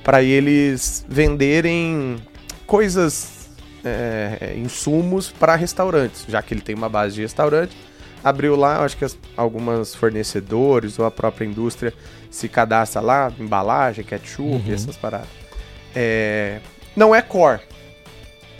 para 0.01 0.23
eles 0.23 1.05
venderem 1.07 2.17
coisas, 2.65 3.32
é, 3.83 4.55
insumos 4.57 5.31
para 5.31 5.55
restaurantes, 5.55 6.25
já 6.27 6.41
que 6.41 6.53
ele 6.53 6.61
tem 6.61 6.75
uma 6.75 6.89
base 6.89 7.15
de 7.15 7.21
restaurante. 7.21 7.75
Abriu 8.23 8.55
lá, 8.55 8.83
acho 8.83 8.95
que 8.95 9.03
as, 9.03 9.17
algumas 9.35 9.93
fornecedores 9.93 10.97
ou 10.97 11.05
a 11.05 11.11
própria 11.11 11.45
indústria 11.45 11.93
se 12.29 12.47
cadastra 12.47 13.01
lá, 13.01 13.31
embalagem, 13.37 14.03
ketchup, 14.03 14.67
uhum. 14.67 14.73
essas 14.73 14.95
paradas. 14.95 15.27
É, 15.95 16.59
não 16.95 17.13
é 17.13 17.21
core 17.21 17.61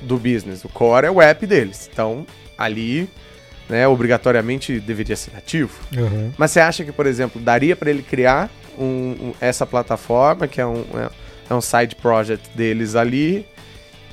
do 0.01 0.17
business, 0.17 0.65
o 0.65 0.69
core 0.69 1.07
é 1.07 1.11
o 1.11 1.21
app 1.21 1.47
deles. 1.47 1.89
Então, 1.91 2.28
ali, 2.57 3.09
né, 3.69 3.88
obrigatoriamente 3.88 4.80
deveria 4.80 5.15
ser 5.15 5.36
ativo. 5.36 5.80
Uhum. 5.95 6.34
Mas 6.38 6.51
você 6.51 6.59
acha 6.59 6.84
que, 6.84 6.91
por 6.91 7.05
exemplo, 7.05 7.41
daria 7.41 7.76
para 7.76 7.89
ele 7.89 8.03
criar 8.03 8.49
um, 8.78 8.84
um, 8.86 9.34
essa 9.39 9.65
plataforma, 9.65 10.47
que 10.47 10.59
é 10.59 10.65
um, 10.65 10.84
é, 10.93 11.09
é 11.49 11.53
um 11.53 11.61
side 11.61 11.95
project 11.95 12.49
deles 12.55 12.95
ali, 12.95 13.45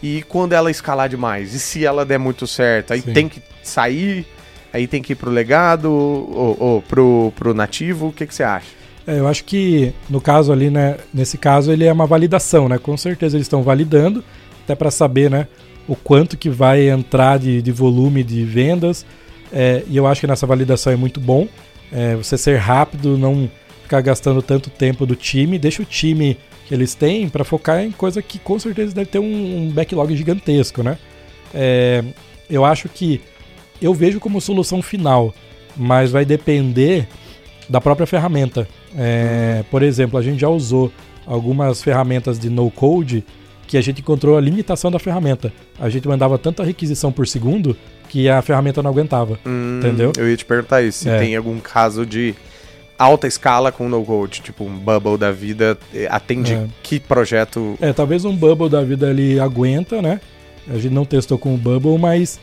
e 0.03 0.23
quando 0.23 0.53
ela 0.53 0.71
escalar 0.71 1.09
demais? 1.09 1.55
E 1.55 1.59
se 1.59 1.85
ela 1.85 2.05
der 2.05 2.19
muito 2.19 2.47
certo? 2.47 2.93
Aí 2.93 3.03
Sim. 3.03 3.13
tem 3.13 3.29
que 3.29 3.43
sair, 3.63 4.27
aí 4.73 4.87
tem 4.87 5.03
que 5.03 5.13
ir 5.13 5.17
pro 5.17 5.31
legado 5.31 5.91
ou, 5.91 6.57
ou 6.59 6.83
pro, 6.83 7.33
pro 7.37 7.55
nativo? 7.55 8.09
O 8.09 8.13
que, 8.13 8.27
que 8.27 8.35
você 8.35 8.43
acha? 8.43 8.69
É, 9.07 9.19
eu 9.19 9.27
acho 9.27 9.45
que 9.45 9.93
no 10.09 10.21
caso 10.21 10.53
ali, 10.53 10.71
né, 10.71 10.97
nesse 11.13 11.37
caso 11.37 11.73
ele 11.73 11.85
é 11.85 11.93
uma 11.93 12.07
validação, 12.07 12.69
né? 12.69 12.79
Com 12.79 12.97
certeza 12.97 13.37
eles 13.37 13.47
estão 13.47 13.63
validando, 13.63 14.25
até 14.65 14.75
para 14.75 14.91
saber, 14.91 15.31
né, 15.31 15.47
o 15.89 15.97
quanto 15.97 16.37
que 16.37 16.49
vai 16.49 16.89
entrar 16.89 17.39
de, 17.39 17.61
de 17.61 17.73
volume 17.73 18.23
de 18.23 18.45
vendas. 18.45 19.05
É, 19.53 19.83
e 19.89 19.97
eu 19.97 20.07
acho 20.07 20.21
que 20.21 20.27
nessa 20.27 20.47
validação 20.47 20.93
é 20.93 20.97
muito 20.97 21.21
bom. 21.21 21.49
É, 21.93 22.15
você 22.15 22.39
ser 22.39 22.57
rápido, 22.57 23.19
não 23.19 23.51
ficar 23.91 24.01
gastando 24.03 24.41
tanto 24.41 24.71
tempo 24.71 25.05
do 25.05 25.17
time, 25.17 25.59
deixa 25.59 25.83
o 25.83 25.85
time 25.85 26.39
que 26.69 26.73
eles 26.73 26.95
têm 26.95 27.29
para 27.29 27.43
focar 27.43 27.83
em 27.83 27.91
coisa 27.91 28.23
que 28.23 28.39
com 28.39 28.57
certeza 28.57 28.95
deve 28.95 29.11
ter 29.11 29.19
um, 29.19 29.25
um 29.65 29.71
backlog 29.71 30.17
gigantesco, 30.17 30.85
né? 30.85 30.97
É, 31.53 32.05
eu 32.49 32.65
acho 32.65 32.89
que 32.89 33.21
eu 33.83 33.93
vejo 33.93 34.21
como 34.21 34.41
solução 34.41 34.81
final, 34.81 35.35
mas 35.77 36.13
vai 36.13 36.25
depender 36.25 37.09
da 37.69 37.81
própria 37.81 38.07
ferramenta. 38.07 38.69
É, 38.97 39.65
por 39.69 39.83
exemplo, 39.83 40.17
a 40.17 40.23
gente 40.23 40.41
já 40.41 40.49
usou 40.49 40.93
algumas 41.27 41.83
ferramentas 41.83 42.39
de 42.39 42.49
no-code 42.49 43.25
que 43.67 43.77
a 43.77 43.81
gente 43.81 44.01
encontrou 44.01 44.39
a 44.39 44.41
limitação 44.41 44.89
da 44.89 45.01
ferramenta. 45.01 45.53
A 45.81 45.89
gente 45.89 46.07
mandava 46.07 46.39
tanta 46.39 46.63
requisição 46.63 47.11
por 47.11 47.27
segundo 47.27 47.77
que 48.09 48.29
a 48.29 48.41
ferramenta 48.41 48.83
não 48.83 48.91
aguentava. 48.91 49.39
Hum, 49.45 49.79
entendeu? 49.79 50.13
Eu 50.17 50.31
ia 50.31 50.37
te 50.37 50.45
perguntar 50.45 50.81
isso, 50.83 51.01
se 51.01 51.09
é. 51.09 51.19
tem 51.19 51.35
algum 51.35 51.59
caso 51.59 52.07
de 52.07 52.37
alta 53.01 53.27
escala 53.27 53.73
com 53.73 53.89
no-code, 53.89 54.43
tipo 54.43 54.63
um 54.63 54.79
Bubble 54.79 55.17
da 55.17 55.33
vida, 55.33 55.79
eh, 55.95 56.07
atende 56.11 56.53
é. 56.53 56.67
que 56.83 57.01
projeto? 57.01 57.79
É, 57.81 57.95
talvez 57.95 58.27
um 58.27 58.37
Bubble 58.37 58.69
da 58.69 58.83
vida 58.83 59.09
ele 59.09 59.41
aguenta, 59.41 60.03
né? 60.03 60.21
A 60.69 60.75
gente 60.75 60.93
não 60.93 61.07
testou 61.07 61.39
com 61.39 61.55
o 61.55 61.57
Bubble, 61.57 61.99
mas 61.99 62.39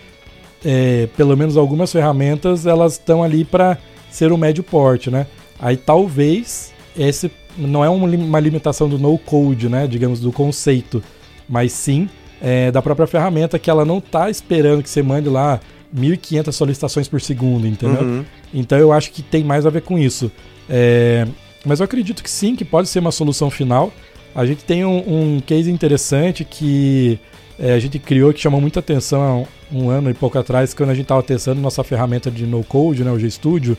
é, 0.65 1.07
pelo 1.15 1.37
menos 1.37 1.57
algumas 1.57 1.91
ferramentas 1.91 2.65
elas 2.65 2.93
estão 2.93 3.23
ali 3.23 3.45
para 3.45 3.77
ser 4.09 4.31
o 4.31 4.37
médio 4.37 4.63
porte, 4.63 5.11
né? 5.11 5.27
Aí 5.59 5.77
talvez 5.77 6.73
esse 6.97 7.31
não 7.55 7.85
é 7.85 7.89
uma 7.89 8.39
limitação 8.39 8.89
do 8.89 8.97
no-code, 8.97 9.69
né? 9.69 9.85
Digamos, 9.85 10.19
do 10.19 10.31
conceito, 10.31 11.03
mas 11.47 11.71
sim 11.71 12.09
é, 12.41 12.71
da 12.71 12.81
própria 12.81 13.05
ferramenta 13.05 13.59
que 13.59 13.69
ela 13.69 13.85
não 13.85 13.99
está 13.99 14.27
esperando 14.27 14.81
que 14.81 14.89
você 14.89 15.03
mande 15.03 15.29
lá 15.29 15.59
1.500 15.95 16.51
solicitações 16.51 17.07
por 17.07 17.21
segundo, 17.21 17.67
entendeu? 17.67 18.01
Uhum. 18.01 18.25
Então 18.53 18.77
eu 18.77 18.91
acho 18.91 19.11
que 19.11 19.21
tem 19.21 19.43
mais 19.43 19.65
a 19.65 19.69
ver 19.69 19.81
com 19.81 19.97
isso. 19.97 20.31
É, 20.69 21.27
mas 21.65 21.79
eu 21.79 21.85
acredito 21.85 22.23
que 22.23 22.29
sim, 22.29 22.55
que 22.55 22.65
pode 22.65 22.87
ser 22.87 22.99
uma 22.99 23.11
solução 23.11 23.49
final. 23.49 23.91
A 24.35 24.45
gente 24.45 24.63
tem 24.63 24.85
um, 24.85 25.35
um 25.35 25.39
case 25.39 25.71
interessante 25.71 26.43
que 26.43 27.19
é, 27.59 27.73
a 27.73 27.79
gente 27.79 27.97
criou 27.97 28.33
que 28.33 28.39
chamou 28.39 28.61
muita 28.61 28.79
atenção 28.79 29.21
há 29.21 29.35
um, 29.35 29.45
um 29.85 29.89
ano 29.89 30.09
e 30.09 30.13
pouco 30.13 30.37
atrás, 30.37 30.73
quando 30.73 30.91
a 30.91 30.93
gente 30.93 31.05
estava 31.05 31.23
testando 31.23 31.59
nossa 31.59 31.83
ferramenta 31.83 32.29
de 32.29 32.45
no-code, 32.45 33.03
né, 33.03 33.11
o 33.11 33.17
GStudio, 33.17 33.77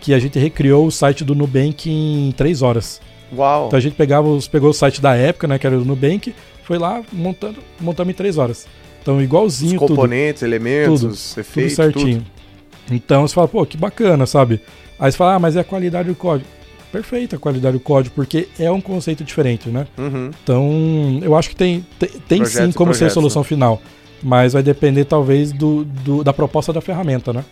que 0.00 0.14
a 0.14 0.18
gente 0.18 0.38
recriou 0.38 0.86
o 0.86 0.90
site 0.90 1.24
do 1.24 1.34
Nubank 1.34 1.90
em 1.90 2.32
três 2.32 2.62
horas. 2.62 3.00
Uau! 3.36 3.66
Então 3.66 3.76
a 3.76 3.80
gente 3.80 3.94
pegava 3.94 4.28
os, 4.28 4.48
pegou 4.48 4.70
o 4.70 4.74
site 4.74 5.00
da 5.00 5.14
época, 5.14 5.46
né, 5.46 5.58
que 5.58 5.66
era 5.66 5.78
o 5.78 5.84
Nubank, 5.84 6.34
foi 6.64 6.78
lá 6.78 7.02
montando, 7.12 7.58
montamos 7.80 8.12
em 8.12 8.16
três 8.16 8.38
horas. 8.38 8.66
Então 9.00 9.20
igualzinho 9.20 9.80
Os 9.80 9.88
componentes, 9.88 10.40
tudo, 10.40 10.48
elementos, 10.48 11.00
tudo, 11.00 11.40
efeitos, 11.40 11.76
tudo 11.76 11.84
certinho. 11.84 12.18
Tudo. 12.18 12.94
Então 12.94 13.26
você 13.26 13.34
fala, 13.34 13.48
pô, 13.48 13.64
que 13.64 13.76
bacana, 13.76 14.26
sabe? 14.26 14.60
Aí 14.98 15.10
você 15.10 15.16
fala, 15.16 15.34
ah, 15.34 15.38
mas 15.38 15.56
é 15.56 15.60
a 15.60 15.64
qualidade 15.64 16.08
do 16.08 16.14
código. 16.14 16.48
Perfeita 16.92 17.36
a 17.36 17.38
qualidade 17.38 17.78
do 17.78 17.80
código, 17.80 18.14
porque 18.14 18.48
é 18.58 18.70
um 18.70 18.80
conceito 18.80 19.22
diferente, 19.22 19.68
né? 19.68 19.86
Uhum. 19.96 20.30
Então, 20.42 21.20
eu 21.22 21.36
acho 21.36 21.48
que 21.48 21.56
tem, 21.56 21.86
tem, 21.98 22.08
tem 22.28 22.44
sim 22.44 22.72
como 22.72 22.92
ser 22.92 23.04
a 23.04 23.10
solução 23.10 23.42
né? 23.42 23.48
final. 23.48 23.80
Mas 24.22 24.52
vai 24.52 24.62
depender, 24.62 25.04
talvez, 25.04 25.52
do, 25.52 25.84
do, 25.84 26.24
da 26.24 26.32
proposta 26.32 26.72
da 26.72 26.80
ferramenta, 26.80 27.32
né? 27.32 27.44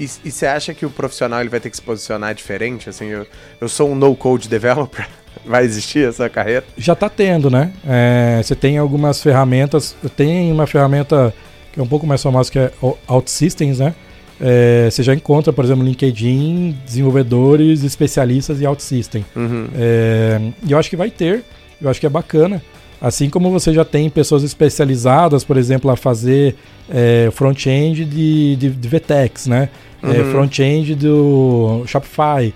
E, 0.00 0.08
e 0.24 0.30
você 0.30 0.46
acha 0.46 0.72
que 0.72 0.86
o 0.86 0.90
profissional 0.90 1.40
ele 1.40 1.50
vai 1.50 1.60
ter 1.60 1.68
que 1.68 1.76
se 1.76 1.82
posicionar 1.82 2.34
diferente? 2.34 2.88
Assim, 2.88 3.06
eu, 3.06 3.26
eu 3.60 3.68
sou 3.68 3.90
um 3.90 3.94
no-code 3.94 4.48
developer. 4.48 5.06
Vai 5.44 5.64
existir 5.64 6.08
essa 6.08 6.28
carreira? 6.28 6.64
Já 6.76 6.92
está 6.94 7.08
tendo, 7.08 7.48
né? 7.48 7.72
É, 7.86 8.40
você 8.42 8.56
tem 8.56 8.78
algumas 8.78 9.22
ferramentas. 9.22 9.94
Tem 10.16 10.50
uma 10.50 10.66
ferramenta 10.66 11.32
que 11.72 11.78
é 11.78 11.82
um 11.82 11.86
pouco 11.86 12.04
mais 12.06 12.20
famosa 12.20 12.50
que 12.50 12.58
é 12.58 12.72
OutSystems, 13.06 13.78
né? 13.78 13.94
É, 14.40 14.88
você 14.90 15.02
já 15.02 15.14
encontra, 15.14 15.52
por 15.52 15.64
exemplo, 15.64 15.84
LinkedIn, 15.84 16.76
desenvolvedores, 16.84 17.84
especialistas 17.84 18.60
em 18.60 18.66
OutSystem. 18.66 19.24
Uhum. 19.36 19.68
É, 19.76 20.40
e 20.66 20.72
eu 20.72 20.78
acho 20.78 20.90
que 20.90 20.96
vai 20.96 21.10
ter. 21.10 21.44
Eu 21.80 21.88
acho 21.88 22.00
que 22.00 22.06
é 22.06 22.10
bacana. 22.10 22.60
Assim 23.00 23.30
como 23.30 23.50
você 23.50 23.72
já 23.72 23.84
tem 23.84 24.10
pessoas 24.10 24.42
especializadas, 24.42 25.42
por 25.42 25.56
exemplo, 25.56 25.90
a 25.90 25.96
fazer 25.96 26.54
é, 26.88 27.30
front-end 27.32 28.04
de, 28.04 28.56
de, 28.56 28.68
de 28.68 28.88
VTEX, 28.88 29.46
né? 29.46 29.70
É, 30.02 30.06
uhum. 30.06 30.12
É, 30.12 30.24
front-end 30.24 30.94
do 30.94 31.82
Shopify. 31.86 32.52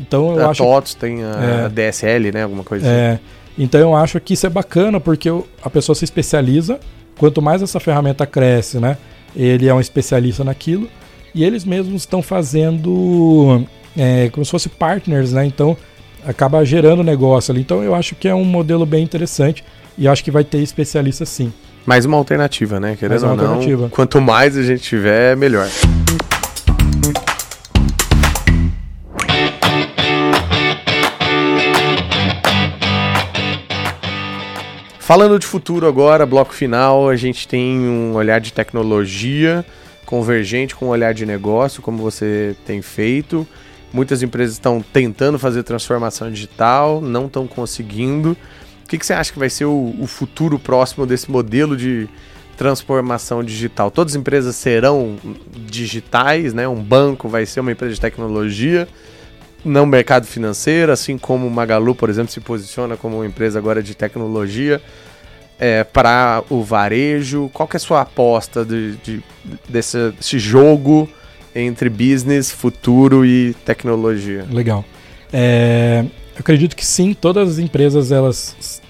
Então 0.00 0.36
eu 0.36 0.46
a 0.46 0.50
acho. 0.50 0.62
TOTS 0.62 0.94
tem 0.94 1.24
a 1.24 1.64
é, 1.64 1.68
DSL, 1.68 2.30
né? 2.32 2.44
Alguma 2.44 2.62
coisa 2.62 2.86
é, 2.86 3.12
assim. 3.12 3.20
Então 3.58 3.80
eu 3.80 3.96
acho 3.96 4.20
que 4.20 4.34
isso 4.34 4.46
é 4.46 4.50
bacana 4.50 5.00
porque 5.00 5.28
a 5.62 5.70
pessoa 5.70 5.96
se 5.96 6.04
especializa. 6.04 6.78
Quanto 7.18 7.42
mais 7.42 7.60
essa 7.60 7.80
ferramenta 7.80 8.24
cresce, 8.24 8.78
né? 8.78 8.96
Ele 9.34 9.66
é 9.66 9.74
um 9.74 9.80
especialista 9.80 10.44
naquilo. 10.44 10.88
E 11.34 11.42
eles 11.42 11.64
mesmos 11.64 12.02
estão 12.02 12.22
fazendo 12.22 13.64
é, 13.96 14.28
como 14.30 14.44
se 14.44 14.50
fosse 14.52 14.68
partners, 14.68 15.32
né? 15.32 15.44
Então 15.44 15.76
acaba 16.24 16.64
gerando 16.64 17.02
negócio 17.02 17.50
ali. 17.50 17.62
Então 17.62 17.82
eu 17.82 17.96
acho 17.96 18.14
que 18.14 18.28
é 18.28 18.34
um 18.34 18.44
modelo 18.44 18.86
bem 18.86 19.02
interessante 19.02 19.64
e 19.98 20.06
acho 20.06 20.22
que 20.22 20.30
vai 20.30 20.44
ter 20.44 20.58
especialista 20.58 21.26
sim. 21.26 21.52
Mais 21.84 22.04
uma 22.04 22.16
alternativa, 22.16 22.78
né? 22.78 22.96
Querendo 22.96 23.20
Mais 23.20 23.40
uma 23.40 23.56
ou 23.56 23.78
não, 23.78 23.88
quanto 23.88 24.20
mais 24.20 24.56
a 24.56 24.62
gente 24.62 24.82
tiver, 24.82 25.36
melhor. 25.36 25.68
Falando 35.00 35.38
de 35.38 35.46
futuro 35.46 35.86
agora, 35.86 36.24
bloco 36.26 36.54
final, 36.54 37.08
a 37.08 37.16
gente 37.16 37.48
tem 37.48 37.80
um 37.80 38.14
olhar 38.14 38.40
de 38.40 38.52
tecnologia 38.52 39.64
convergente 40.04 40.76
com 40.76 40.86
um 40.86 40.88
olhar 40.90 41.12
de 41.12 41.26
negócio, 41.26 41.82
como 41.82 41.98
você 41.98 42.54
tem 42.64 42.80
feito. 42.82 43.46
Muitas 43.92 44.22
empresas 44.22 44.54
estão 44.54 44.82
tentando 44.92 45.38
fazer 45.38 45.62
transformação 45.62 46.30
digital, 46.30 47.00
não 47.00 47.26
estão 47.26 47.46
conseguindo. 47.46 48.36
O 48.88 48.90
que, 48.90 48.96
que, 48.96 49.04
você 49.04 49.12
acha 49.12 49.30
que 49.30 49.38
vai 49.38 49.50
ser 49.50 49.66
o, 49.66 49.94
o, 50.00 50.06
futuro 50.06 50.58
próximo 50.58 51.04
desse 51.04 51.30
modelo 51.30 51.76
de 51.76 52.08
transformação 52.56 53.44
digital? 53.44 53.90
Todas 53.90 54.14
as 54.14 54.16
empresas 54.18 54.56
serão 54.56 55.18
digitais, 55.66 56.54
né? 56.54 56.66
Um 56.66 56.82
banco 56.82 57.28
vai 57.28 57.44
ser 57.44 57.60
uma 57.60 57.70
empresa 57.70 57.92
de 57.92 58.00
tecnologia 58.00 58.88
no 59.62 59.84
mercado 59.84 60.26
financeiro, 60.26 60.90
assim 60.90 61.18
como 61.18 61.46
o 61.46 61.50
Magalu, 61.50 61.94
por 61.94 62.08
exemplo, 62.08 62.32
se 62.32 62.40
posiciona 62.40 62.96
como 62.96 63.16
uma 63.16 63.26
empresa 63.26 63.58
agora 63.58 63.82
de 63.82 63.94
tecnologia 63.94 64.80
é, 65.58 65.84
para 65.84 66.42
o 66.48 66.62
varejo. 66.62 67.50
Qual 67.52 67.68
que 67.68 67.76
é 67.76 67.78
a 67.78 67.80
sua 67.80 68.00
aposta 68.00 68.64
de, 68.64 68.96
de 69.04 69.22
desse, 69.68 70.12
desse, 70.12 70.38
jogo 70.38 71.06
entre 71.54 71.90
business, 71.90 72.50
futuro 72.50 73.22
e 73.26 73.52
tecnologia? 73.66 74.46
Legal. 74.50 74.82
É, 75.30 76.06
eu 76.38 76.42
acredito 76.42 76.76
que 76.76 76.86
sim, 76.86 77.14
todas 77.14 77.50
as 77.50 77.58
empresas 77.58 78.12
elas 78.12 78.80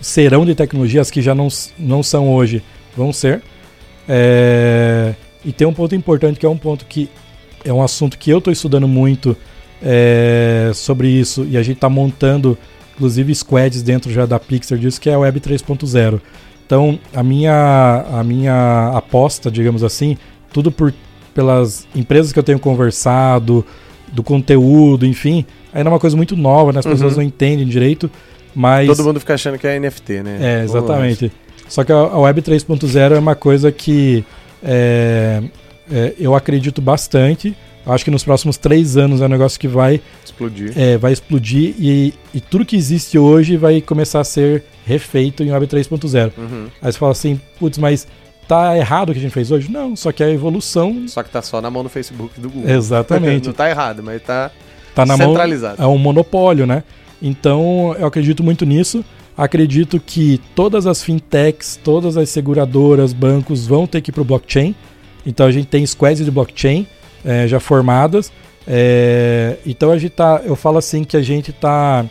serão 0.00 0.44
de 0.44 0.52
tecnologia, 0.52 1.00
as 1.00 1.12
que 1.12 1.22
já 1.22 1.32
não, 1.32 1.46
não 1.78 2.02
são 2.02 2.34
hoje 2.34 2.60
vão 2.96 3.12
ser. 3.12 3.40
É, 4.08 5.14
e 5.44 5.52
tem 5.52 5.64
um 5.64 5.72
ponto 5.72 5.94
importante 5.94 6.40
que 6.40 6.44
é 6.44 6.48
um 6.48 6.58
ponto 6.58 6.84
que 6.86 7.08
é 7.64 7.72
um 7.72 7.80
assunto 7.80 8.18
que 8.18 8.30
eu 8.30 8.38
estou 8.38 8.52
estudando 8.52 8.88
muito 8.88 9.36
é, 9.80 10.72
sobre 10.74 11.08
isso 11.08 11.46
e 11.48 11.56
a 11.56 11.62
gente 11.62 11.76
está 11.76 11.88
montando 11.88 12.58
inclusive 12.94 13.32
squads 13.32 13.80
dentro 13.82 14.10
já 14.10 14.26
da 14.26 14.40
Pixar 14.40 14.76
disso 14.76 15.00
que 15.00 15.08
é 15.08 15.14
a 15.14 15.18
Web 15.20 15.38
3.0. 15.38 16.20
Então 16.66 16.98
a 17.14 17.22
minha 17.22 18.06
a 18.10 18.24
minha 18.24 18.90
aposta, 18.94 19.52
digamos 19.52 19.84
assim, 19.84 20.16
tudo 20.52 20.72
por 20.72 20.92
pelas 21.32 21.86
empresas 21.94 22.32
que 22.32 22.38
eu 22.38 22.42
tenho 22.42 22.58
conversado, 22.58 23.64
do 24.12 24.22
conteúdo, 24.24 25.06
enfim, 25.06 25.44
ainda 25.78 25.90
é 25.90 25.92
uma 25.92 25.98
coisa 25.98 26.16
muito 26.16 26.36
nova, 26.36 26.72
né? 26.72 26.80
As 26.80 26.86
pessoas 26.86 27.12
uhum. 27.12 27.18
não 27.18 27.26
entendem 27.26 27.66
direito, 27.66 28.10
mas 28.54 28.86
todo 28.88 29.04
mundo 29.04 29.20
fica 29.20 29.34
achando 29.34 29.58
que 29.58 29.66
é 29.66 29.78
NFT, 29.78 30.22
né? 30.22 30.38
É 30.40 30.64
exatamente. 30.64 31.32
Só 31.68 31.84
que 31.84 31.92
a 31.92 32.18
Web 32.18 32.42
3.0 32.42 33.12
é 33.12 33.18
uma 33.18 33.34
coisa 33.34 33.70
que 33.70 34.24
é, 34.62 35.42
é, 35.90 36.14
eu 36.18 36.34
acredito 36.34 36.80
bastante. 36.80 37.56
Acho 37.86 38.04
que 38.04 38.10
nos 38.10 38.22
próximos 38.22 38.58
três 38.58 38.98
anos 38.98 39.22
é 39.22 39.24
um 39.24 39.28
negócio 39.28 39.58
que 39.58 39.68
vai 39.68 40.00
explodir. 40.22 40.72
É, 40.76 40.98
vai 40.98 41.12
explodir 41.12 41.74
e, 41.78 42.12
e, 42.34 42.40
tudo 42.40 42.64
que 42.66 42.76
existe 42.76 43.18
hoje 43.18 43.56
vai 43.56 43.80
começar 43.80 44.20
a 44.20 44.24
ser 44.24 44.64
refeito 44.84 45.42
em 45.42 45.50
Web 45.52 45.66
3.0. 45.66 46.32
Uhum. 46.36 46.66
Aí 46.82 46.92
você 46.92 46.98
fala 46.98 47.12
assim, 47.12 47.40
putz, 47.58 47.78
mas 47.78 48.06
tá 48.46 48.76
errado 48.76 49.10
o 49.10 49.12
que 49.12 49.18
a 49.18 49.22
gente 49.22 49.32
fez 49.32 49.50
hoje? 49.50 49.70
Não, 49.70 49.96
só 49.96 50.12
que 50.12 50.22
a 50.22 50.30
evolução. 50.30 51.08
Só 51.08 51.22
que 51.22 51.30
tá 51.30 51.40
só 51.40 51.62
na 51.62 51.70
mão 51.70 51.82
do 51.82 51.88
Facebook 51.88 52.34
e 52.36 52.40
do 52.40 52.50
Google. 52.50 52.70
Exatamente. 52.70 53.46
Não 53.48 53.54
tá 53.54 53.70
errado, 53.70 54.02
mas 54.02 54.22
tá, 54.22 54.50
tá 55.02 55.06
na 55.06 55.16
centralizado. 55.16 55.80
Mão, 55.80 55.90
é 55.90 55.94
um 55.94 55.98
monopólio, 55.98 56.66
né? 56.66 56.82
Então 57.20 57.94
eu 57.98 58.06
acredito 58.06 58.42
muito 58.42 58.64
nisso. 58.64 59.04
Acredito 59.36 60.00
que 60.00 60.40
todas 60.54 60.86
as 60.86 61.02
fintechs, 61.02 61.78
todas 61.82 62.16
as 62.16 62.28
seguradoras, 62.28 63.12
bancos 63.12 63.66
vão 63.66 63.86
ter 63.86 64.00
que 64.00 64.10
ir 64.10 64.12
para 64.12 64.22
o 64.22 64.24
blockchain. 64.24 64.74
Então 65.24 65.46
a 65.46 65.52
gente 65.52 65.66
tem 65.66 65.84
squads 65.86 66.24
de 66.24 66.30
blockchain 66.30 66.86
é, 67.24 67.46
já 67.46 67.60
formadas. 67.60 68.32
É, 68.66 69.56
então 69.64 69.90
a 69.90 69.98
gente 69.98 70.10
tá, 70.10 70.42
eu 70.44 70.56
falo 70.56 70.78
assim 70.78 71.04
que 71.04 71.16
a 71.16 71.22
gente 71.22 71.50
está 71.50 72.04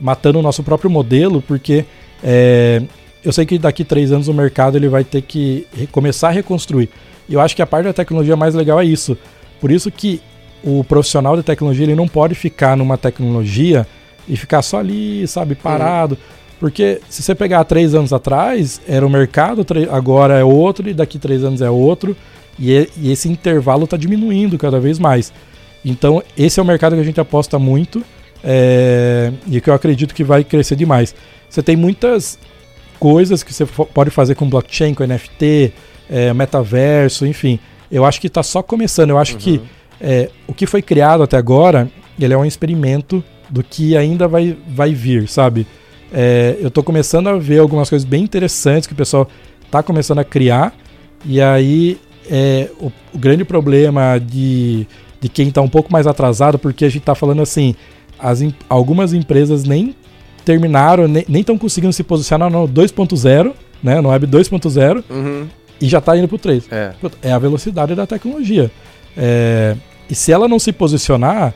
matando 0.00 0.38
o 0.38 0.42
nosso 0.42 0.62
próprio 0.62 0.90
modelo, 0.90 1.42
porque 1.42 1.84
é, 2.22 2.82
eu 3.24 3.32
sei 3.32 3.44
que 3.44 3.58
daqui 3.58 3.84
três 3.84 4.12
anos 4.12 4.28
o 4.28 4.34
mercado 4.34 4.76
ele 4.76 4.88
vai 4.88 5.04
ter 5.04 5.22
que 5.22 5.66
começar 5.90 6.28
a 6.28 6.32
reconstruir. 6.32 6.88
E 7.28 7.34
eu 7.34 7.40
acho 7.40 7.54
que 7.54 7.62
a 7.62 7.66
parte 7.66 7.84
da 7.84 7.92
tecnologia 7.92 8.36
mais 8.36 8.54
legal 8.54 8.80
é 8.80 8.84
isso. 8.84 9.18
Por 9.60 9.70
isso 9.70 9.90
que 9.90 10.20
o 10.62 10.82
profissional 10.84 11.36
de 11.36 11.42
tecnologia 11.42 11.84
ele 11.84 11.94
não 11.94 12.08
pode 12.08 12.34
ficar 12.34 12.76
numa 12.76 12.98
tecnologia 12.98 13.86
e 14.28 14.36
ficar 14.36 14.62
só 14.62 14.78
ali, 14.78 15.26
sabe, 15.26 15.54
parado. 15.54 16.14
Uhum. 16.14 16.38
Porque 16.60 17.00
se 17.08 17.22
você 17.22 17.34
pegar 17.34 17.64
três 17.64 17.94
anos 17.94 18.12
atrás, 18.12 18.80
era 18.86 19.06
o 19.06 19.10
mercado, 19.10 19.64
agora 19.90 20.38
é 20.38 20.44
outro, 20.44 20.88
e 20.88 20.94
daqui 20.94 21.18
três 21.18 21.44
anos 21.44 21.62
é 21.62 21.70
outro, 21.70 22.16
e, 22.58 22.88
e 22.96 23.12
esse 23.12 23.28
intervalo 23.28 23.84
está 23.84 23.96
diminuindo 23.96 24.58
cada 24.58 24.80
vez 24.80 24.98
mais. 24.98 25.32
Então, 25.84 26.22
esse 26.36 26.58
é 26.58 26.62
o 26.62 26.66
mercado 26.66 26.94
que 26.96 27.00
a 27.00 27.04
gente 27.04 27.20
aposta 27.20 27.58
muito 27.58 28.02
é, 28.42 29.32
e 29.46 29.60
que 29.60 29.70
eu 29.70 29.74
acredito 29.74 30.14
que 30.14 30.24
vai 30.24 30.42
crescer 30.42 30.74
demais. 30.74 31.14
Você 31.48 31.62
tem 31.62 31.76
muitas 31.76 32.38
coisas 32.98 33.42
que 33.42 33.54
você 33.54 33.64
pode 33.66 34.10
fazer 34.10 34.34
com 34.34 34.48
blockchain, 34.48 34.94
com 34.94 35.04
NFT, 35.04 35.72
é, 36.10 36.34
metaverso, 36.34 37.24
enfim. 37.24 37.60
Eu 37.90 38.04
acho 38.04 38.20
que 38.20 38.26
está 38.26 38.42
só 38.42 38.62
começando. 38.62 39.10
Eu 39.10 39.18
acho 39.18 39.34
uhum. 39.34 39.38
que 39.38 39.60
é, 40.00 40.30
o 40.46 40.54
que 40.54 40.66
foi 40.66 40.82
criado 40.82 41.22
até 41.22 41.36
agora, 41.36 41.90
ele 42.18 42.34
é 42.34 42.36
um 42.36 42.44
experimento 42.44 43.22
do 43.48 43.62
que 43.62 43.96
ainda 43.96 44.28
vai, 44.28 44.56
vai 44.68 44.92
vir, 44.92 45.28
sabe? 45.28 45.66
É, 46.12 46.56
eu 46.60 46.68
estou 46.68 46.82
começando 46.82 47.28
a 47.28 47.36
ver 47.36 47.58
algumas 47.58 47.88
coisas 47.88 48.06
bem 48.06 48.22
interessantes 48.22 48.86
que 48.86 48.92
o 48.92 48.96
pessoal 48.96 49.28
está 49.64 49.82
começando 49.82 50.18
a 50.18 50.24
criar. 50.24 50.74
E 51.24 51.40
aí 51.40 51.98
é, 52.30 52.70
o, 52.78 52.86
o, 53.12 53.18
grande 53.18 53.44
problema 53.44 54.18
de, 54.18 54.86
de 55.20 55.28
quem 55.28 55.48
está 55.48 55.60
um 55.60 55.68
pouco 55.68 55.92
mais 55.92 56.06
atrasado, 56.06 56.58
porque 56.58 56.84
a 56.84 56.88
gente 56.88 57.02
está 57.02 57.14
falando 57.14 57.42
assim, 57.42 57.74
as, 58.18 58.42
algumas 58.68 59.12
empresas 59.12 59.64
nem 59.64 59.94
terminaram, 60.44 61.06
nem 61.06 61.40
estão 61.40 61.58
conseguindo 61.58 61.92
se 61.92 62.02
posicionar 62.02 62.50
no 62.50 62.66
2.0, 62.66 63.52
né, 63.82 64.00
no 64.00 64.08
Web 64.08 64.26
2.0, 64.26 65.04
uhum. 65.10 65.46
e 65.80 65.86
já 65.86 65.98
está 65.98 66.16
indo 66.16 66.26
para 66.26 66.36
o 66.36 66.38
3. 66.38 66.68
É. 66.70 66.94
é 67.22 67.32
a 67.32 67.38
velocidade 67.38 67.94
da 67.94 68.06
tecnologia. 68.06 68.70
É, 69.18 69.76
e 70.08 70.14
se 70.14 70.32
ela 70.32 70.46
não 70.46 70.58
se 70.58 70.72
posicionar, 70.72 71.52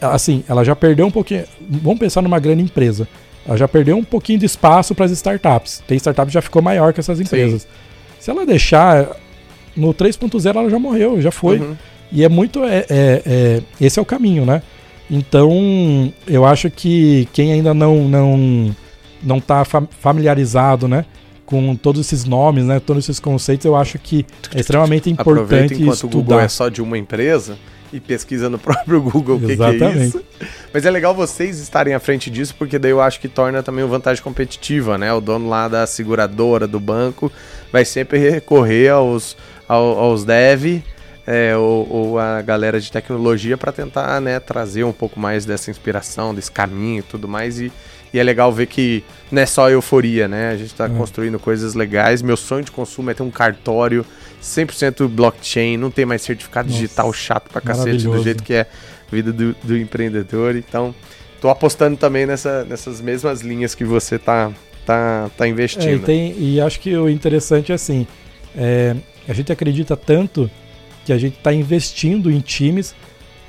assim, 0.00 0.42
ela 0.48 0.64
já 0.64 0.74
perdeu 0.74 1.06
um 1.06 1.10
pouquinho. 1.10 1.44
Vamos 1.60 1.98
pensar 1.98 2.22
numa 2.22 2.38
grande 2.38 2.62
empresa. 2.62 3.06
Ela 3.46 3.56
já 3.56 3.68
perdeu 3.68 3.96
um 3.96 4.04
pouquinho 4.04 4.38
de 4.38 4.46
espaço 4.46 4.94
para 4.94 5.04
as 5.04 5.10
startups. 5.12 5.82
Tem 5.86 5.98
startup 5.98 6.26
que 6.26 6.34
já 6.34 6.42
ficou 6.42 6.62
maior 6.62 6.92
que 6.92 7.00
essas 7.00 7.20
empresas. 7.20 7.62
Sim. 7.62 7.68
Se 8.18 8.30
ela 8.30 8.46
deixar 8.46 9.08
no 9.76 9.92
3.0 9.92 10.56
ela 10.56 10.70
já 10.70 10.78
morreu, 10.78 11.20
já 11.20 11.30
foi. 11.30 11.58
Uhum. 11.58 11.76
E 12.10 12.24
é 12.24 12.28
muito. 12.28 12.64
É, 12.64 12.86
é, 12.88 13.22
é, 13.26 13.62
esse 13.80 13.98
é 13.98 14.02
o 14.02 14.06
caminho, 14.06 14.44
né? 14.46 14.62
Então, 15.10 16.12
eu 16.26 16.44
acho 16.44 16.70
que 16.70 17.28
quem 17.32 17.52
ainda 17.52 17.74
não 17.74 18.08
não 18.08 18.76
não 19.22 19.38
está 19.38 19.64
familiarizado, 19.64 20.88
né, 20.88 21.04
com 21.52 21.76
todos 21.76 22.00
esses 22.00 22.24
nomes, 22.24 22.64
né, 22.64 22.80
todos 22.80 23.04
esses 23.04 23.20
conceitos, 23.20 23.66
eu 23.66 23.76
acho 23.76 23.98
que 23.98 24.24
é 24.54 24.60
extremamente 24.60 25.10
importante 25.10 25.42
Aproveita 25.42 25.74
enquanto 25.74 25.94
estudar. 25.94 26.16
o 26.16 26.22
Google 26.22 26.40
é 26.40 26.48
só 26.48 26.70
de 26.70 26.80
uma 26.80 26.96
empresa, 26.96 27.58
e 27.92 28.00
pesquisa 28.00 28.48
no 28.48 28.56
próprio 28.58 29.02
Google 29.02 29.36
o 29.36 29.40
que, 29.40 29.54
que, 29.54 29.62
é 29.62 30.06
isso. 30.06 30.24
Mas 30.72 30.86
é 30.86 30.90
legal 30.90 31.14
vocês 31.14 31.60
estarem 31.60 31.92
à 31.92 32.00
frente 32.00 32.30
disso, 32.30 32.54
porque 32.58 32.78
daí 32.78 32.90
eu 32.90 33.02
acho 33.02 33.20
que 33.20 33.28
torna 33.28 33.62
também 33.62 33.84
uma 33.84 33.90
vantagem 33.90 34.24
competitiva, 34.24 34.96
né? 34.96 35.12
O 35.12 35.20
dono 35.20 35.46
lá 35.46 35.68
da 35.68 35.86
seguradora, 35.86 36.66
do 36.66 36.80
banco, 36.80 37.30
vai 37.70 37.84
sempre 37.84 38.16
recorrer 38.16 38.88
aos, 38.88 39.36
aos, 39.68 39.98
aos 39.98 40.24
dev 40.24 40.82
é, 41.26 41.54
ou, 41.54 41.86
ou, 41.88 42.18
a 42.18 42.40
galera 42.40 42.80
de 42.80 42.90
tecnologia 42.90 43.58
para 43.58 43.70
tentar 43.70 44.20
né, 44.22 44.40
trazer 44.40 44.84
um 44.84 44.92
pouco 44.92 45.20
mais 45.20 45.44
dessa 45.44 45.70
inspiração, 45.70 46.34
desse 46.34 46.50
caminho 46.50 47.00
e 47.00 47.02
tudo 47.02 47.28
mais. 47.28 47.60
E, 47.60 47.70
e 48.12 48.18
é 48.18 48.22
legal 48.22 48.52
ver 48.52 48.66
que 48.66 49.02
não 49.30 49.40
é 49.40 49.46
só 49.46 49.70
euforia, 49.70 50.28
né? 50.28 50.50
A 50.50 50.56
gente 50.56 50.72
está 50.72 50.86
é. 50.86 50.88
construindo 50.88 51.38
coisas 51.38 51.74
legais. 51.74 52.20
Meu 52.20 52.36
sonho 52.36 52.64
de 52.64 52.70
consumo 52.70 53.10
é 53.10 53.14
ter 53.14 53.22
um 53.22 53.30
cartório 53.30 54.04
100% 54.42 55.08
blockchain, 55.08 55.76
não 55.76 55.90
tem 55.90 56.04
mais 56.04 56.22
certificado 56.22 56.68
Nossa, 56.68 56.80
digital 56.80 57.12
chato 57.12 57.48
pra 57.50 57.60
cacete 57.60 58.04
do 58.04 58.22
jeito 58.22 58.42
que 58.42 58.54
é 58.54 58.60
a 58.62 59.10
vida 59.10 59.32
do, 59.32 59.54
do 59.62 59.76
empreendedor. 59.76 60.56
Então, 60.56 60.94
tô 61.40 61.48
apostando 61.48 61.96
também 61.96 62.26
nessa, 62.26 62.64
nessas 62.64 63.00
mesmas 63.00 63.40
linhas 63.40 63.74
que 63.74 63.84
você 63.84 64.18
tá, 64.18 64.52
tá, 64.84 65.30
tá 65.36 65.48
investindo. 65.48 65.88
É, 65.88 65.94
e, 65.94 65.98
tem, 66.00 66.34
e 66.38 66.60
acho 66.60 66.78
que 66.80 66.94
o 66.96 67.08
interessante 67.08 67.72
é 67.72 67.74
assim, 67.74 68.06
é, 68.54 68.94
a 69.26 69.32
gente 69.32 69.50
acredita 69.50 69.96
tanto 69.96 70.50
que 71.04 71.12
a 71.12 71.18
gente 71.18 71.38
está 71.38 71.52
investindo 71.52 72.30
em 72.30 72.40
times 72.40 72.94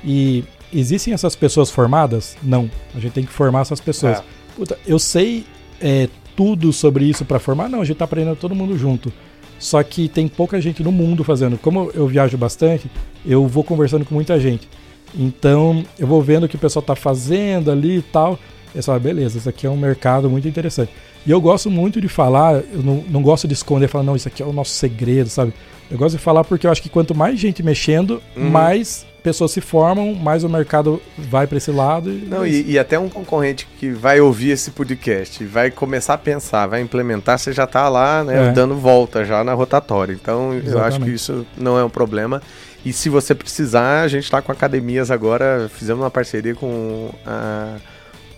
e 0.04 0.44
existem 0.72 1.14
essas 1.14 1.36
pessoas 1.36 1.70
formadas? 1.70 2.36
Não. 2.42 2.70
A 2.94 3.00
gente 3.00 3.12
tem 3.12 3.24
que 3.24 3.32
formar 3.32 3.60
essas 3.60 3.80
pessoas. 3.80 4.18
É. 4.18 4.22
Puta, 4.56 4.78
eu 4.86 4.98
sei 4.98 5.44
é, 5.80 6.08
tudo 6.36 6.72
sobre 6.72 7.04
isso 7.04 7.24
para 7.24 7.38
formar? 7.38 7.68
Não, 7.68 7.80
a 7.80 7.84
gente 7.84 7.94
está 7.94 8.04
aprendendo 8.04 8.36
todo 8.36 8.54
mundo 8.54 8.76
junto. 8.76 9.12
Só 9.58 9.82
que 9.82 10.08
tem 10.08 10.28
pouca 10.28 10.60
gente 10.60 10.82
no 10.82 10.92
mundo 10.92 11.24
fazendo. 11.24 11.56
Como 11.58 11.90
eu 11.94 12.06
viajo 12.06 12.36
bastante, 12.36 12.90
eu 13.24 13.46
vou 13.46 13.64
conversando 13.64 14.04
com 14.04 14.14
muita 14.14 14.38
gente. 14.38 14.68
Então, 15.16 15.84
eu 15.98 16.06
vou 16.06 16.20
vendo 16.20 16.44
o 16.44 16.48
que 16.48 16.56
o 16.56 16.58
pessoal 16.58 16.80
está 16.80 16.94
fazendo 16.94 17.70
ali 17.70 17.98
e 17.98 18.02
tal. 18.02 18.38
E 18.74 18.78
você 18.78 18.82
fala, 18.82 18.98
beleza, 18.98 19.38
isso 19.38 19.48
aqui 19.48 19.66
é 19.66 19.70
um 19.70 19.76
mercado 19.76 20.28
muito 20.28 20.48
interessante. 20.48 20.90
E 21.24 21.30
eu 21.30 21.40
gosto 21.40 21.70
muito 21.70 22.00
de 22.00 22.08
falar, 22.08 22.62
eu 22.72 22.82
não, 22.82 23.04
não 23.08 23.22
gosto 23.22 23.46
de 23.46 23.54
esconder, 23.54 23.88
falar, 23.88 24.04
não, 24.04 24.16
isso 24.16 24.28
aqui 24.28 24.42
é 24.42 24.46
o 24.46 24.52
nosso 24.52 24.72
segredo, 24.72 25.30
sabe? 25.30 25.54
Eu 25.90 25.96
gosto 25.96 26.16
de 26.16 26.22
falar 26.22 26.44
porque 26.44 26.66
eu 26.66 26.70
acho 26.70 26.82
que 26.82 26.88
quanto 26.88 27.14
mais 27.14 27.38
gente 27.38 27.62
mexendo, 27.62 28.20
uhum. 28.36 28.50
mais 28.50 29.06
pessoas 29.24 29.52
se 29.52 29.60
formam, 29.62 30.14
mais 30.14 30.44
o 30.44 30.50
mercado 30.50 31.00
vai 31.16 31.46
para 31.46 31.56
esse 31.56 31.70
lado. 31.70 32.10
E 32.10 32.26
Não, 32.26 32.44
é 32.44 32.48
e, 32.50 32.72
e, 32.72 32.78
até 32.78 32.98
um 32.98 33.08
concorrente 33.08 33.66
que 33.80 33.88
vai 33.88 34.20
ouvir 34.20 34.50
esse 34.50 34.70
podcast, 34.70 35.42
vai 35.46 35.70
começar 35.70 36.12
a 36.12 36.18
pensar, 36.18 36.66
vai 36.66 36.82
implementar, 36.82 37.38
você 37.38 37.50
já 37.50 37.64
está 37.64 37.88
lá, 37.88 38.22
né, 38.22 38.50
é. 38.50 38.52
dando 38.52 38.76
volta 38.76 39.24
já 39.24 39.42
na 39.42 39.54
rotatória. 39.54 40.12
Então, 40.12 40.52
Exatamente. 40.52 40.72
eu 40.76 40.84
acho 40.84 41.00
que 41.00 41.10
isso 41.10 41.46
não 41.56 41.78
é 41.78 41.82
um 41.82 41.88
problema. 41.88 42.42
E 42.84 42.92
se 42.92 43.08
você 43.08 43.34
precisar, 43.34 44.02
a 44.02 44.08
gente 44.08 44.24
está 44.24 44.42
com 44.42 44.52
academias 44.52 45.10
agora, 45.10 45.70
fizemos 45.72 46.02
uma 46.02 46.10
parceria 46.10 46.54
com 46.54 47.10
a, 47.24 47.76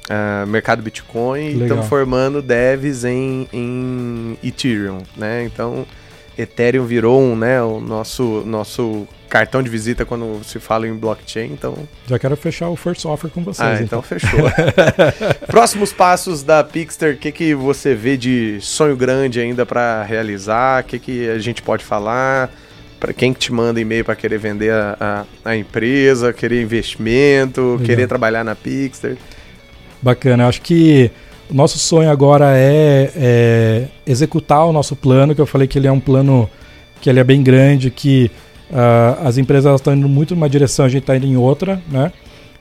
a 0.09 0.47
Mercado 0.47 0.83
Bitcoin 0.83 1.41
e 1.41 1.63
estamos 1.63 1.87
formando 1.89 2.41
devs 2.41 3.05
em, 3.05 3.49
em 3.53 4.39
Ethereum, 4.41 5.03
né? 5.17 5.43
Então, 5.45 5.85
Ethereum 6.39 6.85
virou 6.85 7.21
um, 7.21 7.35
né, 7.35 7.61
o 7.61 7.81
nosso, 7.81 8.45
nosso 8.47 9.09
cartão 9.29 9.63
de 9.63 9.69
visita 9.69 10.05
quando 10.05 10.43
se 10.45 10.59
fala 10.59 10.87
em 10.87 10.95
blockchain, 10.95 11.53
então... 11.53 11.77
Já 12.07 12.19
quero 12.19 12.37
fechar 12.37 12.69
o 12.69 12.77
first 12.77 13.05
offer 13.05 13.31
com 13.31 13.43
vocês. 13.43 13.69
Ah, 13.69 13.75
então, 13.75 13.99
então 13.99 14.03
fechou. 14.03 14.41
Próximos 15.47 15.93
passos 15.93 16.43
da 16.43 16.63
Pixter, 16.63 17.15
o 17.15 17.17
que, 17.17 17.33
que 17.33 17.55
você 17.55 17.95
vê 17.95 18.17
de 18.17 18.59
sonho 18.61 18.97
grande 18.97 19.41
ainda 19.41 19.67
para 19.67 20.03
realizar? 20.03 20.83
O 20.83 20.87
que, 20.87 20.99
que 20.99 21.29
a 21.29 21.39
gente 21.39 21.63
pode 21.63 21.85
falar? 21.85 22.51
Para 22.99 23.13
quem 23.13 23.33
que 23.33 23.39
te 23.39 23.53
manda 23.53 23.81
e-mail 23.81 24.05
para 24.05 24.17
querer 24.17 24.39
vender 24.39 24.73
a, 24.73 24.97
a, 25.45 25.51
a, 25.51 25.57
empresa, 25.57 26.33
querer 26.33 26.63
investimento, 26.63 27.61
Legal. 27.61 27.87
querer 27.87 28.09
trabalhar 28.09 28.45
na 28.45 28.55
Pixter? 28.55 29.17
Bacana, 30.01 30.47
acho 30.47 30.63
que 30.63 31.11
o 31.51 31.55
nosso 31.55 31.79
sonho 31.79 32.11
agora 32.11 32.57
é, 32.57 33.13
é, 33.15 33.89
executar 34.07 34.65
o 34.65 34.73
nosso 34.73 34.97
plano, 34.97 35.35
que 35.35 35.41
eu 35.41 35.47
falei 35.47 35.69
que 35.69 35.79
ele 35.79 35.87
é 35.87 35.93
um 35.93 36.01
plano 36.01 36.49
que 37.01 37.11
ele 37.11 37.21
é 37.21 37.25
bem 37.25 37.43
grande, 37.43 37.91
que 37.91 38.31
uh, 38.71 39.27
as 39.27 39.39
empresas 39.39 39.75
estão 39.75 39.95
indo 39.95 40.09
muito 40.09 40.35
numa 40.35 40.49
direção, 40.49 40.85
a 40.85 40.89
gente 40.89 41.03
está 41.03 41.17
indo 41.17 41.27
em 41.27 41.37
outra, 41.37 41.81
né? 41.91 42.13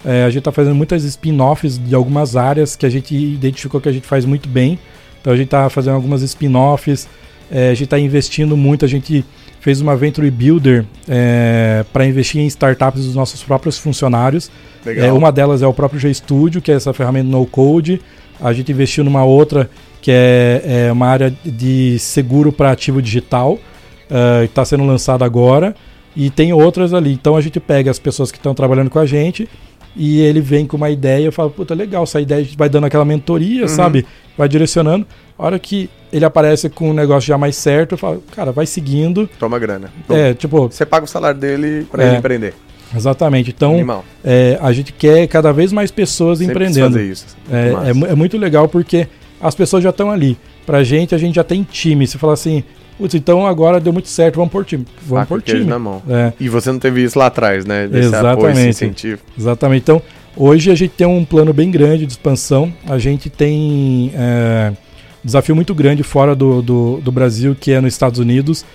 É, 0.03 0.23
a 0.23 0.29
gente 0.29 0.39
está 0.39 0.51
fazendo 0.51 0.75
muitas 0.75 1.03
spin-offs 1.03 1.79
de 1.79 1.95
algumas 1.95 2.35
áreas 2.35 2.75
que 2.75 2.85
a 2.85 2.89
gente 2.89 3.15
identificou 3.15 3.81
que 3.81 3.89
a 3.89 3.91
gente 3.91 4.05
faz 4.05 4.23
muito 4.23 4.47
bem. 4.47 4.77
Então 5.19 5.33
a 5.33 5.35
gente 5.35 5.47
está 5.47 5.67
fazendo 5.67 5.95
algumas 5.95 6.21
spin-offs, 6.21 7.07
é, 7.49 7.69
a 7.69 7.73
gente 7.73 7.85
está 7.85 7.97
investindo 7.97 8.55
muito, 8.55 8.85
a 8.85 8.87
gente 8.87 9.25
fez 9.59 9.81
uma 9.81 9.95
Venture 9.95 10.29
Builder 10.29 10.85
é, 11.07 11.83
para 11.91 12.05
investir 12.05 12.39
em 12.39 12.45
startups 12.45 13.03
dos 13.03 13.15
nossos 13.15 13.41
próprios 13.41 13.79
funcionários. 13.79 14.51
É, 14.85 15.11
uma 15.11 15.31
delas 15.31 15.63
é 15.63 15.67
o 15.67 15.73
próprio 15.73 15.99
GStudio, 15.99 16.61
que 16.61 16.71
é 16.71 16.75
essa 16.75 16.93
ferramenta 16.93 17.27
no 17.27 17.43
code. 17.47 17.99
A 18.39 18.53
gente 18.53 18.71
investiu 18.71 19.03
numa 19.03 19.23
outra 19.23 19.67
que 20.03 20.11
é, 20.11 20.85
é 20.87 20.91
uma 20.91 21.07
área 21.07 21.35
de 21.43 21.97
seguro 21.97 22.51
para 22.51 22.69
ativo 22.69 23.01
digital, 23.01 23.53
uh, 23.53 24.41
que 24.41 24.45
está 24.45 24.63
sendo 24.63 24.85
lançada 24.85 25.25
agora. 25.25 25.75
E 26.15 26.29
tem 26.29 26.53
outras 26.53 26.93
ali. 26.93 27.13
Então 27.13 27.35
a 27.35 27.41
gente 27.41 27.59
pega 27.59 27.91
as 27.91 27.99
pessoas 27.99 28.31
que 28.31 28.37
estão 28.37 28.53
trabalhando 28.53 28.89
com 28.89 28.99
a 28.99 29.05
gente 29.05 29.49
e 29.95 30.19
ele 30.21 30.41
vem 30.41 30.65
com 30.65 30.75
uma 30.75 30.89
ideia, 30.89 31.25
eu 31.25 31.31
falo, 31.31 31.49
puta, 31.49 31.73
legal, 31.73 32.03
essa 32.03 32.19
ideia 32.19 32.41
a 32.41 32.43
gente 32.43 32.57
vai 32.57 32.67
dando 32.67 32.85
aquela 32.85 33.05
mentoria, 33.05 33.63
uhum. 33.63 33.67
sabe? 33.67 34.05
Vai 34.37 34.49
direcionando. 34.49 35.05
A 35.37 35.45
hora 35.45 35.59
que 35.59 35.89
ele 36.11 36.25
aparece 36.25 36.69
com 36.69 36.89
um 36.89 36.93
negócio 36.93 37.27
já 37.27 37.37
mais 37.37 37.55
certo, 37.55 37.93
eu 37.93 37.97
falo, 37.97 38.23
cara, 38.35 38.51
vai 38.51 38.65
seguindo. 38.65 39.29
Toma 39.39 39.57
grana. 39.57 39.89
É, 40.09 40.33
tipo. 40.33 40.67
Você 40.67 40.85
paga 40.85 41.05
o 41.05 41.07
salário 41.07 41.39
dele 41.39 41.87
para 41.89 42.03
é, 42.03 42.07
ele 42.07 42.17
empreender. 42.17 42.53
Exatamente. 42.95 43.53
Então, 43.55 44.03
é, 44.23 44.57
a 44.61 44.71
gente 44.71 44.93
quer 44.93 45.27
cada 45.27 45.51
vez 45.51 45.71
mais 45.71 45.91
pessoas 45.91 46.39
Sempre 46.39 46.53
empreendendo. 46.53 46.93
Fazer 46.93 47.11
isso. 47.11 47.25
É, 47.51 47.89
é, 47.89 48.11
é, 48.11 48.15
muito 48.15 48.37
legal 48.37 48.67
porque 48.67 49.07
as 49.41 49.55
pessoas 49.55 49.83
já 49.83 49.89
estão 49.89 50.11
ali. 50.11 50.37
Pra 50.65 50.83
gente, 50.83 51.13
a 51.13 51.17
gente 51.17 51.35
já 51.35 51.43
tem 51.43 51.63
time. 51.63 52.05
Você 52.07 52.17
fala 52.17 52.33
assim, 52.33 52.63
Putz, 52.97 53.13
então 53.13 53.45
agora 53.45 53.79
deu 53.79 53.91
muito 53.91 54.07
certo, 54.07 54.35
vamos 54.35 54.51
por 54.51 54.63
time. 54.63 54.85
Vamos 55.01 55.27
por 55.27 55.41
time. 55.41 55.65
na 55.65 55.77
mão. 55.77 56.01
É. 56.07 56.31
E 56.39 56.47
você 56.47 56.71
não 56.71 56.79
teve 56.79 57.03
isso 57.03 57.19
lá 57.19 57.25
atrás, 57.25 57.65
né? 57.65 57.87
Desse 57.87 58.07
Exatamente. 58.07 58.33
Apoio, 58.33 58.51
esse 58.53 58.69
incentivo. 58.69 59.21
Exatamente. 59.37 59.81
Então, 59.81 60.01
hoje 60.35 60.71
a 60.71 60.75
gente 60.75 60.91
tem 60.91 61.05
um 61.05 61.25
plano 61.25 61.53
bem 61.53 61.69
grande 61.69 62.05
de 62.05 62.13
expansão. 62.13 62.73
A 62.87 62.97
gente 62.97 63.29
tem 63.29 64.13
é, 64.15 64.71
um 64.71 65.25
desafio 65.25 65.55
muito 65.55 65.75
grande 65.75 66.03
fora 66.03 66.33
do, 66.33 66.61
do, 66.61 67.01
do, 67.01 67.11
Brasil, 67.11 67.53
que 67.59 67.73
é 67.73 67.81
nos 67.81 67.93
Estados 67.93 68.17
Unidos. 68.17 68.65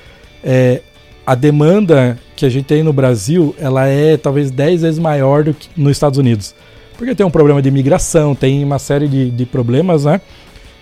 É, 0.45 0.83
a 1.27 1.35
demanda 1.35 2.19
que 2.37 2.45
a 2.45 2.49
gente 2.51 2.67
tem 2.67 2.83
no 2.83 2.93
Brasil, 2.93 3.55
ela 3.59 3.87
é 3.87 4.19
talvez 4.19 4.51
10 4.51 4.83
vezes 4.83 4.99
maior 4.99 5.45
do 5.45 5.55
que 5.55 5.69
nos 5.77 5.93
Estados 5.93 6.19
Unidos. 6.19 6.55
Porque 6.99 7.15
tem 7.15 7.25
um 7.25 7.31
problema 7.31 7.63
de 7.63 7.69
imigração, 7.69 8.35
tem 8.35 8.63
uma 8.63 8.79
série 8.79 9.09
de, 9.09 9.31
de 9.31 9.47
problemas, 9.47 10.05
né? 10.05 10.21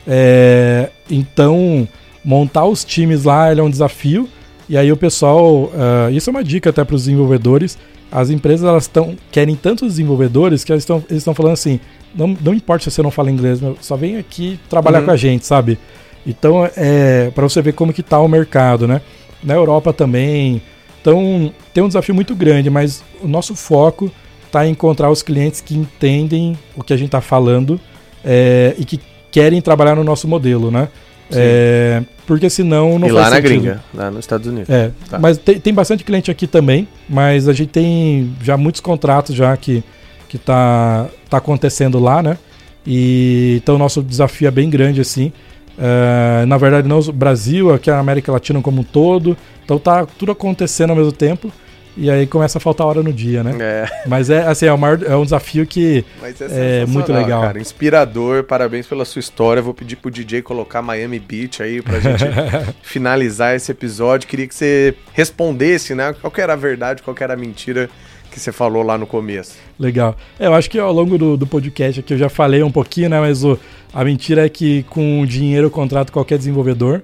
É, 0.04 0.90
então 1.08 1.86
montar 2.24 2.64
os 2.64 2.84
times 2.84 3.24
lá 3.24 3.52
é 3.52 3.62
um 3.62 3.70
desafio. 3.70 4.28
E 4.68 4.76
aí 4.76 4.92
o 4.92 4.96
pessoal, 4.96 5.64
uh, 5.64 6.10
isso 6.12 6.28
é 6.28 6.32
uma 6.32 6.44
dica 6.44 6.70
até 6.70 6.84
para 6.84 6.94
os 6.94 7.04
desenvolvedores. 7.04 7.78
As 8.10 8.30
empresas 8.30 8.66
elas 8.66 8.86
tão, 8.86 9.16
querem 9.30 9.54
tantos 9.54 9.88
desenvolvedores 9.88 10.64
que 10.64 10.72
eles 10.72 10.86
estão 11.10 11.34
falando 11.34 11.52
assim, 11.52 11.80
não, 12.14 12.36
não 12.40 12.54
importa 12.54 12.84
se 12.84 12.90
você 12.90 13.02
não 13.02 13.10
fala 13.10 13.30
inglês, 13.30 13.60
só 13.80 13.96
vem 13.96 14.16
aqui 14.16 14.58
trabalhar 14.68 15.00
uhum. 15.00 15.06
com 15.06 15.10
a 15.10 15.16
gente, 15.16 15.46
sabe? 15.46 15.78
Então 16.26 16.68
é 16.76 17.30
para 17.34 17.44
você 17.44 17.62
ver 17.62 17.72
como 17.72 17.92
que 17.92 18.02
tá 18.02 18.20
o 18.20 18.28
mercado, 18.28 18.86
né? 18.86 19.00
Na 19.42 19.54
Europa 19.54 19.92
também. 19.92 20.60
Então 21.00 21.52
tem 21.72 21.82
um 21.82 21.88
desafio 21.88 22.14
muito 22.14 22.34
grande, 22.34 22.68
mas 22.68 23.02
o 23.22 23.28
nosso 23.28 23.54
foco 23.54 24.10
está 24.46 24.66
em 24.66 24.70
encontrar 24.70 25.10
os 25.10 25.22
clientes 25.22 25.60
que 25.60 25.76
entendem 25.76 26.58
o 26.76 26.82
que 26.82 26.92
a 26.92 26.96
gente 26.96 27.08
está 27.08 27.20
falando 27.20 27.80
é, 28.24 28.74
e 28.78 28.84
que 28.84 29.00
querem 29.30 29.60
trabalhar 29.60 29.94
no 29.94 30.04
nosso 30.04 30.26
modelo, 30.26 30.70
né? 30.70 30.88
É, 31.32 32.02
porque 32.26 32.48
senão 32.48 32.98
não 32.98 33.08
e 33.08 33.12
faz 33.12 33.14
lá 33.14 33.36
sentido. 33.36 33.42
na 33.42 33.48
gringa, 33.48 33.84
lá 33.94 34.10
nos 34.10 34.20
Estados 34.20 34.46
Unidos. 34.46 34.70
É, 34.70 34.90
tá. 35.08 35.18
mas 35.18 35.38
tem, 35.38 35.60
tem 35.60 35.74
bastante 35.74 36.04
cliente 36.04 36.30
aqui 36.30 36.46
também, 36.46 36.88
mas 37.08 37.48
a 37.48 37.52
gente 37.52 37.70
tem 37.70 38.34
já 38.42 38.56
muitos 38.56 38.80
contratos 38.80 39.34
já 39.34 39.56
que, 39.56 39.82
que 40.28 40.38
tá, 40.38 41.06
tá 41.28 41.36
acontecendo 41.36 41.98
lá, 41.98 42.22
né? 42.22 42.38
E, 42.86 43.60
então 43.62 43.74
o 43.74 43.78
nosso 43.78 44.02
desafio 44.02 44.48
é 44.48 44.50
bem 44.50 44.70
grande 44.70 45.00
assim. 45.00 45.32
É, 45.78 46.44
na 46.46 46.56
verdade, 46.56 46.88
não 46.88 46.98
o 46.98 47.12
Brasil, 47.12 47.72
aqui 47.72 47.90
a 47.90 47.98
América 47.98 48.32
Latina 48.32 48.60
como 48.60 48.80
um 48.80 48.84
todo. 48.84 49.36
Então 49.64 49.78
tá 49.78 50.06
tudo 50.18 50.32
acontecendo 50.32 50.90
ao 50.90 50.96
mesmo 50.96 51.12
tempo. 51.12 51.52
E 52.00 52.08
aí 52.08 52.28
começa 52.28 52.58
a 52.58 52.60
faltar 52.60 52.86
hora 52.86 53.02
no 53.02 53.12
dia, 53.12 53.42
né? 53.42 53.56
É. 53.58 54.02
Mas 54.06 54.30
é 54.30 54.46
assim, 54.46 54.66
é, 54.66 54.76
maior, 54.76 55.02
é 55.02 55.16
um 55.16 55.24
desafio 55.24 55.66
que 55.66 56.04
é, 56.48 56.82
é 56.82 56.86
muito 56.86 57.12
legal. 57.12 57.42
Cara, 57.42 57.58
inspirador, 57.58 58.44
parabéns 58.44 58.86
pela 58.86 59.04
sua 59.04 59.18
história. 59.18 59.60
Vou 59.60 59.74
pedir 59.74 59.96
pro 59.96 60.08
DJ 60.08 60.42
colocar 60.42 60.80
Miami 60.80 61.18
Beach 61.18 61.60
aí 61.60 61.82
pra 61.82 61.98
gente 61.98 62.24
finalizar 62.82 63.56
esse 63.56 63.72
episódio. 63.72 64.28
Queria 64.28 64.46
que 64.46 64.54
você 64.54 64.94
respondesse, 65.12 65.92
né? 65.92 66.14
Qual 66.20 66.30
que 66.30 66.40
era 66.40 66.52
a 66.52 66.56
verdade, 66.56 67.02
qual 67.02 67.16
que 67.16 67.24
era 67.24 67.34
a 67.34 67.36
mentira 67.36 67.90
que 68.30 68.38
você 68.38 68.52
falou 68.52 68.84
lá 68.84 68.96
no 68.96 69.06
começo. 69.06 69.56
Legal. 69.78 70.16
É, 70.38 70.46
eu 70.46 70.54
acho 70.54 70.70
que 70.70 70.78
ao 70.78 70.92
longo 70.92 71.18
do, 71.18 71.36
do 71.36 71.46
podcast 71.46 71.98
aqui 71.98 72.14
eu 72.14 72.18
já 72.18 72.28
falei 72.28 72.62
um 72.62 72.70
pouquinho, 72.70 73.08
né? 73.08 73.18
Mas 73.18 73.42
o, 73.42 73.58
a 73.92 74.04
mentira 74.04 74.46
é 74.46 74.48
que 74.48 74.84
com 74.84 75.26
dinheiro 75.26 75.66
eu 75.66 75.70
contrato 75.70 76.12
qualquer 76.12 76.38
desenvolvedor. 76.38 77.02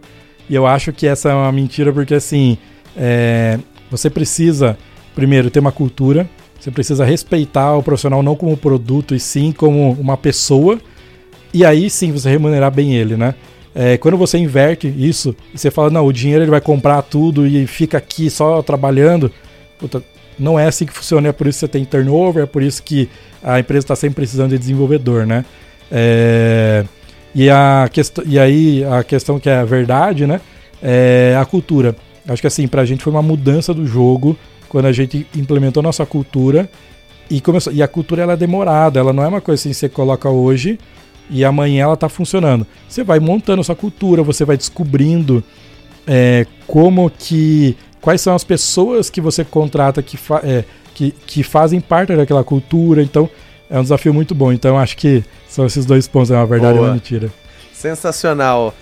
E 0.48 0.54
eu 0.54 0.66
acho 0.66 0.92
que 0.92 1.06
essa 1.06 1.30
é 1.30 1.34
uma 1.34 1.50
mentira 1.50 1.92
porque, 1.92 2.14
assim, 2.14 2.58
é, 2.96 3.58
você 3.96 4.10
precisa, 4.10 4.76
primeiro, 5.14 5.50
ter 5.50 5.60
uma 5.60 5.72
cultura, 5.72 6.28
você 6.58 6.70
precisa 6.70 7.04
respeitar 7.04 7.76
o 7.76 7.82
profissional 7.82 8.22
não 8.22 8.34
como 8.34 8.56
produto, 8.56 9.14
e 9.14 9.20
sim 9.20 9.52
como 9.52 9.92
uma 9.92 10.16
pessoa, 10.16 10.78
e 11.52 11.64
aí 11.64 11.88
sim 11.90 12.10
você 12.12 12.30
remunerar 12.30 12.70
bem 12.70 12.94
ele, 12.94 13.16
né? 13.16 13.34
É, 13.74 13.96
quando 13.98 14.16
você 14.16 14.38
inverte 14.38 14.86
isso, 14.86 15.34
e 15.52 15.58
você 15.58 15.70
fala, 15.70 15.90
não, 15.90 16.06
o 16.06 16.12
dinheiro 16.12 16.44
ele 16.44 16.50
vai 16.50 16.60
comprar 16.60 17.02
tudo 17.02 17.46
e 17.46 17.66
fica 17.66 17.98
aqui 17.98 18.30
só 18.30 18.62
trabalhando, 18.62 19.30
puta, 19.78 20.02
não 20.38 20.58
é 20.58 20.66
assim 20.66 20.86
que 20.86 20.92
funciona, 20.92 21.28
é 21.28 21.32
por 21.32 21.46
isso 21.46 21.58
que 21.58 21.66
você 21.66 21.68
tem 21.68 21.84
turnover, 21.84 22.44
é 22.44 22.46
por 22.46 22.62
isso 22.62 22.82
que 22.82 23.08
a 23.42 23.58
empresa 23.58 23.84
está 23.84 23.96
sempre 23.96 24.16
precisando 24.16 24.50
de 24.50 24.58
desenvolvedor, 24.58 25.26
né? 25.26 25.44
É, 25.90 26.84
e, 27.34 27.50
a 27.50 27.90
e 28.26 28.38
aí 28.38 28.84
a 28.84 29.02
questão 29.04 29.38
que 29.38 29.50
é 29.50 29.56
a 29.56 29.64
verdade, 29.64 30.26
né? 30.26 30.40
É 30.82 31.36
a 31.38 31.44
cultura. 31.44 31.96
Acho 32.26 32.40
que 32.40 32.46
assim, 32.46 32.66
pra 32.66 32.84
gente 32.84 33.02
foi 33.02 33.12
uma 33.12 33.22
mudança 33.22 33.74
do 33.74 33.86
jogo 33.86 34.36
quando 34.68 34.86
a 34.86 34.92
gente 34.92 35.26
implementou 35.36 35.82
nossa 35.82 36.04
cultura 36.06 36.68
e 37.30 37.40
começou. 37.40 37.72
E 37.72 37.82
a 37.82 37.88
cultura 37.88 38.22
ela 38.22 38.32
é 38.32 38.36
demorada, 38.36 38.98
ela 38.98 39.12
não 39.12 39.22
é 39.22 39.28
uma 39.28 39.40
coisa 39.40 39.60
assim 39.60 39.70
que 39.70 39.76
você 39.76 39.88
coloca 39.88 40.28
hoje 40.28 40.78
e 41.30 41.44
amanhã 41.44 41.84
ela 41.84 41.96
tá 41.96 42.08
funcionando. 42.08 42.66
Você 42.88 43.02
vai 43.02 43.18
montando 43.18 43.62
sua 43.64 43.76
cultura, 43.76 44.22
você 44.22 44.44
vai 44.44 44.56
descobrindo 44.56 45.42
é, 46.06 46.46
como 46.66 47.10
que. 47.10 47.76
quais 48.00 48.20
são 48.20 48.34
as 48.34 48.44
pessoas 48.44 49.08
que 49.10 49.20
você 49.20 49.44
contrata 49.44 50.02
que, 50.02 50.16
fa, 50.16 50.40
é, 50.44 50.64
que, 50.94 51.10
que 51.10 51.42
fazem 51.42 51.80
parte 51.80 52.14
daquela 52.14 52.44
cultura. 52.44 53.02
Então, 53.02 53.28
é 53.70 53.78
um 53.78 53.82
desafio 53.82 54.12
muito 54.12 54.34
bom. 54.34 54.52
Então, 54.52 54.78
acho 54.78 54.96
que 54.96 55.24
são 55.48 55.66
esses 55.66 55.86
dois 55.86 56.06
pontos, 56.06 56.30
é 56.30 56.36
uma 56.36 56.46
verdade 56.46 56.74
Boa. 56.74 56.86
e 56.86 56.90
uma 56.90 56.94
mentira. 56.94 57.30
Sensacional. 57.72 58.74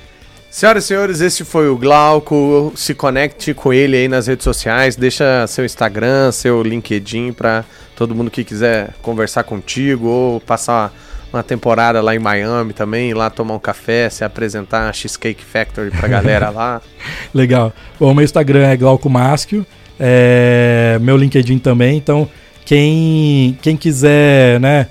Senhoras 0.52 0.84
e 0.84 0.86
senhores, 0.88 1.20
esse 1.22 1.46
foi 1.46 1.70
o 1.70 1.78
Glauco. 1.78 2.74
Se 2.76 2.94
conecte 2.94 3.54
com 3.54 3.72
ele 3.72 3.96
aí 3.96 4.06
nas 4.06 4.26
redes 4.26 4.44
sociais, 4.44 4.94
deixa 4.94 5.46
seu 5.46 5.64
Instagram, 5.64 6.30
seu 6.30 6.62
LinkedIn 6.62 7.32
para 7.32 7.64
todo 7.96 8.14
mundo 8.14 8.30
que 8.30 8.44
quiser 8.44 8.90
conversar 9.00 9.44
contigo 9.44 10.06
ou 10.06 10.40
passar 10.42 10.92
uma 11.32 11.42
temporada 11.42 12.02
lá 12.02 12.14
em 12.14 12.18
Miami 12.18 12.74
também, 12.74 13.14
lá 13.14 13.30
tomar 13.30 13.54
um 13.54 13.58
café, 13.58 14.10
se 14.10 14.24
apresentar 14.24 14.90
a 14.90 14.92
Cheesecake 14.92 15.42
Factory 15.42 15.90
pra 15.90 16.06
galera 16.06 16.50
lá. 16.50 16.82
Legal. 17.32 17.72
Bom, 17.98 18.12
meu 18.12 18.22
Instagram 18.22 18.66
é 18.66 18.76
Glauco 18.76 19.08
Maschio, 19.08 19.64
é 19.98 20.98
meu 21.00 21.16
LinkedIn 21.16 21.60
também, 21.60 21.96
então 21.96 22.28
quem, 22.66 23.58
quem 23.62 23.74
quiser, 23.74 24.60
né, 24.60 24.86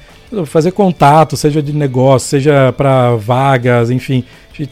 fazer 0.46 0.72
contato, 0.72 1.36
seja 1.36 1.62
de 1.62 1.74
negócio, 1.74 2.30
seja 2.30 2.74
para 2.74 3.16
vagas, 3.16 3.90
enfim, 3.90 4.24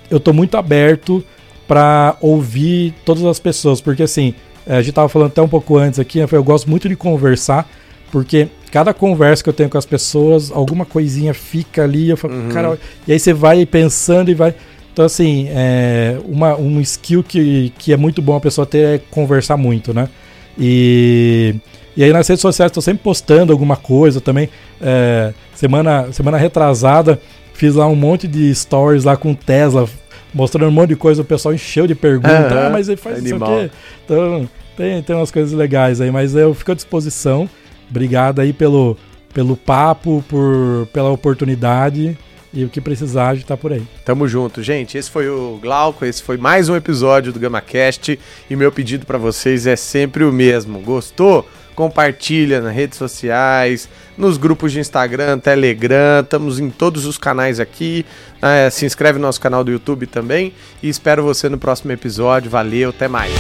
eu 0.10 0.18
estou 0.18 0.34
muito 0.34 0.57
aberto 0.57 1.23
para 1.68 2.15
ouvir 2.22 2.94
todas 3.06 3.23
as 3.26 3.40
pessoas, 3.40 3.80
porque 3.81 4.03
assim, 4.03 4.34
é, 4.65 4.77
a 4.77 4.81
gente 4.81 4.94
tava 4.94 5.10
falando 5.10 5.27
até 5.27 5.41
um 5.41 5.48
pouco 5.48 5.77
antes 5.77 5.99
aqui, 5.99 6.19
eu 6.19 6.44
gosto 6.44 6.69
muito 6.69 6.88
de 6.88 6.95
conversar, 6.95 7.69
porque 8.11 8.48
cada 8.72 8.94
conversa 8.94 9.44
que 9.44 9.49
eu 9.49 9.53
tenho 9.53 9.69
com 9.69 9.77
as 9.77 9.86
pessoas, 9.86 10.52
alguma 10.52 10.86
coisinha 10.86 11.34
fica 11.34 11.84
ali, 11.84 12.10
eu 12.10 12.18
falo, 12.18 12.34
uhum. 12.34 12.49
cara, 12.49 12.80
e 13.07 13.14
aí 13.14 13.19
você 13.19 13.34
vai 13.34 13.65
pensando 13.65 14.31
e 14.31 14.34
vai. 14.34 14.53
Então, 14.91 15.06
assim, 15.06 15.48
é, 15.49 16.18
uma, 16.26 16.56
um 16.56 16.81
skill 16.81 17.23
que, 17.23 17.72
que 17.77 17.94
é 17.94 17.98
muito 17.98 18.22
bom 18.22 18.36
a 18.36 18.40
pessoa 18.40 18.65
ter 18.65 18.95
é 18.95 19.02
conversar 19.10 19.56
muito, 19.56 19.94
né? 19.94 20.10
E, 20.57 21.56
e 21.95 22.03
aí 22.03 22.11
nas 22.11 22.27
redes 22.27 22.41
sociais 22.41 22.69
estou 22.69 22.84
sempre 22.84 23.03
postando 23.03 23.52
alguma 23.52 23.76
coisa 23.76 24.19
também. 24.19 24.49
É, 24.81 25.34
semana, 25.56 26.11
semana 26.11 26.38
retrasada 26.38 27.19
Fiz 27.60 27.76
lá 27.76 27.85
um 27.88 27.95
monte 27.95 28.26
de 28.26 28.56
stories 28.56 29.03
lá 29.03 29.18
com 29.18 29.34
Tesla, 29.34 29.85
mostrando 30.34 30.69
um 30.69 30.72
monte 30.72 30.91
de 30.91 30.95
coisa, 30.95 31.23
o 31.23 31.26
pessoal 31.26 31.53
encheu 31.53 31.85
de 31.85 31.93
perguntas. 31.93 32.53
ah, 32.53 32.69
mas 32.72 32.88
ele 32.88 32.95
faz 32.95 33.18
Animal. 33.18 33.49
isso 33.49 33.65
aqui. 33.65 33.76
Então, 34.06 34.49
tem, 34.77 35.03
tem 35.03 35.14
umas 35.14 35.30
coisas 35.30 35.51
legais 35.51 35.99
aí, 35.99 36.10
mas 36.10 36.34
eu 36.34 36.53
fico 36.53 36.72
à 36.72 36.73
disposição. 36.73 37.49
Obrigado 37.89 38.39
aí 38.39 38.53
pelo, 38.53 38.95
pelo 39.34 39.57
papo, 39.57 40.23
por, 40.30 40.88
pela 40.93 41.10
oportunidade. 41.10 42.18
E 42.53 42.64
o 42.64 42.69
que 42.69 42.80
precisar, 42.80 43.27
a 43.27 43.35
gente 43.35 43.45
tá 43.45 43.57
por 43.57 43.73
aí. 43.73 43.84
Tamo 44.06 44.26
junto, 44.26 44.64
gente. 44.64 44.97
Esse 44.97 45.11
foi 45.11 45.27
o 45.27 45.60
Glauco, 45.61 46.06
esse 46.06 46.23
foi 46.23 46.38
mais 46.38 46.69
um 46.69 46.77
episódio 46.77 47.34
do 47.34 47.41
GamaCast. 47.41 48.18
E 48.49 48.56
meu 48.56 48.72
pedido 48.72 49.06
para 49.06 49.18
vocês 49.18 49.68
é 49.68 49.76
sempre 49.76 50.23
o 50.23 50.31
mesmo. 50.31 50.80
Gostou? 50.80 51.45
Compartilha 51.80 52.60
nas 52.60 52.76
redes 52.76 52.97
sociais, 52.97 53.88
nos 54.18 54.35
grupos 54.35 54.73
de 54.73 54.81
Instagram, 54.81 55.39
Telegram, 55.39 56.19
estamos 56.19 56.60
em 56.60 56.69
todos 56.69 57.06
os 57.06 57.18
canais 57.18 57.57
aqui. 57.57 58.06
É, 58.41 58.69
se 58.69 58.85
inscreve 58.85 59.18
no 59.18 59.26
nosso 59.26 59.39
canal 59.39 59.64
do 59.64 59.72
YouTube 59.72 60.06
também. 60.06 60.51
E 60.84 60.89
espero 60.89 61.23
você 61.23 61.47
no 61.47 61.57
próximo 61.57 61.93
episódio. 61.93 62.51
Valeu, 62.51 62.89
até 62.89 63.07
mais. 63.07 63.31